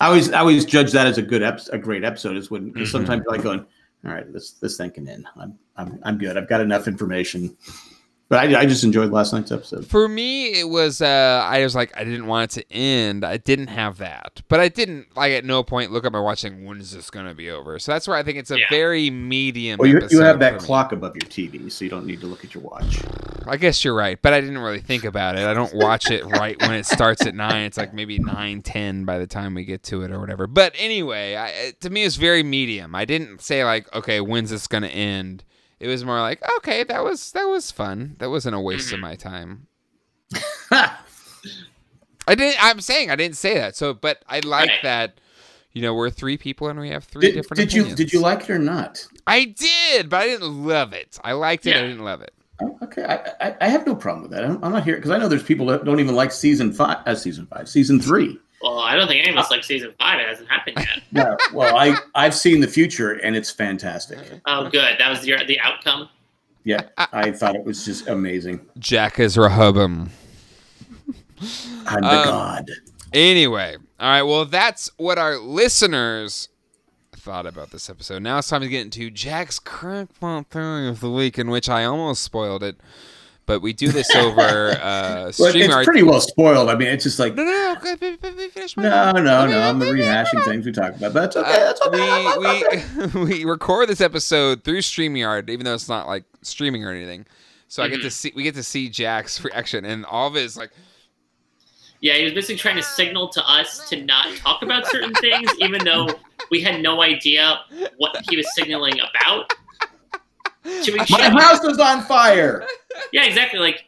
I 0.00 0.06
always 0.06 0.32
I 0.32 0.40
always 0.40 0.64
judge 0.64 0.92
that 0.92 1.06
as 1.06 1.18
a 1.18 1.22
good 1.22 1.42
ep- 1.42 1.60
a 1.72 1.78
great 1.78 2.04
episode 2.04 2.36
is 2.36 2.50
when 2.50 2.72
Mhm. 2.72 2.86
sometimes 2.86 3.22
you're 3.24 3.32
like 3.34 3.42
going, 3.44 3.60
all 4.04 4.12
right, 4.12 4.30
this 4.32 4.52
this 4.52 4.76
thing 4.76 4.90
can 4.90 5.08
end. 5.08 5.26
I'm 5.36 5.58
I'm 5.76 5.98
I'm 6.02 6.18
good. 6.18 6.36
I've 6.36 6.48
got 6.48 6.60
enough 6.60 6.88
information. 6.88 7.56
But 8.28 8.38
I, 8.54 8.60
I 8.60 8.66
just 8.66 8.84
enjoyed 8.84 9.10
last 9.10 9.32
night's 9.32 9.52
episode. 9.52 9.86
For 9.86 10.08
me, 10.08 10.48
it 10.58 10.68
was 10.68 11.00
uh, 11.00 11.46
I 11.48 11.62
was 11.62 11.74
like 11.74 11.96
I 11.96 12.04
didn't 12.04 12.26
want 12.26 12.56
it 12.56 12.60
to 12.60 12.72
end. 12.72 13.24
I 13.24 13.36
didn't 13.38 13.68
have 13.68 13.98
that, 13.98 14.42
but 14.48 14.60
I 14.60 14.68
didn't 14.68 15.14
like 15.16 15.32
at 15.32 15.44
no 15.44 15.62
point 15.62 15.90
look 15.92 16.04
at 16.04 16.12
my 16.12 16.20
watch 16.20 16.34
watching. 16.34 16.64
When 16.64 16.80
is 16.80 16.90
this 16.90 17.10
gonna 17.10 17.34
be 17.34 17.48
over? 17.50 17.78
So 17.78 17.92
that's 17.92 18.08
where 18.08 18.16
I 18.16 18.22
think 18.24 18.38
it's 18.38 18.50
a 18.50 18.58
Yeah. 18.58 18.66
very 18.70 19.08
medium. 19.10 19.78
Well, 19.78 19.88
you, 19.88 20.00
you 20.10 20.20
have 20.20 20.40
that 20.40 20.54
for 20.54 20.60
me. 20.60 20.66
clock 20.66 20.90
above 20.92 21.14
your 21.14 21.28
TV, 21.28 21.70
so 21.70 21.84
you 21.84 21.90
don't 21.90 22.06
need 22.06 22.20
to 22.22 22.26
look 22.26 22.44
at 22.44 22.54
your 22.54 22.62
watch. 22.64 23.00
I 23.46 23.56
guess 23.56 23.84
you're 23.84 23.94
right, 23.94 24.20
but 24.20 24.32
I 24.32 24.40
didn't 24.40 24.58
really 24.58 24.80
think 24.80 25.04
about 25.04 25.36
it. 25.36 25.46
I 25.46 25.54
don't 25.54 25.74
watch 25.74 26.10
it 26.10 26.24
right 26.24 26.60
when 26.60 26.72
it 26.72 26.86
starts 26.86 27.24
at 27.26 27.34
nine. 27.34 27.66
It's 27.66 27.76
like 27.76 27.94
maybe 27.94 28.18
nine 28.18 28.62
ten 28.62 29.04
by 29.04 29.18
the 29.18 29.26
time 29.28 29.54
we 29.54 29.64
get 29.64 29.82
to 29.84 30.02
it 30.02 30.10
or 30.10 30.18
whatever. 30.18 30.46
But 30.48 30.74
anyway, 30.76 31.36
I, 31.36 31.72
to 31.80 31.90
me, 31.90 32.02
it's 32.04 32.16
very 32.16 32.42
medium. 32.42 32.94
I 32.94 33.04
didn't 33.04 33.40
say 33.42 33.64
like, 33.64 33.94
okay, 33.94 34.20
when's 34.20 34.50
this 34.50 34.66
gonna 34.66 34.88
end? 34.88 35.44
It 35.84 35.88
was 35.88 36.02
more 36.02 36.18
like, 36.22 36.40
okay, 36.56 36.82
that 36.84 37.04
was 37.04 37.32
that 37.32 37.44
was 37.44 37.70
fun. 37.70 38.16
That 38.18 38.30
wasn't 38.30 38.54
a 38.56 38.60
waste 38.60 38.90
of 38.94 39.00
my 39.00 39.16
time. 39.16 39.66
I 40.70 40.96
didn't. 42.26 42.56
I'm 42.58 42.80
saying 42.80 43.10
I 43.10 43.16
didn't 43.16 43.36
say 43.36 43.58
that. 43.58 43.76
So, 43.76 43.92
but 43.92 44.22
I 44.26 44.40
like 44.40 44.70
Right. 44.70 44.82
that. 44.82 45.20
You 45.72 45.82
know, 45.82 45.92
we're 45.92 46.08
three 46.08 46.38
people 46.38 46.68
and 46.68 46.80
we 46.80 46.88
have 46.88 47.04
three 47.04 47.26
did, 47.26 47.34
different. 47.34 47.58
did 47.58 47.72
you 47.74 47.94
did 47.94 48.12
you 48.14 48.20
like 48.20 48.44
it 48.44 48.50
or 48.50 48.58
not? 48.58 49.06
I 49.26 49.44
did, 49.44 50.08
but 50.08 50.22
I 50.22 50.26
didn't 50.26 50.64
love 50.66 50.94
it. 50.94 51.18
I 51.22 51.32
liked 51.32 51.66
it. 51.66 51.76
I 51.76 51.82
didn't 51.82 52.04
love 52.04 52.22
it. 52.22 52.32
Oh, 52.62 52.78
okay, 52.82 53.04
I, 53.04 53.48
I, 53.48 53.56
I 53.60 53.68
have 53.68 53.84
no 53.84 53.94
problem 53.94 54.22
with 54.22 54.30
that. 54.30 54.44
I'm, 54.44 54.62
I'm 54.64 54.72
not 54.72 54.84
here 54.84 54.96
because 54.96 55.10
I 55.10 55.18
know 55.18 55.28
there's 55.28 55.42
people 55.42 55.66
that 55.66 55.84
don't 55.84 56.00
even 56.00 56.14
like 56.14 56.32
season 56.32 56.72
five, 56.72 56.98
uh, 57.04 57.14
season 57.14 57.46
five, 57.46 57.68
season 57.68 58.00
three. 58.00 58.38
Well, 58.64 58.78
I 58.78 58.96
don't 58.96 59.06
think 59.06 59.22
any 59.22 59.30
of 59.30 59.36
us 59.36 59.50
like 59.50 59.62
season 59.62 59.92
five. 59.98 60.18
It 60.18 60.26
hasn't 60.26 60.48
happened 60.48 60.78
yet. 60.78 61.02
No, 61.12 61.36
well, 61.52 61.76
I 61.76 61.96
I've 62.14 62.34
seen 62.34 62.60
the 62.60 62.66
future 62.66 63.12
and 63.12 63.36
it's 63.36 63.50
fantastic. 63.50 64.18
Oh, 64.46 64.68
good. 64.70 64.96
That 64.98 65.10
was 65.10 65.26
your 65.26 65.44
the 65.44 65.60
outcome. 65.60 66.08
Yeah, 66.64 66.80
I 66.96 67.30
thought 67.32 67.56
it 67.56 67.64
was 67.64 67.84
just 67.84 68.08
amazing. 68.08 68.60
Jack 68.78 69.18
is 69.20 69.36
Rehoboam. 69.36 70.08
I'm 71.86 72.00
the 72.00 72.08
Um, 72.08 72.24
god. 72.24 72.70
Anyway, 73.12 73.76
all 74.00 74.08
right. 74.08 74.22
Well, 74.22 74.46
that's 74.46 74.90
what 74.96 75.18
our 75.18 75.36
listeners 75.36 76.48
thought 77.16 77.46
about 77.46 77.70
this 77.70 77.90
episode. 77.90 78.22
Now 78.22 78.38
it's 78.38 78.48
time 78.48 78.62
to 78.62 78.68
get 78.68 78.80
into 78.82 79.10
Jack's 79.10 79.58
crackpot 79.58 80.48
theory 80.50 80.88
of 80.88 81.00
the 81.00 81.10
week, 81.10 81.38
in 81.38 81.48
which 81.50 81.68
I 81.68 81.84
almost 81.84 82.22
spoiled 82.22 82.62
it, 82.62 82.76
but 83.46 83.60
we 83.60 83.72
do 83.72 83.88
this 83.92 84.14
over 84.16 84.40
uh, 84.82 85.32
Well, 85.38 85.52
StreamYard. 85.52 85.76
it's 85.78 85.84
pretty 85.84 86.02
well 86.02 86.20
spoiled. 86.20 86.68
I 86.70 86.76
mean, 86.76 86.88
it's 86.88 87.04
just 87.04 87.18
like 87.18 87.34
no, 87.34 87.44
no, 87.44 87.74
no. 88.76 88.76
no, 88.76 89.12
no, 89.22 89.46
no. 89.46 89.60
I'm 89.60 89.80
rehashing 89.80 90.44
things 90.44 90.66
we 90.66 90.72
talked 90.72 90.96
about, 90.98 91.12
but 91.12 91.32
that's 91.32 91.36
okay. 91.36 91.52
That's 91.52 91.80
Uh, 91.80 91.88
okay. 91.88 92.84
we 93.14 93.20
we 93.24 93.24
we 93.40 93.44
record 93.44 93.88
this 93.88 94.00
episode 94.00 94.64
through 94.64 94.78
StreamYard, 94.80 95.50
even 95.50 95.64
though 95.64 95.74
it's 95.74 95.88
not 95.88 96.06
like 96.06 96.24
streaming 96.42 96.84
or 96.84 96.90
anything. 96.90 97.26
So 97.68 97.82
I 97.82 97.88
get 97.88 98.02
to 98.02 98.10
see 98.10 98.32
we 98.36 98.42
get 98.44 98.54
to 98.54 98.62
see 98.62 98.88
Jack's 98.88 99.42
reaction, 99.42 99.84
and 99.84 100.04
all 100.06 100.28
of 100.28 100.36
it 100.36 100.42
is 100.44 100.56
like, 100.56 100.70
Yeah, 102.00 102.14
he 102.14 102.24
was 102.24 102.32
basically 102.32 102.56
trying 102.56 102.76
to 102.76 102.82
signal 102.82 103.28
to 103.30 103.44
us 103.50 103.88
to 103.88 104.00
not 104.04 104.36
talk 104.36 104.62
about 104.62 104.86
certain 104.86 105.12
things, 105.14 105.50
even 105.58 105.84
though 105.84 106.08
we 106.50 106.60
had 106.60 106.82
no 106.82 107.02
idea 107.02 107.58
what 107.96 108.16
he 108.30 108.36
was 108.36 108.46
signaling 108.54 108.94
about. 109.00 109.52
Should 110.82 110.94
we, 110.94 110.98
My 110.98 111.04
should- 111.04 111.20
house 111.40 111.62
is 111.64 111.78
on 111.78 112.02
fire. 112.04 112.66
yeah, 113.12 113.24
exactly. 113.24 113.58
Like, 113.60 113.84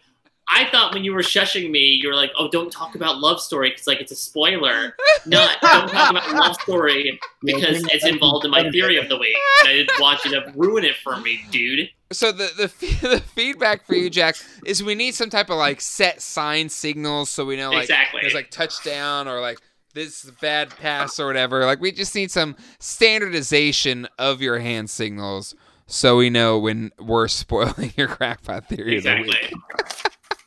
I 0.49 0.69
thought 0.71 0.95
when 0.95 1.03
you 1.03 1.13
were 1.13 1.23
shushing 1.23 1.71
me, 1.71 1.81
you 2.01 2.09
were 2.09 2.15
like, 2.15 2.31
"Oh, 2.39 2.49
don't 2.49 2.71
talk 2.71 2.95
about 2.95 3.19
love 3.19 3.41
story 3.41 3.71
because 3.71 3.87
like 3.89 4.01
it's 4.01 4.13
a 4.13 4.17
spoiler." 4.17 4.95
Not 5.27 5.61
don't 5.61 5.89
talk 5.89 6.11
about 6.11 6.33
love 6.35 6.55
story 6.63 7.19
because 7.43 7.83
it's 7.93 8.07
involved 8.07 8.45
in 8.45 8.53
my 8.53 8.71
theory 8.71 8.97
of 8.97 9.09
the 9.09 9.17
week. 9.19 9.37
I 9.65 9.73
didn't 9.73 9.99
want 10.01 10.25
you 10.25 10.31
to 10.33 10.53
ruin 10.55 10.85
it 10.85 10.95
for 11.03 11.17
me, 11.17 11.41
dude. 11.51 11.89
so 12.13 12.31
the 12.31 12.53
the, 12.57 13.09
the 13.09 13.21
feedback 13.35 13.85
for 13.87 13.97
you, 13.97 14.09
Jack, 14.09 14.37
is 14.65 14.85
we 14.85 14.95
need 14.95 15.17
some 15.17 15.31
type 15.31 15.51
of 15.51 15.57
like 15.57 15.81
set 15.81 16.23
sign 16.23 16.69
signals 16.69 17.29
so 17.29 17.45
we 17.45 17.57
know 17.57 17.71
like 17.71 17.83
Exactly. 17.83 18.21
there's 18.21 18.35
like 18.35 18.51
touchdown 18.53 19.27
or 19.27 19.41
like 19.41 19.59
this 19.95 20.25
is 20.25 20.31
bad 20.41 20.71
pass 20.77 21.19
or 21.19 21.27
whatever. 21.27 21.65
Like 21.65 21.81
we 21.81 21.91
just 21.91 22.15
need 22.15 22.31
some 22.31 22.55
standardization 22.79 24.07
of 24.19 24.41
your 24.41 24.59
hand 24.59 24.91
signals 24.91 25.55
so 25.87 26.17
we 26.17 26.31
know 26.31 26.59
when 26.59 26.93
we're 26.99 27.29
spoiling 27.43 27.93
your 27.97 28.09
crackpot 28.09 28.69
theory 28.69 28.99
of 28.99 29.05
the 29.05 29.17
Exactly. 29.17 29.53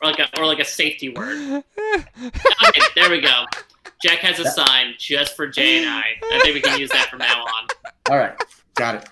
or 0.02 0.10
like 0.10 0.20
a 0.20 0.40
or 0.40 0.46
like 0.46 0.60
a 0.60 0.66
safety 0.66 1.10
word. 1.10 1.64
Okay, 2.68 2.82
there 2.96 3.10
we 3.10 3.22
go. 3.22 3.46
Jack 4.04 4.20
has 4.20 4.40
a 4.40 4.46
sign 4.52 4.94
just 4.98 5.36
for 5.36 5.48
Jay 5.48 5.80
and 5.80 5.90
I. 5.90 6.04
I 6.32 6.40
think 6.42 6.54
we 6.56 6.62
can 6.62 6.80
use 6.80 6.90
that 6.92 7.08
from 7.10 7.20
now 7.20 7.42
on. 7.44 7.68
All 8.10 8.18
right, 8.18 8.34
got 8.76 8.96
it. 8.96 9.10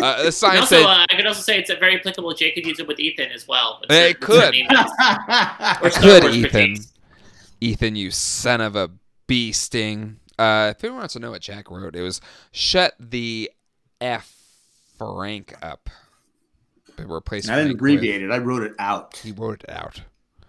Uh, 0.00 0.24
the 0.24 0.32
sign 0.32 0.58
also, 0.58 0.76
said 0.76 0.84
uh, 0.86 1.06
I 1.10 1.14
could 1.16 1.26
also 1.26 1.40
say 1.42 1.58
it's 1.58 1.70
a 1.70 1.76
very 1.76 1.96
applicable. 1.98 2.34
Jay 2.34 2.50
could 2.50 2.66
use 2.66 2.80
it 2.80 2.88
with 2.88 2.98
Ethan 2.98 3.30
as 3.30 3.46
well. 3.46 3.78
with 3.80 3.90
It 3.90 4.16
certain- 4.18 4.20
could. 4.20 4.40
certain 4.42 4.66
emails. 4.66 5.82
Or 5.82 5.90
Star 5.90 6.02
Good, 6.02 6.22
Wars 6.24 6.36
Ethan. 6.36 6.50
critiques. 6.50 6.92
Ethan, 7.60 7.96
you 7.96 8.10
son 8.10 8.60
of 8.60 8.74
a 8.76 8.90
bee 9.28 9.52
sting. 9.52 10.18
Uh, 10.38 10.72
if 10.76 10.82
anyone 10.82 11.00
wants 11.00 11.14
to 11.14 11.20
know 11.20 11.30
what 11.30 11.42
Jack 11.42 11.70
wrote, 11.70 11.94
it 11.94 12.02
was 12.02 12.20
shut 12.50 12.94
the 12.98 13.50
F 14.00 14.34
Frank 15.16 15.54
up. 15.62 15.88
But 16.96 17.08
replace 17.10 17.48
I 17.48 17.56
didn't 17.56 17.78
Frank 17.78 17.78
abbreviate 17.78 18.22
it. 18.22 18.30
I 18.30 18.38
wrote 18.38 18.62
it 18.62 18.72
out. 18.78 19.16
He 19.16 19.32
wrote 19.32 19.62
it 19.64 19.70
out. 19.70 20.02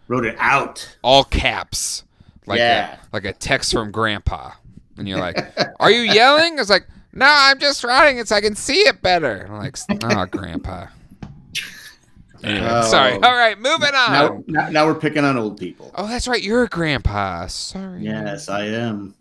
Wrote 0.08 0.26
it 0.26 0.36
out. 0.40 0.98
All 1.02 1.24
caps. 1.24 2.04
Like 2.46 2.60
Yeah. 2.60 2.96
a, 2.96 2.98
like 3.14 3.26
a 3.26 3.34
text 3.34 3.72
from 3.72 3.92
grandpa. 3.92 4.52
And 4.98 5.08
you're 5.08 5.20
like, 5.20 5.38
Are 5.80 5.90
you 5.90 6.02
yelling? 6.02 6.60
It's 6.60 6.70
like, 6.70 6.88
No, 7.14 7.26
I'm 7.28 7.60
just 7.60 7.84
writing 7.84 8.18
it 8.18 8.28
so 8.28 8.36
I 8.36 8.42
can 8.42 8.56
see 8.56 8.80
it 8.82 9.02
better. 9.02 9.48
I'm 9.50 9.58
like, 9.58 9.78
Oh, 10.04 10.26
grandpa. 10.26 10.88
Anyway, 12.44 12.68
Oh. 12.70 12.82
sorry. 12.92 13.14
All 13.14 13.20
right, 13.36 13.58
moving 13.58 13.94
on. 13.96 14.12
Now, 14.12 14.44
now, 14.48 14.70
now 14.70 14.86
we're 14.86 14.96
picking 14.96 15.24
on 15.24 15.38
old 15.38 15.58
people. 15.58 15.92
Oh, 15.96 16.08
that's 16.08 16.28
right. 16.28 16.44
You're 16.44 16.64
a 16.64 16.68
grandpa. 16.68 17.48
Sorry. 17.48 18.04
Yes, 18.04 18.50
I 18.50 18.66
am. 18.66 19.16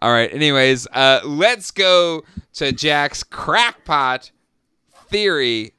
All 0.00 0.12
right. 0.12 0.30
Anyways, 0.32 0.86
uh, 0.88 1.20
let's 1.24 1.70
go 1.70 2.24
to 2.54 2.72
Jack's 2.72 3.22
crackpot 3.22 4.30
theory 5.12 5.74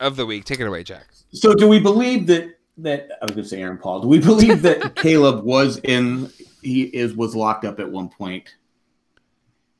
of 0.00 0.16
the 0.16 0.26
week. 0.26 0.44
Take 0.44 0.60
it 0.60 0.66
away, 0.66 0.82
Jack. 0.82 1.06
So, 1.32 1.54
do 1.54 1.68
we 1.68 1.78
believe 1.78 2.26
that 2.26 2.58
that 2.78 3.08
I 3.22 3.24
was 3.24 3.30
going 3.32 3.42
to 3.44 3.48
say 3.48 3.62
Aaron 3.62 3.78
Paul? 3.78 4.00
Do 4.00 4.08
we 4.08 4.18
believe 4.18 4.62
that 4.62 4.94
Caleb 4.96 5.44
was 5.44 5.78
in? 5.78 6.30
He 6.62 6.82
is 6.84 7.14
was 7.14 7.34
locked 7.34 7.64
up 7.64 7.78
at 7.80 7.88
one 7.90 8.08
point 8.08 8.54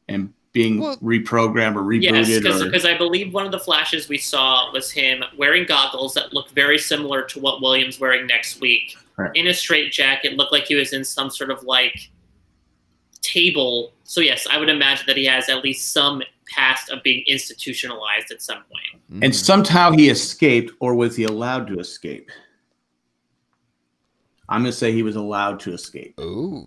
and 0.09 0.33
being 0.53 0.81
Well- 0.81 0.97
reprogrammed 0.99 1.77
or 1.77 1.93
Yes, 1.93 2.29
rebooted, 2.29 2.63
or 2.63 2.65
because 2.67 2.85
I 2.87 2.97
believe 2.97 3.35
one 3.35 3.45
of 3.45 3.53
the 3.53 3.59
flashes 3.59 4.09
we 4.09 4.17
saw 4.19 4.73
was 4.73 4.91
him 4.91 5.23
wearing 5.37 5.67
goggles 5.67 6.15
that 6.15 6.33
look 6.33 6.49
very 6.51 6.79
similar 6.79 7.23
to 7.25 7.41
what 7.41 7.61
William's 7.61 8.01
wearing 8.01 8.27
next 8.27 8.61
week. 8.61 8.97
Right. 9.19 9.31
In 9.35 9.49
a 9.49 9.55
straight 9.55 9.93
jacket, 9.93 10.35
looked 10.37 10.53
like 10.53 10.65
he 10.65 10.75
was 10.75 10.93
in 10.93 11.05
some 11.05 11.29
sort 11.31 11.51
of 11.51 11.63
like 11.65 12.11
table. 13.47 13.93
So 14.05 14.21
yes, 14.21 14.47
I 14.51 14.57
would 14.59 14.69
imagine 14.69 15.05
that 15.07 15.17
he 15.17 15.27
has 15.27 15.49
at 15.49 15.63
least 15.63 15.93
some 15.93 16.23
past 16.55 16.91
of 16.91 17.03
being 17.03 17.23
institutionalized 17.27 18.31
at 18.31 18.41
some 18.41 18.59
point. 18.71 19.23
and 19.23 19.35
somehow 19.35 19.91
he 19.91 20.09
escaped, 20.09 20.73
or 20.81 20.95
was 20.95 21.17
he 21.17 21.25
allowed 21.25 21.67
to 21.69 21.79
escape? 21.79 22.31
I'm 24.49 24.63
going 24.63 24.71
to 24.73 24.77
say 24.79 24.93
he 24.93 25.03
was 25.03 25.17
allowed 25.17 25.61
to 25.61 25.73
escape. 25.73 26.19
Ooh. 26.21 26.67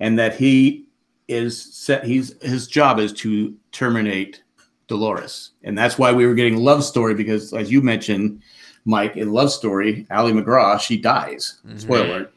and 0.00 0.18
that 0.18 0.34
he 0.36 0.84
is 1.28 1.60
set 1.74 2.04
he's 2.04 2.40
his 2.42 2.68
job 2.68 2.98
is 3.00 3.12
to 3.12 3.52
terminate 3.72 4.42
Dolores. 4.86 5.50
And 5.64 5.76
that's 5.76 5.98
why 5.98 6.12
we 6.12 6.24
were 6.26 6.34
getting 6.34 6.58
love 6.58 6.84
story 6.84 7.14
because 7.14 7.52
as 7.52 7.72
you 7.72 7.80
mentioned, 7.82 8.40
Mike, 8.84 9.16
in 9.16 9.32
love 9.32 9.50
story, 9.50 10.06
Ali 10.12 10.32
MacGraw, 10.32 10.78
she 10.78 10.96
dies. 10.96 11.58
Mhm. 11.66 11.80
Spoiler. 11.80 12.30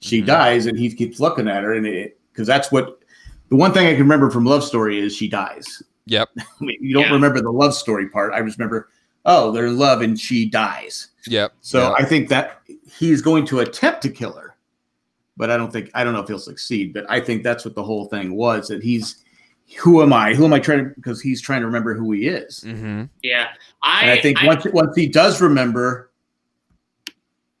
She 0.00 0.22
Mhm. 0.22 0.26
dies 0.26 0.66
and 0.66 0.78
he 0.78 0.92
keeps 0.92 1.18
looking 1.18 1.48
at 1.48 1.64
her 1.64 1.72
and 1.74 1.84
it 1.86 2.15
because 2.36 2.46
that's 2.46 2.70
what 2.70 3.00
the 3.48 3.56
one 3.56 3.72
thing 3.72 3.86
I 3.86 3.92
can 3.92 4.02
remember 4.02 4.30
from 4.30 4.44
Love 4.44 4.62
Story 4.62 5.00
is 5.00 5.16
she 5.16 5.26
dies. 5.26 5.82
Yep. 6.04 6.28
You 6.60 6.94
don't 6.94 7.04
Yeah. 7.04 7.12
remember 7.12 7.40
the 7.40 7.50
love 7.50 7.74
story 7.74 8.08
part. 8.08 8.32
I 8.34 8.42
just 8.42 8.58
remember, 8.58 8.90
oh, 9.24 9.50
they're 9.50 9.66
in 9.66 9.78
love 9.78 10.02
and 10.02 10.18
she 10.20 10.46
dies. 10.48 11.08
Yep. 11.26 11.54
So 11.62 11.88
yep. 11.88 11.94
I 11.98 12.04
think 12.04 12.28
that 12.28 12.60
he's 12.86 13.22
going 13.22 13.46
to 13.46 13.60
attempt 13.60 14.02
to 14.02 14.10
kill 14.10 14.32
her, 14.34 14.56
but 15.36 15.50
I 15.50 15.56
don't 15.56 15.72
think 15.72 15.90
I 15.94 16.04
don't 16.04 16.12
know 16.12 16.20
if 16.20 16.28
he'll 16.28 16.38
succeed. 16.38 16.92
But 16.92 17.06
I 17.08 17.18
think 17.20 17.42
that's 17.42 17.64
what 17.64 17.74
the 17.74 17.82
whole 17.82 18.04
thing 18.06 18.36
was 18.36 18.68
that 18.68 18.82
he's 18.82 19.24
who 19.78 20.00
am 20.02 20.12
I? 20.12 20.34
Who 20.34 20.44
am 20.44 20.52
I 20.52 20.60
trying 20.60 20.84
to? 20.84 20.94
Because 20.94 21.20
he's 21.20 21.40
trying 21.40 21.60
to 21.60 21.66
remember 21.66 21.94
who 21.94 22.12
he 22.12 22.28
is. 22.28 22.62
Mm-hmm. 22.64 23.04
Yeah, 23.24 23.48
I, 23.82 24.02
And 24.02 24.10
I 24.12 24.20
think 24.22 24.42
I, 24.42 24.46
once 24.46 24.64
once 24.66 24.94
he 24.94 25.08
does 25.08 25.40
remember, 25.40 26.12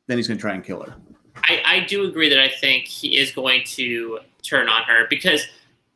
then 0.06 0.18
he's 0.18 0.28
going 0.28 0.38
to 0.38 0.42
try 0.42 0.54
and 0.54 0.62
kill 0.62 0.82
her. 0.84 0.94
I, 1.42 1.62
I 1.64 1.80
do 1.80 2.06
agree 2.06 2.28
that 2.28 2.38
I 2.38 2.48
think 2.48 2.86
he 2.86 3.16
is 3.18 3.32
going 3.32 3.64
to 3.64 4.20
turn 4.46 4.68
on 4.68 4.82
her 4.84 5.06
because 5.10 5.42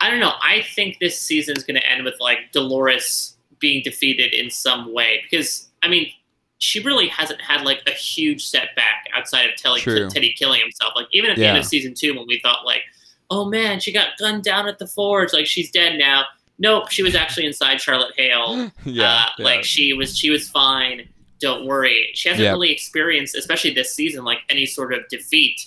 I 0.00 0.10
don't 0.10 0.20
know. 0.20 0.32
I 0.42 0.62
think 0.74 0.98
this 0.98 1.20
season 1.20 1.56
is 1.56 1.62
going 1.64 1.78
to 1.80 1.86
end 1.88 2.04
with 2.04 2.18
like 2.20 2.52
Dolores 2.52 3.36
being 3.58 3.82
defeated 3.82 4.32
in 4.32 4.50
some 4.50 4.92
way 4.92 5.20
because 5.22 5.68
I 5.82 5.88
mean 5.88 6.10
she 6.58 6.80
really 6.82 7.08
hasn't 7.08 7.40
had 7.40 7.62
like 7.62 7.82
a 7.86 7.90
huge 7.92 8.44
setback 8.44 9.06
outside 9.14 9.48
of 9.48 9.56
Teddy, 9.56 10.08
Teddy 10.10 10.34
killing 10.38 10.60
himself. 10.60 10.92
Like 10.94 11.06
even 11.12 11.30
at 11.30 11.36
the 11.36 11.46
end 11.46 11.56
of 11.58 11.64
season 11.64 11.94
two 11.94 12.14
when 12.14 12.26
we 12.26 12.38
thought 12.42 12.66
like, 12.66 12.82
oh 13.30 13.44
man, 13.46 13.80
she 13.80 13.92
got 13.92 14.08
gunned 14.18 14.42
down 14.44 14.66
at 14.68 14.78
the 14.78 14.86
forge, 14.86 15.32
like 15.32 15.46
she's 15.46 15.70
dead 15.70 15.98
now. 15.98 16.24
Nope, 16.58 16.90
she 16.90 17.02
was 17.02 17.14
actually 17.14 17.46
inside 17.46 17.80
Charlotte 17.80 18.12
Hale. 18.16 18.70
yeah, 18.84 19.04
uh, 19.04 19.26
yeah. 19.38 19.44
like 19.44 19.64
she 19.64 19.92
was 19.94 20.16
she 20.16 20.30
was 20.30 20.48
fine 20.48 21.08
don't 21.40 21.64
worry 21.64 22.10
she 22.12 22.28
hasn't 22.28 22.44
Yeah. 22.44 22.50
really 22.50 22.70
experienced 22.70 23.34
especially 23.34 23.72
this 23.72 23.94
season 23.94 24.24
like 24.24 24.40
any 24.50 24.66
sort 24.66 24.92
of 24.92 25.00
defeat 25.08 25.58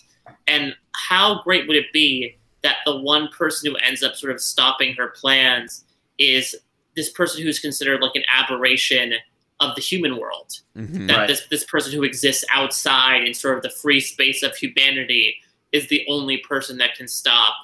and 0.46 0.76
how 0.96 1.42
great 1.42 1.68
would 1.68 1.76
it 1.76 1.92
be 1.92 2.36
that 2.64 2.78
the 2.86 2.98
one 2.98 3.28
person 3.30 3.70
who 3.70 3.78
ends 3.78 4.02
up 4.04 4.16
sort 4.16 4.34
of 4.34 4.42
stopping 4.42 4.94
her 4.96 5.10
plans 5.10 5.84
is 6.18 6.56
this 6.96 7.10
person 7.12 7.42
who's 7.44 7.60
considered 7.60 8.02
like 8.02 8.16
an 8.16 8.24
aberration 8.34 9.14
of 9.60 9.76
the 9.76 9.82
human 9.82 10.18
world 10.18 10.52
Mhm. 10.76 11.08
that 11.08 11.18
Right. 11.18 11.28
this 11.28 11.42
this 11.50 11.64
person 11.64 11.92
who 11.94 12.04
exists 12.04 12.44
outside 12.50 13.24
in 13.24 13.34
sort 13.34 13.58
of 13.58 13.64
the 13.64 13.70
free 13.70 14.00
space 14.00 14.44
of 14.44 14.56
humanity 14.56 15.36
is 15.72 15.88
the 15.88 16.06
only 16.08 16.38
person 16.38 16.78
that 16.80 16.96
can 16.96 17.08
stop 17.08 17.56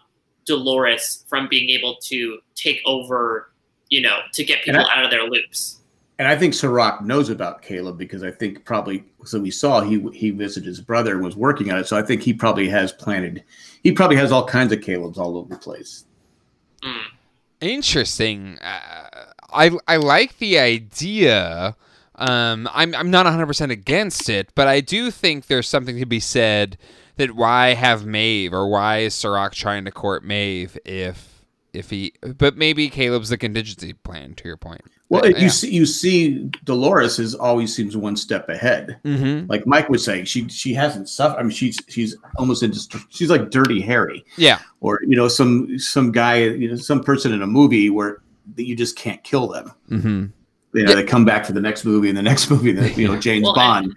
Dolores 0.46 1.26
from 1.28 1.48
being 1.48 1.70
able 1.70 1.96
to 1.98 2.40
take 2.56 2.82
over, 2.86 3.52
you 3.90 4.02
know, 4.02 4.22
to 4.34 4.44
get 4.44 4.64
people 4.64 4.82
I- 4.86 4.98
out 4.98 5.04
of 5.06 5.12
their 5.12 5.24
loops. 5.24 5.79
And 6.20 6.28
I 6.28 6.38
think 6.38 6.54
Serac 6.54 7.02
knows 7.02 7.30
about 7.30 7.62
Caleb 7.62 7.98
because 7.98 8.24
I 8.24 8.32
think 8.32 8.66
probably 8.66 9.06
so 9.24 9.40
we 9.40 9.52
saw 9.52 9.80
he 9.80 10.06
he 10.14 10.32
visited 10.32 10.68
his 10.68 10.82
brother 10.82 11.14
and 11.14 11.24
was 11.24 11.38
working 11.38 11.72
on 11.72 11.80
it. 11.80 11.88
So 11.88 11.98
I 11.98 12.02
think 12.02 12.22
he 12.22 12.34
probably 12.34 12.68
has 12.68 12.92
planted. 12.92 13.44
He 13.84 13.94
probably 13.94 14.18
has 14.18 14.30
all 14.30 14.46
kinds 14.46 14.74
of 14.74 14.82
Caleb's 14.82 15.18
all 15.18 15.38
over 15.38 15.48
the 15.48 15.58
place. 15.58 16.04
Mm. 16.84 17.04
Interesting. 17.62 18.60
Uh, 18.60 19.32
I 19.54 19.72
I 19.88 19.96
like 19.96 20.38
the 20.40 20.60
idea. 20.60 21.78
Um, 22.16 22.70
I'm 22.74 22.94
I'm 22.96 23.10
not 23.10 23.26
100 23.26 23.48
percent 23.48 23.72
against 23.72 24.30
it, 24.30 24.50
but 24.56 24.68
I 24.68 24.82
do 24.82 25.12
think 25.12 25.48
there's 25.48 25.70
something 25.70 26.00
to 26.00 26.06
be 26.06 26.20
said 26.20 26.78
that 27.16 27.32
why 27.34 27.76
have 27.76 28.06
Maeve 28.06 28.54
or 28.54 28.68
why 28.68 29.00
is 29.00 29.16
Serac 29.16 29.54
trying 29.54 29.86
to 29.86 29.92
court 29.92 30.26
Maeve 30.26 30.78
if 30.84 31.39
if 31.74 31.90
he 31.90 32.14
but 32.38 32.58
maybe 32.58 32.90
Caleb's 32.90 33.30
the 33.30 33.38
contingency 33.38 33.94
plan 33.94 34.34
to 34.36 34.48
your 34.48 34.58
point. 34.58 34.82
Well, 35.10 35.22
But, 35.22 35.38
you 35.38 35.44
yeah. 35.46 35.48
see, 35.50 35.72
you 35.72 35.86
see, 35.88 36.50
Dolores 36.66 37.18
is 37.18 37.34
always 37.34 37.76
seems 37.76 37.98
one 37.98 38.16
step 38.16 38.48
ahead. 38.50 38.98
Mhm. 39.04 39.50
Like 39.50 39.66
Mike 39.66 39.90
was 39.90 40.04
saying, 40.04 40.26
she 40.26 40.48
she 40.50 40.74
hasn't 40.74 41.10
suffered. 41.10 41.40
I 41.40 41.44
mean, 41.44 41.52
she's 41.52 41.80
she's 41.88 42.16
almost 42.38 42.62
into 42.64 42.80
she's 43.10 43.30
like 43.30 43.50
Dirty 43.50 43.82
Harry, 43.82 44.24
Yeah. 44.38 44.60
or 44.82 45.00
you 45.08 45.16
know, 45.16 45.28
some 45.28 45.80
some 45.80 46.12
guy, 46.12 46.44
you 46.44 46.70
know, 46.70 46.76
some 46.76 47.04
person 47.04 47.34
in 47.34 47.42
a 47.42 47.48
movie 47.48 47.90
where 47.90 48.22
that 48.56 48.66
you 48.66 48.76
just 48.76 48.96
can't 48.96 49.24
kill 49.24 49.48
them. 49.48 49.72
Mm-hmm. 49.90 50.26
You 50.78 50.84
know, 50.86 50.94
they 50.96 51.04
come 51.04 51.26
back 51.26 51.46
for 51.46 51.54
the 51.54 51.62
next 51.62 51.84
movie 51.86 52.10
and 52.10 52.18
the 52.18 52.22
next 52.22 52.50
movie. 52.52 52.72
The, 52.72 52.92
you 52.94 53.08
know, 53.08 53.20
James 53.20 53.44
Well, 53.44 53.56
Bond. 53.56 53.96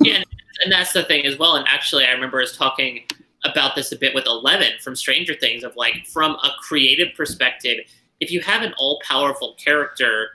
yeah, 0.00 0.16
and, 0.16 0.24
and 0.64 0.72
that's 0.72 0.92
the 0.94 1.02
thing 1.02 1.26
as 1.26 1.38
well. 1.38 1.56
And 1.56 1.66
actually, 1.68 2.06
I 2.06 2.12
remember 2.12 2.40
us 2.40 2.56
talking 2.56 3.02
about 3.44 3.74
this 3.74 3.92
a 3.92 3.96
bit 3.96 4.14
with 4.14 4.26
Eleven 4.26 4.72
from 4.82 4.96
Stranger 4.96 5.34
Things. 5.34 5.64
Of 5.64 5.76
like, 5.76 6.06
from 6.06 6.32
a 6.36 6.50
creative 6.60 7.14
perspective, 7.16 7.78
if 8.20 8.30
you 8.30 8.40
have 8.40 8.62
an 8.62 8.74
all-powerful 8.78 9.56
character, 9.62 10.30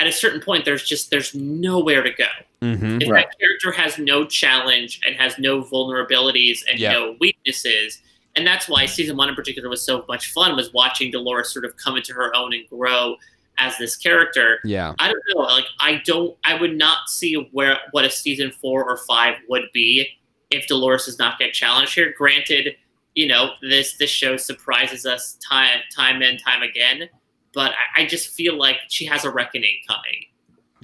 at 0.00 0.06
a 0.06 0.12
certain 0.12 0.40
point, 0.40 0.64
there's 0.64 0.84
just 0.84 1.10
there's 1.10 1.34
nowhere 1.34 2.02
to 2.02 2.10
go. 2.10 2.26
Mm-hmm. 2.62 3.02
If 3.02 3.08
Right. 3.08 3.26
that 3.26 3.38
character 3.38 3.72
has 3.72 3.98
no 3.98 4.24
challenge 4.24 5.00
and 5.06 5.14
has 5.16 5.38
no 5.38 5.62
vulnerabilities 5.62 6.60
and 6.68 6.78
Yeah. 6.78 6.92
no 6.92 7.16
weaknesses, 7.20 8.00
and 8.36 8.46
that's 8.46 8.68
why 8.68 8.86
season 8.86 9.16
one 9.16 9.28
in 9.28 9.34
particular 9.34 9.68
was 9.68 9.82
so 9.84 10.04
much 10.08 10.32
fun, 10.32 10.56
was 10.56 10.72
watching 10.72 11.10
Dolores 11.10 11.52
sort 11.52 11.64
of 11.64 11.76
come 11.76 11.96
into 11.96 12.12
her 12.14 12.34
own 12.36 12.52
and 12.54 12.68
grow 12.68 13.16
as 13.58 13.76
this 13.78 13.96
character. 13.96 14.60
Yeah. 14.64 14.94
I 15.00 15.08
don't 15.08 15.22
know. 15.34 15.40
Like 15.42 15.66
I 15.80 16.00
don't. 16.04 16.36
I 16.44 16.54
would 16.54 16.76
not 16.76 17.08
see 17.08 17.34
where 17.52 17.78
what 17.90 18.04
a 18.04 18.10
season 18.10 18.52
four 18.52 18.84
or 18.88 18.98
five 18.98 19.36
would 19.48 19.64
be 19.72 20.08
if 20.50 20.66
Dolores 20.66 21.06
does 21.06 21.18
not 21.18 21.38
get 21.38 21.52
challenged 21.52 21.94
here. 21.94 22.14
Granted, 22.16 22.76
you 23.14 23.26
know 23.26 23.50
this 23.62 23.96
this 23.96 24.10
show 24.10 24.36
surprises 24.36 25.04
us 25.06 25.38
time 25.46 25.80
time 25.94 26.22
and 26.22 26.38
time 26.42 26.62
again, 26.62 27.08
but 27.52 27.72
I, 27.96 28.02
I 28.02 28.06
just 28.06 28.28
feel 28.28 28.56
like 28.56 28.76
she 28.88 29.04
has 29.06 29.24
a 29.24 29.30
reckoning 29.30 29.76
coming 29.88 30.24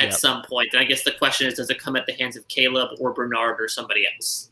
at 0.00 0.06
Yep. 0.06 0.14
some 0.14 0.42
point. 0.42 0.70
And 0.72 0.80
I 0.80 0.84
guess 0.84 1.04
the 1.04 1.12
question 1.12 1.46
is, 1.46 1.54
does 1.54 1.70
it 1.70 1.78
come 1.78 1.94
at 1.94 2.06
the 2.06 2.12
hands 2.14 2.36
of 2.36 2.48
Caleb 2.48 2.90
or 2.98 3.12
Bernard 3.12 3.60
or 3.60 3.68
somebody 3.68 4.04
else? 4.12 4.50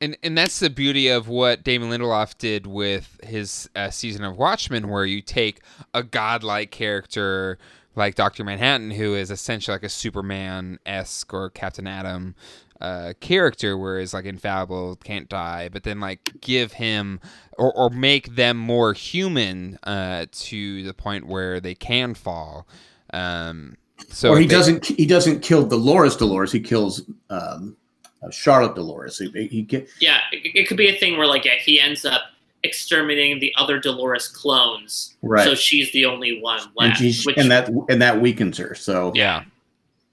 And 0.00 0.16
and 0.24 0.36
that's 0.36 0.58
the 0.58 0.70
beauty 0.70 1.06
of 1.08 1.28
what 1.28 1.62
Damon 1.62 1.90
Lindelof 1.90 2.36
did 2.38 2.66
with 2.66 3.20
his 3.22 3.70
uh, 3.76 3.90
season 3.90 4.24
of 4.24 4.36
Watchmen, 4.36 4.88
where 4.88 5.04
you 5.04 5.22
take 5.22 5.60
a 5.94 6.02
godlike 6.02 6.72
character 6.72 7.58
like 7.94 8.16
Doctor 8.16 8.42
Manhattan, 8.42 8.90
who 8.90 9.14
is 9.14 9.30
essentially 9.30 9.74
like 9.76 9.84
a 9.84 9.88
Superman 9.88 10.80
esque 10.84 11.32
or 11.32 11.50
Captain 11.50 11.86
Atom 11.86 12.34
uh, 12.82 13.12
character, 13.20 13.78
whereas 13.78 14.12
like 14.12 14.24
infallible, 14.26 14.96
can't 14.96 15.28
die, 15.28 15.68
but 15.72 15.84
then 15.84 16.00
like 16.00 16.30
give 16.40 16.72
him 16.72 17.20
or 17.56 17.72
or 17.72 17.88
make 17.90 18.34
them 18.34 18.56
more 18.58 18.92
human 18.92 19.78
uh, 19.84 20.26
to 20.32 20.82
the 20.82 20.92
point 20.92 21.26
where 21.26 21.60
they 21.60 21.74
can 21.74 22.12
fall. 22.14 22.66
Um, 23.14 23.76
so 24.08 24.30
or 24.30 24.38
he 24.40 24.46
they- 24.46 24.54
doesn't 24.54 24.84
he 24.86 25.06
doesn't 25.06 25.40
kill 25.40 25.64
Dolores 25.66 26.16
Dolores. 26.16 26.50
He 26.52 26.60
kills 26.60 27.02
um, 27.30 27.76
uh, 28.22 28.30
Charlotte 28.30 28.74
Dolores. 28.74 29.18
He, 29.18 29.46
he 29.48 29.62
get, 29.62 29.88
Yeah, 30.00 30.18
it, 30.32 30.50
it 30.54 30.68
could 30.68 30.76
be 30.76 30.88
a 30.88 30.96
thing 30.98 31.16
where 31.18 31.26
like 31.26 31.44
yeah, 31.44 31.56
he 31.64 31.80
ends 31.80 32.04
up 32.04 32.22
exterminating 32.64 33.38
the 33.40 33.52
other 33.56 33.78
Dolores 33.80 34.28
clones, 34.28 35.14
Right. 35.22 35.44
so 35.44 35.54
she's 35.54 35.90
the 35.92 36.04
only 36.04 36.40
one 36.40 36.60
left. 36.76 36.98
she's, 36.98 37.26
which, 37.26 37.36
and 37.36 37.50
that 37.50 37.68
and 37.88 38.00
that 38.02 38.20
weakens 38.20 38.56
her. 38.58 38.74
So 38.74 39.12
Yeah. 39.14 39.44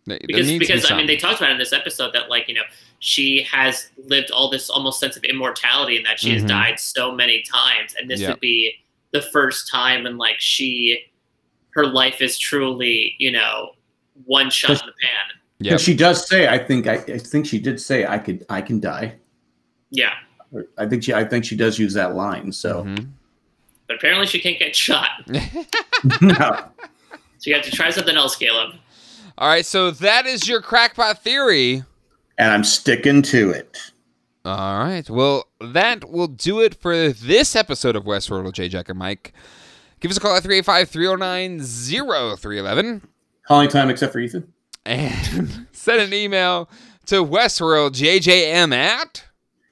There- 0.09 0.17
there 0.19 0.27
because 0.27 0.47
be 0.47 0.59
because 0.59 0.91
I 0.91 0.97
mean 0.97 1.07
they 1.07 1.15
talked 1.17 1.39
about 1.39 1.51
in 1.51 1.57
this 1.57 1.71
episode 1.73 2.11
that 2.13 2.29
like 2.29 2.47
you 2.47 2.53
know 2.55 2.63
she 2.99 3.43
has 3.43 3.89
lived 4.05 4.29
all 4.31 4.49
this 4.49 4.69
almost 4.69 4.99
sense 4.99 5.15
of 5.15 5.23
immortality 5.23 5.95
and 5.97 6.05
that 6.05 6.19
she 6.19 6.29
Mhm. 6.29 6.33
has 6.33 6.43
died 6.43 6.79
so 6.79 7.11
many 7.13 7.41
times 7.43 7.95
and 7.97 8.09
this 8.09 8.19
Yeah. 8.19 8.31
would 8.31 8.39
be 8.41 8.75
the 9.11 9.21
first 9.21 9.69
time 9.69 10.05
and 10.05 10.17
like 10.17 10.39
she 10.39 11.05
her 11.71 11.85
life 11.85 12.21
is 12.21 12.37
truly 12.37 13.15
you 13.19 13.31
know 13.31 13.71
one 14.25 14.49
shot 14.49 14.71
in 14.71 14.77
the 14.85 14.93
pan. 15.01 15.39
Yeah, 15.61 15.77
she 15.77 15.93
does 15.93 16.27
say, 16.27 16.47
I 16.47 16.57
think 16.57 16.87
I, 16.87 16.95
I 16.95 17.17
think 17.17 17.45
she 17.45 17.59
did 17.59 17.79
say 17.81 18.05
I 18.05 18.17
could 18.17 18.45
I 18.49 18.61
can 18.61 18.79
die. 18.79 19.15
Yeah, 19.91 20.13
I 20.77 20.85
think 20.87 21.03
she 21.03 21.13
I 21.13 21.23
think 21.25 21.45
she 21.45 21.55
does 21.55 21.77
use 21.79 21.93
that 21.95 22.15
line. 22.15 22.51
So 22.51 22.83
Mhm. 22.83 23.09
but 23.87 23.97
apparently 23.97 24.25
she 24.27 24.39
can't 24.39 24.57
get 24.59 24.75
shot. 24.75 25.09
No. 26.21 26.65
So 27.39 27.49
you 27.49 27.55
have 27.55 27.63
to 27.65 27.71
try 27.71 27.89
something 27.89 28.15
else, 28.17 28.35
Caleb. 28.35 28.75
All 29.39 29.47
right, 29.47 29.65
so 29.65 29.89
that 29.89 30.25
is 30.25 30.47
your 30.49 30.61
crackpot 30.61 31.23
theory. 31.23 31.83
and 32.37 32.51
I'm 32.51 32.63
sticking 32.65 33.21
to 33.23 33.51
it. 33.51 33.77
All 34.45 34.79
right. 34.79 35.09
Well, 35.09 35.45
that 35.61 36.09
will 36.09 36.27
do 36.27 36.59
it 36.61 36.75
for 36.75 37.09
this 37.09 37.55
episode 37.55 37.95
of 37.95 38.03
Westworld 38.03 38.43
with 38.45 38.55
J. 38.55 38.67
Jack 38.69 38.89
and 38.89 38.99
Mike. 38.99 39.33
Give 40.01 40.11
us 40.11 40.17
a 40.17 40.19
call 40.19 40.35
at 40.35 40.43
385 40.43 40.89
309 40.89 41.59
0311 41.61 43.07
Calling 43.47 43.69
time 43.69 43.89
except 43.89 44.13
for 44.13 44.19
Ethan. 44.19 44.51
and 44.85 45.67
send 45.71 46.01
an 46.01 46.13
email 46.13 46.69
to 47.07 47.23
WestworldJJM 47.25 48.73
at 48.73 49.25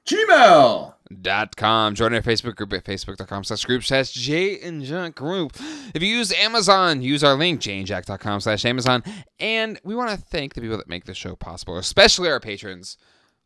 Gmail. 0.05 0.93
Dot 1.21 1.55
com. 1.55 1.95
Join 1.95 2.13
our 2.13 2.21
Facebook 2.21 2.55
group 2.55 2.73
at 2.73 2.83
facebook.com 2.83 3.45
slash 3.45 3.63
group 3.63 3.83
slash 3.83 4.11
J 4.11 4.59
and 4.59 4.83
Jack 4.83 5.15
group. 5.15 5.53
If 5.93 6.03
you 6.03 6.09
use 6.09 6.33
Amazon, 6.33 7.01
use 7.01 7.23
our 7.23 7.35
link, 7.35 7.61
jandjack.com 7.61 8.41
slash 8.41 8.65
Amazon. 8.65 9.03
And 9.39 9.79
we 9.83 9.95
want 9.95 10.11
to 10.11 10.17
thank 10.17 10.53
the 10.53 10.61
people 10.61 10.77
that 10.77 10.89
make 10.89 11.05
this 11.05 11.15
show 11.15 11.35
possible, 11.35 11.77
especially 11.77 12.29
our 12.29 12.41
patrons 12.41 12.97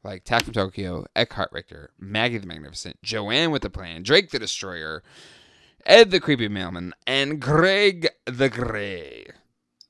like 0.04 0.24
Tack 0.24 0.46
from 0.46 0.54
Tokyo, 0.54 1.06
Eckhart 1.16 1.52
Richter, 1.52 1.92
Maggie 2.00 2.40
the 2.40 2.48
Magnificent, 2.48 3.02
Joanne 3.04 3.52
with 3.52 3.62
the 3.62 3.70
Plan, 3.70 4.02
Drake 4.02 4.32
the 4.32 4.40
Destroyer, 4.40 5.04
Ed 5.86 6.10
the 6.10 6.20
Creepy 6.20 6.48
Mailman, 6.48 6.94
and 7.06 7.40
Greg 7.40 8.10
the 8.26 8.50
Gray. 8.50 9.28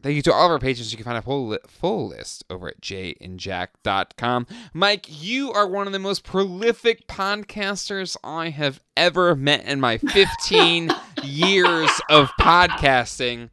Thank 0.01 0.15
you 0.15 0.21
to 0.23 0.33
all 0.33 0.47
of 0.47 0.51
our 0.51 0.59
patrons. 0.59 0.91
You 0.91 0.97
can 0.97 1.05
find 1.05 1.17
a 1.17 1.21
full, 1.21 1.47
li- 1.47 1.59
full 1.67 2.07
list 2.07 2.43
over 2.49 2.67
at 2.67 2.81
jandjack.com. 2.81 4.47
Mike, 4.73 5.05
you 5.09 5.51
are 5.51 5.67
one 5.67 5.87
of 5.87 5.93
the 5.93 5.99
most 5.99 6.23
prolific 6.23 7.07
podcasters 7.07 8.17
I 8.23 8.49
have 8.49 8.81
ever 8.97 9.35
met 9.35 9.65
in 9.65 9.79
my 9.79 9.97
15 9.97 10.91
years 11.23 11.89
of 12.09 12.29
podcasting, 12.39 13.49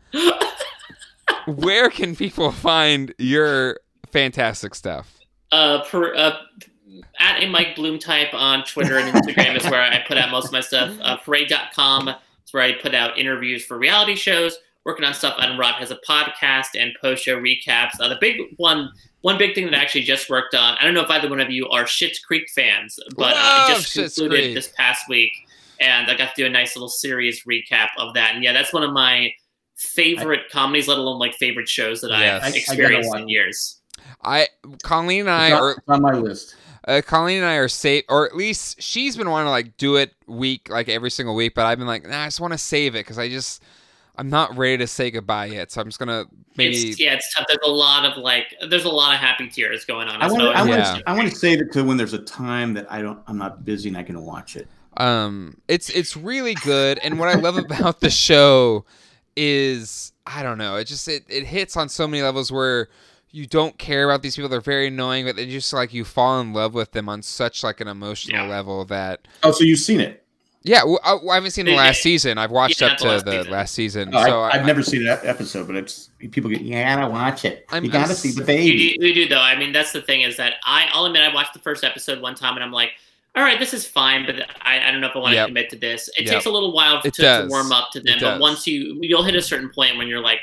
where 1.46 1.90
can 1.90 2.16
people 2.16 2.50
find 2.50 3.14
your 3.18 3.80
fantastic 4.10 4.74
stuff? 4.74 5.18
Uh, 5.52 5.82
per, 5.84 6.14
uh, 6.14 6.38
at 7.18 7.42
a 7.42 7.48
Mike 7.48 7.74
Bloom 7.76 7.98
type 7.98 8.32
on 8.32 8.64
Twitter 8.64 8.98
and 8.98 9.14
Instagram 9.14 9.56
is 9.56 9.64
where 9.70 9.80
I 9.80 10.02
put 10.06 10.18
out 10.18 10.30
most 10.30 10.46
of 10.46 10.52
my 10.52 10.60
stuff. 10.60 10.96
Uh, 11.00 11.16
parade.com 11.18 12.08
is 12.08 12.52
where 12.52 12.62
I 12.62 12.72
put 12.72 12.94
out 12.94 13.18
interviews 13.18 13.64
for 13.64 13.78
reality 13.78 14.14
shows, 14.14 14.58
working 14.88 15.04
on 15.04 15.12
stuff 15.12 15.34
on 15.38 15.58
Rob 15.58 15.74
has 15.76 15.90
a 15.90 15.98
podcast 16.08 16.68
and 16.74 16.92
post 17.00 17.22
show 17.22 17.38
recaps. 17.38 17.90
Uh, 18.00 18.08
the 18.08 18.16
big 18.20 18.38
one, 18.56 18.90
one 19.20 19.36
big 19.36 19.54
thing 19.54 19.66
that 19.66 19.74
I 19.74 19.78
actually 19.82 20.00
just 20.02 20.30
worked 20.30 20.54
on. 20.54 20.78
I 20.80 20.84
don't 20.84 20.94
know 20.94 21.02
if 21.02 21.10
either 21.10 21.28
one 21.28 21.40
of 21.40 21.50
you 21.50 21.68
are 21.68 21.84
Schitt's 21.84 22.18
Creek 22.18 22.48
fans, 22.54 22.98
but 23.16 23.34
uh, 23.36 23.66
it 23.68 23.74
just 23.74 23.94
Schitt's 23.94 24.14
concluded 24.14 24.44
Creek. 24.44 24.54
this 24.54 24.72
past 24.78 25.06
week, 25.10 25.30
and 25.78 26.10
I 26.10 26.16
got 26.16 26.34
to 26.34 26.42
do 26.42 26.46
a 26.46 26.48
nice 26.50 26.74
little 26.74 26.88
series 26.88 27.44
recap 27.44 27.88
of 27.98 28.14
that. 28.14 28.34
And 28.34 28.42
yeah, 28.42 28.54
that's 28.54 28.72
one 28.72 28.82
of 28.82 28.92
my 28.94 29.30
favorite 29.76 30.50
comedies, 30.50 30.88
let 30.88 30.96
alone 30.98 31.18
like 31.18 31.34
favorite 31.34 31.68
shows 31.68 32.00
that 32.00 32.10
Yes. 32.10 32.42
I- 32.42 32.46
I 32.46 32.48
I've 32.48 32.56
experienced 32.56 33.10
watch 33.10 33.20
in 33.20 33.28
years. 33.28 33.80
I 34.24 34.48
Colleen 34.82 35.20
and 35.20 35.30
I 35.30 35.48
It's 35.48 35.60
are 35.60 35.82
on 35.88 36.00
my 36.02 36.12
list. 36.14 36.56
uh, 36.86 37.02
Colleen 37.04 37.38
and 37.38 37.46
I 37.46 37.56
are 37.56 37.68
safe, 37.68 38.04
or 38.08 38.24
at 38.26 38.34
least 38.34 38.80
she's 38.80 39.16
been 39.18 39.28
wanting 39.28 39.46
to 39.48 39.50
like 39.50 39.76
do 39.76 39.96
it 39.96 40.14
week, 40.26 40.70
like 40.70 40.88
every 40.88 41.10
single 41.10 41.34
week. 41.34 41.54
But 41.54 41.66
I've 41.66 41.76
been 41.78 41.86
like, 41.86 42.08
nah, 42.08 42.22
I 42.22 42.26
just 42.26 42.40
want 42.40 42.52
to 42.54 42.58
save 42.58 42.94
it 42.94 43.00
because 43.00 43.18
I 43.18 43.28
just 43.28 43.62
I'm 44.18 44.28
not 44.30 44.56
ready 44.58 44.78
to 44.78 44.86
say 44.86 45.10
goodbye 45.10 45.46
yet. 45.46 45.70
So 45.70 45.80
I'm 45.80 45.86
just 45.86 45.98
gonna 45.98 46.24
maybe 46.56 46.90
It's, 46.90 47.00
yeah, 47.00 47.14
it's 47.14 47.32
tough. 47.32 47.46
There's 47.48 47.58
a 47.64 47.70
lot 47.70 48.04
of 48.04 48.18
like, 48.18 48.52
there's 48.68 48.84
a 48.84 48.88
lot 48.90 49.14
of 49.14 49.20
happy 49.20 49.48
tears 49.48 49.84
going 49.84 50.08
on. 50.08 50.20
I 50.20 50.26
want 50.26 50.40
to. 50.42 50.48
I 50.48 50.60
always 50.60 50.68
want 50.68 50.80
Yeah. 50.80 50.94
to. 50.98 51.02
I 51.08 51.12
want 51.16 51.28
to 51.30 51.34
save 51.36 51.60
it 51.60 51.72
to 51.72 51.84
when 51.84 51.96
there's 51.96 52.14
a 52.14 52.18
time 52.18 52.74
that 52.74 52.90
I 52.92 53.00
don't. 53.00 53.20
I'm 53.28 53.38
not 53.38 53.64
busy 53.64 53.88
and 53.88 53.96
I 53.96 54.02
can 54.02 54.20
watch 54.24 54.56
it. 54.56 54.66
um 54.96 55.56
it's 55.68 55.88
it's 55.90 56.16
really 56.16 56.54
good 56.56 56.98
and 57.04 57.18
what 57.20 57.28
i 57.28 57.34
love 57.34 57.56
about 57.66 58.00
the 58.00 58.10
show 58.10 58.84
is 59.36 60.12
i 60.26 60.42
don't 60.42 60.58
know 60.58 60.74
it 60.76 60.84
just 60.84 61.06
it, 61.06 61.24
it 61.28 61.44
hits 61.44 61.76
on 61.76 61.88
so 61.88 62.08
many 62.08 62.22
levels 62.22 62.50
where 62.50 62.88
you 63.30 63.46
don't 63.46 63.78
care 63.78 64.04
about 64.04 64.22
these 64.22 64.34
people 64.34 64.48
they're 64.48 64.60
very 64.60 64.88
annoying 64.88 65.24
but 65.24 65.36
they 65.36 65.46
just 65.46 65.72
like 65.72 65.92
you 65.94 66.04
fall 66.04 66.40
in 66.40 66.52
love 66.52 66.74
with 66.74 66.90
them 66.92 67.08
on 67.08 67.22
such 67.22 67.62
like 67.62 67.80
an 67.80 67.86
emotional 67.86 68.44
Yeah. 68.46 68.50
level 68.50 68.84
that 68.86 69.28
Oh, 69.44 69.52
so 69.52 69.62
you've 69.62 69.78
seen 69.78 70.00
it? 70.00 70.24
Yeah 70.64 70.82
well, 70.84 70.98
I, 71.04 71.16
I 71.30 71.34
haven't 71.36 71.52
seen 71.52 71.66
the 71.66 71.74
last 71.76 72.02
season 72.02 72.36
i've 72.36 72.50
watched 72.50 72.80
Yeah, 72.80 72.88
up 72.88 72.98
the 72.98 73.04
to 73.04 73.10
last 73.10 73.24
the 73.24 73.30
season. 73.32 73.52
last 73.52 73.74
season 73.74 74.10
Oh, 74.14 74.24
so 74.26 74.40
I, 74.42 74.50
I, 74.50 74.56
have 74.58 74.66
never 74.66 74.82
seen 74.82 75.04
that 75.04 75.24
episode, 75.24 75.66
but 75.66 75.76
it's 75.76 76.10
people 76.32 76.50
get. 76.50 76.60
You 76.62 76.72
gotta 76.74 77.08
watch 77.08 77.44
it. 77.44 77.64
I'm- 77.70 77.84
you 77.84 77.90
gotta 77.90 78.10
I'm 78.10 78.16
see 78.16 78.32
the 78.32 78.40
You 78.40 78.44
baby. 78.46 78.96
do, 78.98 79.06
you 79.06 79.14
do 79.14 79.28
though. 79.28 79.40
I 79.40 79.56
mean, 79.56 79.72
that's 79.72 79.92
the 79.92 80.02
thing 80.02 80.22
is 80.22 80.36
that 80.36 80.54
I, 80.64 80.88
I'll 80.92 81.04
admit, 81.06 81.22
I 81.22 81.32
watched 81.32 81.52
the 81.54 81.60
first 81.60 81.84
episode 81.84 82.20
one 82.20 82.34
time 82.34 82.54
and 82.56 82.64
I'm 82.64 82.72
like, 82.72 82.90
all 83.36 83.42
right, 83.44 83.58
this 83.58 83.72
is 83.72 83.86
fine, 83.86 84.26
but 84.26 84.36
I, 84.62 84.88
I 84.88 84.90
don't 84.90 85.00
know 85.00 85.06
if 85.08 85.14
I 85.14 85.18
want 85.20 85.30
to 85.32 85.36
Yep. 85.36 85.46
commit 85.48 85.70
to 85.70 85.76
this. 85.76 86.08
It 86.18 86.24
Yep. 86.24 86.32
takes 86.34 86.46
a 86.46 86.50
little 86.50 86.72
while 86.72 87.00
to, 87.02 87.10
to 87.10 87.46
warm 87.48 87.70
up 87.70 87.90
to 87.92 88.00
them, 88.00 88.18
but 88.20 88.40
once 88.40 88.66
you 88.66 88.98
you'll 89.00 89.22
hit 89.22 89.36
a 89.36 89.42
certain 89.42 89.70
point 89.72 89.96
when 89.96 90.08
you're 90.08 90.20
like, 90.22 90.40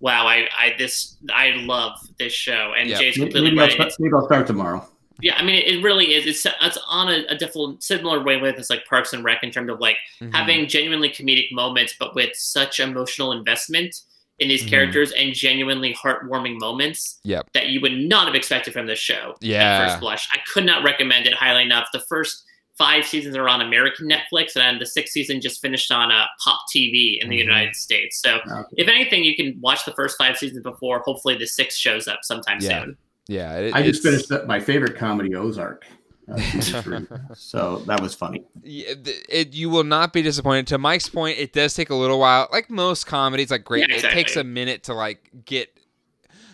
wow, 0.00 0.26
I, 0.26 0.48
I 0.58 0.74
this 0.78 1.16
I 1.34 1.50
love 1.56 1.98
this 2.18 2.32
show, 2.32 2.72
and 2.78 2.88
Yep. 2.88 2.98
Jay's 3.00 3.18
Maybe, 3.18 3.30
completely 3.32 3.60
I'll 3.60 3.70
start, 3.70 3.92
maybe 3.98 4.14
I'll 4.14 4.24
start 4.26 4.46
tomorrow. 4.46 4.88
Yeah, 5.22 5.34
I 5.36 5.42
mean, 5.42 5.56
it, 5.56 5.66
it 5.76 5.82
really 5.82 6.14
is. 6.14 6.26
It's 6.26 6.46
it's 6.62 6.78
on 6.88 7.08
a, 7.08 7.24
a 7.28 7.36
different 7.36 7.82
similar 7.82 8.22
wavelength 8.22 8.58
as 8.58 8.70
like 8.70 8.84
Parks 8.86 9.12
and 9.12 9.24
Rec 9.24 9.42
in 9.42 9.50
terms 9.50 9.70
of 9.70 9.80
like 9.80 9.96
Mhm. 10.20 10.34
having 10.34 10.66
genuinely 10.68 11.08
comedic 11.10 11.50
moments, 11.52 11.94
but 11.98 12.14
with 12.14 12.34
such 12.36 12.80
emotional 12.80 13.32
investment 13.32 13.94
in 14.38 14.48
these 14.48 14.62
Mhm. 14.64 14.70
characters 14.70 15.12
and 15.12 15.34
genuinely 15.34 15.94
heartwarming 15.94 16.58
moments 16.58 17.20
Yep. 17.24 17.50
that 17.52 17.68
you 17.68 17.80
would 17.82 17.92
not 17.92 18.26
have 18.26 18.34
expected 18.34 18.72
from 18.72 18.86
this 18.86 18.98
show 18.98 19.34
Yeah. 19.40 19.62
at 19.78 19.86
first 19.88 20.00
blush. 20.00 20.26
I 20.32 20.38
could 20.52 20.64
not 20.64 20.82
recommend 20.82 21.26
it 21.26 21.34
highly 21.34 21.62
enough. 21.62 21.88
The 21.92 22.00
first 22.00 22.44
five 22.78 23.04
seasons 23.06 23.36
are 23.36 23.46
on 23.46 23.60
American 23.60 24.08
Netflix, 24.08 24.56
and 24.56 24.80
the 24.80 24.86
sixth 24.86 25.12
season 25.12 25.42
just 25.42 25.60
finished 25.60 25.92
on 25.92 26.10
uh, 26.10 26.24
Pop 26.42 26.60
TV 26.74 27.18
in 27.20 27.28
the 27.28 27.36
Mhm. 27.36 27.40
United 27.40 27.76
States. 27.76 28.18
So, 28.22 28.36
Okay. 28.36 28.62
if 28.78 28.88
anything, 28.88 29.22
you 29.22 29.36
can 29.36 29.60
watch 29.60 29.84
the 29.84 29.92
first 29.92 30.16
five 30.16 30.38
seasons 30.38 30.62
before. 30.62 31.00
Hopefully, 31.00 31.34
the 31.36 31.46
sixth 31.46 31.76
shows 31.76 32.08
up 32.08 32.20
sometime 32.22 32.58
Yeah. 32.62 32.84
soon. 32.84 32.96
Yeah 33.28 33.56
it, 33.58 33.74
I 33.74 33.82
just 33.82 34.02
finished 34.02 34.30
up 34.32 34.46
my 34.46 34.60
favorite 34.60 34.96
comedy, 34.96 35.34
Ozark. 35.34 35.86
uh, 36.30 36.36
so 37.34 37.78
that 37.86 38.00
was 38.00 38.14
funny. 38.14 38.44
Yeah, 38.62 38.94
it, 39.28 39.52
you 39.54 39.68
will 39.70 39.84
not 39.84 40.12
be 40.12 40.22
disappointed. 40.22 40.66
To 40.68 40.78
Mike's 40.78 41.08
point, 41.08 41.38
it 41.38 41.52
does 41.52 41.74
take 41.74 41.90
a 41.90 41.94
little 41.94 42.20
while. 42.20 42.48
Like 42.52 42.70
most 42.70 43.06
comedies, 43.06 43.50
like 43.50 43.64
great, 43.64 43.88
Yeah, 43.88 43.96
it 43.96 44.02
takes 44.12 44.36
a 44.36 44.44
minute 44.44 44.84
to 44.84 44.94
like 44.94 45.28
get. 45.44 45.70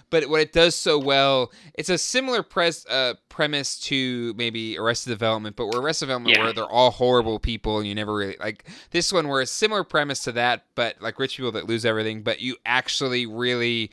But 0.09 0.28
what 0.30 0.40
it 0.40 0.52
does 0.52 0.76
so 0.76 1.01
well, 1.01 1.51
it's 1.74 1.88
a 1.88 1.98
similar 1.98 2.44
pres- 2.44 2.86
uh, 2.86 3.14
premise 3.28 3.76
to 3.80 4.34
maybe 4.36 4.78
Arrested 4.78 5.10
Development, 5.10 5.56
but 5.56 5.66
where 5.66 5.80
Arrested 5.82 6.06
Development, 6.06 6.36
Yeah. 6.36 6.44
where 6.44 6.52
they're 6.52 6.64
all 6.64 6.93
horrible 6.93 7.40
people, 7.40 7.78
and 7.78 7.88
you 7.88 7.94
never 7.94 8.14
really 8.14 8.36
like 8.38 8.64
this 8.93 9.12
one, 9.12 9.26
where 9.26 9.43
it's 9.43 9.51
similar 9.51 9.82
premise 9.82 10.22
to 10.22 10.32
that, 10.32 10.64
but 10.76 10.94
like 11.02 11.18
rich 11.18 11.36
people 11.36 11.51
that 11.52 11.66
lose 11.66 11.84
everything, 11.84 12.22
but 12.22 12.40
you 12.40 12.56
actually 12.64 13.26
really 13.26 13.90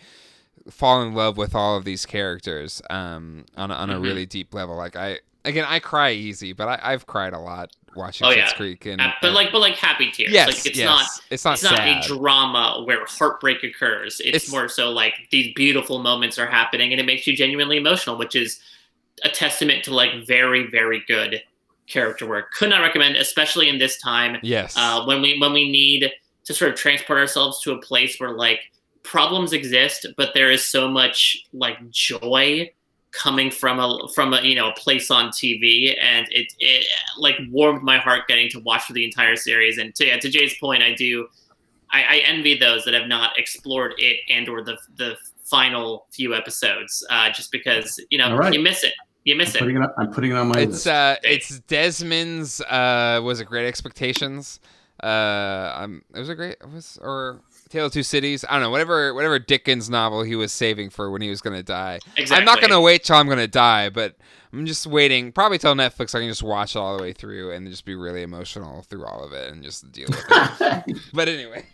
fall 0.70 1.02
in 1.02 1.14
love 1.14 1.38
with 1.38 1.54
all 1.56 1.78
of 1.78 1.86
these 1.86 2.06
characters 2.06 2.82
um, 2.90 3.46
on 3.58 3.72
a, 3.72 3.74
on 3.74 3.90
a 3.90 3.96
Mhm. 3.96 4.04
really 4.04 4.26
deep 4.26 4.54
level. 4.54 4.76
Like 4.76 4.96
I, 4.96 5.20
again, 5.46 5.66
I 5.68 5.80
cry 5.80 6.12
easy, 6.12 6.54
but 6.54 6.68
I, 6.68 6.80
I've 6.94 7.06
cried 7.06 7.34
a 7.34 7.40
lot 7.40 7.72
watching 7.96 8.26
Oh, 8.26 8.30
Schitt's 8.32 8.38
yeah. 8.38 8.54
Creek, 8.54 8.86
and 8.86 9.00
Uh, 9.02 9.12
but 9.22 9.34
like, 9.34 9.52
but 9.52 9.60
like 9.60 9.76
happy 9.76 10.10
tears. 10.10 10.32
yes, 10.32 10.48
like 10.48 10.66
it's 10.66 10.78
yes, 10.78 10.86
not. 10.86 11.06
it's 11.30 11.46
not 11.46 11.54
It's 11.56 11.64
not 11.64 11.80
a 11.80 12.02
drama 12.08 12.84
where 12.86 13.06
heartbreak 13.06 13.64
occurs. 13.64 14.20
It's, 14.20 14.30
It's- 14.46 14.52
more 14.52 14.68
so 14.68 14.90
like 14.90 15.14
these 15.32 15.54
beautiful 15.54 16.00
moments 16.00 16.40
are 16.40 16.48
happening, 16.48 16.92
and 16.92 17.00
it 17.00 17.06
makes 17.06 17.28
you 17.28 17.36
genuinely 17.36 17.78
emotional, 17.78 18.18
which 18.18 18.36
is 18.36 18.60
a 19.24 19.30
testament 19.30 19.84
to 19.86 19.94
like 19.94 20.26
very, 20.26 20.68
very 20.68 21.04
good 21.08 21.44
character 21.88 22.26
work. 22.26 22.52
Could 22.54 22.70
not 22.70 22.82
recommend, 22.82 23.16
especially 23.18 23.70
in 23.70 23.78
this 23.78 24.00
time 24.02 24.38
yes, 24.42 24.74
uh, 24.78 25.04
when 25.06 25.22
we 25.22 25.38
when 25.40 25.52
we 25.54 25.70
need 25.70 26.10
to 26.46 26.54
sort 26.54 26.72
of 26.72 26.78
transport 26.78 27.20
ourselves 27.20 27.62
to 27.62 27.74
a 27.74 27.78
place 27.82 28.20
where 28.20 28.32
like 28.32 28.60
problems 29.04 29.54
exist, 29.54 30.08
but 30.18 30.34
there 30.34 30.52
is 30.52 30.66
so 30.66 30.88
much 30.88 31.46
like 31.54 31.78
joy 31.90 32.72
coming 33.12 33.52
from 33.52 33.80
a 33.80 34.08
from 34.16 34.34
a 34.34 34.42
you 34.42 34.56
know 34.56 34.70
a 34.70 34.74
place 34.74 35.12
on 35.12 35.30
TV, 35.30 35.96
and 36.02 36.28
it 36.32 36.52
it 36.60 36.86
like 37.18 37.36
warmed 37.52 37.84
my 37.84 37.98
heart 37.98 38.28
getting 38.28 38.50
to 38.50 38.60
watch 38.62 38.86
through 38.88 38.96
the 38.96 39.06
entire 39.06 39.36
series. 39.36 39.78
And 39.78 39.94
to 39.96 40.06
yeah, 40.08 40.18
to 40.18 40.30
Jay's 40.30 40.56
point, 40.60 40.84
I 40.84 40.94
do 40.94 41.28
I, 41.92 42.04
I 42.04 42.18
envy 42.26 42.58
those 42.58 42.84
that 42.86 42.94
have 42.94 43.08
not 43.08 43.38
explored 43.38 43.94
it 43.98 44.18
and 44.30 44.50
or 44.50 44.64
the 44.64 44.78
the 44.98 45.16
final 45.44 46.08
few 46.12 46.34
episodes, 46.34 47.06
uh, 47.10 47.30
just 47.32 47.52
because 47.52 48.00
you 48.10 48.18
know 48.18 48.32
All 48.32 48.38
right. 48.38 48.54
you 48.54 48.62
miss 48.62 48.84
it, 48.84 48.94
you 49.26 49.34
I'm 49.34 49.38
miss 49.38 49.56
it. 49.56 49.60
putting 49.60 49.76
it. 49.78 49.84
Up, 49.84 49.94
I'm 49.98 50.12
putting 50.12 50.32
it 50.32 50.36
on 50.36 50.48
my 50.48 50.60
it's 50.62 50.72
list. 50.72 50.88
uh, 50.88 51.18
it's 51.24 51.60
Desmond's. 51.62 52.62
Uh, 52.62 53.22
was 53.24 53.40
it 53.42 53.46
Great 53.46 53.68
Expectations? 53.68 54.60
Uh, 55.02 55.74
um, 55.76 56.02
it 56.16 56.20
was 56.20 56.30
a 56.30 56.36
great 56.36 56.58
it 56.62 56.70
was 56.74 56.98
or 57.02 57.42
Tale 57.74 57.88
of 57.88 57.92
Two 57.92 58.04
Cities. 58.04 58.46
I 58.48 58.54
don't 58.54 58.62
know. 58.62 58.70
Whatever, 58.70 59.16
whatever 59.16 59.40
Dickens 59.40 59.90
novel 59.90 60.22
he 60.22 60.36
was 60.36 60.52
saving 60.52 60.92
for 60.92 61.10
when 61.10 61.24
he 61.24 61.30
was 61.32 61.42
gonna 61.42 61.64
die. 61.64 62.00
Exactly. 62.16 62.38
I'm 62.38 62.46
not 62.46 62.62
gonna 62.62 62.80
wait 62.80 63.04
till 63.04 63.16
I'm 63.16 63.28
gonna 63.28 63.48
die, 63.48 63.90
but 63.90 64.16
I'm 64.54 64.68
just 64.68 64.86
waiting. 64.86 65.32
Probably 65.32 65.58
till 65.58 65.74
Netflix, 65.74 66.14
I 66.14 66.20
can 66.20 66.30
just 66.30 66.44
watch 66.44 66.76
it 66.76 66.80
all 66.80 66.96
the 66.96 67.02
way 67.02 67.14
through 67.14 67.52
and 67.52 67.68
just 67.68 67.84
be 67.84 67.96
really 67.96 68.22
emotional 68.22 68.84
through 68.84 69.08
all 69.08 69.24
of 69.24 69.34
it 69.34 69.52
and 69.52 69.64
just 69.64 69.92
deal 69.92 70.08
with 70.08 70.24
it. 70.30 71.00
but 71.16 71.28
anyway, 71.28 71.66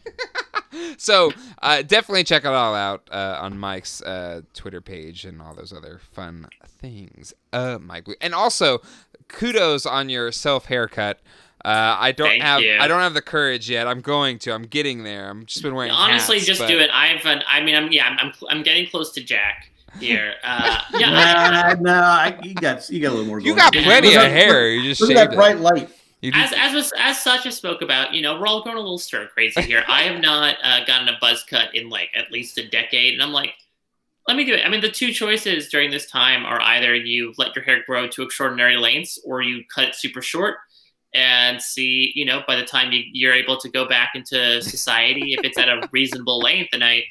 so 0.97 1.33
uh, 1.61 1.81
definitely 1.81 2.23
check 2.23 2.45
it 2.45 2.47
all 2.47 2.75
out 2.75 3.09
uh, 3.11 3.37
on 3.41 3.57
Mike's 3.59 4.01
uh, 4.01 4.43
Twitter 4.53 4.79
page 4.79 5.25
and 5.25 5.41
all 5.41 5.53
those 5.53 5.73
other 5.73 5.99
fun 6.13 6.47
things. 6.65 7.33
Uh, 7.51 7.77
Mike, 7.77 8.07
and 8.21 8.33
also 8.33 8.79
kudos 9.27 9.85
on 9.85 10.07
your 10.07 10.31
self 10.31 10.67
haircut. 10.67 11.19
Uh, 11.65 11.97
I 11.99 12.13
don't 12.13 12.27
Thank 12.27 12.43
have 12.43 12.61
you. 12.61 12.77
I 12.79 12.87
don't 12.87 13.01
have 13.01 13.13
the 13.13 13.21
courage 13.21 13.69
yet. 13.69 13.85
I'm 13.85 13.99
going 13.99 14.39
to. 14.39 14.53
I'm 14.53 14.63
getting 14.63 15.03
there. 15.03 15.29
I'm 15.29 15.45
just 15.45 15.61
been 15.61 15.75
wearing. 15.75 15.91
Honestly, 15.91 16.37
hats, 16.37 16.47
just 16.47 16.61
but- 16.61 16.67
do 16.67 16.79
it. 16.79 16.89
I've, 16.93 17.25
an, 17.25 17.43
I 17.47 17.61
mean, 17.61 17.75
I'm 17.75 17.91
yeah, 17.91 18.07
I'm, 18.07 18.17
I'm, 18.19 18.33
I'm 18.49 18.63
getting 18.63 18.87
close 18.87 19.11
to 19.13 19.23
Jack 19.23 19.69
here. 19.99 20.35
Uh, 20.43 20.81
yeah, 20.93 21.09
nah, 21.11 21.81
no, 21.81 21.93
I, 21.93 22.39
you 22.41 22.53
got 22.53 22.89
you 22.89 23.01
got 23.01 23.09
a 23.09 23.11
little 23.11 23.25
more. 23.25 23.39
You 23.39 23.55
got 23.55 23.73
plenty 23.73 24.15
of 24.15 24.23
hair. 24.23 24.69
You 24.69 24.83
just 24.83 25.01
Look 25.01 25.11
at 25.11 25.17
shaved 25.17 25.31
that 25.31 25.33
it. 25.33 25.35
bright 25.35 25.59
light. 25.59 25.89
You 26.21 26.31
as 26.33 26.53
as 26.55 26.73
was 26.73 26.91
as 26.97 27.21
Satya 27.21 27.51
spoke 27.51 27.81
about, 27.81 28.13
you 28.13 28.21
know, 28.21 28.39
we're 28.39 28.47
all 28.47 28.63
going 28.63 28.75
a 28.75 28.79
little 28.79 28.97
stir 28.97 29.27
crazy 29.27 29.61
here. 29.61 29.83
I 29.87 30.03
have 30.03 30.21
not 30.21 30.57
uh, 30.63 30.85
gotten 30.85 31.07
a 31.07 31.17
buzz 31.21 31.43
cut 31.43 31.73
in 31.75 31.89
like 31.89 32.09
at 32.15 32.31
least 32.31 32.57
a 32.57 32.67
decade, 32.67 33.13
and 33.13 33.21
I'm 33.21 33.31
like, 33.31 33.53
let 34.27 34.35
me 34.35 34.43
do 34.43 34.53
it. 34.53 34.65
I 34.65 34.69
mean, 34.69 34.81
the 34.81 34.89
two 34.91 35.13
choices 35.13 35.69
during 35.69 35.91
this 35.91 36.09
time 36.09 36.45
are 36.45 36.61
either 36.61 36.95
you 36.95 37.33
let 37.37 37.55
your 37.55 37.63
hair 37.63 37.83
grow 37.85 38.07
to 38.07 38.23
extraordinary 38.23 38.75
lengths, 38.77 39.19
or 39.25 39.41
you 39.41 39.63
cut 39.73 39.89
it 39.89 39.95
super 39.95 40.21
short 40.21 40.57
and 41.13 41.61
see, 41.61 42.11
you 42.15 42.25
know, 42.25 42.41
by 42.47 42.55
the 42.55 42.65
time 42.65 42.91
you, 42.91 43.03
you're 43.11 43.33
able 43.33 43.57
to 43.57 43.69
go 43.69 43.87
back 43.87 44.11
into 44.15 44.61
society, 44.61 45.33
if 45.33 45.43
it's 45.43 45.57
at 45.57 45.69
a 45.69 45.87
reasonable 45.91 46.39
length. 46.39 46.69
And 46.73 46.83
I 46.83 47.03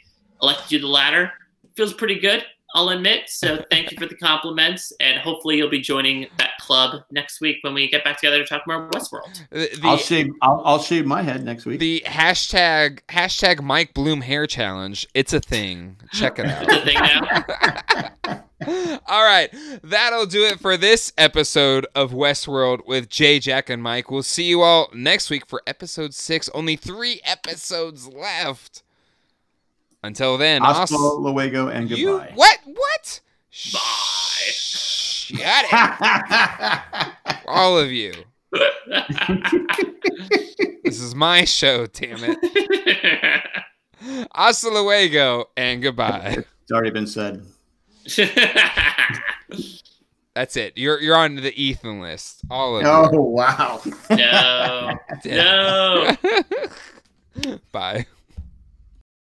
elect 0.43 0.65
to 0.65 0.69
do 0.69 0.79
the 0.81 0.87
latter. 0.87 1.33
Feels 1.77 1.93
pretty 1.93 2.19
good. 2.19 2.45
I'll 2.75 2.91
admit. 2.91 3.23
So 3.29 3.65
thank 3.71 3.91
you 3.91 3.97
for 3.99 4.07
the 4.07 4.15
compliments, 4.17 4.93
and 5.01 5.19
hopefully 5.19 5.57
you'll 5.57 5.71
be 5.71 5.81
joining 5.81 6.27
that 6.39 6.51
club 6.61 7.03
next 7.11 7.41
week 7.41 7.57
when 7.63 7.73
we 7.75 7.89
get 7.89 8.05
back 8.05 8.17
together 8.19 8.39
to 8.39 8.45
talk 8.45 8.63
more 8.67 8.89
Westworld. 8.91 9.41
The, 9.51 9.71
I'll 9.83 9.97
the, 9.97 10.03
shave. 10.03 10.29
I'll, 10.43 10.63
I'll 10.65 10.79
shave 10.79 11.07
my 11.07 11.23
head 11.23 11.45
next 11.45 11.65
week. 11.67 11.81
the 11.81 12.03
hashtag 12.07 13.01
hashtag 13.09 13.63
Mike 13.63 13.95
Bloom 13.95 14.21
hair 14.21 14.47
challenge. 14.47 15.07
It's 15.15 15.33
a 15.33 15.41
thing. 15.41 15.97
Check 16.13 16.39
it 16.39 16.47
It's 16.47 16.69
a 16.69 16.75
out. 16.75 16.85
thing 16.85 18.05
now. 18.27 18.43
All 19.07 19.25
right, 19.25 19.49
that'll 19.83 20.27
do 20.27 20.45
it 20.45 20.61
for 20.61 20.77
this 20.77 21.13
episode 21.17 21.87
of 21.95 22.11
Westworld 22.13 22.87
with 22.87 23.09
Jay, 23.09 23.39
Jack, 23.39 23.71
and 23.71 23.83
Mike. 23.83 24.11
We'll 24.11 24.23
see 24.25 24.45
you 24.45 24.63
all 24.63 24.91
next 24.93 25.31
week 25.31 25.47
for 25.47 25.63
episode 25.67 26.13
six. 26.13 26.51
Only 26.51 26.75
three 26.77 27.21
episodes 27.25 28.09
left. 28.09 28.83
Until 30.03 30.39
then, 30.39 30.63
Hasta 30.63 30.95
Os- 30.95 31.19
luego 31.19 31.69
and 31.69 31.91
you 31.91 32.19
goodbye. 32.19 32.33
what 32.35 32.59
what? 32.67 33.21
Bye. 33.73 33.81
Shut 34.53 35.65
it, 35.71 37.09
all 37.47 37.79
of 37.79 37.91
you. 37.93 38.13
This 40.85 41.01
is 41.03 41.15
my 41.15 41.45
show, 41.45 41.87
damn 41.87 42.19
it. 42.23 42.39
Hasta 44.35 44.71
luego 44.71 45.51
and 45.57 45.83
goodbye. 45.83 46.39
it's 46.63 46.73
already 46.73 46.91
been 46.91 47.07
said. 47.07 47.45
That's 50.35 50.57
it. 50.57 50.79
You're 50.79 50.99
you're 51.01 51.17
on 51.17 51.35
the 51.35 51.53
Ethan 51.61 52.01
list. 52.01 52.41
All 52.51 52.79
of 52.79 52.87
Oh 52.87 53.21
wow. 53.21 53.83
no. 54.11 54.93
No. 55.27 56.17
Bye. 57.73 58.07